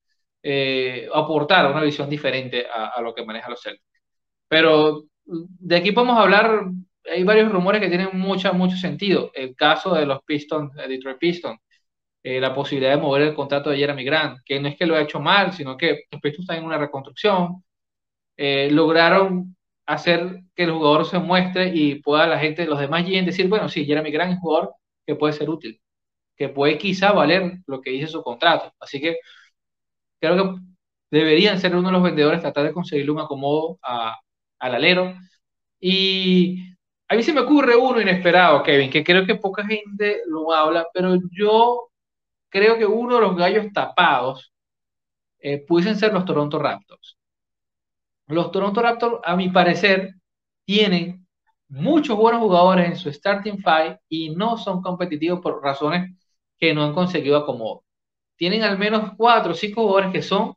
eh, 0.45 1.09
aportar 1.15 1.71
una 1.71 1.83
visión 1.83 2.11
diferente 2.11 2.67
a, 2.67 3.01
lo 3.01 3.15
que 3.15 3.25
maneja 3.25 3.49
los 3.49 3.63
Celtics. 3.63 4.03
Pero 4.49 5.05
de 5.25 5.77
aquí 5.77 5.93
podemos 5.93 6.19
hablar, 6.19 6.65
hay 7.11 7.25
varios 7.25 7.53
rumores 7.53 7.81
que 7.81 7.89
tienen 7.89 8.11
mucha, 8.15 8.53
mucho 8.53 8.77
sentido. 8.77 9.31
El 9.35 9.55
caso 9.57 9.95
de 9.95 10.07
los 10.07 10.23
Pistons, 10.25 10.73
de 10.75 10.89
Detroit 10.89 11.19
Pistons, 11.19 11.61
eh, 12.23 12.41
la 12.41 12.55
posibilidad 12.55 12.93
de 12.97 13.03
mover 13.03 13.23
el 13.23 13.35
contrato 13.35 13.71
de 13.71 13.79
Jeremy 13.79 14.05
Grant, 14.05 14.41
que 14.45 14.61
no 14.61 14.69
es 14.69 14.77
que 14.77 14.87
lo 14.87 14.97
ha 14.97 15.03
hecho 15.03 15.21
mal, 15.21 15.53
sino 15.53 15.77
que 15.77 16.05
los 16.11 16.21
Pistons 16.21 16.45
están 16.45 16.59
en 16.59 16.65
una 16.65 16.79
reconstrucción. 16.79 17.65
Eh, 18.37 18.71
lograron 18.73 19.57
hacer 19.87 20.43
que 20.55 20.65
el 20.65 20.73
jugador 20.73 21.07
se 21.07 21.19
muestre 21.19 21.73
y 21.75 21.97
pueda 21.97 22.27
la 22.27 22.39
gente, 22.39 22.67
los 22.67 22.81
demás 22.81 23.05
lleguen 23.07 23.27
decir, 23.27 23.49
bueno, 23.49 23.69
sí, 23.69 23.85
Jeremy 23.85 24.11
Grant 24.11 24.33
es 24.33 24.37
un 24.39 24.43
jugador 24.43 24.75
que 25.07 25.17
puede 25.17 25.33
ser 25.35 25.51
útil, 25.51 25.81
que 26.37 26.49
puede 26.49 26.79
quizá 26.79 27.13
valer 27.13 27.59
lo 27.67 27.81
que 27.83 27.91
dice 27.91 28.09
su 28.09 28.23
contrato. 28.23 28.73
Así 28.81 29.01
que 29.01 29.19
creo 30.21 30.37
que 30.57 30.61
deberían 31.11 31.61
ser 31.61 31.75
uno 31.77 31.89
de 31.89 31.93
los 31.93 32.03
vendedores 32.03 32.41
tratar 32.41 32.65
de 32.65 32.73
conseguirle 32.73 33.13
un 33.13 33.21
acomodo 33.21 33.79
al 33.83 34.75
alero. 34.75 35.15
Y 35.81 36.72
a 37.13 37.17
mí 37.17 37.23
se 37.23 37.33
me 37.33 37.41
ocurre 37.41 37.77
uno 37.77 38.01
inesperado, 38.01 38.63
Kevin, 38.63 38.91
que 38.91 39.05
creo 39.05 39.27
que 39.27 39.37
poca 39.37 39.67
gente 39.67 40.23
lo 40.27 40.53
habla, 40.53 40.87
pero 40.93 41.17
yo 41.31 41.91
creo 42.49 42.79
que 42.79 42.87
uno 42.87 43.17
de 43.17 43.21
los 43.23 43.37
gallos 43.37 43.73
tapados 43.73 44.53
eh, 45.41 45.65
pudiesen 45.67 45.97
ser 45.97 46.13
los 46.13 46.25
Toronto 46.25 46.59
Raptors. 46.59 47.19
Los 48.27 48.51
Toronto 48.51 48.81
Raptors, 48.83 49.21
a 49.25 49.37
mi 49.37 49.51
parecer, 49.51 50.15
tienen 50.65 51.27
muchos 51.69 52.17
buenos 52.17 52.41
jugadores 52.41 52.87
en 52.87 52.97
su 52.97 53.13
starting 53.13 53.59
five 53.59 54.01
y 54.09 54.31
no 54.31 54.57
son 54.57 54.83
competitivos 54.83 55.41
por 55.41 55.63
razones 55.63 56.17
que 56.59 56.75
no 56.75 56.85
han 56.85 56.95
conseguido 56.95 57.37
acomodo 57.37 57.85
tienen 58.43 58.65
al 58.65 58.77
menos 58.77 59.13
cuatro 59.17 59.53
o 59.53 59.55
cinco 59.55 59.83
jugadores 59.83 60.13
que 60.13 60.21
son, 60.21 60.55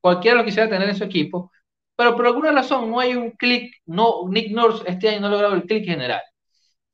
cualquiera 0.00 0.36
lo 0.36 0.44
quisiera 0.44 0.68
tener 0.68 0.88
en 0.88 0.96
su 0.96 1.02
equipo, 1.02 1.50
pero 1.98 2.14
por 2.14 2.28
alguna 2.28 2.52
razón 2.52 2.88
no 2.88 3.00
hay 3.00 3.16
un 3.16 3.32
clic, 3.32 3.74
no, 3.84 4.28
Nick 4.28 4.52
Nurse 4.52 4.84
este 4.86 5.08
año 5.08 5.18
no 5.18 5.26
ha 5.26 5.30
logrado 5.30 5.54
el 5.54 5.64
clic 5.64 5.84
general. 5.84 6.22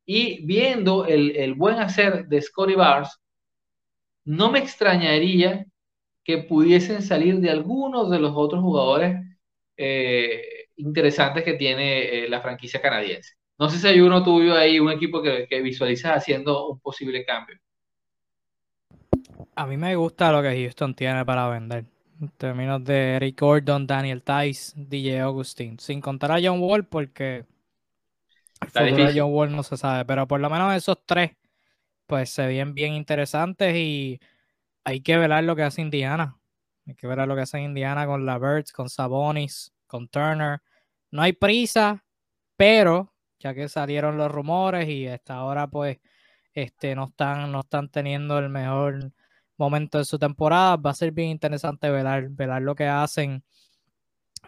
Y 0.07 0.47
viendo 0.47 1.05
el, 1.05 1.53
buen 1.53 1.79
hacer 1.79 2.27
de 2.27 2.41
Scotty 2.41 2.75
Bars, 2.75 3.21
no 4.25 4.51
me 4.51 4.61
extrañaría 4.61 5.67
que 6.25 6.39
pudiesen 6.39 7.03
salir 7.03 7.39
de 7.41 7.51
algunos 7.51 8.11
de 8.11 8.19
los 8.19 8.33
otros 8.35 8.63
jugadores 8.63 9.21
eh, 9.77 10.69
interesantes 10.77 11.45
que 11.45 11.53
tiene 11.53 12.25
eh, 12.25 12.29
la 12.31 12.41
franquicia 12.41 12.81
canadiense. 12.81 13.35
No 13.59 13.69
sé 13.69 13.79
si 13.79 13.87
hay 13.87 14.01
uno 14.01 14.25
tuyo 14.25 14.57
ahí, 14.57 14.81
un 14.81 14.91
equipo 14.91 15.21
que, 15.21 15.47
que 15.47 15.61
visualizas 15.61 16.17
haciendo 16.17 16.71
un 16.71 16.81
posible 16.81 17.27
cambio. 17.27 17.59
A 19.55 19.67
mí 19.67 19.77
me 19.77 19.95
gusta 19.97 20.33
lo 20.33 20.41
que 20.41 20.63
Houston 20.63 20.95
tiene 20.95 21.27
para 21.27 21.47
vender. 21.51 21.94
En 22.21 22.29
términos 22.29 22.85
de 22.85 23.17
Eric 23.17 23.41
Gordon, 23.41 23.87
Daniel 23.87 24.23
Tice, 24.23 24.73
DJ 24.77 25.21
Augustin. 25.21 25.79
Sin 25.79 26.01
contar 26.01 26.33
a 26.33 26.39
John 26.43 26.61
Wall 26.61 26.87
porque 26.87 27.45
El 28.61 28.69
futuro 28.69 29.07
de 29.07 29.21
John 29.21 29.33
Wall 29.33 29.55
no 29.55 29.63
se 29.63 29.77
sabe, 29.77 30.05
pero 30.05 30.27
por 30.29 30.41
lo 30.41 30.49
menos 30.49 30.75
esos 30.75 30.99
tres, 31.05 31.33
pues 32.07 32.31
se 32.31 32.47
ven 32.47 32.75
bien 32.75 32.95
interesantes 32.95 33.75
y 33.77 34.21
hay 34.85 35.01
que 35.01 35.19
ver 35.19 35.45
lo 35.45 35.57
que 35.57 35.63
hace 35.63 35.83
Indiana. 35.83 36.39
Hay 36.87 36.95
que 36.95 37.07
ver 37.07 37.19
lo 37.27 37.35
que 37.35 37.43
hace 37.43 37.61
Indiana 37.61 38.07
con 38.07 38.27
la 38.27 38.39
Birds, 38.39 38.73
con 38.73 38.89
Sabonis, 38.89 39.73
con 39.87 40.09
Turner. 40.09 40.61
No 41.11 41.23
hay 41.23 41.33
prisa, 41.33 42.05
pero 42.57 43.13
ya 43.39 43.55
que 43.55 43.69
salieron 43.69 44.17
los 44.19 44.31
rumores 44.31 44.89
y 44.89 45.09
hasta 45.09 45.35
ahora 45.35 45.67
pues 45.67 45.99
este, 46.53 46.95
no, 46.95 47.07
están, 47.09 47.51
no 47.51 47.61
están 47.61 47.89
teniendo 47.89 48.39
el 48.39 48.49
mejor 48.51 49.13
momento 49.57 49.99
de 49.99 50.05
su 50.05 50.19
temporada, 50.19 50.77
va 50.77 50.91
a 50.91 50.95
ser 50.95 51.13
bien 51.13 51.31
interesante 51.31 51.91
velar, 51.91 52.29
velar 52.31 52.63
lo 52.63 52.75
que 52.75 52.87
hacen. 52.87 53.45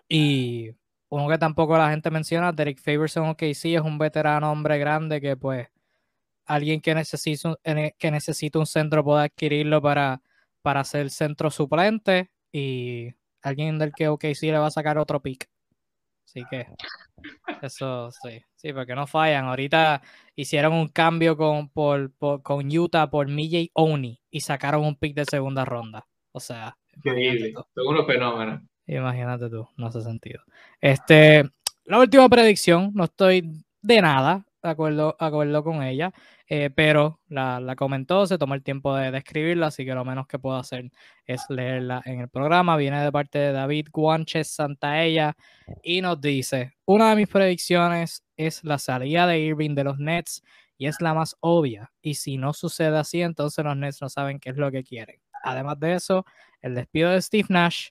Y 0.09 0.71
uno 1.09 1.29
que 1.29 1.39
tampoco 1.39 1.77
la 1.79 1.91
gente 1.91 2.11
menciona, 2.11 2.53
Derek 2.53 2.81
Favorson, 2.81 3.35
que 3.35 3.55
sí 3.55 3.75
es 3.75 3.83
un 3.83 3.99
veterano 3.99 4.51
hombre 4.51 4.79
grande 4.79 5.21
que 5.21 5.37
pues 5.37 5.69
alguien 6.47 6.81
que 6.81 6.95
necesita 6.95 7.51
un, 7.51 7.57
que 7.99 8.11
necesita 8.11 8.59
un 8.59 8.67
centro 8.67 9.05
puede 9.05 9.25
adquirirlo 9.25 9.83
para, 9.83 10.23
para 10.63 10.85
ser 10.85 11.11
centro 11.11 11.51
suplente 11.51 12.31
y 12.53 13.15
alguien 13.43 13.79
del 13.79 13.93
que 13.93 14.09
OKC 14.09 14.43
le 14.43 14.59
va 14.59 14.67
a 14.67 14.71
sacar 14.71 14.99
otro 14.99 15.21
pick. 15.21 15.49
Así 16.27 16.45
que 16.51 16.67
eso 17.63 18.11
sí, 18.11 18.43
sí, 18.57 18.73
porque 18.73 18.95
no 18.95 19.07
fallan. 19.07 19.47
Ahorita 19.47 20.03
hicieron 20.35 20.75
un 20.75 20.89
cambio 20.89 21.37
con, 21.37 21.69
por, 21.69 22.13
con 22.43 22.77
Utah 22.77 23.09
por 23.09 23.29
Mijay 23.29 23.71
Oni 23.75 24.21
y 24.31 24.41
sacaron 24.41 24.85
un 24.85 24.97
pick 24.97 25.15
de 25.15 25.25
segunda 25.25 25.65
ronda. 25.65 26.07
O 26.33 26.41
sea, 26.41 26.77
increíble. 26.95 27.55
Son 27.75 27.87
unos 27.87 28.07
fenómenos. 28.07 28.61
Imagínate 28.87 29.49
tú, 29.49 29.69
no 29.77 29.87
hace 29.87 30.03
sentido. 30.03 30.43
Este, 30.81 31.45
la 31.85 31.99
última 32.01 32.29
predicción, 32.29 32.91
no 32.95 33.05
estoy 33.05 33.65
de 33.81 34.03
nada 34.03 34.45
de 34.67 34.73
acuerdo, 34.73 35.17
acuerdo 35.19 35.65
con 35.65 35.83
ella, 35.83 36.13
eh, 36.49 36.71
pero 36.75 37.21
la, 37.29 37.61
la, 37.61 37.77
comentó, 37.77 38.27
se 38.27 38.39
tomó 38.39 38.55
el 38.55 38.63
tiempo 38.63 38.95
de, 38.95 39.11
describirla, 39.11 39.69
así 39.69 39.85
que 39.85 39.95
lo 39.95 40.05
menos 40.05 40.27
que 40.27 40.39
puedo 40.39 40.57
hacer 40.57 40.91
es 41.25 41.43
leerla 41.49 42.03
en 42.05 42.21
el 42.21 42.29
programa. 42.29 42.77
Viene 42.77 43.03
de 43.03 43.13
parte 43.13 43.39
de 43.39 43.53
David 43.53 43.89
Guanches 43.93 44.49
Santaella 44.49 45.37
y 45.83 46.01
nos 46.01 46.21
dice, 46.21 46.75
una 46.85 47.11
de 47.11 47.17
mis 47.17 47.29
predicciones 47.29 48.25
es 48.37 48.63
la 48.65 48.79
salida 48.79 49.27
de 49.27 49.41
Irving 49.41 49.75
de 49.75 49.85
los 49.85 49.99
Nets 49.99 50.43
y 50.79 50.87
es 50.87 51.01
la 51.01 51.15
más 51.15 51.37
obvia. 51.41 51.93
Y 52.03 52.15
si 52.15 52.37
no 52.37 52.53
sucede 52.53 52.99
así, 52.99 53.23
entonces 53.23 53.65
los 53.65 53.77
Nets 53.77 54.01
no 54.03 54.09
saben 54.09 54.39
qué 54.39 54.51
es 54.51 54.57
lo 54.57 54.71
que 54.71 54.85
quieren. 54.85 55.21
Además 55.43 55.79
de 55.81 55.95
eso, 55.95 56.25
el 56.61 56.75
despido 56.75 57.11
de 57.11 57.23
Steve 57.23 57.47
Nash 57.49 57.91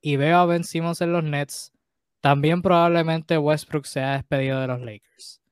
y 0.00 0.16
veo 0.16 0.38
a 0.38 0.46
Ben 0.46 0.64
Simmons 0.64 1.00
en 1.00 1.12
los 1.12 1.24
Nets. 1.24 1.72
También 2.20 2.62
probablemente 2.62 3.36
Westbrook 3.36 3.84
sea 3.84 4.14
despedido 4.14 4.60
de 4.60 4.66
los 4.66 4.80
Lakers. 4.80 5.43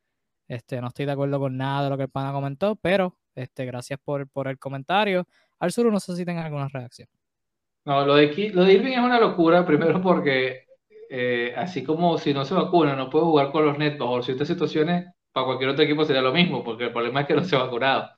Este, 0.48 0.80
no 0.80 0.88
estoy 0.88 1.06
de 1.06 1.12
acuerdo 1.12 1.38
con 1.38 1.56
nada 1.56 1.84
de 1.84 1.90
lo 1.90 1.96
que 1.96 2.04
el 2.04 2.08
pana 2.08 2.32
comentó, 2.32 2.76
pero 2.76 3.16
este, 3.34 3.64
gracias 3.64 3.98
por, 4.02 4.28
por 4.28 4.48
el 4.48 4.58
comentario. 4.58 5.26
Al 5.58 5.72
sur 5.72 5.90
no 5.90 6.00
sé 6.00 6.16
si 6.16 6.24
tengan 6.24 6.46
alguna 6.46 6.68
reacción. 6.68 7.08
No, 7.84 8.04
lo 8.04 8.16
de, 8.16 8.50
lo 8.52 8.64
de 8.64 8.74
Irving 8.74 8.92
es 8.92 8.98
una 8.98 9.18
locura, 9.18 9.64
primero 9.66 10.00
porque 10.00 10.66
eh, 11.10 11.52
así 11.56 11.82
como 11.84 12.16
si 12.16 12.32
no 12.32 12.44
se 12.44 12.54
vacuna, 12.54 12.94
no 12.96 13.10
puede 13.10 13.24
jugar 13.24 13.50
con 13.50 13.66
los 13.66 13.78
Nets 13.78 13.98
bajo 13.98 14.22
ciertas 14.22 14.48
situaciones, 14.48 15.06
para 15.32 15.46
cualquier 15.46 15.70
otro 15.70 15.84
equipo 15.84 16.04
sería 16.04 16.22
lo 16.22 16.32
mismo, 16.32 16.62
porque 16.62 16.84
el 16.84 16.92
problema 16.92 17.22
es 17.22 17.26
que 17.26 17.34
no 17.34 17.44
se 17.44 17.56
ha 17.56 17.60
vacunado. 17.60 18.10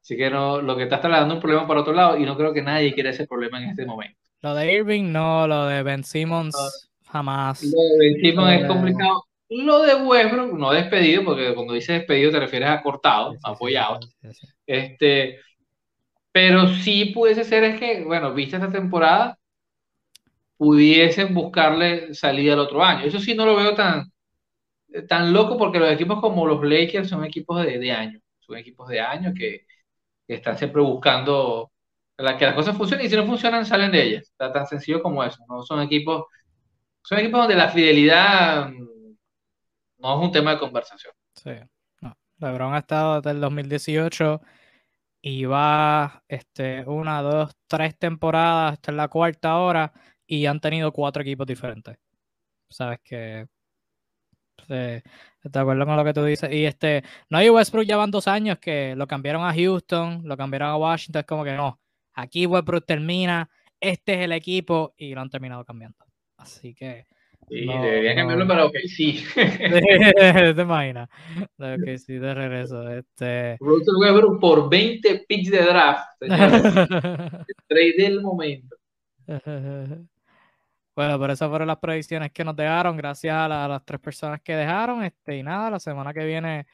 Así 0.00 0.16
que 0.16 0.28
no, 0.30 0.60
lo 0.60 0.76
que 0.76 0.82
está 0.82 1.00
trasladando 1.00 1.36
un 1.36 1.40
problema 1.40 1.66
para 1.66 1.80
otro 1.80 1.94
lado 1.94 2.18
y 2.18 2.24
no 2.24 2.36
creo 2.36 2.52
que 2.52 2.60
nadie 2.60 2.92
quiera 2.92 3.10
ese 3.10 3.26
problema 3.26 3.62
en 3.62 3.70
este 3.70 3.86
momento. 3.86 4.18
Lo 4.42 4.54
de 4.54 4.72
Irving 4.72 5.10
no, 5.10 5.46
lo 5.46 5.66
de 5.66 5.82
Ben 5.82 6.04
Simmons 6.04 6.90
jamás. 7.10 7.62
Lo 7.62 7.70
de 7.70 7.98
Ben 7.98 8.20
Simmons 8.20 8.60
es 8.60 8.66
complicado. 8.66 9.24
Lo 9.62 9.82
de 9.82 9.94
Westbrook, 9.94 10.58
no 10.58 10.72
despedido, 10.72 11.24
porque 11.24 11.54
cuando 11.54 11.74
dices 11.74 11.98
despedido 11.98 12.32
te 12.32 12.40
refieres 12.40 12.68
a 12.70 12.82
cortado, 12.82 13.36
apoyado. 13.44 14.00
este, 14.66 15.40
pero 16.32 16.66
sí 16.68 17.06
pudiese 17.14 17.44
ser 17.44 17.62
es 17.64 17.78
que, 17.78 18.02
bueno, 18.02 18.34
viste 18.34 18.56
esta 18.56 18.72
temporada, 18.72 19.38
pudiesen 20.56 21.34
buscarle 21.34 22.14
salida 22.14 22.54
el 22.54 22.60
otro 22.60 22.82
año. 22.82 23.04
Eso 23.04 23.20
sí 23.20 23.34
no 23.34 23.46
lo 23.46 23.54
veo 23.56 23.74
tan, 23.74 24.10
tan 25.08 25.32
loco 25.32 25.56
porque 25.56 25.78
los 25.78 25.90
equipos 25.92 26.20
como 26.20 26.46
los 26.46 26.62
Lakers 26.64 27.08
son 27.08 27.24
equipos 27.24 27.64
de, 27.64 27.78
de 27.78 27.92
año. 27.92 28.20
Son 28.40 28.56
equipos 28.56 28.88
de 28.88 29.00
año 29.00 29.32
que, 29.34 29.66
que 30.26 30.34
están 30.34 30.58
siempre 30.58 30.82
buscando 30.82 31.70
la, 32.16 32.36
que 32.38 32.46
las 32.46 32.54
cosas 32.54 32.76
funcionen 32.76 33.06
y 33.06 33.10
si 33.10 33.16
no 33.16 33.26
funcionan 33.26 33.66
salen 33.66 33.92
de 33.92 34.02
ellas. 34.02 34.22
Está 34.24 34.52
tan 34.52 34.66
sencillo 34.66 35.02
como 35.02 35.22
eso. 35.22 35.38
¿no? 35.48 35.62
Son 35.62 35.80
equipos, 35.80 36.24
son 37.02 37.18
equipos 37.18 37.40
donde 37.40 37.56
la 37.56 37.70
fidelidad 37.70 38.70
no 40.04 40.20
es 40.20 40.26
un 40.26 40.32
tema 40.32 40.52
de 40.52 40.58
conversación. 40.58 41.12
Sí. 41.34 41.50
No. 42.00 42.16
LeBron 42.38 42.74
ha 42.74 42.78
estado 42.78 43.20
desde 43.20 43.30
el 43.30 43.40
2018 43.40 44.40
y 45.22 45.44
va 45.46 46.22
este, 46.28 46.84
una, 46.86 47.22
dos, 47.22 47.56
tres 47.66 47.98
temporadas, 47.98 48.78
es 48.86 48.94
la 48.94 49.08
cuarta 49.08 49.56
hora 49.56 49.92
y 50.26 50.46
han 50.46 50.60
tenido 50.60 50.92
cuatro 50.92 51.22
equipos 51.22 51.46
diferentes. 51.46 51.96
Sabes 52.68 53.00
que 53.02 53.46
de 54.68 55.02
acuerdo 55.52 55.84
con 55.84 55.96
lo 55.96 56.04
que 56.04 56.14
tú 56.14 56.24
dices. 56.24 56.50
Y 56.52 56.64
este, 56.64 57.02
no 57.28 57.38
hay 57.38 57.50
Westbrook 57.50 57.84
ya 57.84 57.96
van 57.96 58.10
dos 58.10 58.28
años 58.28 58.58
que 58.58 58.94
lo 58.96 59.06
cambiaron 59.06 59.44
a 59.44 59.54
Houston, 59.54 60.22
lo 60.24 60.36
cambiaron 60.36 60.68
a 60.68 60.76
Washington, 60.76 61.20
es 61.20 61.26
como 61.26 61.44
que 61.44 61.52
no 61.52 61.80
aquí 62.14 62.46
Westbrook 62.46 62.86
termina, 62.86 63.50
este 63.80 64.14
es 64.14 64.20
el 64.20 64.32
equipo 64.32 64.94
y 64.96 65.14
lo 65.14 65.20
han 65.20 65.30
terminado 65.30 65.64
cambiando. 65.64 65.98
Así 66.36 66.74
que. 66.74 67.06
Sí, 67.48 67.66
debería 67.66 68.14
cambiarlo 68.14 68.46
para 68.46 68.64
OKC. 68.66 68.80
Sí. 68.94 69.24
¿Te 70.54 70.62
imaginas? 70.62 71.08
De 71.58 71.74
OKC 71.74 72.20
de 72.20 72.34
regreso. 72.34 72.88
Este... 72.90 73.56
Russell 73.60 73.96
Westbrook 74.00 74.40
por 74.40 74.70
20 74.70 75.24
picks 75.28 75.50
de 75.50 75.62
draft. 75.62 76.08
el 76.20 76.28
trade 77.68 77.94
del 77.96 78.22
momento. 78.22 78.76
Bueno, 79.26 81.18
pero 81.18 81.32
esas 81.32 81.48
fueron 81.48 81.68
las 81.68 81.78
predicciones 81.78 82.32
que 82.32 82.44
nos 82.44 82.56
dejaron. 82.56 82.96
Gracias 82.96 83.34
a, 83.34 83.48
las 83.48 83.84
tres 83.84 84.00
personas 84.00 84.40
que 84.42 84.54
dejaron. 84.54 85.04
Este, 85.04 85.36
y 85.38 85.42
nada, 85.42 85.70
la 85.70 85.80
semana 85.80 86.12
que 86.12 86.24
viene 86.24 86.66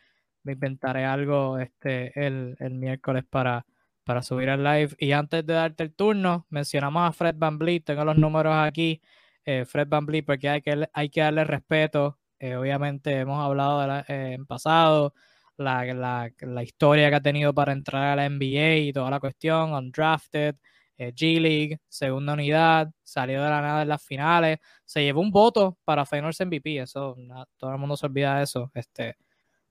me 0.43 0.53
inventaré 0.53 1.05
algo 1.05 1.59
este, 1.59 2.13
el, 2.15 2.57
el 2.59 2.75
miércoles 2.75 3.25
para 3.29 3.65
para 4.11 4.23
subir 4.23 4.51
al 4.51 4.65
live. 4.65 4.97
Y 4.99 5.13
antes 5.13 5.47
de 5.47 5.55
darte 5.55 5.85
el 5.85 5.95
turno, 5.95 6.45
mencionamos 6.51 7.09
a 7.09 7.13
Fred 7.13 7.37
Van 7.39 7.59
Vliet, 7.59 7.85
tengo 7.85 8.05
los 8.05 8.17
números 8.17 8.55
aquí. 8.57 9.01
Eh, 9.45 9.65
Fred 9.65 9.89
Van 9.89 10.07
Vliet, 10.07 10.25
porque 10.25 10.49
hay 10.49 10.63
que, 10.63 10.89
hay 10.93 11.09
que 11.11 11.21
darle 11.21 11.45
respeto. 11.45 12.19
Eh, 12.39 12.57
obviamente 12.57 13.19
hemos 13.19 13.43
hablado 13.45 13.81
de 13.81 14.05
eh, 14.09 14.33
en 14.35 14.47
pasado 14.47 15.15
la, 15.57 15.85
la, 15.95 16.31
la, 16.41 16.63
historia 16.63 17.11
que 17.11 17.17
ha 17.17 17.21
tenido 17.21 17.53
para 17.55 17.73
entrar 17.73 18.05
a 18.05 18.17
la 18.17 18.29
NBA 18.29 18.77
y 18.77 18.93
toda 18.93 19.11
la 19.11 19.21
cuestión, 19.21 19.73
undrafted, 19.75 20.57
G 20.99 21.41
League, 21.41 21.81
segunda 21.89 22.35
unidad, 22.35 22.91
salió 23.03 23.43
de 23.43 23.51
la 23.51 23.63
nada 23.63 23.83
en 23.83 23.89
las 23.89 24.05
finales, 24.05 24.59
se 24.85 25.03
llevó 25.03 25.21
un 25.23 25.31
voto 25.31 25.79
para 25.85 26.05
Finals 26.07 26.41
MVP, 26.41 26.79
eso 26.79 27.17
todo 27.57 27.73
el 27.73 27.79
mundo 27.79 27.97
se 27.97 28.07
olvida 28.07 28.37
de 28.37 28.45
eso. 28.45 28.71
Este, 28.75 29.17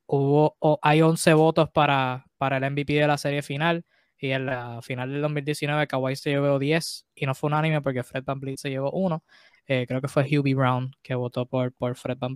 hubo, 0.07 0.57
hay 0.81 1.01
11 1.01 1.33
votos 1.35 1.69
para, 1.71 2.25
para 2.37 2.57
el 2.57 2.71
MVP 2.71 2.93
de 2.93 3.07
la 3.07 3.17
serie 3.17 3.41
final. 3.43 3.85
Y 4.19 4.31
en 4.31 4.45
la 4.45 4.81
final 4.81 5.11
del 5.11 5.21
2019 5.21 5.87
Kawhi 5.87 6.15
se 6.15 6.31
llevó 6.31 6.59
10 6.59 7.05
y 7.15 7.25
no 7.25 7.33
fue 7.33 7.47
unánime 7.47 7.81
porque 7.81 8.03
Fred 8.03 8.23
Van 8.25 8.41
se 8.57 8.69
llevó 8.69 8.91
uno. 8.91 9.23
Eh, 9.65 9.85
creo 9.87 10.01
que 10.01 10.07
fue 10.07 10.23
Hubie 10.23 10.55
Brown 10.55 10.91
que 11.01 11.15
votó 11.15 11.45
por, 11.45 11.71
por 11.73 11.95
Fred 11.95 12.17
Van 12.17 12.35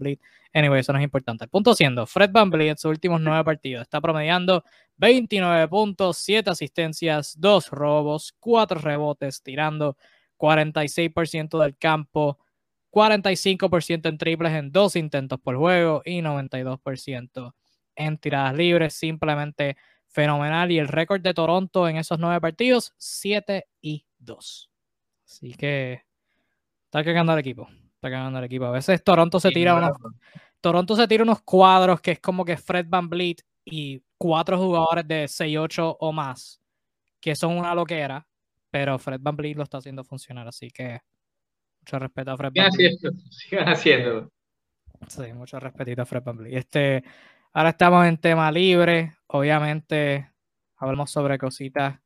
Anyway, 0.54 0.80
eso 0.80 0.94
no 0.94 1.00
es 1.00 1.04
importante. 1.04 1.44
El 1.46 1.50
punto 1.50 1.74
siendo, 1.76 2.06
Fred 2.06 2.30
Van 2.32 2.54
en 2.62 2.78
sus 2.78 2.92
últimos 2.92 3.20
nueve 3.22 3.44
partidos 3.44 3.82
está 3.82 4.00
promediando 4.00 4.64
29 4.98 5.68
puntos, 5.68 6.18
7 6.18 6.52
asistencias, 6.52 7.36
2 7.40 7.70
robos, 7.72 8.36
4 8.40 8.80
rebotes, 8.80 9.42
tirando 9.42 9.98
46% 10.38 11.60
del 11.60 11.76
campo, 11.78 12.38
45% 12.92 14.08
en 14.10 14.18
triples 14.18 14.54
en 14.54 14.72
dos 14.72 14.96
intentos 14.96 15.40
por 15.40 15.58
juego 15.58 16.04
y 16.06 16.22
92% 16.22 17.54
en 17.96 18.18
tiradas 18.20 18.54
libres. 18.56 18.94
Simplemente 18.94 19.76
fenomenal. 20.14 20.72
Y 20.72 20.80
el 20.80 20.88
récord 20.88 21.22
de 21.22 21.34
Toronto 21.34 21.88
en 21.90 21.98
esos 21.98 22.20
nueve 22.20 22.40
partidos, 22.40 22.94
7 22.98 23.66
y 23.82 24.06
2. 24.20 24.70
Así 25.26 25.54
que 25.56 26.04
está 26.86 27.04
cagando 27.04 27.34
el 27.34 27.40
equipo. 27.40 27.68
Está 27.96 28.10
cagando 28.10 28.40
el 28.40 28.46
equipo. 28.46 28.66
A 28.66 28.72
veces 28.72 29.04
Toronto 29.04 29.40
se 29.40 29.50
tira 29.52 29.76
unos, 29.76 29.92
Toronto 30.62 30.96
se 30.96 31.08
tira 31.08 31.24
unos 31.24 31.42
cuadros 31.42 32.00
que 32.00 32.12
es 32.12 32.20
como 32.20 32.46
que 32.46 32.56
Fred 32.56 32.86
Van 32.88 33.10
Vliet 33.10 33.42
y 33.66 34.02
cuatro 34.18 34.58
jugadores 34.58 35.08
de 35.08 35.26
6-8 35.26 35.98
o 36.00 36.12
más, 36.12 36.62
que 37.20 37.36
son 37.36 37.58
una 37.58 37.74
loquera, 37.74 38.28
pero 38.70 39.00
Fred 39.00 39.20
Van 39.22 39.36
Vliet 39.36 39.58
lo 39.58 39.64
está 39.64 39.80
haciendo 39.80 40.04
funcionar. 40.04 40.48
Así 40.48 40.70
que 40.70 41.00
mucho 41.82 42.00
respeto 42.00 42.32
a 42.32 42.38
Fred 42.38 42.52
Van 42.56 42.70
Vliet. 42.72 42.94
Sigan 43.30 43.70
haciéndolo. 43.70 44.32
Sí, 45.08 45.34
mucho 45.34 45.60
respeto 45.60 46.02
a 46.02 46.06
Fred 46.06 46.24
Van 46.24 46.38
Vliet. 46.38 46.58
Este, 46.58 47.04
Ahora 47.56 47.70
estamos 47.70 48.08
en 48.08 48.18
tema 48.18 48.52
libre. 48.52 49.14
Obviamente 49.28 50.28
hablamos 50.76 51.12
sobre 51.12 51.38
cositas 51.38 52.00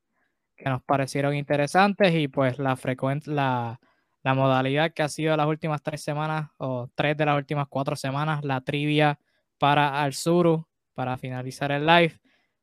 que 0.58 0.66
nos 0.66 0.84
parecieron 0.84 1.36
interesantes 1.36 2.14
y 2.16 2.28
pues 2.28 2.60
la 2.60 2.76
frecuencia, 2.76 3.32
la, 3.32 3.80
la 4.24 4.34
modalidad 4.34 4.92
que 4.92 5.04
ha 5.04 5.08
sido 5.08 5.38
las 5.38 5.48
últimas 5.48 5.82
tres 5.82 6.04
semanas 6.04 6.50
o 6.58 6.90
tres 6.96 7.16
de 7.16 7.26
las 7.26 7.38
últimas 7.38 7.68
cuatro 7.70 7.96
semanas, 7.96 8.44
la 8.44 8.60
trivia 8.60 9.20
para 9.58 10.04
Arzuru 10.04 10.68
para 10.94 11.18
finalizar 11.18 11.72
el 11.72 11.86
live. 11.86 12.20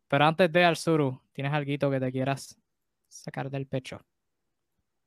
Pero 0.06 0.26
antes 0.26 0.52
de 0.52 0.64
Arzuru, 0.66 1.22
¿tienes 1.32 1.54
algo 1.54 1.90
que 1.90 2.00
te 2.00 2.12
quieras 2.12 2.58
sacar 3.08 3.48
del 3.48 3.66
pecho? 3.66 3.98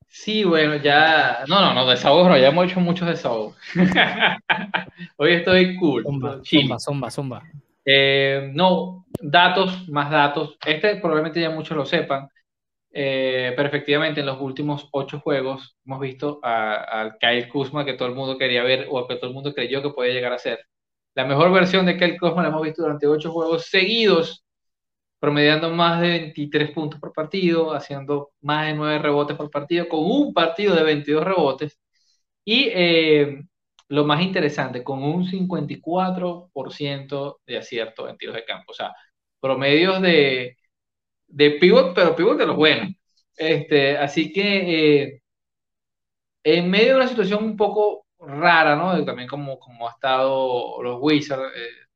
Sí, 0.07 0.43
bueno, 0.43 0.77
ya. 0.77 1.43
No, 1.47 1.61
no, 1.61 1.75
no, 1.75 1.85
desahogos 1.85 2.27
no, 2.27 2.37
ya 2.39 2.47
hemos 2.47 2.65
hecho 2.65 2.79
muchos 2.79 3.07
desahogos. 3.07 3.55
Hoy 5.17 5.33
estoy 5.33 5.77
cool. 5.77 6.01
Zumba, 6.03 6.41
zumba, 6.43 6.79
zumba, 6.79 7.11
zumba. 7.11 7.43
Eh, 7.89 8.51
no, 8.53 9.05
datos, 9.21 9.87
más 9.89 10.11
datos. 10.11 10.57
Este 10.65 10.97
probablemente 10.97 11.39
ya 11.41 11.49
muchos 11.49 11.77
lo 11.77 11.85
sepan. 11.85 12.27
Eh, 12.91 13.53
pero 13.55 13.67
efectivamente, 13.69 14.21
en 14.21 14.25
los 14.27 14.41
últimos 14.41 14.89
ocho 14.91 15.19
juegos 15.21 15.77
hemos 15.85 15.99
visto 16.01 16.39
al 16.43 17.17
Kyle 17.19 17.47
Kuzma 17.49 17.85
que 17.85 17.93
todo 17.93 18.09
el 18.09 18.15
mundo 18.15 18.37
quería 18.37 18.63
ver 18.63 18.87
o 18.89 19.07
que 19.07 19.15
todo 19.17 19.29
el 19.29 19.35
mundo 19.35 19.53
creyó 19.53 19.81
que 19.81 19.91
podía 19.91 20.13
llegar 20.13 20.33
a 20.33 20.39
ser. 20.39 20.59
La 21.15 21.25
mejor 21.25 21.51
versión 21.53 21.85
de 21.85 21.97
Kyle 21.97 22.17
Kuzma 22.19 22.43
la 22.43 22.49
hemos 22.49 22.63
visto 22.63 22.83
durante 22.83 23.07
ocho 23.07 23.31
juegos 23.31 23.67
seguidos 23.67 24.43
promediando 25.19 25.71
más 25.71 26.01
de 26.01 26.09
23 26.09 26.71
puntos 26.71 26.99
por 26.99 27.13
partido, 27.13 27.73
haciendo 27.73 28.31
más 28.41 28.67
de 28.67 28.73
9 28.75 28.99
rebotes 28.99 29.37
por 29.37 29.49
partido, 29.51 29.87
con 29.89 30.01
un 30.03 30.33
partido 30.33 30.75
de 30.75 30.83
22 30.83 31.23
rebotes. 31.23 31.79
Y 32.45 32.69
eh, 32.73 33.43
lo 33.89 34.05
más 34.05 34.21
interesante, 34.21 34.83
con 34.83 35.03
un 35.03 35.25
54% 35.25 37.39
de 37.45 37.57
acierto 37.57 38.07
en 38.09 38.17
tiros 38.17 38.35
de 38.35 38.45
campo. 38.45 38.71
O 38.71 38.75
sea, 38.75 38.93
promedios 39.39 40.01
de, 40.01 40.57
de 41.27 41.51
pivot, 41.53 41.93
pero 41.95 42.15
pivot 42.15 42.37
de 42.37 42.45
los 42.47 42.55
buenos. 42.57 42.93
Este, 43.37 43.97
así 43.97 44.31
que 44.33 45.03
eh, 45.05 45.21
en 46.43 46.69
medio 46.69 46.89
de 46.89 46.95
una 46.95 47.07
situación 47.07 47.43
un 47.43 47.57
poco 47.57 48.05
rara, 48.19 48.75
¿no? 48.75 49.03
También 49.05 49.27
como, 49.27 49.59
como 49.59 49.87
ha 49.87 49.91
estado 49.91 50.81
los 50.83 50.97
Wizards, 51.01 51.51
eh, 51.55 51.87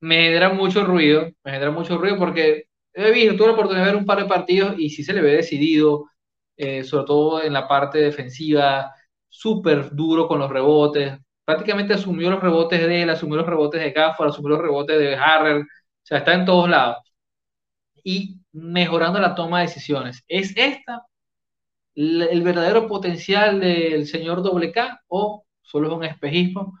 me 0.00 0.16
genera 0.16 0.50
mucho 0.50 0.84
ruido, 0.84 1.30
me 1.44 1.52
genera 1.52 1.70
mucho 1.70 1.98
ruido 1.98 2.18
porque 2.18 2.64
he 2.92 3.10
visto, 3.12 3.36
tuve 3.36 3.48
la 3.48 3.52
oportunidad 3.54 3.86
de 3.86 3.92
ver 3.92 4.00
un 4.00 4.06
par 4.06 4.18
de 4.20 4.26
partidos 4.28 4.74
y 4.78 4.90
sí 4.90 5.02
se 5.04 5.12
le 5.12 5.22
ve 5.22 5.32
decidido, 5.32 6.06
eh, 6.56 6.84
sobre 6.84 7.06
todo 7.06 7.42
en 7.42 7.52
la 7.52 7.66
parte 7.68 7.98
defensiva, 7.98 8.92
súper 9.28 9.90
duro 9.94 10.28
con 10.28 10.38
los 10.40 10.50
rebotes, 10.50 11.18
prácticamente 11.44 11.94
asumió 11.94 12.30
los 12.30 12.40
rebotes 12.42 12.80
de 12.86 13.02
él, 13.02 13.10
asumió 13.10 13.36
los 13.38 13.46
rebotes 13.46 13.80
de 13.80 13.90
Gafford, 13.92 14.30
asumió 14.30 14.50
los 14.50 14.62
rebotes 14.62 14.98
de 14.98 15.16
Harrell, 15.16 15.62
o 15.62 15.66
sea, 16.02 16.18
está 16.18 16.34
en 16.34 16.44
todos 16.44 16.68
lados. 16.68 16.98
Y 18.04 18.40
mejorando 18.52 19.18
la 19.20 19.34
toma 19.34 19.60
de 19.60 19.66
decisiones. 19.66 20.24
¿Es 20.28 20.56
esta 20.56 21.06
el 21.94 22.42
verdadero 22.42 22.86
potencial 22.88 23.60
del 23.60 24.06
señor 24.06 24.42
K 24.72 25.02
o 25.08 25.44
solo 25.62 25.88
es 25.88 25.94
un 25.94 26.04
espejismo? 26.04 26.78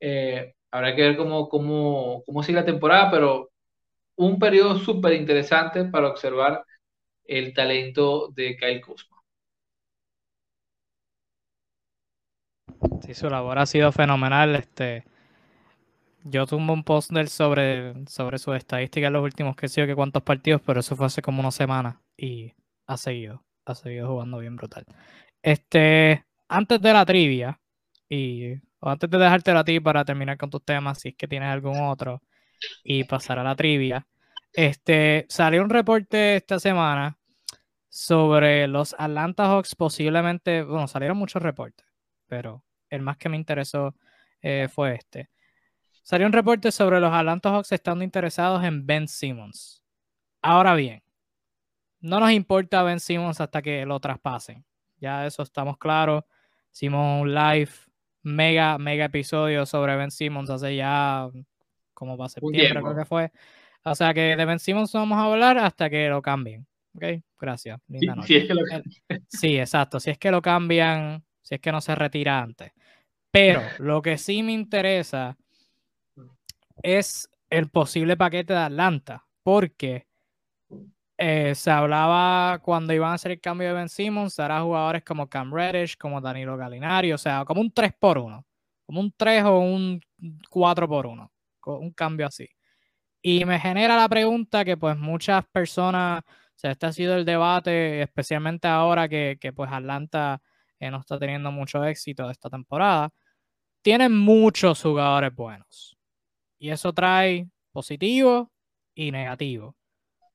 Eh, 0.00 0.54
Habrá 0.72 0.96
que 0.96 1.02
ver 1.02 1.16
cómo, 1.18 1.48
cómo, 1.48 2.22
cómo 2.26 2.42
sigue 2.42 2.60
la 2.60 2.66
temporada, 2.66 3.10
pero 3.10 3.50
un 4.16 4.38
periodo 4.38 4.78
súper 4.78 5.14
interesante 5.14 5.84
para 5.86 6.08
observar 6.08 6.64
el 7.24 7.54
talento 7.54 8.28
de 8.34 8.56
Kyle 8.56 8.80
Kuzma. 8.82 9.11
Sí, 13.04 13.14
su 13.14 13.28
labor 13.28 13.58
ha 13.58 13.66
sido 13.66 13.92
fenomenal. 13.92 14.56
Este, 14.56 15.04
yo 16.24 16.46
tuve 16.46 16.70
un 16.70 16.84
post 16.84 17.10
del 17.10 17.28
sobre, 17.28 18.06
sobre 18.06 18.38
su 18.38 18.52
estadística 18.54 19.08
en 19.08 19.12
los 19.12 19.22
últimos, 19.22 19.56
que 19.56 19.68
sé 19.68 19.80
yo 19.80 19.86
que 19.86 19.94
cuántos 19.94 20.22
partidos, 20.22 20.60
pero 20.64 20.80
eso 20.80 20.96
fue 20.96 21.06
hace 21.06 21.22
como 21.22 21.40
una 21.40 21.50
semana 21.50 22.00
y 22.16 22.52
ha 22.86 22.96
seguido, 22.96 23.44
ha 23.64 23.74
seguido 23.74 24.08
jugando 24.08 24.38
bien 24.38 24.56
brutal. 24.56 24.84
Este, 25.42 26.24
antes 26.48 26.80
de 26.80 26.92
la 26.92 27.04
trivia, 27.04 27.60
y 28.08 28.54
antes 28.80 29.10
de 29.10 29.18
dejártelo 29.18 29.60
a 29.60 29.64
ti 29.64 29.80
para 29.80 30.04
terminar 30.04 30.36
con 30.36 30.50
tus 30.50 30.64
temas, 30.64 30.98
si 31.00 31.10
es 31.10 31.16
que 31.16 31.28
tienes 31.28 31.48
algún 31.48 31.80
otro, 31.80 32.22
y 32.84 33.04
pasar 33.04 33.38
a 33.38 33.44
la 33.44 33.56
trivia, 33.56 34.06
este, 34.52 35.26
salió 35.28 35.62
un 35.62 35.70
reporte 35.70 36.36
esta 36.36 36.60
semana 36.60 37.18
sobre 37.88 38.68
los 38.68 38.94
Atlanta 38.98 39.46
Hawks 39.46 39.74
posiblemente, 39.74 40.62
bueno, 40.62 40.86
salieron 40.88 41.16
muchos 41.16 41.42
reportes, 41.42 41.86
pero 42.26 42.64
el 42.92 43.02
más 43.02 43.16
que 43.16 43.28
me 43.28 43.36
interesó 43.36 43.94
eh, 44.42 44.68
fue 44.70 44.94
este. 44.94 45.30
Salió 46.02 46.26
un 46.26 46.32
reporte 46.32 46.70
sobre 46.70 47.00
los 47.00 47.12
Atlanta 47.12 47.50
Hawks 47.50 47.72
estando 47.72 48.04
interesados 48.04 48.62
en 48.64 48.86
Ben 48.86 49.08
Simmons. 49.08 49.82
Ahora 50.42 50.74
bien, 50.74 51.02
no 52.00 52.20
nos 52.20 52.32
importa 52.32 52.82
Ben 52.82 53.00
Simmons 53.00 53.40
hasta 53.40 53.62
que 53.62 53.86
lo 53.86 53.98
traspasen. 53.98 54.64
Ya 54.98 55.26
eso 55.26 55.42
estamos 55.42 55.78
claros. 55.78 56.24
Hicimos 56.72 57.22
un 57.22 57.34
live 57.34 57.70
mega, 58.22 58.76
mega 58.78 59.06
episodio 59.06 59.64
sobre 59.64 59.96
Ben 59.96 60.10
Simmons 60.10 60.50
hace 60.50 60.76
ya 60.76 61.28
como 61.94 62.16
para 62.16 62.28
septiembre, 62.28 62.80
creo 62.82 62.96
que 62.96 63.04
fue. 63.04 63.32
O 63.84 63.94
sea 63.94 64.12
que 64.12 64.36
de 64.36 64.44
Ben 64.44 64.58
Simmons 64.58 64.92
vamos 64.92 65.18
a 65.18 65.24
hablar 65.24 65.58
hasta 65.58 65.88
que 65.88 66.08
lo 66.08 66.20
cambien. 66.20 66.66
Ok, 66.94 67.04
gracias. 67.38 67.80
sí, 69.28 69.58
exacto. 69.58 69.98
Si 69.98 70.10
es 70.10 70.18
que 70.18 70.30
lo 70.30 70.42
cambian, 70.42 71.24
si 71.40 71.54
es 71.54 71.60
que 71.60 71.72
no 71.72 71.80
se 71.80 71.94
retira 71.94 72.40
antes. 72.40 72.72
Pero 73.32 73.62
lo 73.78 74.02
que 74.02 74.18
sí 74.18 74.42
me 74.42 74.52
interesa 74.52 75.36
es 76.82 77.28
el 77.50 77.70
posible 77.70 78.16
paquete 78.16 78.52
de 78.52 78.58
Atlanta, 78.60 79.26
porque 79.42 80.06
eh, 81.18 81.54
se 81.54 81.70
hablaba 81.70 82.58
cuando 82.58 82.92
iban 82.92 83.10
a 83.10 83.14
hacer 83.14 83.32
el 83.32 83.40
cambio 83.40 83.68
de 83.68 83.74
Ben 83.74 83.88
Simmons, 83.88 84.38
hará 84.38 84.60
jugadores 84.60 85.02
como 85.02 85.28
Cam 85.28 85.52
Reddish, 85.52 85.96
como 85.96 86.20
Danilo 86.20 86.56
Gallinari, 86.56 87.12
o 87.12 87.18
sea, 87.18 87.44
como 87.44 87.60
un 87.60 87.72
3 87.72 87.92
por 87.98 88.18
1, 88.18 88.44
como 88.84 89.00
un 89.00 89.12
3 89.16 89.44
o 89.44 89.58
un 89.60 90.00
4 90.50 90.88
por 90.88 91.06
1, 91.06 91.32
un 91.64 91.92
cambio 91.92 92.26
así. 92.26 92.48
Y 93.22 93.44
me 93.44 93.60
genera 93.60 93.96
la 93.96 94.08
pregunta 94.08 94.64
que 94.64 94.76
pues 94.76 94.96
muchas 94.98 95.44
personas, 95.46 96.22
o 96.26 96.52
sea, 96.56 96.72
este 96.72 96.86
ha 96.86 96.92
sido 96.92 97.16
el 97.16 97.24
debate, 97.24 98.02
especialmente 98.02 98.68
ahora 98.68 99.08
que, 99.08 99.38
que 99.40 99.52
pues 99.52 99.70
Atlanta 99.72 100.42
eh, 100.80 100.90
no 100.90 101.00
está 101.00 101.18
teniendo 101.18 101.52
mucho 101.52 101.84
éxito 101.84 102.28
esta 102.30 102.50
temporada, 102.50 103.10
tienen 103.82 104.16
muchos 104.16 104.80
jugadores 104.82 105.34
buenos. 105.34 105.98
Y 106.58 106.70
eso 106.70 106.92
trae 106.92 107.48
positivo 107.72 108.52
y 108.94 109.10
negativo. 109.10 109.76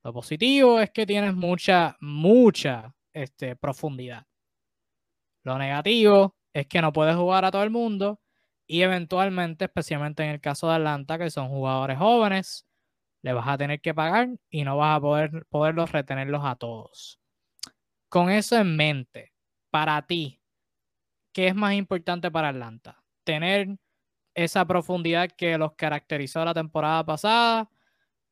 Lo 0.03 0.13
positivo 0.13 0.79
es 0.79 0.91
que 0.91 1.05
tienes 1.05 1.33
mucha, 1.33 1.97
mucha 1.99 2.93
este, 3.13 3.55
profundidad. 3.55 4.25
Lo 5.43 5.57
negativo 5.57 6.35
es 6.53 6.67
que 6.67 6.81
no 6.81 6.91
puedes 6.91 7.15
jugar 7.15 7.45
a 7.45 7.51
todo 7.51 7.63
el 7.63 7.69
mundo 7.69 8.19
y 8.67 8.81
eventualmente, 8.81 9.65
especialmente 9.65 10.23
en 10.23 10.31
el 10.31 10.41
caso 10.41 10.67
de 10.67 10.75
Atlanta, 10.75 11.17
que 11.17 11.29
son 11.29 11.47
jugadores 11.47 11.97
jóvenes, 11.97 12.67
le 13.21 13.33
vas 13.33 13.47
a 13.47 13.57
tener 13.57 13.79
que 13.79 13.93
pagar 13.93 14.29
y 14.49 14.63
no 14.63 14.77
vas 14.77 14.97
a 14.97 15.01
poder 15.01 15.45
poderlos 15.49 15.91
retenerlos 15.91 16.43
a 16.43 16.55
todos. 16.55 17.19
Con 18.09 18.29
eso 18.29 18.57
en 18.57 18.75
mente, 18.75 19.33
para 19.69 20.01
ti, 20.05 20.41
¿qué 21.33 21.47
es 21.47 21.55
más 21.55 21.73
importante 21.73 22.29
para 22.29 22.49
Atlanta? 22.49 23.03
¿Tener 23.27 23.77
esa 24.33 24.65
profundidad 24.65 25.29
que 25.29 25.57
los 25.57 25.73
caracterizó 25.73 26.45
la 26.45 26.53
temporada 26.53 27.05
pasada 27.05 27.69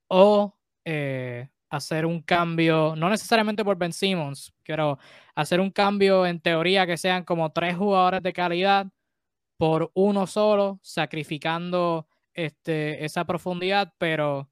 o 0.07 0.57
eh, 0.85 1.49
hacer 1.69 2.05
un 2.05 2.21
cambio, 2.21 2.95
no 2.95 3.09
necesariamente 3.09 3.65
por 3.65 3.77
Ben 3.77 3.91
Simmons, 3.91 4.53
pero 4.63 4.97
hacer 5.35 5.59
un 5.59 5.69
cambio 5.69 6.25
en 6.25 6.39
teoría 6.39 6.87
que 6.87 6.95
sean 6.95 7.25
como 7.25 7.51
tres 7.51 7.75
jugadores 7.75 8.23
de 8.23 8.31
calidad 8.31 8.87
por 9.57 9.91
uno 9.95 10.27
solo, 10.27 10.79
sacrificando 10.81 12.07
este, 12.33 13.03
esa 13.03 13.25
profundidad, 13.25 13.93
pero 13.97 14.49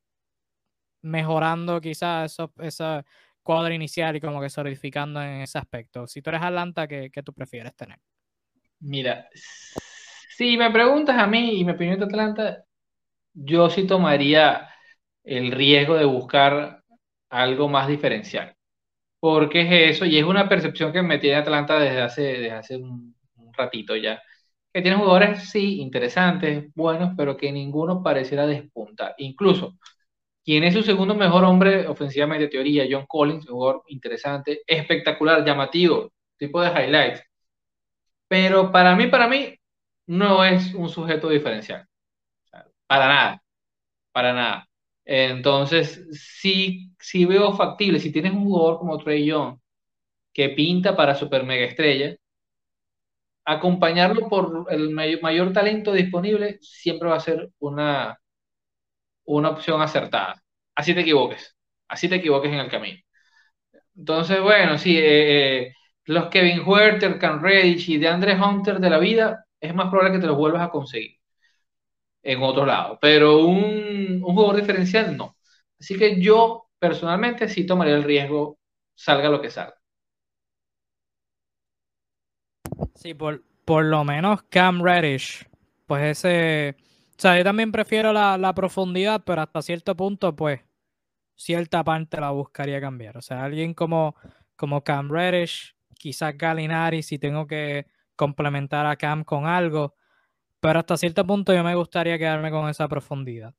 mejorando 1.04 1.80
quizás 1.80 2.38
esa 2.60 3.06
cuadro 3.44 3.74
inicial 3.74 4.18
y 4.18 4.20
como 4.20 4.42
que 4.42 4.50
solidificando 4.50 5.22
en 5.22 5.44
ese 5.44 5.58
aspecto. 5.58 6.06
Si 6.06 6.22
tú 6.22 6.32
eres 6.32 6.42
Atlanta, 6.42 6.86
¿qué, 6.86 7.10
¿qué, 7.10 7.24
tú 7.24 7.32
prefieres 7.34 7.74
tener? 7.78 8.00
Mira, 8.82 9.30
si 10.38 10.58
me 10.58 10.72
preguntas 10.72 11.18
a 11.18 11.28
mí 11.28 11.60
y 11.60 11.66
mi 11.66 11.74
opinión 11.74 12.00
de 12.00 12.06
Atlanta, 12.06 12.64
yo 13.34 13.70
sí 13.70 13.88
tomaría 13.88 14.70
el 15.24 15.52
riesgo 15.52 15.96
de 15.96 16.06
buscar 16.06 16.84
algo 17.30 17.70
más 17.70 17.88
diferencial. 17.88 18.56
Porque 19.20 19.62
es 19.62 19.98
eso, 19.98 20.06
y 20.06 20.18
es 20.20 20.26
una 20.26 20.50
percepción 20.50 20.94
que 20.94 21.02
me 21.04 21.20
tiene 21.20 21.38
Atlanta 21.38 21.80
desde 21.80 22.02
hace, 22.02 22.22
desde 22.24 22.52
hace 22.52 22.78
un, 22.78 23.16
ratito 23.54 23.96
ya. 23.96 24.22
Que 24.74 24.82
tiene 24.82 24.98
jugadores, 24.98 25.50
sí, 25.52 25.82
interesantes, 25.82 26.74
buenos, 26.76 27.14
pero 27.18 27.38
que 27.38 27.52
ninguno 27.52 28.04
pareciera 28.04 28.48
despuntar. 28.48 29.16
Incluso, 29.20 29.78
quien 30.44 30.64
es 30.66 30.74
su 30.76 30.84
segundo 30.84 31.16
mejor 31.16 31.46
hombre 31.46 31.88
ofensivamente 31.88 32.48
teoría, 32.50 32.86
John 32.90 33.06
Collins, 33.08 33.48
un 33.50 33.56
jugador 33.56 33.84
interesante, 33.88 34.62
espectacular, 34.68 35.46
llamativo, 35.46 36.12
tipo 36.38 36.62
de 36.62 36.70
highlights. 36.72 37.24
Pero 38.28 38.72
para 38.72 38.96
mí, 38.96 39.08
para 39.08 39.28
mí, 39.28 39.56
no 40.08 40.44
es 40.46 40.74
un 40.74 40.90
sujeto 40.90 41.30
diferencial. 41.30 41.88
para 42.88 43.08
nada, 43.08 43.44
para 44.12 44.34
nada. 44.34 44.70
Entonces, 45.06 46.06
sí, 46.14 46.92
sí 47.00 47.26
veo 47.26 47.54
factible. 47.54 48.00
Si 48.00 48.12
tienes 48.12 48.34
un 48.34 48.46
jugador 48.46 48.80
como 48.80 48.98
Trey 49.00 49.26
Young 49.26 49.60
que 50.34 50.50
pinta 50.52 50.96
para 50.96 51.16
super 51.16 51.44
mega 51.46 51.66
estrella, 51.66 52.16
acompañarlo 53.46 54.28
por 54.30 54.68
el 54.70 54.90
mayor, 54.92 55.54
talento 55.54 55.94
disponible 55.94 56.58
siempre 56.62 57.10
va 57.10 57.16
a 57.18 57.20
ser 57.20 57.50
una, 57.60 58.18
una 59.26 59.50
opción 59.50 59.82
acertada. 59.82 60.42
Así 60.76 60.94
te 60.94 61.02
equivoques, 61.02 61.56
así 61.88 62.10
te 62.10 62.16
equivoques 62.16 62.52
en 62.52 62.60
el 62.60 62.70
camino. 62.70 63.00
Entonces, 63.96 64.42
bueno, 64.42 64.78
sí, 64.78 64.98
eh, 64.98 65.68
eh, 65.68 65.74
los 66.06 66.28
Kevin 66.30 66.64
Huerter, 66.66 67.20
Can 67.20 67.42
Reddish 67.42 67.90
y 67.92 67.98
de 67.98 68.08
Andre 68.08 68.36
Hunter 68.40 68.80
de 68.80 68.90
la 68.90 69.00
vida, 69.00 69.46
es 69.64 69.74
más 69.74 69.90
probable 69.90 70.12
que 70.14 70.20
te 70.20 70.28
los 70.28 70.38
vuelvas 70.38 70.62
a 70.62 70.70
conseguir 70.70 71.18
en 72.22 72.42
otro 72.42 72.66
lado, 72.66 72.98
pero 73.02 73.46
un, 73.46 74.22
un 74.24 74.36
jugador 74.36 74.58
diferencial 74.58 75.16
no. 75.18 75.36
Así 75.80 75.98
que 75.98 76.22
yo 76.22 76.70
personalmente 76.80 77.48
sí 77.50 77.66
tomaría 77.66 77.96
el 77.96 78.04
riesgo, 78.04 78.60
salga 78.96 79.30
lo 79.30 79.42
que 79.42 79.50
salga. 79.50 79.76
Sí, 82.96 83.14
por, 83.14 83.44
por 83.66 83.86
lo 83.86 84.04
menos 84.04 84.44
Cam 84.44 84.82
Reddish, 84.82 85.48
pues 85.86 86.18
ese, 86.18 86.76
o 87.18 87.22
sea, 87.22 87.38
yo 87.38 87.44
también 87.44 87.72
prefiero 87.72 88.14
la, 88.14 88.54
profundidad, 88.54 89.24
pero 89.26 89.42
hasta 89.42 89.62
cierto 89.62 89.96
punto, 89.96 90.36
pues, 90.36 90.62
cierta 91.36 91.84
parte 91.84 92.20
la 92.20 92.32
buscaría 92.32 92.80
cambiar. 92.82 93.18
O 93.18 93.22
sea, 93.22 93.44
alguien 93.44 93.74
como, 93.74 94.16
como 94.56 94.84
Cam 94.84 95.10
Reddish, 95.10 95.76
quizás 95.98 96.38
Galinari, 96.38 97.04
si 97.04 97.20
tengo 97.20 97.48
que 97.48 97.86
complementar 98.16 98.86
a 98.86 98.96
Cam 98.96 99.24
con 99.24 99.46
algo, 99.46 99.96
pero 100.60 100.80
hasta 100.80 100.98
cierto 100.98 101.26
punto 101.26 101.54
yo 101.54 101.64
me 101.64 101.76
gustaría 101.76 102.18
quedarme 102.18 102.52
con 102.52 102.70
esa 102.70 102.88
profundidad. 102.88 103.54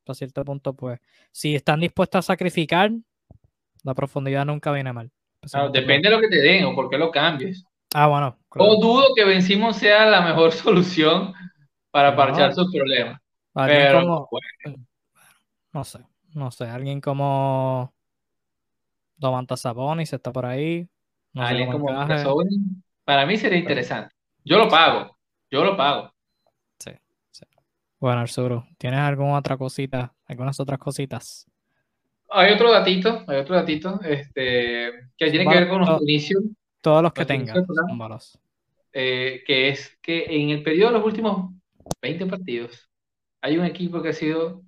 Hasta 0.00 0.14
cierto 0.14 0.44
punto, 0.44 0.74
pues, 0.74 1.00
si 1.30 1.54
están 1.54 1.80
dispuestos 1.80 2.18
a 2.18 2.22
sacrificar, 2.22 2.90
la 3.82 3.94
profundidad 3.94 4.44
nunca 4.44 4.72
viene 4.72 4.92
mal. 4.92 5.10
depende 5.72 6.08
de 6.08 6.14
lo 6.14 6.20
que 6.20 6.28
te 6.28 6.40
den 6.40 6.64
o 6.64 6.74
por 6.74 6.90
qué 6.90 6.98
lo 6.98 7.10
cambies. 7.10 7.64
Ah, 7.94 8.06
bueno. 8.06 8.38
O 8.50 8.80
dudo 8.80 9.14
que 9.14 9.24
vencimos 9.24 9.76
sea 9.76 10.06
la 10.06 10.20
mejor 10.20 10.52
solución 10.52 11.32
para 11.90 12.14
parchar 12.14 12.54
sus 12.54 12.72
problemas. 12.72 13.20
Pero, 13.54 14.28
no 15.72 15.84
sé, 15.84 16.00
no 16.34 16.50
sé, 16.50 16.64
alguien 16.64 17.00
como 17.00 17.92
Domantas 19.16 19.60
Sabonis 19.60 20.12
está 20.12 20.32
por 20.32 20.46
ahí. 20.46 20.88
alguien 21.34 21.70
como 21.70 21.88
para 23.10 23.26
mí 23.26 23.36
sería 23.36 23.58
interesante. 23.58 24.14
Yo 24.44 24.56
lo 24.56 24.68
pago, 24.68 25.18
yo 25.50 25.64
lo 25.64 25.76
pago. 25.76 26.14
Sí, 26.78 26.92
sí. 27.32 27.44
Bueno, 27.98 28.20
Arzuro, 28.20 28.68
¿tienes 28.78 29.00
alguna 29.00 29.36
otra 29.36 29.56
cosita, 29.56 30.14
algunas 30.26 30.60
otras 30.60 30.78
cositas? 30.78 31.50
Hay 32.30 32.52
otro 32.52 32.70
datito, 32.70 33.24
hay 33.26 33.38
otro 33.38 33.56
datito, 33.56 34.00
este, 34.04 34.92
que 35.18 35.28
tiene 35.28 35.44
que 35.44 35.58
ver 35.58 35.68
con 35.68 35.80
los 35.80 36.00
inicios 36.02 36.40
todos 36.80 37.02
los 37.02 37.12
que 37.12 37.26
tengan 37.26 37.66
eh, 38.92 39.42
que 39.44 39.70
es 39.70 39.98
que 40.00 40.26
en 40.28 40.50
el 40.50 40.62
periodo 40.62 40.92
de 40.92 40.98
los 40.98 41.04
últimos 41.04 41.52
20 42.00 42.26
partidos 42.26 42.88
hay 43.40 43.58
un 43.58 43.64
equipo 43.64 44.00
que 44.00 44.10
ha 44.10 44.12
sido 44.12 44.62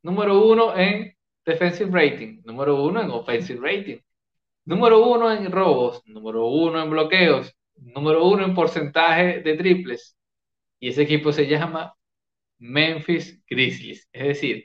número 0.00 0.46
uno 0.46 0.76
en 0.76 1.16
defensive 1.44 1.90
rating, 1.90 2.40
número 2.44 2.80
uno 2.84 3.02
en 3.02 3.10
offensive 3.10 3.58
rating, 3.60 3.98
número 4.64 5.06
uno 5.06 5.32
en 5.32 5.50
robos, 5.50 6.02
número 6.06 6.46
uno 6.46 6.82
en 6.82 6.90
bloqueos, 6.90 7.54
número 7.76 8.26
uno 8.26 8.44
en 8.44 8.54
porcentaje 8.54 9.40
de 9.40 9.54
triples. 9.56 10.16
Y 10.78 10.88
ese 10.88 11.02
equipo 11.02 11.32
se 11.32 11.46
llama 11.46 11.94
Memphis 12.58 13.42
Grizzlies. 13.48 14.08
Es 14.12 14.28
decir, 14.28 14.64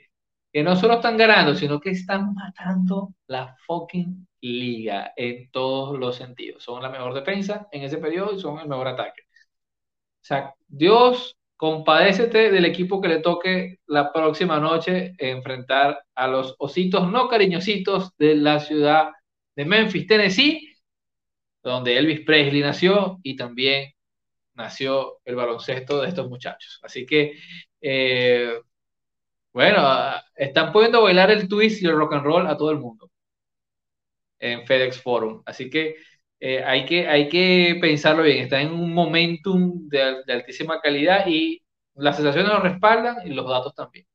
que 0.52 0.62
no 0.62 0.76
solo 0.76 0.94
están 0.94 1.16
ganando, 1.16 1.54
sino 1.54 1.80
que 1.80 1.90
están 1.90 2.34
matando 2.34 3.14
la 3.26 3.56
fucking 3.66 4.26
liga 4.40 5.12
en 5.16 5.50
todos 5.50 5.98
los 5.98 6.16
sentidos. 6.16 6.62
Son 6.62 6.82
la 6.82 6.90
mejor 6.90 7.14
defensa 7.14 7.68
en 7.72 7.82
ese 7.82 7.98
periodo 7.98 8.34
y 8.34 8.40
son 8.40 8.58
el 8.60 8.68
mejor 8.68 8.88
ataque. 8.88 9.22
O 10.22 10.24
sea, 10.28 10.54
Dios, 10.66 11.36
compadécete 11.56 12.50
del 12.50 12.64
equipo 12.64 13.00
que 13.00 13.08
le 13.08 13.20
toque 13.20 13.78
la 13.86 14.12
próxima 14.12 14.58
noche 14.60 15.14
enfrentar 15.18 16.04
a 16.14 16.28
los 16.28 16.54
ositos 16.58 17.10
no 17.10 17.28
cariñositos 17.28 18.16
de 18.16 18.36
la 18.36 18.60
ciudad 18.60 19.10
de 19.58 19.64
Memphis, 19.64 20.06
Tennessee, 20.06 20.72
donde 21.64 21.98
Elvis 21.98 22.20
Presley 22.20 22.60
nació 22.60 23.18
y 23.24 23.34
también 23.34 23.92
nació 24.54 25.18
el 25.24 25.34
baloncesto 25.34 26.00
de 26.00 26.08
estos 26.10 26.28
muchachos. 26.28 26.78
Así 26.80 27.04
que 27.04 27.36
eh, 27.80 28.52
bueno, 29.52 29.82
están 30.36 30.70
pudiendo 30.70 31.02
bailar 31.02 31.32
el 31.32 31.48
twist 31.48 31.82
y 31.82 31.86
el 31.86 31.96
rock 31.96 32.12
and 32.12 32.24
roll 32.24 32.46
a 32.46 32.56
todo 32.56 32.70
el 32.70 32.78
mundo 32.78 33.10
en 34.38 34.64
FedEx 34.64 35.02
Forum. 35.02 35.42
Así 35.44 35.68
que 35.68 35.96
eh, 36.38 36.62
hay 36.62 36.84
que, 36.84 37.08
hay 37.08 37.28
que 37.28 37.76
pensarlo 37.80 38.22
bien. 38.22 38.44
Está 38.44 38.60
en 38.60 38.70
un 38.70 38.94
momentum 38.94 39.88
de, 39.88 40.22
altísima 40.28 40.80
calidad 40.80 41.26
y 41.26 41.60
las 41.96 42.14
sensaciones 42.14 42.52
lo 42.52 42.60
respaldan 42.60 43.16
y 43.26 43.30
los 43.30 43.48
datos 43.48 43.74
también. 43.74 44.06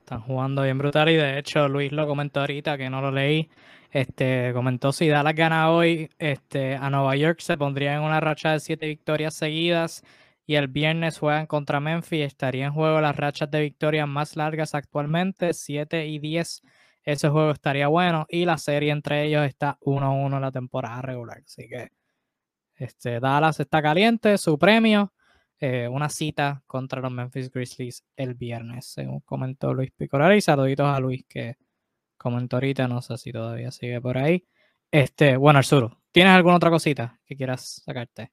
Están 0.00 0.20
jugando 0.20 0.62
bien 0.62 0.76
brutal 0.76 1.08
y 1.08 1.14
de 1.14 1.38
hecho 1.38 1.66
Luis 1.66 1.90
lo 1.90 2.06
comentó 2.06 2.40
ahorita 2.40 2.76
que 2.76 2.90
no 2.90 3.00
lo 3.00 3.10
leí. 3.10 3.48
Este, 3.94 4.50
comentó 4.54 4.92
si 4.92 5.06
Dallas 5.06 5.36
gana 5.36 5.70
hoy, 5.70 6.10
este, 6.18 6.74
a 6.74 6.90
Nueva 6.90 7.14
York 7.14 7.38
se 7.38 7.56
pondría 7.56 7.94
en 7.94 8.00
una 8.00 8.18
racha 8.18 8.50
de 8.50 8.58
siete 8.58 8.88
victorias 8.88 9.34
seguidas 9.34 10.02
y 10.46 10.56
el 10.56 10.66
viernes 10.66 11.20
juegan 11.20 11.46
contra 11.46 11.78
Memphis. 11.78 12.26
Estaría 12.26 12.66
en 12.66 12.72
juego 12.72 13.00
las 13.00 13.14
rachas 13.14 13.52
de 13.52 13.60
victorias 13.60 14.08
más 14.08 14.34
largas 14.34 14.74
actualmente, 14.74 15.54
7 15.54 16.08
y 16.08 16.18
10. 16.18 16.62
Ese 17.04 17.28
juego 17.28 17.52
estaría 17.52 17.86
bueno 17.86 18.26
y 18.28 18.44
la 18.44 18.58
serie 18.58 18.90
entre 18.90 19.26
ellos 19.26 19.46
está 19.46 19.78
1-1 19.82 20.34
en 20.34 20.42
la 20.42 20.50
temporada 20.50 21.00
regular. 21.00 21.42
Así 21.46 21.68
que 21.68 21.90
este, 22.74 23.20
Dallas 23.20 23.60
está 23.60 23.80
caliente, 23.80 24.38
su 24.38 24.58
premio, 24.58 25.12
eh, 25.60 25.86
una 25.86 26.08
cita 26.08 26.64
contra 26.66 27.00
los 27.00 27.12
Memphis 27.12 27.48
Grizzlies 27.48 28.04
el 28.16 28.34
viernes, 28.34 28.86
según 28.86 29.20
comentó 29.20 29.72
Luis 29.72 29.92
Picorari. 29.92 30.40
Saluditos 30.40 30.88
a 30.88 30.98
Luis 30.98 31.24
que 31.28 31.58
comentó 32.24 32.56
ahorita, 32.56 32.88
no 32.88 33.02
sé 33.02 33.18
si 33.18 33.30
todavía 33.32 33.70
sigue 33.70 34.00
por 34.00 34.16
ahí. 34.16 34.46
Este, 34.90 35.36
bueno, 35.36 35.58
Arzuro, 35.58 36.00
¿tienes 36.10 36.32
alguna 36.32 36.56
otra 36.56 36.70
cosita 36.70 37.20
que 37.26 37.36
quieras 37.36 37.82
sacarte? 37.84 38.32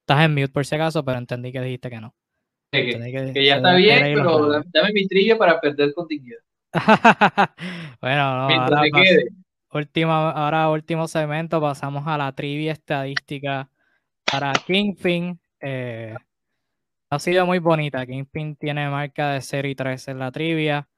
Estás 0.00 0.24
en 0.24 0.32
mute 0.32 0.48
por 0.48 0.64
si 0.64 0.76
acaso, 0.76 1.04
pero 1.04 1.18
entendí 1.18 1.50
que 1.50 1.60
dijiste 1.60 1.90
que 1.90 2.00
no. 2.00 2.14
que, 2.70 3.44
ya 3.44 3.56
está 3.56 3.74
bien, 3.74 4.14
pero 4.14 4.62
dame 4.72 4.92
mi 4.92 5.08
trivia 5.08 5.36
para 5.36 5.60
perder 5.60 5.92
con 5.92 6.06
bueno, 8.00 8.22
ahora, 8.22 9.32
última, 9.72 10.70
último 10.70 11.08
segmento, 11.08 11.60
pasamos 11.60 12.06
a 12.06 12.16
la 12.16 12.32
trivia 12.32 12.72
estadística 12.72 13.68
para 14.30 14.52
Kingpin. 14.52 15.40
Eh, 15.60 16.14
ha 17.10 17.18
sido 17.18 17.44
muy 17.44 17.58
bonita. 17.58 18.06
Kingpin 18.06 18.54
tiene 18.54 18.88
marca 18.88 19.32
de 19.32 19.40
0 19.40 19.66
y 19.66 19.74
3 19.74 20.08
en 20.08 20.18
la 20.20 20.30
trivia. 20.30 20.88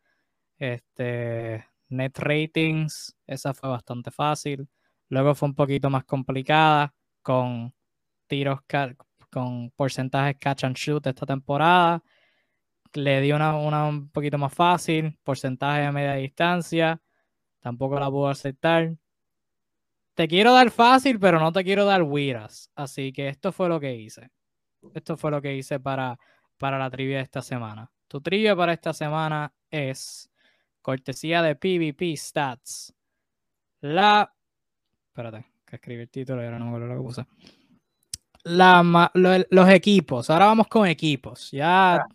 Este, 0.59 1.65
net 1.89 2.19
ratings, 2.19 3.17
esa 3.27 3.55
fue 3.55 3.69
bastante 3.69 4.11
fácil. 4.11 4.69
Luego 5.09 5.35
fue 5.35 5.49
un 5.49 5.55
poquito 5.55 5.91
más 5.91 6.05
complicada 6.05 6.95
con 7.23 7.73
tiros 8.27 8.61
con 9.31 9.71
porcentajes 9.71 10.37
catch 10.39 10.65
and 10.65 10.77
shoot 10.77 11.07
esta 11.07 11.27
temporada. 11.27 12.03
Le 12.95 13.21
dio 13.21 13.37
una, 13.37 13.87
un 13.87 14.09
poquito 14.11 14.39
más 14.39 14.55
fácil, 14.55 15.19
porcentaje 15.23 15.83
de 15.83 15.93
media 15.93 16.15
distancia. 16.15 17.01
Tampoco 17.61 17.99
la 17.99 18.09
pudo 18.11 18.29
aceptar. 18.29 18.97
Te 20.15 20.27
quiero 20.27 20.53
dar 20.53 20.71
fácil, 20.71 21.19
pero 21.21 21.39
no 21.39 21.53
te 21.53 21.63
quiero 21.63 21.85
dar 21.85 22.03
wiras. 22.03 22.71
Así 22.75 23.13
que 23.13 23.29
esto 23.29 23.53
fue 23.53 23.69
lo 23.69 23.79
que 23.79 23.95
hice. 23.95 24.31
Esto 24.95 25.17
fue 25.17 25.31
lo 25.31 25.43
que 25.43 25.55
hice 25.55 25.79
para, 25.81 26.19
para 26.57 26.79
la 26.79 26.91
trivia 26.91 27.19
de 27.19 27.25
esta 27.25 27.43
semana. 27.43 27.91
Tu 28.09 28.21
trivia 28.21 28.57
para 28.57 28.73
esta 28.73 28.93
semana 28.93 29.53
es 29.71 30.31
cortesía 30.83 31.43
de 31.43 31.57
PvP 31.57 32.17
Stats. 32.17 32.95
La. 33.81 34.33
Espérate, 35.09 35.47
que 35.67 35.77
escribí 35.77 36.03
el 36.03 36.11
título 36.11 36.43
y 36.43 36.45
ahora 36.45 36.59
no 36.59 36.67
me 36.67 36.71
acuerdo 36.71 36.95
lo 36.95 36.97
que 36.97 37.07
puse 37.07 37.27
los 38.45 39.69
equipos. 39.71 40.31
Ahora 40.31 40.47
vamos 40.47 40.69
con 40.69 40.87
equipos. 40.87 41.51
Ya 41.51 41.97
ah. 41.97 42.09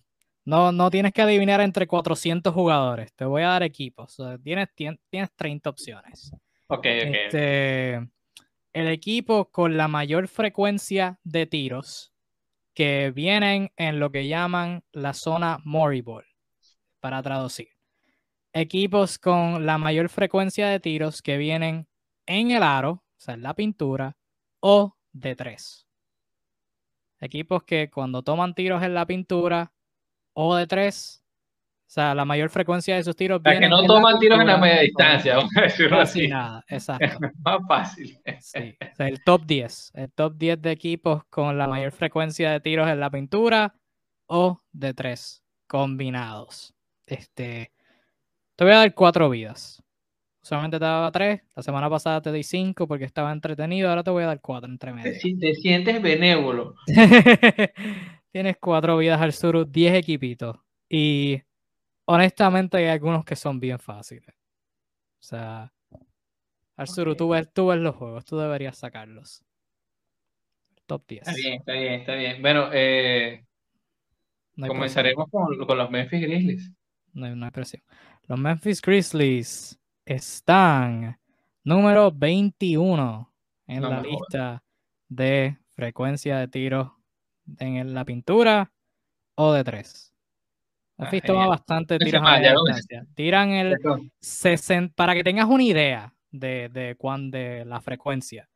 no, 0.46 0.72
no 0.72 0.90
tienes 0.90 1.14
que 1.14 1.22
adivinar 1.22 1.62
entre 1.62 1.88
400 1.88 2.54
jugadores. 2.54 3.14
Te 3.14 3.26
voy 3.26 3.44
a 3.44 3.50
dar 3.50 3.64
equipos. 3.64 4.18
tienes, 4.44 4.70
tienes, 4.76 5.30
30 5.36 5.70
opciones. 5.70 6.32
Ok, 6.68 6.86
este, 6.86 7.96
el 7.96 8.88
equipo 8.88 9.52
con 9.52 9.78
la 9.78 9.88
mayor 9.88 10.28
frecuencia 10.28 11.20
de 11.24 11.46
tiros 11.46 12.14
que 12.74 13.12
vienen 13.14 13.72
en 13.78 14.00
lo 14.00 14.12
que 14.12 14.28
llaman 14.28 14.84
la 14.92 15.14
zona 15.14 15.60
Moriball, 15.64 16.26
para 17.00 17.22
traducir. 17.22 17.68
Equipos 18.54 19.18
con 19.20 19.66
la 19.66 19.78
mayor 19.78 20.10
frecuencia 20.10 20.68
de 20.68 20.80
tiros 20.80 21.22
que 21.22 21.38
vienen 21.38 21.88
en 22.26 22.52
el 22.52 22.64
aro, 22.64 22.92
o 22.92 23.04
sea, 23.18 23.34
en 23.34 23.44
la 23.44 23.56
pintura, 23.56 24.16
o 24.60 24.96
de 25.12 25.36
tres. 25.36 25.88
Equipos 27.20 27.64
que 27.64 27.90
cuando 27.90 28.22
toman 28.22 28.54
tiros 28.54 28.84
en 28.84 28.94
la 28.94 29.06
pintura 29.06 29.74
o 30.34 30.56
de 30.56 30.68
tres 30.68 31.24
sea, 31.94 32.16
la 32.16 32.26
mayor 32.26 32.50
frecuencia 32.50 32.96
de 32.96 33.04
sus 33.04 33.16
tiros. 33.16 33.40
O 33.40 33.44
sea, 33.44 33.60
que 33.60 33.70
no 33.70 33.86
toman 33.86 34.20
tiros 34.20 34.40
en 34.40 34.48
la 34.48 34.58
media 34.58 34.82
distancia, 34.82 35.36
vamos 35.36 35.52
a 35.56 35.62
decirlo 35.62 35.98
Casi 35.98 36.22
así. 36.22 36.28
nada, 36.28 36.64
exacto. 36.68 37.20
Más 37.44 37.60
fácil. 37.68 38.20
Sí, 38.40 38.76
o 38.82 38.96
sea, 38.96 39.08
el 39.08 39.24
top 39.24 39.46
10. 39.46 39.92
El 39.94 40.12
top 40.12 40.34
10 40.36 40.62
de 40.62 40.72
equipos 40.72 41.24
con 41.30 41.58
la 41.58 41.68
mayor 41.68 41.92
frecuencia 41.92 42.52
de 42.52 42.60
tiros 42.60 42.90
en 42.90 43.00
la 43.00 43.12
pintura 43.12 43.76
o 44.26 44.62
de 44.72 44.94
tres 44.96 45.44
combinados. 45.68 46.74
Este, 47.06 47.72
te 48.56 48.64
voy 48.64 48.74
a 48.74 48.78
dar 48.78 48.94
cuatro 48.94 49.30
vidas. 49.30 49.82
Solamente 50.42 50.78
te 50.78 50.84
daba 50.86 51.12
tres. 51.12 51.42
La 51.56 51.64
semana 51.64 51.90
pasada 51.90 52.22
te 52.22 52.32
di 52.32 52.44
cinco 52.44 52.86
porque 52.88 53.06
estaba 53.06 53.32
entretenido. 53.32 53.90
Ahora 53.90 54.04
te 54.04 54.12
voy 54.12 54.24
a 54.24 54.28
dar 54.28 54.42
cuatro 54.42 54.70
entre 54.70 54.92
medio. 54.92 55.14
Si 55.20 55.38
te 55.40 55.54
sientes 55.56 56.02
benévolo. 56.02 56.76
Tienes 58.32 58.58
cuatro 58.60 58.98
vidas 58.98 59.22
al 59.22 59.32
sur, 59.32 59.70
10 59.70 59.94
equipitos. 59.96 60.58
Y 60.90 61.42
honestamente 62.06 62.78
hay 62.78 62.88
algunos 62.88 63.24
que 63.24 63.36
son 63.36 63.60
bien 63.60 63.80
fáciles. 63.80 64.36
O 65.20 65.24
sea, 65.26 65.72
al 66.76 66.88
sur, 66.88 67.08
Ok. 67.10 67.18
tú, 67.18 67.30
ves, 67.30 67.54
tú 67.54 67.68
ves 67.68 67.80
los 67.80 67.96
juegos, 67.96 68.26
tú 68.26 68.38
deberías 68.38 68.78
sacarlos. 68.78 69.44
Top 70.88 71.06
10. 71.08 71.22
Está 71.28 71.34
bien, 71.36 71.54
está 71.54 71.72
bien, 71.74 71.94
está 71.94 72.16
bien. 72.16 72.42
Bueno, 72.42 72.70
eh, 72.74 73.46
No 74.56 74.68
comenzaremos 74.68 75.30
con, 75.30 75.58
con 75.66 75.78
los 75.78 75.90
Memphis 75.90 76.22
Grizzlies. 76.22 76.72
No 77.14 77.26
hay- 77.26 77.36
no 77.36 77.46
hay 77.46 77.52
presión. 77.52 77.82
Los 78.28 78.40
Memphis 78.40 78.82
Grizzlies 78.82 79.80
están 80.06 81.20
número 81.64 82.12
21 82.12 83.32
en 83.68 83.82
No 83.82 83.90
la 83.90 84.02
lista 84.02 84.64
de 85.10 85.58
frecuencia 85.76 86.38
de 86.40 86.48
tiros 86.48 86.92
en 87.60 87.94
la 87.94 88.06
pintura 88.06 88.72
o 89.36 89.54
de 89.54 89.64
tres. 89.64 90.14
Ah, 90.98 91.04
Memphis 91.04 91.24
toma 91.24 91.40
genial. 91.42 91.50
bastante 91.50 91.96
Ese 91.96 92.06
tiros 92.06 92.22
a 92.22 92.32
media 92.32 92.52
distancia. 92.54 93.06
Tiran 93.16 93.50
el 93.52 93.76
60, 94.20 94.94
para 94.96 95.14
que 95.16 95.24
tengas 95.24 95.46
una 95.48 95.64
idea 95.64 96.14
de, 96.32 96.70
de, 96.70 96.96
cuán- 96.96 97.32
de 97.32 97.66
la 97.66 97.82
frecuencia. 97.82 98.50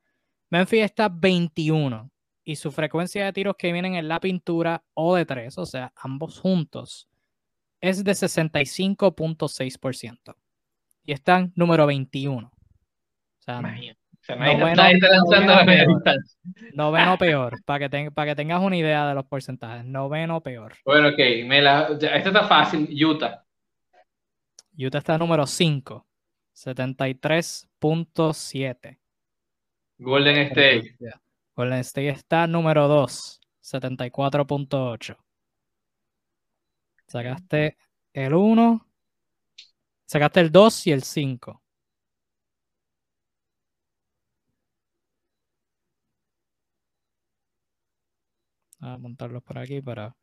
Memphis 0.50 0.84
está 0.84 1.10
21 1.10 2.10
y 2.44 2.56
su 2.56 2.72
frecuencia 2.72 3.26
de 3.26 3.34
tiros 3.34 3.56
que 3.58 3.74
vienen 3.74 3.96
en 3.96 4.08
la 4.08 4.20
pintura 4.20 4.84
o 4.94 5.16
de 5.16 5.26
tres, 5.26 5.58
o 5.58 5.66
sea, 5.66 5.92
ambos 5.98 6.40
juntos, 6.40 7.10
es 7.82 8.04
de 8.04 8.12
65.6%. 8.14 10.36
Y 11.04 11.12
están 11.14 11.52
número 11.56 11.86
21. 11.86 12.48
O 12.48 12.52
sea, 13.40 13.60
Imagínate. 13.60 14.00
Noveno- 14.30 14.76
lanzando 14.76 15.56
peor, 17.18 17.54
para 17.64 17.80
que, 17.80 17.88
ten- 17.90 18.14
para 18.14 18.32
que 18.32 18.36
tengas 18.36 18.62
una 18.62 18.76
idea 18.76 19.08
de 19.08 19.16
los 19.16 19.26
porcentajes. 19.26 19.86
Noveno 19.86 20.42
peor. 20.42 20.74
Bueno, 20.84 21.08
ok. 21.10 21.18
Me 21.46 21.62
la, 21.62 21.84
esta 21.94 22.18
está 22.18 22.46
fácil. 22.46 22.90
Utah. 23.06 23.46
Utah 24.78 24.98
está 24.98 25.18
número 25.18 25.48
5, 25.48 26.06
73.7. 26.54 29.00
Golden 30.00 30.38
State. 30.40 30.98
Golden 31.56 31.80
State 31.80 32.10
está 32.10 32.48
número 32.48 32.90
2, 32.90 33.40
74.8. 33.64 35.16
Sacaste 37.08 37.78
el 38.14 38.34
1, 38.34 38.86
sacaste 40.06 40.40
el 40.42 40.52
2 40.52 40.88
y 40.88 40.92
el 40.92 41.04
5. 41.04 41.64
Voy 48.80 48.90
a 48.90 48.98
montarlos 48.98 49.42
por 49.42 49.58
aquí 49.58 49.82
para. 49.82 50.16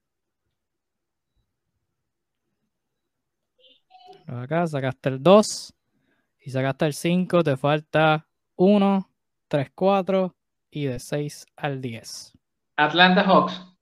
Acá 4.26 4.66
sacaste 4.66 5.08
el 5.08 5.22
2 5.22 5.74
y 6.40 6.50
sacaste 6.50 6.86
el 6.86 6.94
5, 6.94 7.42
te 7.42 7.56
falta 7.56 8.28
1, 8.56 9.10
3, 9.48 9.70
4 9.74 10.36
y 10.70 10.84
de 10.84 11.00
6 11.00 11.46
al 11.56 11.80
10. 11.80 12.32
Atlanta 12.76 13.22
Hawks. 13.22 13.73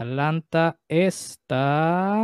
Atlanta 0.00 0.78
está. 0.88 2.14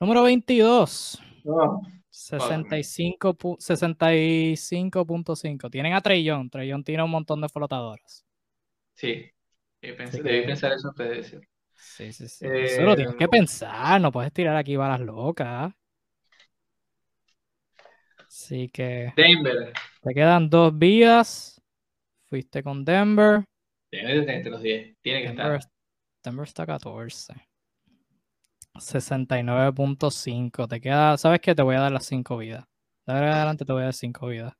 Número 0.00 0.22
22. 0.22 1.20
Oh, 1.44 1.82
65 2.08 3.34
pu- 3.36 3.58
65.5. 3.58 5.70
Tienen 5.70 5.92
a 5.92 6.00
Trellón. 6.00 6.48
Trellón 6.48 6.82
tiene 6.82 7.02
un 7.02 7.10
montón 7.10 7.40
de 7.40 7.48
flotadoras. 7.48 8.24
sí. 8.94 9.26
Debí 9.82 9.96
que- 10.22 10.42
pensar 10.46 10.72
eso 10.72 10.88
antes 10.88 11.08
de 11.10 11.14
decir. 11.16 11.48
Sí, 11.74 12.10
sí, 12.14 12.26
sí. 12.26 12.46
Eso 12.50 12.80
lo 12.84 12.96
tienes 12.96 13.16
que 13.16 13.24
Eh, 13.24 13.28
pensar. 13.28 14.00
No 14.00 14.10
puedes 14.10 14.32
tirar 14.32 14.56
aquí 14.56 14.76
balas 14.76 15.00
locas. 15.00 15.74
Así 18.26 18.70
que 18.70 19.12
Denver. 19.14 19.74
te 20.00 20.14
quedan 20.14 20.48
dos 20.48 20.78
vidas. 20.78 21.60
Fuiste 22.30 22.62
con 22.62 22.82
Denver. 22.82 23.44
Tiene 23.94 24.12
que 24.12 24.18
estar 24.18 24.34
entre 24.34 24.50
los 24.50 24.60
10. 24.60 24.96
Tiene 25.02 25.20
que 25.22 25.28
Denver, 25.28 25.54
estar. 25.54 25.72
Denver 26.24 26.44
está 26.48 26.66
14. 26.66 27.32
69.5. 28.74 30.66
Te 30.66 30.80
queda, 30.80 31.16
¿sabes 31.16 31.38
qué? 31.40 31.54
Te 31.54 31.62
voy 31.62 31.76
a 31.76 31.80
dar 31.80 31.92
las 31.92 32.04
5 32.06 32.36
vidas. 32.36 32.64
De 33.06 33.12
ahora 33.12 33.28
en 33.28 33.32
adelante 33.34 33.64
te 33.64 33.72
voy 33.72 33.82
a 33.82 33.84
dar 33.84 33.94
5 33.94 34.26
vidas. 34.26 34.52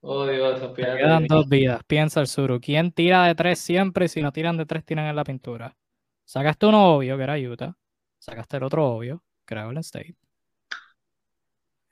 Oh, 0.00 0.26
Dios, 0.28 0.60
Te 0.76 0.82
quedan 0.82 1.26
dos 1.26 1.48
vidas. 1.48 1.82
Piensa 1.88 2.20
el 2.20 2.28
Suru. 2.28 2.60
¿Quién 2.60 2.92
tira 2.92 3.26
de 3.26 3.34
3 3.34 3.58
siempre? 3.58 4.04
Y 4.04 4.08
si 4.08 4.22
no 4.22 4.30
tiran 4.30 4.56
de 4.56 4.64
3, 4.64 4.84
tiran 4.84 5.06
en 5.06 5.16
la 5.16 5.24
pintura. 5.24 5.76
Sacaste 6.24 6.66
uno 6.66 6.94
obvio, 6.94 7.16
que 7.16 7.22
era 7.24 7.36
Utah. 7.36 7.76
Sacaste 8.20 8.58
el 8.58 8.62
otro 8.62 8.86
obvio, 8.86 9.24
que 9.44 9.54
era 9.54 9.64
Golden 9.64 9.80
State. 9.80 10.14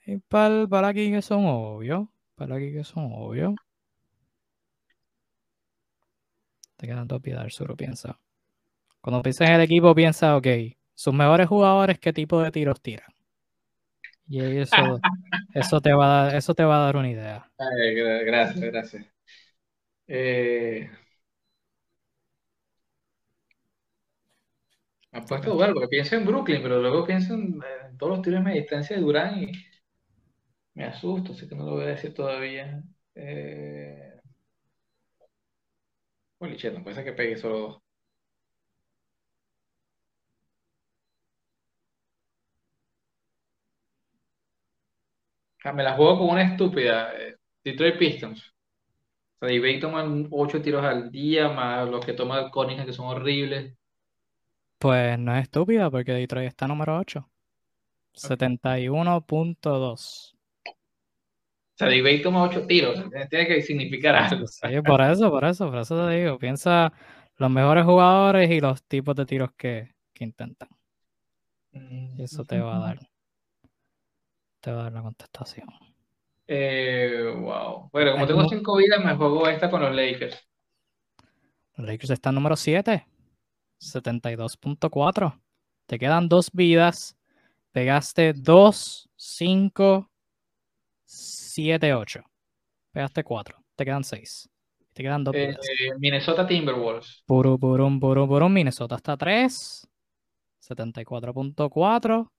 Y 0.06 0.18
para, 0.18 0.68
para 0.68 0.88
aquí 0.88 1.10
que 1.10 1.20
son 1.20 1.46
obvios. 1.46 2.06
Para 2.36 2.54
aquí 2.54 2.72
que 2.72 2.84
son 2.84 3.10
obvios. 3.12 3.54
Te 6.78 6.86
quedan 6.88 7.06
dos 7.08 7.20
vidas, 7.22 7.44
el 7.44 7.50
Suru, 7.52 7.76
piensa. 7.76 8.18
Cuando 9.00 9.22
piensas 9.22 9.48
en 9.48 9.54
el 9.56 9.62
equipo, 9.62 9.94
piensa, 9.94 10.36
ok, 10.36 10.46
sus 10.94 11.14
mejores 11.14 11.48
jugadores, 11.48 11.98
¿qué 12.00 12.12
tipo 12.12 12.42
de 12.42 12.52
tiros 12.52 12.80
tiran? 12.82 13.10
Y 14.28 14.58
eso, 14.58 15.02
eso, 15.52 15.80
te 15.80 15.92
va 15.92 16.20
a 16.20 16.24
dar, 16.26 16.36
eso 16.36 16.54
te 16.54 16.64
va 16.64 16.76
a 16.76 16.84
dar 16.86 16.96
una 16.96 17.10
idea. 17.10 17.50
Ay, 17.58 17.94
gra- 17.94 18.24
gracias, 18.24 18.60
gracias. 18.70 19.06
Eh, 20.06 20.90
me 25.12 25.18
ha 25.18 25.26
puesto 25.26 25.50
a 25.50 25.54
dudar 25.54 25.72
porque 25.74 25.88
pienso 25.88 26.16
en 26.16 26.24
Brooklyn, 26.26 26.62
pero 26.62 26.80
luego 26.80 27.04
pienso 27.06 27.34
en, 27.34 27.60
en 27.90 27.98
todos 27.98 28.12
los 28.16 28.22
tiros 28.22 28.40
de 28.40 28.44
media 28.44 28.60
distancia 28.62 28.96
de 28.96 29.02
Durán 29.02 29.42
y 29.42 29.52
me 30.74 30.84
asusto, 30.84 31.32
así 31.32 31.48
que 31.48 31.54
no 31.54 31.64
lo 31.64 31.72
voy 31.72 31.84
a 31.84 31.86
decir 31.88 32.14
todavía. 32.14 32.82
Eh, 33.14 34.20
shit, 36.40 36.72
no 36.72 36.82
puede 36.82 36.96
ser 36.96 37.04
que 37.04 37.12
pegue 37.12 37.36
solo 37.36 37.58
dos. 37.58 37.82
Ah, 45.64 45.72
me 45.72 45.82
la 45.82 45.94
juego 45.94 46.18
con 46.18 46.30
una 46.30 46.42
estúpida. 46.42 47.12
eh, 47.16 47.36
Detroit 47.64 47.98
Pistons. 47.98 48.40
O 49.40 49.46
sea, 49.46 49.48
Debate 49.48 49.78
toman 49.80 50.28
8 50.30 50.60
tiros 50.62 50.84
al 50.84 51.10
día, 51.10 51.48
más 51.50 51.88
los 51.88 52.04
que 52.04 52.12
toma 52.14 52.50
Cunningham, 52.50 52.86
que 52.86 52.92
son 52.92 53.06
horribles. 53.06 53.74
Pues 54.78 55.18
no 55.18 55.34
es 55.36 55.42
estúpida 55.42 55.90
porque 55.90 56.12
Detroit 56.12 56.48
está 56.48 56.66
número 56.68 56.96
8. 56.98 57.28
71.2. 58.14 60.37
Sea, 61.78 61.88
Debate 61.88 62.18
toma 62.18 62.42
8 62.42 62.66
tiros. 62.66 63.04
Tiene 63.30 63.46
que 63.46 63.62
significar 63.62 64.16
algo. 64.16 64.48
Sí, 64.48 64.80
por 64.84 65.00
eso, 65.00 65.30
por 65.30 65.44
eso, 65.44 65.70
por 65.70 65.78
eso 65.78 66.08
te 66.08 66.16
digo. 66.16 66.36
Piensa 66.36 66.92
los 67.36 67.50
mejores 67.50 67.84
jugadores 67.84 68.50
y 68.50 68.60
los 68.60 68.82
tipos 68.82 69.14
de 69.14 69.24
tiros 69.24 69.50
que, 69.56 69.94
que 70.12 70.24
intentan. 70.24 70.68
Y 71.70 72.20
eso 72.20 72.44
te 72.44 72.58
va 72.58 72.76
a 72.76 72.80
dar. 72.80 72.98
Te 74.60 74.72
va 74.72 74.80
a 74.80 74.82
dar 74.84 74.92
la 74.92 75.02
contestación. 75.02 75.68
Eh, 76.48 77.32
wow. 77.36 77.90
Bueno, 77.92 78.12
como 78.12 78.26
tengo 78.26 78.48
5 78.48 78.76
vidas, 78.76 79.04
me 79.04 79.14
juego 79.14 79.46
esta 79.46 79.70
con 79.70 79.80
los 79.80 79.94
Lakers. 79.94 80.36
Los 81.76 81.86
Lakers 81.86 82.10
están 82.10 82.34
número 82.34 82.56
7. 82.56 83.06
72.4. 83.80 85.40
Te 85.86 85.96
quedan 85.96 86.28
dos 86.28 86.50
vidas. 86.52 87.16
Pegaste 87.70 88.32
2, 88.32 89.10
5, 89.14 90.10
7, 91.10 91.94
8. 91.94 92.20
Pegaste 92.92 93.24
4. 93.24 93.56
Te 93.74 93.84
quedan 93.84 94.04
6. 94.04 94.50
Te 94.92 95.02
quedan 95.02 95.24
dos 95.24 95.34
Eh, 95.34 95.46
vidas. 95.48 95.66
Minnesota 95.98 96.46
Timberwolves. 96.46 97.22
Puru, 97.24 97.58
purum, 97.58 97.98
puru, 97.98 98.28
purum. 98.28 98.52
Minnesota 98.52 98.96
está 98.96 99.16
3. 99.16 99.88
74.4. 100.60 102.30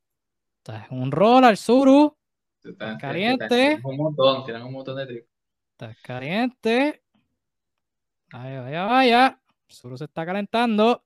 Estás 0.57 0.91
en 0.91 1.01
un 1.01 1.11
roll 1.11 1.45
al 1.45 1.57
suru. 1.57 2.15
Están- 2.63 2.97
Caliente. 2.99 3.47
tienen 3.47 3.81
Un 3.83 3.97
montón, 3.97 4.43
tienen 4.45 4.63
un 4.63 4.73
montón 4.73 4.97
de 4.97 5.07
tiros. 5.07 5.25
Estás 5.71 5.97
caliente. 6.03 7.01
Vaya, 8.31 8.61
vaya, 8.61 8.83
vaya. 8.85 9.41
El 9.67 9.73
suru 9.75 9.97
se 9.97 10.05
está 10.05 10.25
calentando. 10.25 11.03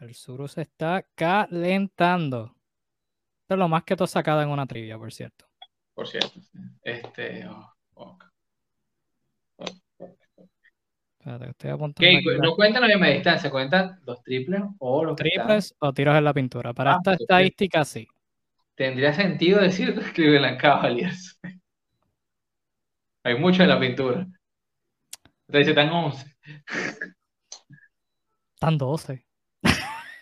El 0.00 0.14
Suru 0.14 0.48
se 0.48 0.62
está 0.62 1.02
calentando. 1.14 2.53
Esto 3.44 3.54
es 3.54 3.58
lo 3.58 3.68
más 3.68 3.84
que 3.84 3.94
tú 3.94 4.04
has 4.04 4.10
sacado 4.10 4.40
en 4.40 4.48
una 4.48 4.64
trivia, 4.66 4.96
por 4.96 5.12
cierto. 5.12 5.44
Por 5.92 6.08
cierto. 6.08 6.40
Este. 6.82 7.46
oh, 7.46 7.70
oh. 7.94 8.18
Espérate, 11.18 11.50
estoy 11.50 11.70
apuntando 11.70 12.32
no 12.42 12.54
cuentan 12.54 12.82
la 12.82 12.88
misma 12.88 13.08
distancia, 13.08 13.50
cuentan 13.50 14.00
los 14.06 14.22
triples 14.22 14.62
o 14.78 15.04
los 15.04 15.16
que 15.16 15.28
están- 15.28 15.46
triples 15.46 15.74
o 15.78 15.92
tiros 15.92 16.16
en 16.16 16.24
la 16.24 16.32
pintura. 16.32 16.72
Para 16.72 16.92
Ah, 16.94 16.96
esta 16.96 17.12
estadística, 17.14 17.84
sí. 17.84 18.06
Tendría 18.74 19.12
sentido 19.12 19.60
decir 19.60 19.94
que 19.94 20.12
Cleveland 20.12 20.58
Cavaliers. 20.58 21.38
Hay 23.24 23.38
mucho 23.38 23.62
en 23.62 23.68
la 23.68 23.78
pintura. 23.78 24.26
Te 25.46 25.58
dice, 25.58 25.70
están 25.70 25.90
11. 25.90 26.34
Están 28.54 28.78
12. 28.78 29.26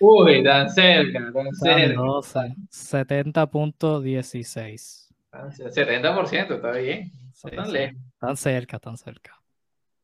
Uy, 0.05 0.43
tan 0.43 0.69
cerca, 0.69 1.31
tan 1.33 1.55
cerca. 1.55 1.95
12. 1.95 2.57
70.16. 2.71 5.15
Tan 5.31 5.53
cerca. 5.53 5.73
70%, 5.73 6.57
está 6.57 6.73
bien. 6.73 7.13
Sí, 7.33 7.51
tan 7.55 7.67
sí. 7.67 7.73
lejos. 7.73 8.01
Están 8.15 8.37
cerca, 8.37 8.79
están 8.79 8.97
cerca. 8.97 9.41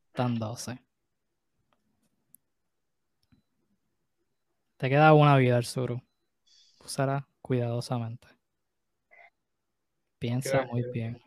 Están 0.07 0.39
12. 0.39 0.79
Te 4.77 4.89
queda 4.89 5.13
una 5.15 5.37
vida, 5.37 5.59
el 5.59 5.65
Suru. 5.65 6.01
Úsala 6.85 7.27
cuidadosamente. 7.43 8.29
Piensa 10.21 10.65
muy 10.67 10.85
bien. 10.93 11.21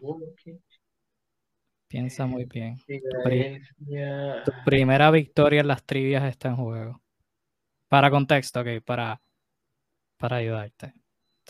Piensa 1.90 2.26
muy 2.26 2.46
bien. 2.46 2.78
Tu 4.46 4.52
primera 4.64 5.12
victoria 5.12 5.60
en 5.60 5.68
las 5.68 5.84
trivias 5.84 6.24
está 6.24 6.48
en 6.48 6.56
juego. 6.56 7.01
Para 7.92 8.10
contexto, 8.10 8.62
ok, 8.62 8.82
para, 8.86 9.22
para 10.18 10.38
ayudarte. 10.38 10.94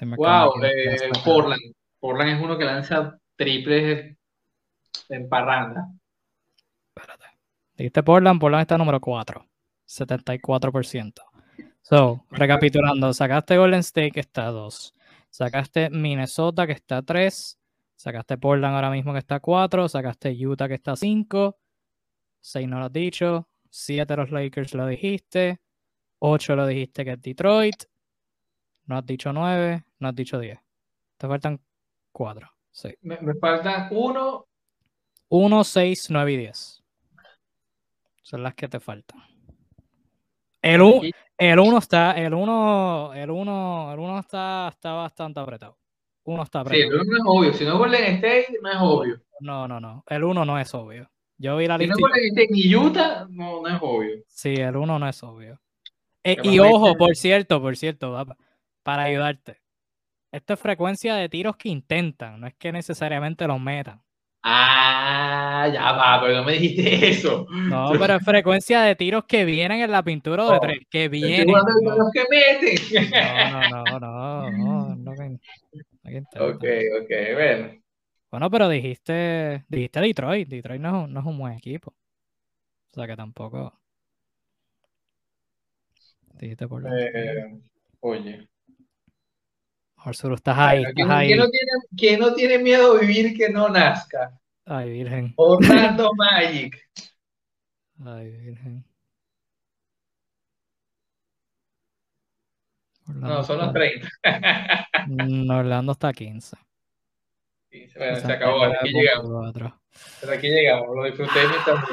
Wow, 0.02 0.64
eh. 0.64 1.12
Portland. 1.24 1.62
Portland 2.00 2.32
es 2.32 2.42
uno 2.42 2.58
que 2.58 2.66
lanza 2.66 3.20
triples 3.36 4.18
en 5.10 5.30
parranda. 5.30 5.88
Espérate. 6.96 7.26
Dijiste 7.76 8.02
Portland, 8.02 8.40
Portland 8.40 8.62
está 8.64 8.76
número 8.76 9.00
4. 9.00 9.46
74%. 9.88 11.14
So, 11.84 12.26
recapitulando, 12.32 13.14
sacaste 13.14 13.58
Golden 13.58 13.82
State 13.82 14.10
que 14.10 14.22
está 14.22 14.48
a 14.48 14.52
2. 14.52 14.96
Sacaste 15.30 15.92
Minnesota 15.92 16.66
que 16.66 16.74
está 16.74 16.98
a 16.98 17.02
3. 17.04 17.60
Sacaste 17.96 18.40
Portland 18.40 18.74
ahora 18.74 18.90
mismo 18.90 19.14
que 19.14 19.20
está 19.20 19.36
a 19.36 19.40
4. 19.42 19.88
Sacaste 19.90 20.32
Utah 20.32 20.68
que 20.68 20.74
está 20.74 20.94
a 20.94 20.96
5. 20.96 21.56
6 22.40 22.68
no 22.68 22.80
lo 22.80 22.86
has 22.86 22.94
dicho. 22.94 23.48
7 23.70 24.18
los 24.18 24.32
Lakers 24.32 24.74
lo 24.74 24.88
dijiste. 24.88 25.61
8 26.24 26.56
lo 26.56 26.68
dijiste 26.68 27.04
que 27.04 27.12
es 27.14 27.22
Detroit. 27.22 27.84
No 28.86 28.98
has 28.98 29.06
dicho 29.06 29.34
9. 29.34 29.84
No 30.00 30.08
has 30.10 30.16
dicho 30.16 30.40
10. 30.40 30.60
Te 31.18 31.28
faltan 31.28 31.60
4. 32.12 32.48
Sí. 32.72 32.94
Me, 33.02 33.20
me 33.22 33.34
faltan 33.36 33.88
uno. 33.92 34.48
1, 35.30 35.64
6, 35.64 36.08
9 36.10 36.32
y 36.34 36.38
10. 36.38 36.84
Son 38.22 38.44
las 38.44 38.54
que 38.54 38.68
te 38.68 38.80
faltan. 38.80 39.20
El 40.62 40.82
1 40.82 40.98
Aquí- 40.98 41.12
el 41.38 41.60
uno 41.60 41.78
está, 41.80 42.12
el 42.12 42.34
1, 42.36 43.14
el 43.16 43.32
1, 43.32 43.94
el 43.94 44.00
1 44.00 44.20
está, 44.20 44.68
está 44.70 44.94
bastante 44.94 45.40
apretado. 45.40 45.78
1 46.24 46.44
está 46.44 46.60
Sí, 46.60 46.68
apretado. 46.68 46.92
pero 46.92 47.04
no 47.06 47.18
es 47.18 47.24
obvio. 47.26 47.54
Si 47.54 47.64
no 47.66 47.72
es 47.74 47.78
Golden 47.80 48.04
State, 48.16 48.58
no 48.62 48.70
es 48.70 48.78
obvio. 48.80 49.22
No, 49.40 49.68
no, 49.68 49.80
no. 49.80 50.04
El 50.08 50.24
1 50.24 50.46
no 50.46 50.60
es 50.60 50.72
obvio. 50.76 51.10
Yo 51.38 51.58
vi 51.58 51.66
la 51.68 51.80
Si 51.80 51.88
no 51.88 51.96
lista. 51.96 51.96
es 51.96 52.00
y- 52.00 52.02
Golden 52.02 52.26
State 52.38 52.48
ni 52.52 52.76
Utah, 52.76 53.26
no, 53.30 53.62
no 53.64 53.68
es 53.68 53.82
obvio. 53.82 54.24
Sí, 54.28 54.54
el 54.54 54.76
1 54.78 55.00
no 55.00 55.08
es 55.10 55.24
obvio. 55.24 55.60
Eh, 56.24 56.38
y 56.44 56.60
ojo, 56.60 56.96
por 56.98 57.16
cierto, 57.16 57.62
por 57.62 57.76
cierto, 57.78 58.12
va- 58.12 58.38
para 58.84 59.04
ayudarte. 59.04 59.58
Esto 60.32 60.54
es 60.54 60.60
frecuencia 60.60 61.16
de 61.16 61.30
tiros 61.30 61.58
que 61.58 61.70
intentan, 61.70 62.40
no 62.40 62.48
es 62.48 62.54
que 62.56 62.72
necesariamente 62.72 63.48
los 63.48 63.60
metan. 63.60 64.02
Ah, 64.44 65.70
ya 65.72 65.92
va, 65.92 66.20
pero 66.22 66.38
no 66.38 66.44
me 66.44 66.54
dijiste 66.54 67.10
eso. 67.10 67.46
No, 67.50 67.92
pero 68.00 68.16
es 68.16 68.24
frecuencia 68.26 68.82
de 68.82 68.96
tiros 68.96 69.26
que 69.26 69.46
vienen 69.46 69.82
en 69.82 69.92
la 69.92 70.04
pintura 70.04 70.46
de 70.46 70.58
Oh, 70.58 70.60
tres, 70.60 70.80
que 70.90 71.10
vienen. 71.10 71.48
los 71.48 72.12
que 72.14 72.24
meten. 72.30 73.10
No, 73.12 74.00
no, 74.00 74.00
no, 74.00 74.52
no, 74.52 74.96
no. 74.96 75.12
Ok, 76.36 76.64
ok, 76.64 77.12
bueno. 77.34 77.82
Bueno, 78.32 78.50
pero 78.50 78.70
dijiste, 78.70 79.66
dijiste 79.68 80.00
Detroit. 80.00 80.48
Detroit 80.48 80.82
no 80.82 80.88
es, 80.88 81.06
un, 81.06 81.14
no 81.14 81.20
es 81.20 81.26
un 81.26 81.38
buen 81.38 81.54
equipo. 81.54 81.94
O 82.92 82.94
sea 82.96 83.08
que 83.08 83.16
tampoco. 83.16 83.81
Dijiste 86.42 86.68
por 86.68 86.84
Eh, 86.92 87.60
oye. 88.00 88.48
Arsuro, 89.98 90.34
estás 90.34 90.58
ahí, 90.58 90.80
¿Quién, 90.84 90.90
estás 90.90 91.08
no- 91.08 91.14
ahí. 91.14 91.28
quién 91.28 91.38
no 91.40 91.50
tiene, 91.50 91.72
quién 91.96 92.20
no 92.20 92.34
tiene 92.34 92.58
miedo 92.58 92.96
a 92.96 93.00
vivir 93.00 93.38
que 93.38 93.50
no 93.50 93.70
nazca? 93.70 94.40
Ay, 94.66 94.90
virgen. 94.92 95.34
Orlando 95.38 96.12
Magic. 96.16 96.76
Ay, 98.04 98.32
virgen. 98.32 98.84
No, 103.06 103.14
Orlando 103.14 103.44
son 103.44 103.58
los 103.60 103.68
está- 103.68 103.80
30. 103.80 104.10
Mm, 105.08 105.50
Orlando 105.52 105.92
está 105.92 106.08
a 106.08 106.14
15. 106.14 106.58
Bueno, 107.98 108.16
se 108.18 108.32
acabó. 108.34 108.64
Hasta 108.64 108.80
aquí 108.80 108.90
llegamos. 108.94 109.28
69.4. 109.54 109.82
Hasta 109.94 110.34
aquí 110.34 110.48
llegamos. 110.50 110.88
Lo 110.96 111.04
disfruté 111.06 111.40
mientras. 111.48 111.86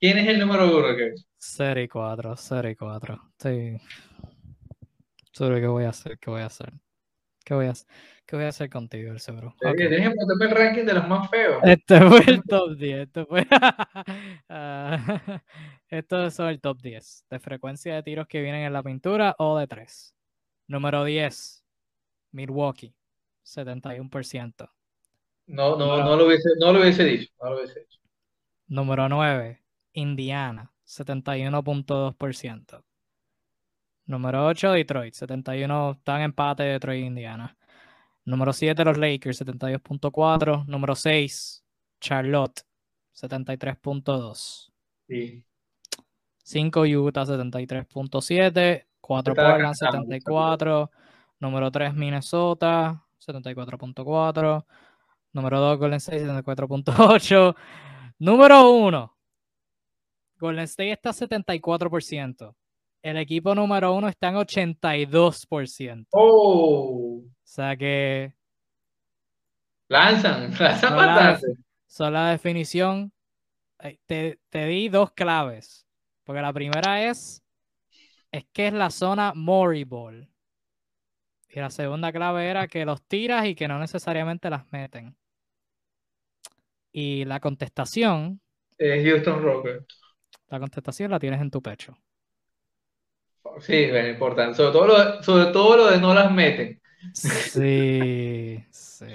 ¿Quién 0.00 0.18
es 0.18 0.28
el 0.28 0.38
número 0.38 0.76
uno? 0.76 0.96
Kevin? 0.96 1.14
0 1.38 1.80
y 1.80 1.88
4, 1.88 2.36
0 2.36 2.70
y 2.70 2.76
4. 2.76 3.20
Estoy. 3.32 3.80
Sobre 5.32 5.60
qué 5.60 5.66
voy 5.66 5.84
a 5.84 5.90
hacer, 5.90 6.18
qué 6.18 6.30
voy 6.30 6.42
a 6.42 6.46
hacer. 6.46 6.72
¿Qué 7.44 7.54
voy 7.54 7.66
a? 7.66 7.74
¿Qué 8.26 8.34
voy 8.34 8.44
a 8.46 8.48
hacer 8.48 8.68
contigo, 8.68 9.12
el 9.12 9.20
seguro? 9.20 9.54
Ok. 9.64 9.76
Tienes 9.76 10.08
que 10.08 10.44
el 10.44 10.50
ranking 10.50 10.84
de 10.84 10.94
los 10.94 11.06
más 11.06 11.30
feos. 11.30 11.60
Este 11.62 12.00
fue 12.00 12.20
el 12.26 12.42
top 12.42 12.76
10. 12.76 12.98
Esto 13.06 13.26
fue. 13.26 13.46
Ah, 14.48 15.42
Estos 15.88 16.34
son 16.34 16.48
el 16.48 16.60
top 16.60 16.80
10 16.82 17.24
de 17.30 17.38
frecuencia 17.38 17.94
de 17.94 18.02
tiros 18.02 18.26
que 18.26 18.40
vienen 18.42 18.64
en 18.64 18.72
la 18.72 18.82
pintura 18.82 19.36
o 19.38 19.56
de 19.58 19.66
3. 19.68 20.14
Número 20.66 21.04
10, 21.04 21.64
Milwaukee, 22.32 22.92
71%. 23.44 24.68
No, 25.46 25.76
no, 25.76 25.78
Número- 25.78 26.04
no 26.04 26.16
lo 26.16 26.26
hubiese, 26.26 26.48
no 26.58 26.72
lo 26.72 26.80
hubiese 26.80 27.04
dicho. 27.04 27.32
No 27.40 27.50
lo 27.50 27.56
hubiese 27.58 27.78
dicho. 27.80 28.00
Número 28.66 29.08
9, 29.08 29.62
Indiana, 29.96 30.70
71.2%. 30.86 32.82
Número 34.06 34.46
8, 34.46 34.72
Detroit, 34.72 35.14
71, 35.14 35.92
están 35.92 36.20
empate 36.20 36.62
Detroit 36.62 37.02
e 37.02 37.06
Indiana. 37.06 37.56
Número 38.24 38.52
7, 38.52 38.84
los 38.84 38.98
Lakers, 38.98 39.40
72.4. 39.40 40.64
Número 40.66 40.94
6, 40.94 41.64
Charlotte, 42.00 42.62
73.2. 43.14 44.70
Sí. 45.08 45.44
5 46.44 46.86
Utah 46.86 47.24
73.7, 47.24 48.86
4 49.00 49.32
Estaba 49.32 49.48
Portland 49.48 49.68
cansado, 49.68 50.02
74, 50.02 50.90
número 51.40 51.70
3 51.72 51.94
Minnesota 51.94 53.02
74.4, 53.18 54.64
número 55.32 55.60
2 55.60 55.78
Golden 55.78 55.96
State 55.96 56.24
74.8, 56.24 57.56
número 58.18 58.70
1 58.70 59.15
Golden 60.38 60.64
State 60.64 60.92
está 60.92 61.12
74%, 61.12 62.56
el 63.02 63.16
equipo 63.18 63.54
número 63.54 63.94
1 63.94 64.08
está 64.08 64.28
en 64.28 64.36
82%, 64.36 66.08
o 66.12 66.18
Oh, 66.18 67.22
sea 67.44 67.76
que 67.76 68.34
lanzan, 69.88 70.52
lanzan 70.58 70.90
No 70.94 71.02
la- 71.02 71.40
son 71.86 72.12
la 72.12 72.30
definición, 72.30 73.12
te, 74.06 74.38
te 74.50 74.66
di 74.66 74.88
dos 74.88 75.12
claves, 75.12 75.86
porque 76.24 76.42
la 76.42 76.52
primera 76.52 77.08
es, 77.08 77.42
es 78.32 78.44
que 78.52 78.68
es 78.68 78.72
la 78.74 78.90
zona 78.90 79.32
Mori 79.34 79.84
Ball. 79.84 80.28
Y 81.48 81.60
la 81.60 81.70
segunda 81.70 82.12
clave 82.12 82.48
era 82.50 82.68
que 82.68 82.84
los 82.84 83.02
tiras 83.02 83.46
y 83.46 83.54
que 83.54 83.66
no 83.68 83.78
necesariamente 83.78 84.50
las 84.50 84.70
meten. 84.72 85.16
Y 86.92 87.24
la 87.24 87.40
contestación, 87.40 88.40
Eh, 88.78 89.02
Houston 89.04 89.42
Rockets. 89.42 90.00
La 90.48 90.60
contestación 90.60 91.10
la 91.10 91.18
tienes 91.18 91.40
en 91.40 91.50
tu 91.50 91.62
pecho. 91.62 91.96
Sí, 93.60 93.74
es 93.74 94.08
importante. 94.08 94.56
Sobre 94.56 94.72
todo, 94.72 94.86
lo, 94.86 95.22
sobre 95.22 95.46
todo 95.46 95.76
lo 95.76 95.90
de 95.90 95.98
no 95.98 96.14
las 96.14 96.30
meten. 96.32 96.80
Sí, 97.14 98.62
sí. 98.70 99.06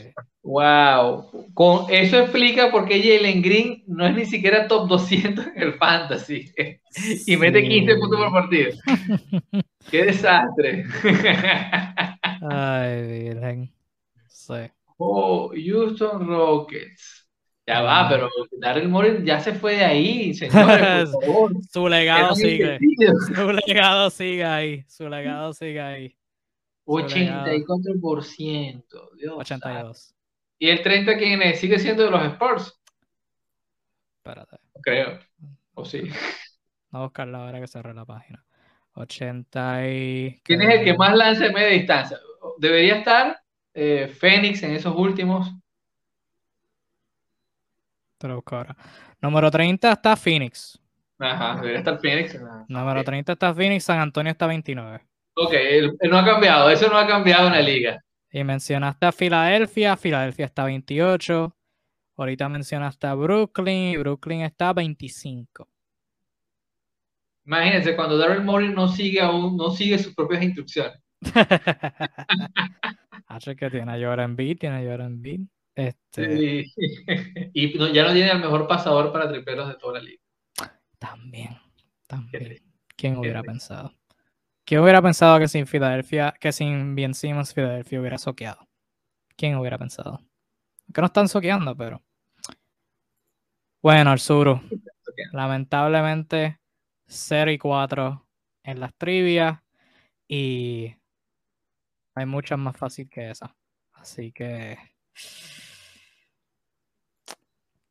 Wow. 0.44 1.52
Con 1.54 1.86
eso 1.90 2.20
explica 2.20 2.72
por 2.72 2.88
qué 2.88 3.02
Jalen 3.02 3.42
Green 3.42 3.84
no 3.88 4.06
es 4.06 4.16
ni 4.16 4.26
siquiera 4.26 4.68
top 4.68 4.88
200 4.88 5.48
en 5.48 5.62
el 5.62 5.74
fantasy. 5.74 6.52
Y 7.28 7.38
mete 7.38 7.68
15 7.68 7.96
puntos 7.96 8.20
por 8.20 8.32
partido. 8.32 8.72
¡Qué 9.90 10.06
desastre! 10.06 10.86
Ay, 12.42 13.30
virgen. 13.30 13.72
Sí. 14.28 14.72
Oh, 14.98 15.52
Houston 15.54 16.28
Rockets. 16.28 17.21
Ya 17.72 17.82
va, 17.82 18.10
pero 18.10 18.30
Daryl 18.60 18.90
Morey 18.90 19.24
ya 19.24 19.40
se 19.40 19.54
fue 19.54 19.78
de 19.78 19.86
ahí, 19.86 20.34
señores, 20.34 21.10
por 21.14 21.24
favor. 21.26 21.54
Su 21.72 21.88
legado 21.88 22.36
sigue. 22.36 22.78
Su 23.34 23.50
legado 23.50 24.10
sigue 24.10 24.44
ahí. 24.44 24.84
Su 24.90 25.08
legado 25.08 25.54
sigue 25.54 25.80
ahí. 25.80 26.14
84%. 26.86 28.84
Dios 29.16 29.36
82. 29.38 30.14
¿Y 30.60 30.68
el 30.70 30.82
30 30.82 31.18
quién 31.18 31.42
es? 31.42 31.62
¿Sigue 31.62 31.80
siendo 31.80 32.04
de 32.04 32.12
los 32.12 32.22
Spurs? 32.34 32.78
Espérate. 34.18 34.58
Creo. 34.84 35.18
¿O 35.74 35.86
sí? 35.86 36.02
Vamos 36.02 36.16
a 36.92 37.00
buscarla 37.04 37.46
ahora 37.46 37.62
que 37.62 37.68
cerré 37.68 37.94
la 37.94 38.04
página. 38.04 38.44
80 38.96 39.88
y... 39.88 40.42
¿Quién 40.44 40.62
es 40.62 40.80
el 40.80 40.84
que 40.84 40.94
más 40.98 41.16
lanza 41.16 41.46
en 41.46 41.54
media 41.54 41.70
distancia? 41.70 42.20
Debería 42.58 42.98
estar 42.98 43.42
eh, 43.74 44.14
Fénix 44.14 44.62
en 44.64 44.72
esos 44.76 44.94
últimos. 44.94 45.50
Te 48.22 48.28
lo 48.28 48.36
busco 48.36 48.56
ahora. 48.56 48.78
Número 49.20 49.50
30 49.50 49.94
está 49.94 50.16
Phoenix. 50.16 50.80
Ajá, 51.18 51.56
debería 51.56 51.80
estar 51.80 52.00
Phoenix. 52.00 52.40
Número 52.68 53.04
30 53.04 53.34
está 53.34 53.52
Phoenix, 53.52 53.84
San 53.84 54.00
Antonio 54.00 54.32
está 54.32 54.46
29. 54.46 55.02
Ok, 55.34 55.54
él, 55.54 55.98
no 56.08 56.20
ha 56.20 56.26
cambiado, 56.26 56.70
eso 56.70 56.88
no 56.88 57.00
ha 57.00 57.08
cambiado 57.08 57.48
en 57.48 57.54
la 57.54 57.62
liga. 57.62 58.00
Y 58.32 58.44
mencionaste 58.44 59.08
a 59.08 59.12
Filadelfia, 59.12 59.98
Filadelfia 59.98 60.46
está 60.46 60.66
28. 60.66 61.56
Ahorita 62.16 62.48
mencionaste 62.48 63.08
a 63.08 63.16
Brooklyn, 63.16 63.94
y 63.94 63.98
Brooklyn 63.98 64.42
está 64.42 64.72
25. 64.72 65.68
Imagínense, 67.48 67.96
cuando 67.96 68.20
Daryl 68.20 68.44
Morey 68.44 68.70
no 68.70 68.88
sigue 68.88 69.20
aún, 69.20 69.58
no 69.58 69.72
sigue 69.72 69.98
sus 69.98 70.14
propias 70.14 70.44
instrucciones. 70.44 70.94
Hace 73.26 73.56
que 73.56 73.72
tiene 73.72 73.92
a 73.92 74.00
Jordan 74.00 74.36
Beat, 74.36 74.60
tiene 74.60 74.78
a 74.78 74.92
Jordan 74.92 75.24
Beat. 75.24 75.42
Este... 75.76 76.66
y 77.54 77.94
ya 77.94 78.04
no 78.04 78.14
tiene 78.14 78.32
el 78.32 78.40
mejor 78.40 78.68
pasador 78.68 79.12
para 79.12 79.30
triperos 79.30 79.68
de 79.68 79.76
toda 79.76 80.00
la 80.00 80.02
liga. 80.02 80.22
También, 81.00 81.58
también. 82.08 82.62
¿Quién 82.96 83.18
hubiera 83.18 83.42
pensado? 83.42 83.96
¿Quién 84.66 84.82
hubiera 84.82 85.02
pensado 85.02 85.40
que 85.40 85.48
sin 85.48 85.66
Filadelfia, 85.66 86.34
que 86.40 86.52
sin 86.52 86.96
Ben 86.96 87.14
Simmons 87.14 87.54
Filadelfia 87.54 88.00
hubiera 88.00 88.18
soqueado? 88.18 88.68
¿Quién 89.36 89.56
hubiera 89.56 89.78
pensado? 89.78 90.22
Que 90.94 91.02
no 91.02 91.08
están 91.08 91.28
soqueando, 91.28 91.76
pero. 91.76 92.04
Bueno, 93.82 94.12
Arzuro. 94.12 94.62
Lamentablemente, 95.32 96.60
0 97.08 97.52
y 97.52 97.58
4 97.58 98.28
en 98.64 98.80
las 98.80 98.94
trivias. 98.96 99.60
Y 100.28 100.96
hay 102.14 102.26
muchas 102.26 102.60
más 102.60 102.78
fácil 102.78 103.10
que 103.10 103.32
esa. 103.32 103.56
Así 103.94 104.32
que. 104.32 104.78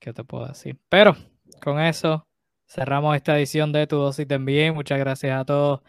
¿Qué 0.01 0.15
te 0.15 0.25
puedo 0.25 0.47
decir? 0.47 0.79
Pero 0.89 1.15
con 1.63 1.79
eso 1.79 2.27
cerramos 2.67 3.15
esta 3.17 3.37
edición 3.37 3.71
de 3.71 3.87
Tu 3.87 3.97
Dosis 3.97 4.27
de 4.27 4.39
NBA. 4.39 4.73
Muchas 4.73 4.99
gracias 4.99 5.39
a 5.39 5.45
todos 5.45 5.83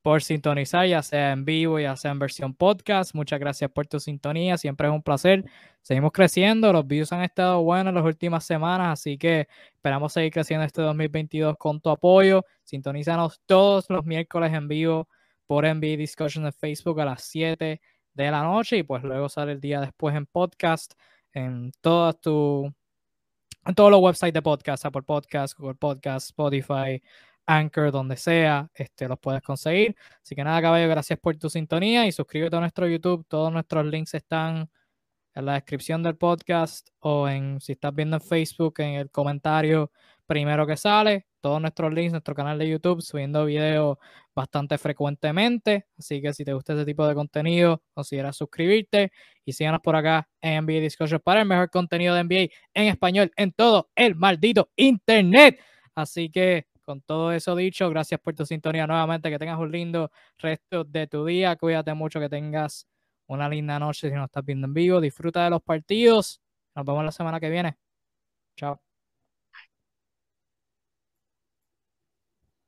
por 0.00 0.22
sintonizar, 0.22 0.86
ya 0.86 1.02
sea 1.02 1.32
en 1.32 1.44
vivo, 1.44 1.78
ya 1.78 1.94
sea 1.94 2.12
en 2.12 2.18
versión 2.18 2.54
podcast. 2.54 3.14
Muchas 3.14 3.38
gracias 3.38 3.70
por 3.70 3.86
tu 3.86 4.00
sintonía, 4.00 4.56
siempre 4.56 4.88
es 4.88 4.94
un 4.94 5.02
placer. 5.02 5.44
Seguimos 5.82 6.12
creciendo, 6.12 6.72
los 6.72 6.86
views 6.86 7.12
han 7.12 7.22
estado 7.22 7.62
buenos 7.62 7.90
en 7.90 7.96
las 7.96 8.04
últimas 8.04 8.44
semanas, 8.44 9.00
así 9.00 9.18
que 9.18 9.48
esperamos 9.74 10.14
seguir 10.14 10.32
creciendo 10.32 10.64
este 10.64 10.80
2022 10.80 11.56
con 11.58 11.80
tu 11.80 11.90
apoyo. 11.90 12.44
Sintonízanos 12.64 13.42
todos 13.44 13.90
los 13.90 14.06
miércoles 14.06 14.52
en 14.54 14.66
vivo 14.66 15.08
por 15.46 15.64
NBA 15.64 15.96
Discussion 15.98 16.46
en 16.46 16.52
Facebook 16.54 17.00
a 17.02 17.04
las 17.04 17.22
7 17.24 17.80
de 18.14 18.30
la 18.30 18.42
noche 18.42 18.78
y 18.78 18.82
pues 18.82 19.02
luego 19.02 19.28
sale 19.28 19.52
el 19.52 19.60
día 19.60 19.80
después 19.80 20.16
en 20.16 20.26
podcast, 20.26 20.94
en 21.32 21.72
todas 21.82 22.18
tu 22.20 22.72
en 23.64 23.74
todos 23.74 23.90
los 23.90 24.00
websites 24.00 24.32
de 24.32 24.42
podcast, 24.42 24.84
Apple 24.86 25.02
Podcast, 25.02 25.58
Google 25.58 25.74
Podcast, 25.74 26.30
Spotify, 26.30 27.02
Anchor, 27.46 27.90
donde 27.90 28.16
sea, 28.16 28.70
este, 28.74 29.08
los 29.08 29.18
puedes 29.18 29.42
conseguir. 29.42 29.96
Así 30.22 30.34
que 30.34 30.44
nada, 30.44 30.60
caballo, 30.60 30.88
gracias 30.88 31.18
por 31.18 31.36
tu 31.36 31.48
sintonía 31.50 32.06
y 32.06 32.12
suscríbete 32.12 32.56
a 32.56 32.60
nuestro 32.60 32.86
YouTube. 32.86 33.26
Todos 33.28 33.52
nuestros 33.52 33.86
links 33.86 34.14
están 34.14 34.70
en 35.34 35.46
la 35.46 35.54
descripción 35.54 36.02
del 36.02 36.16
podcast 36.16 36.88
o 37.00 37.28
en, 37.28 37.60
si 37.60 37.72
estás 37.72 37.94
viendo 37.94 38.16
en 38.16 38.22
Facebook, 38.22 38.74
en 38.80 38.94
el 38.94 39.10
comentario 39.10 39.90
primero 40.28 40.66
que 40.66 40.76
sale. 40.76 41.26
Todos 41.40 41.60
nuestros 41.60 41.92
links, 41.92 42.12
nuestro 42.12 42.34
canal 42.34 42.58
de 42.58 42.68
YouTube, 42.68 43.00
subiendo 43.00 43.44
videos 43.46 43.96
bastante 44.34 44.76
frecuentemente. 44.78 45.86
Así 45.98 46.20
que 46.20 46.32
si 46.34 46.44
te 46.44 46.52
gusta 46.52 46.74
ese 46.74 46.84
tipo 46.84 47.06
de 47.08 47.14
contenido, 47.14 47.82
considera 47.94 48.32
suscribirte 48.32 49.10
y 49.44 49.52
síganos 49.52 49.80
por 49.80 49.96
acá 49.96 50.28
en 50.40 50.64
NBA 50.64 50.80
Discussion 50.80 51.20
para 51.24 51.40
el 51.40 51.48
mejor 51.48 51.70
contenido 51.70 52.14
de 52.14 52.24
NBA 52.24 52.54
en 52.74 52.88
español 52.88 53.32
en 53.36 53.52
todo 53.52 53.90
el 53.96 54.14
maldito 54.16 54.70
Internet. 54.76 55.60
Así 55.94 56.30
que 56.30 56.66
con 56.84 57.00
todo 57.02 57.32
eso 57.32 57.56
dicho, 57.56 57.88
gracias 57.90 58.20
por 58.20 58.34
tu 58.34 58.44
sintonía 58.46 58.86
nuevamente. 58.86 59.30
Que 59.30 59.38
tengas 59.38 59.58
un 59.58 59.72
lindo 59.72 60.10
resto 60.38 60.84
de 60.84 61.06
tu 61.06 61.24
día. 61.24 61.56
Cuídate 61.56 61.94
mucho, 61.94 62.20
que 62.20 62.28
tengas 62.28 62.86
una 63.26 63.48
linda 63.48 63.78
noche 63.78 64.10
si 64.10 64.14
no 64.14 64.24
estás 64.24 64.44
viendo 64.44 64.66
en 64.66 64.74
vivo. 64.74 65.00
Disfruta 65.00 65.44
de 65.44 65.50
los 65.50 65.62
partidos. 65.62 66.40
Nos 66.74 66.84
vemos 66.84 67.04
la 67.04 67.12
semana 67.12 67.40
que 67.40 67.50
viene. 67.50 67.76
Chao. 68.56 68.87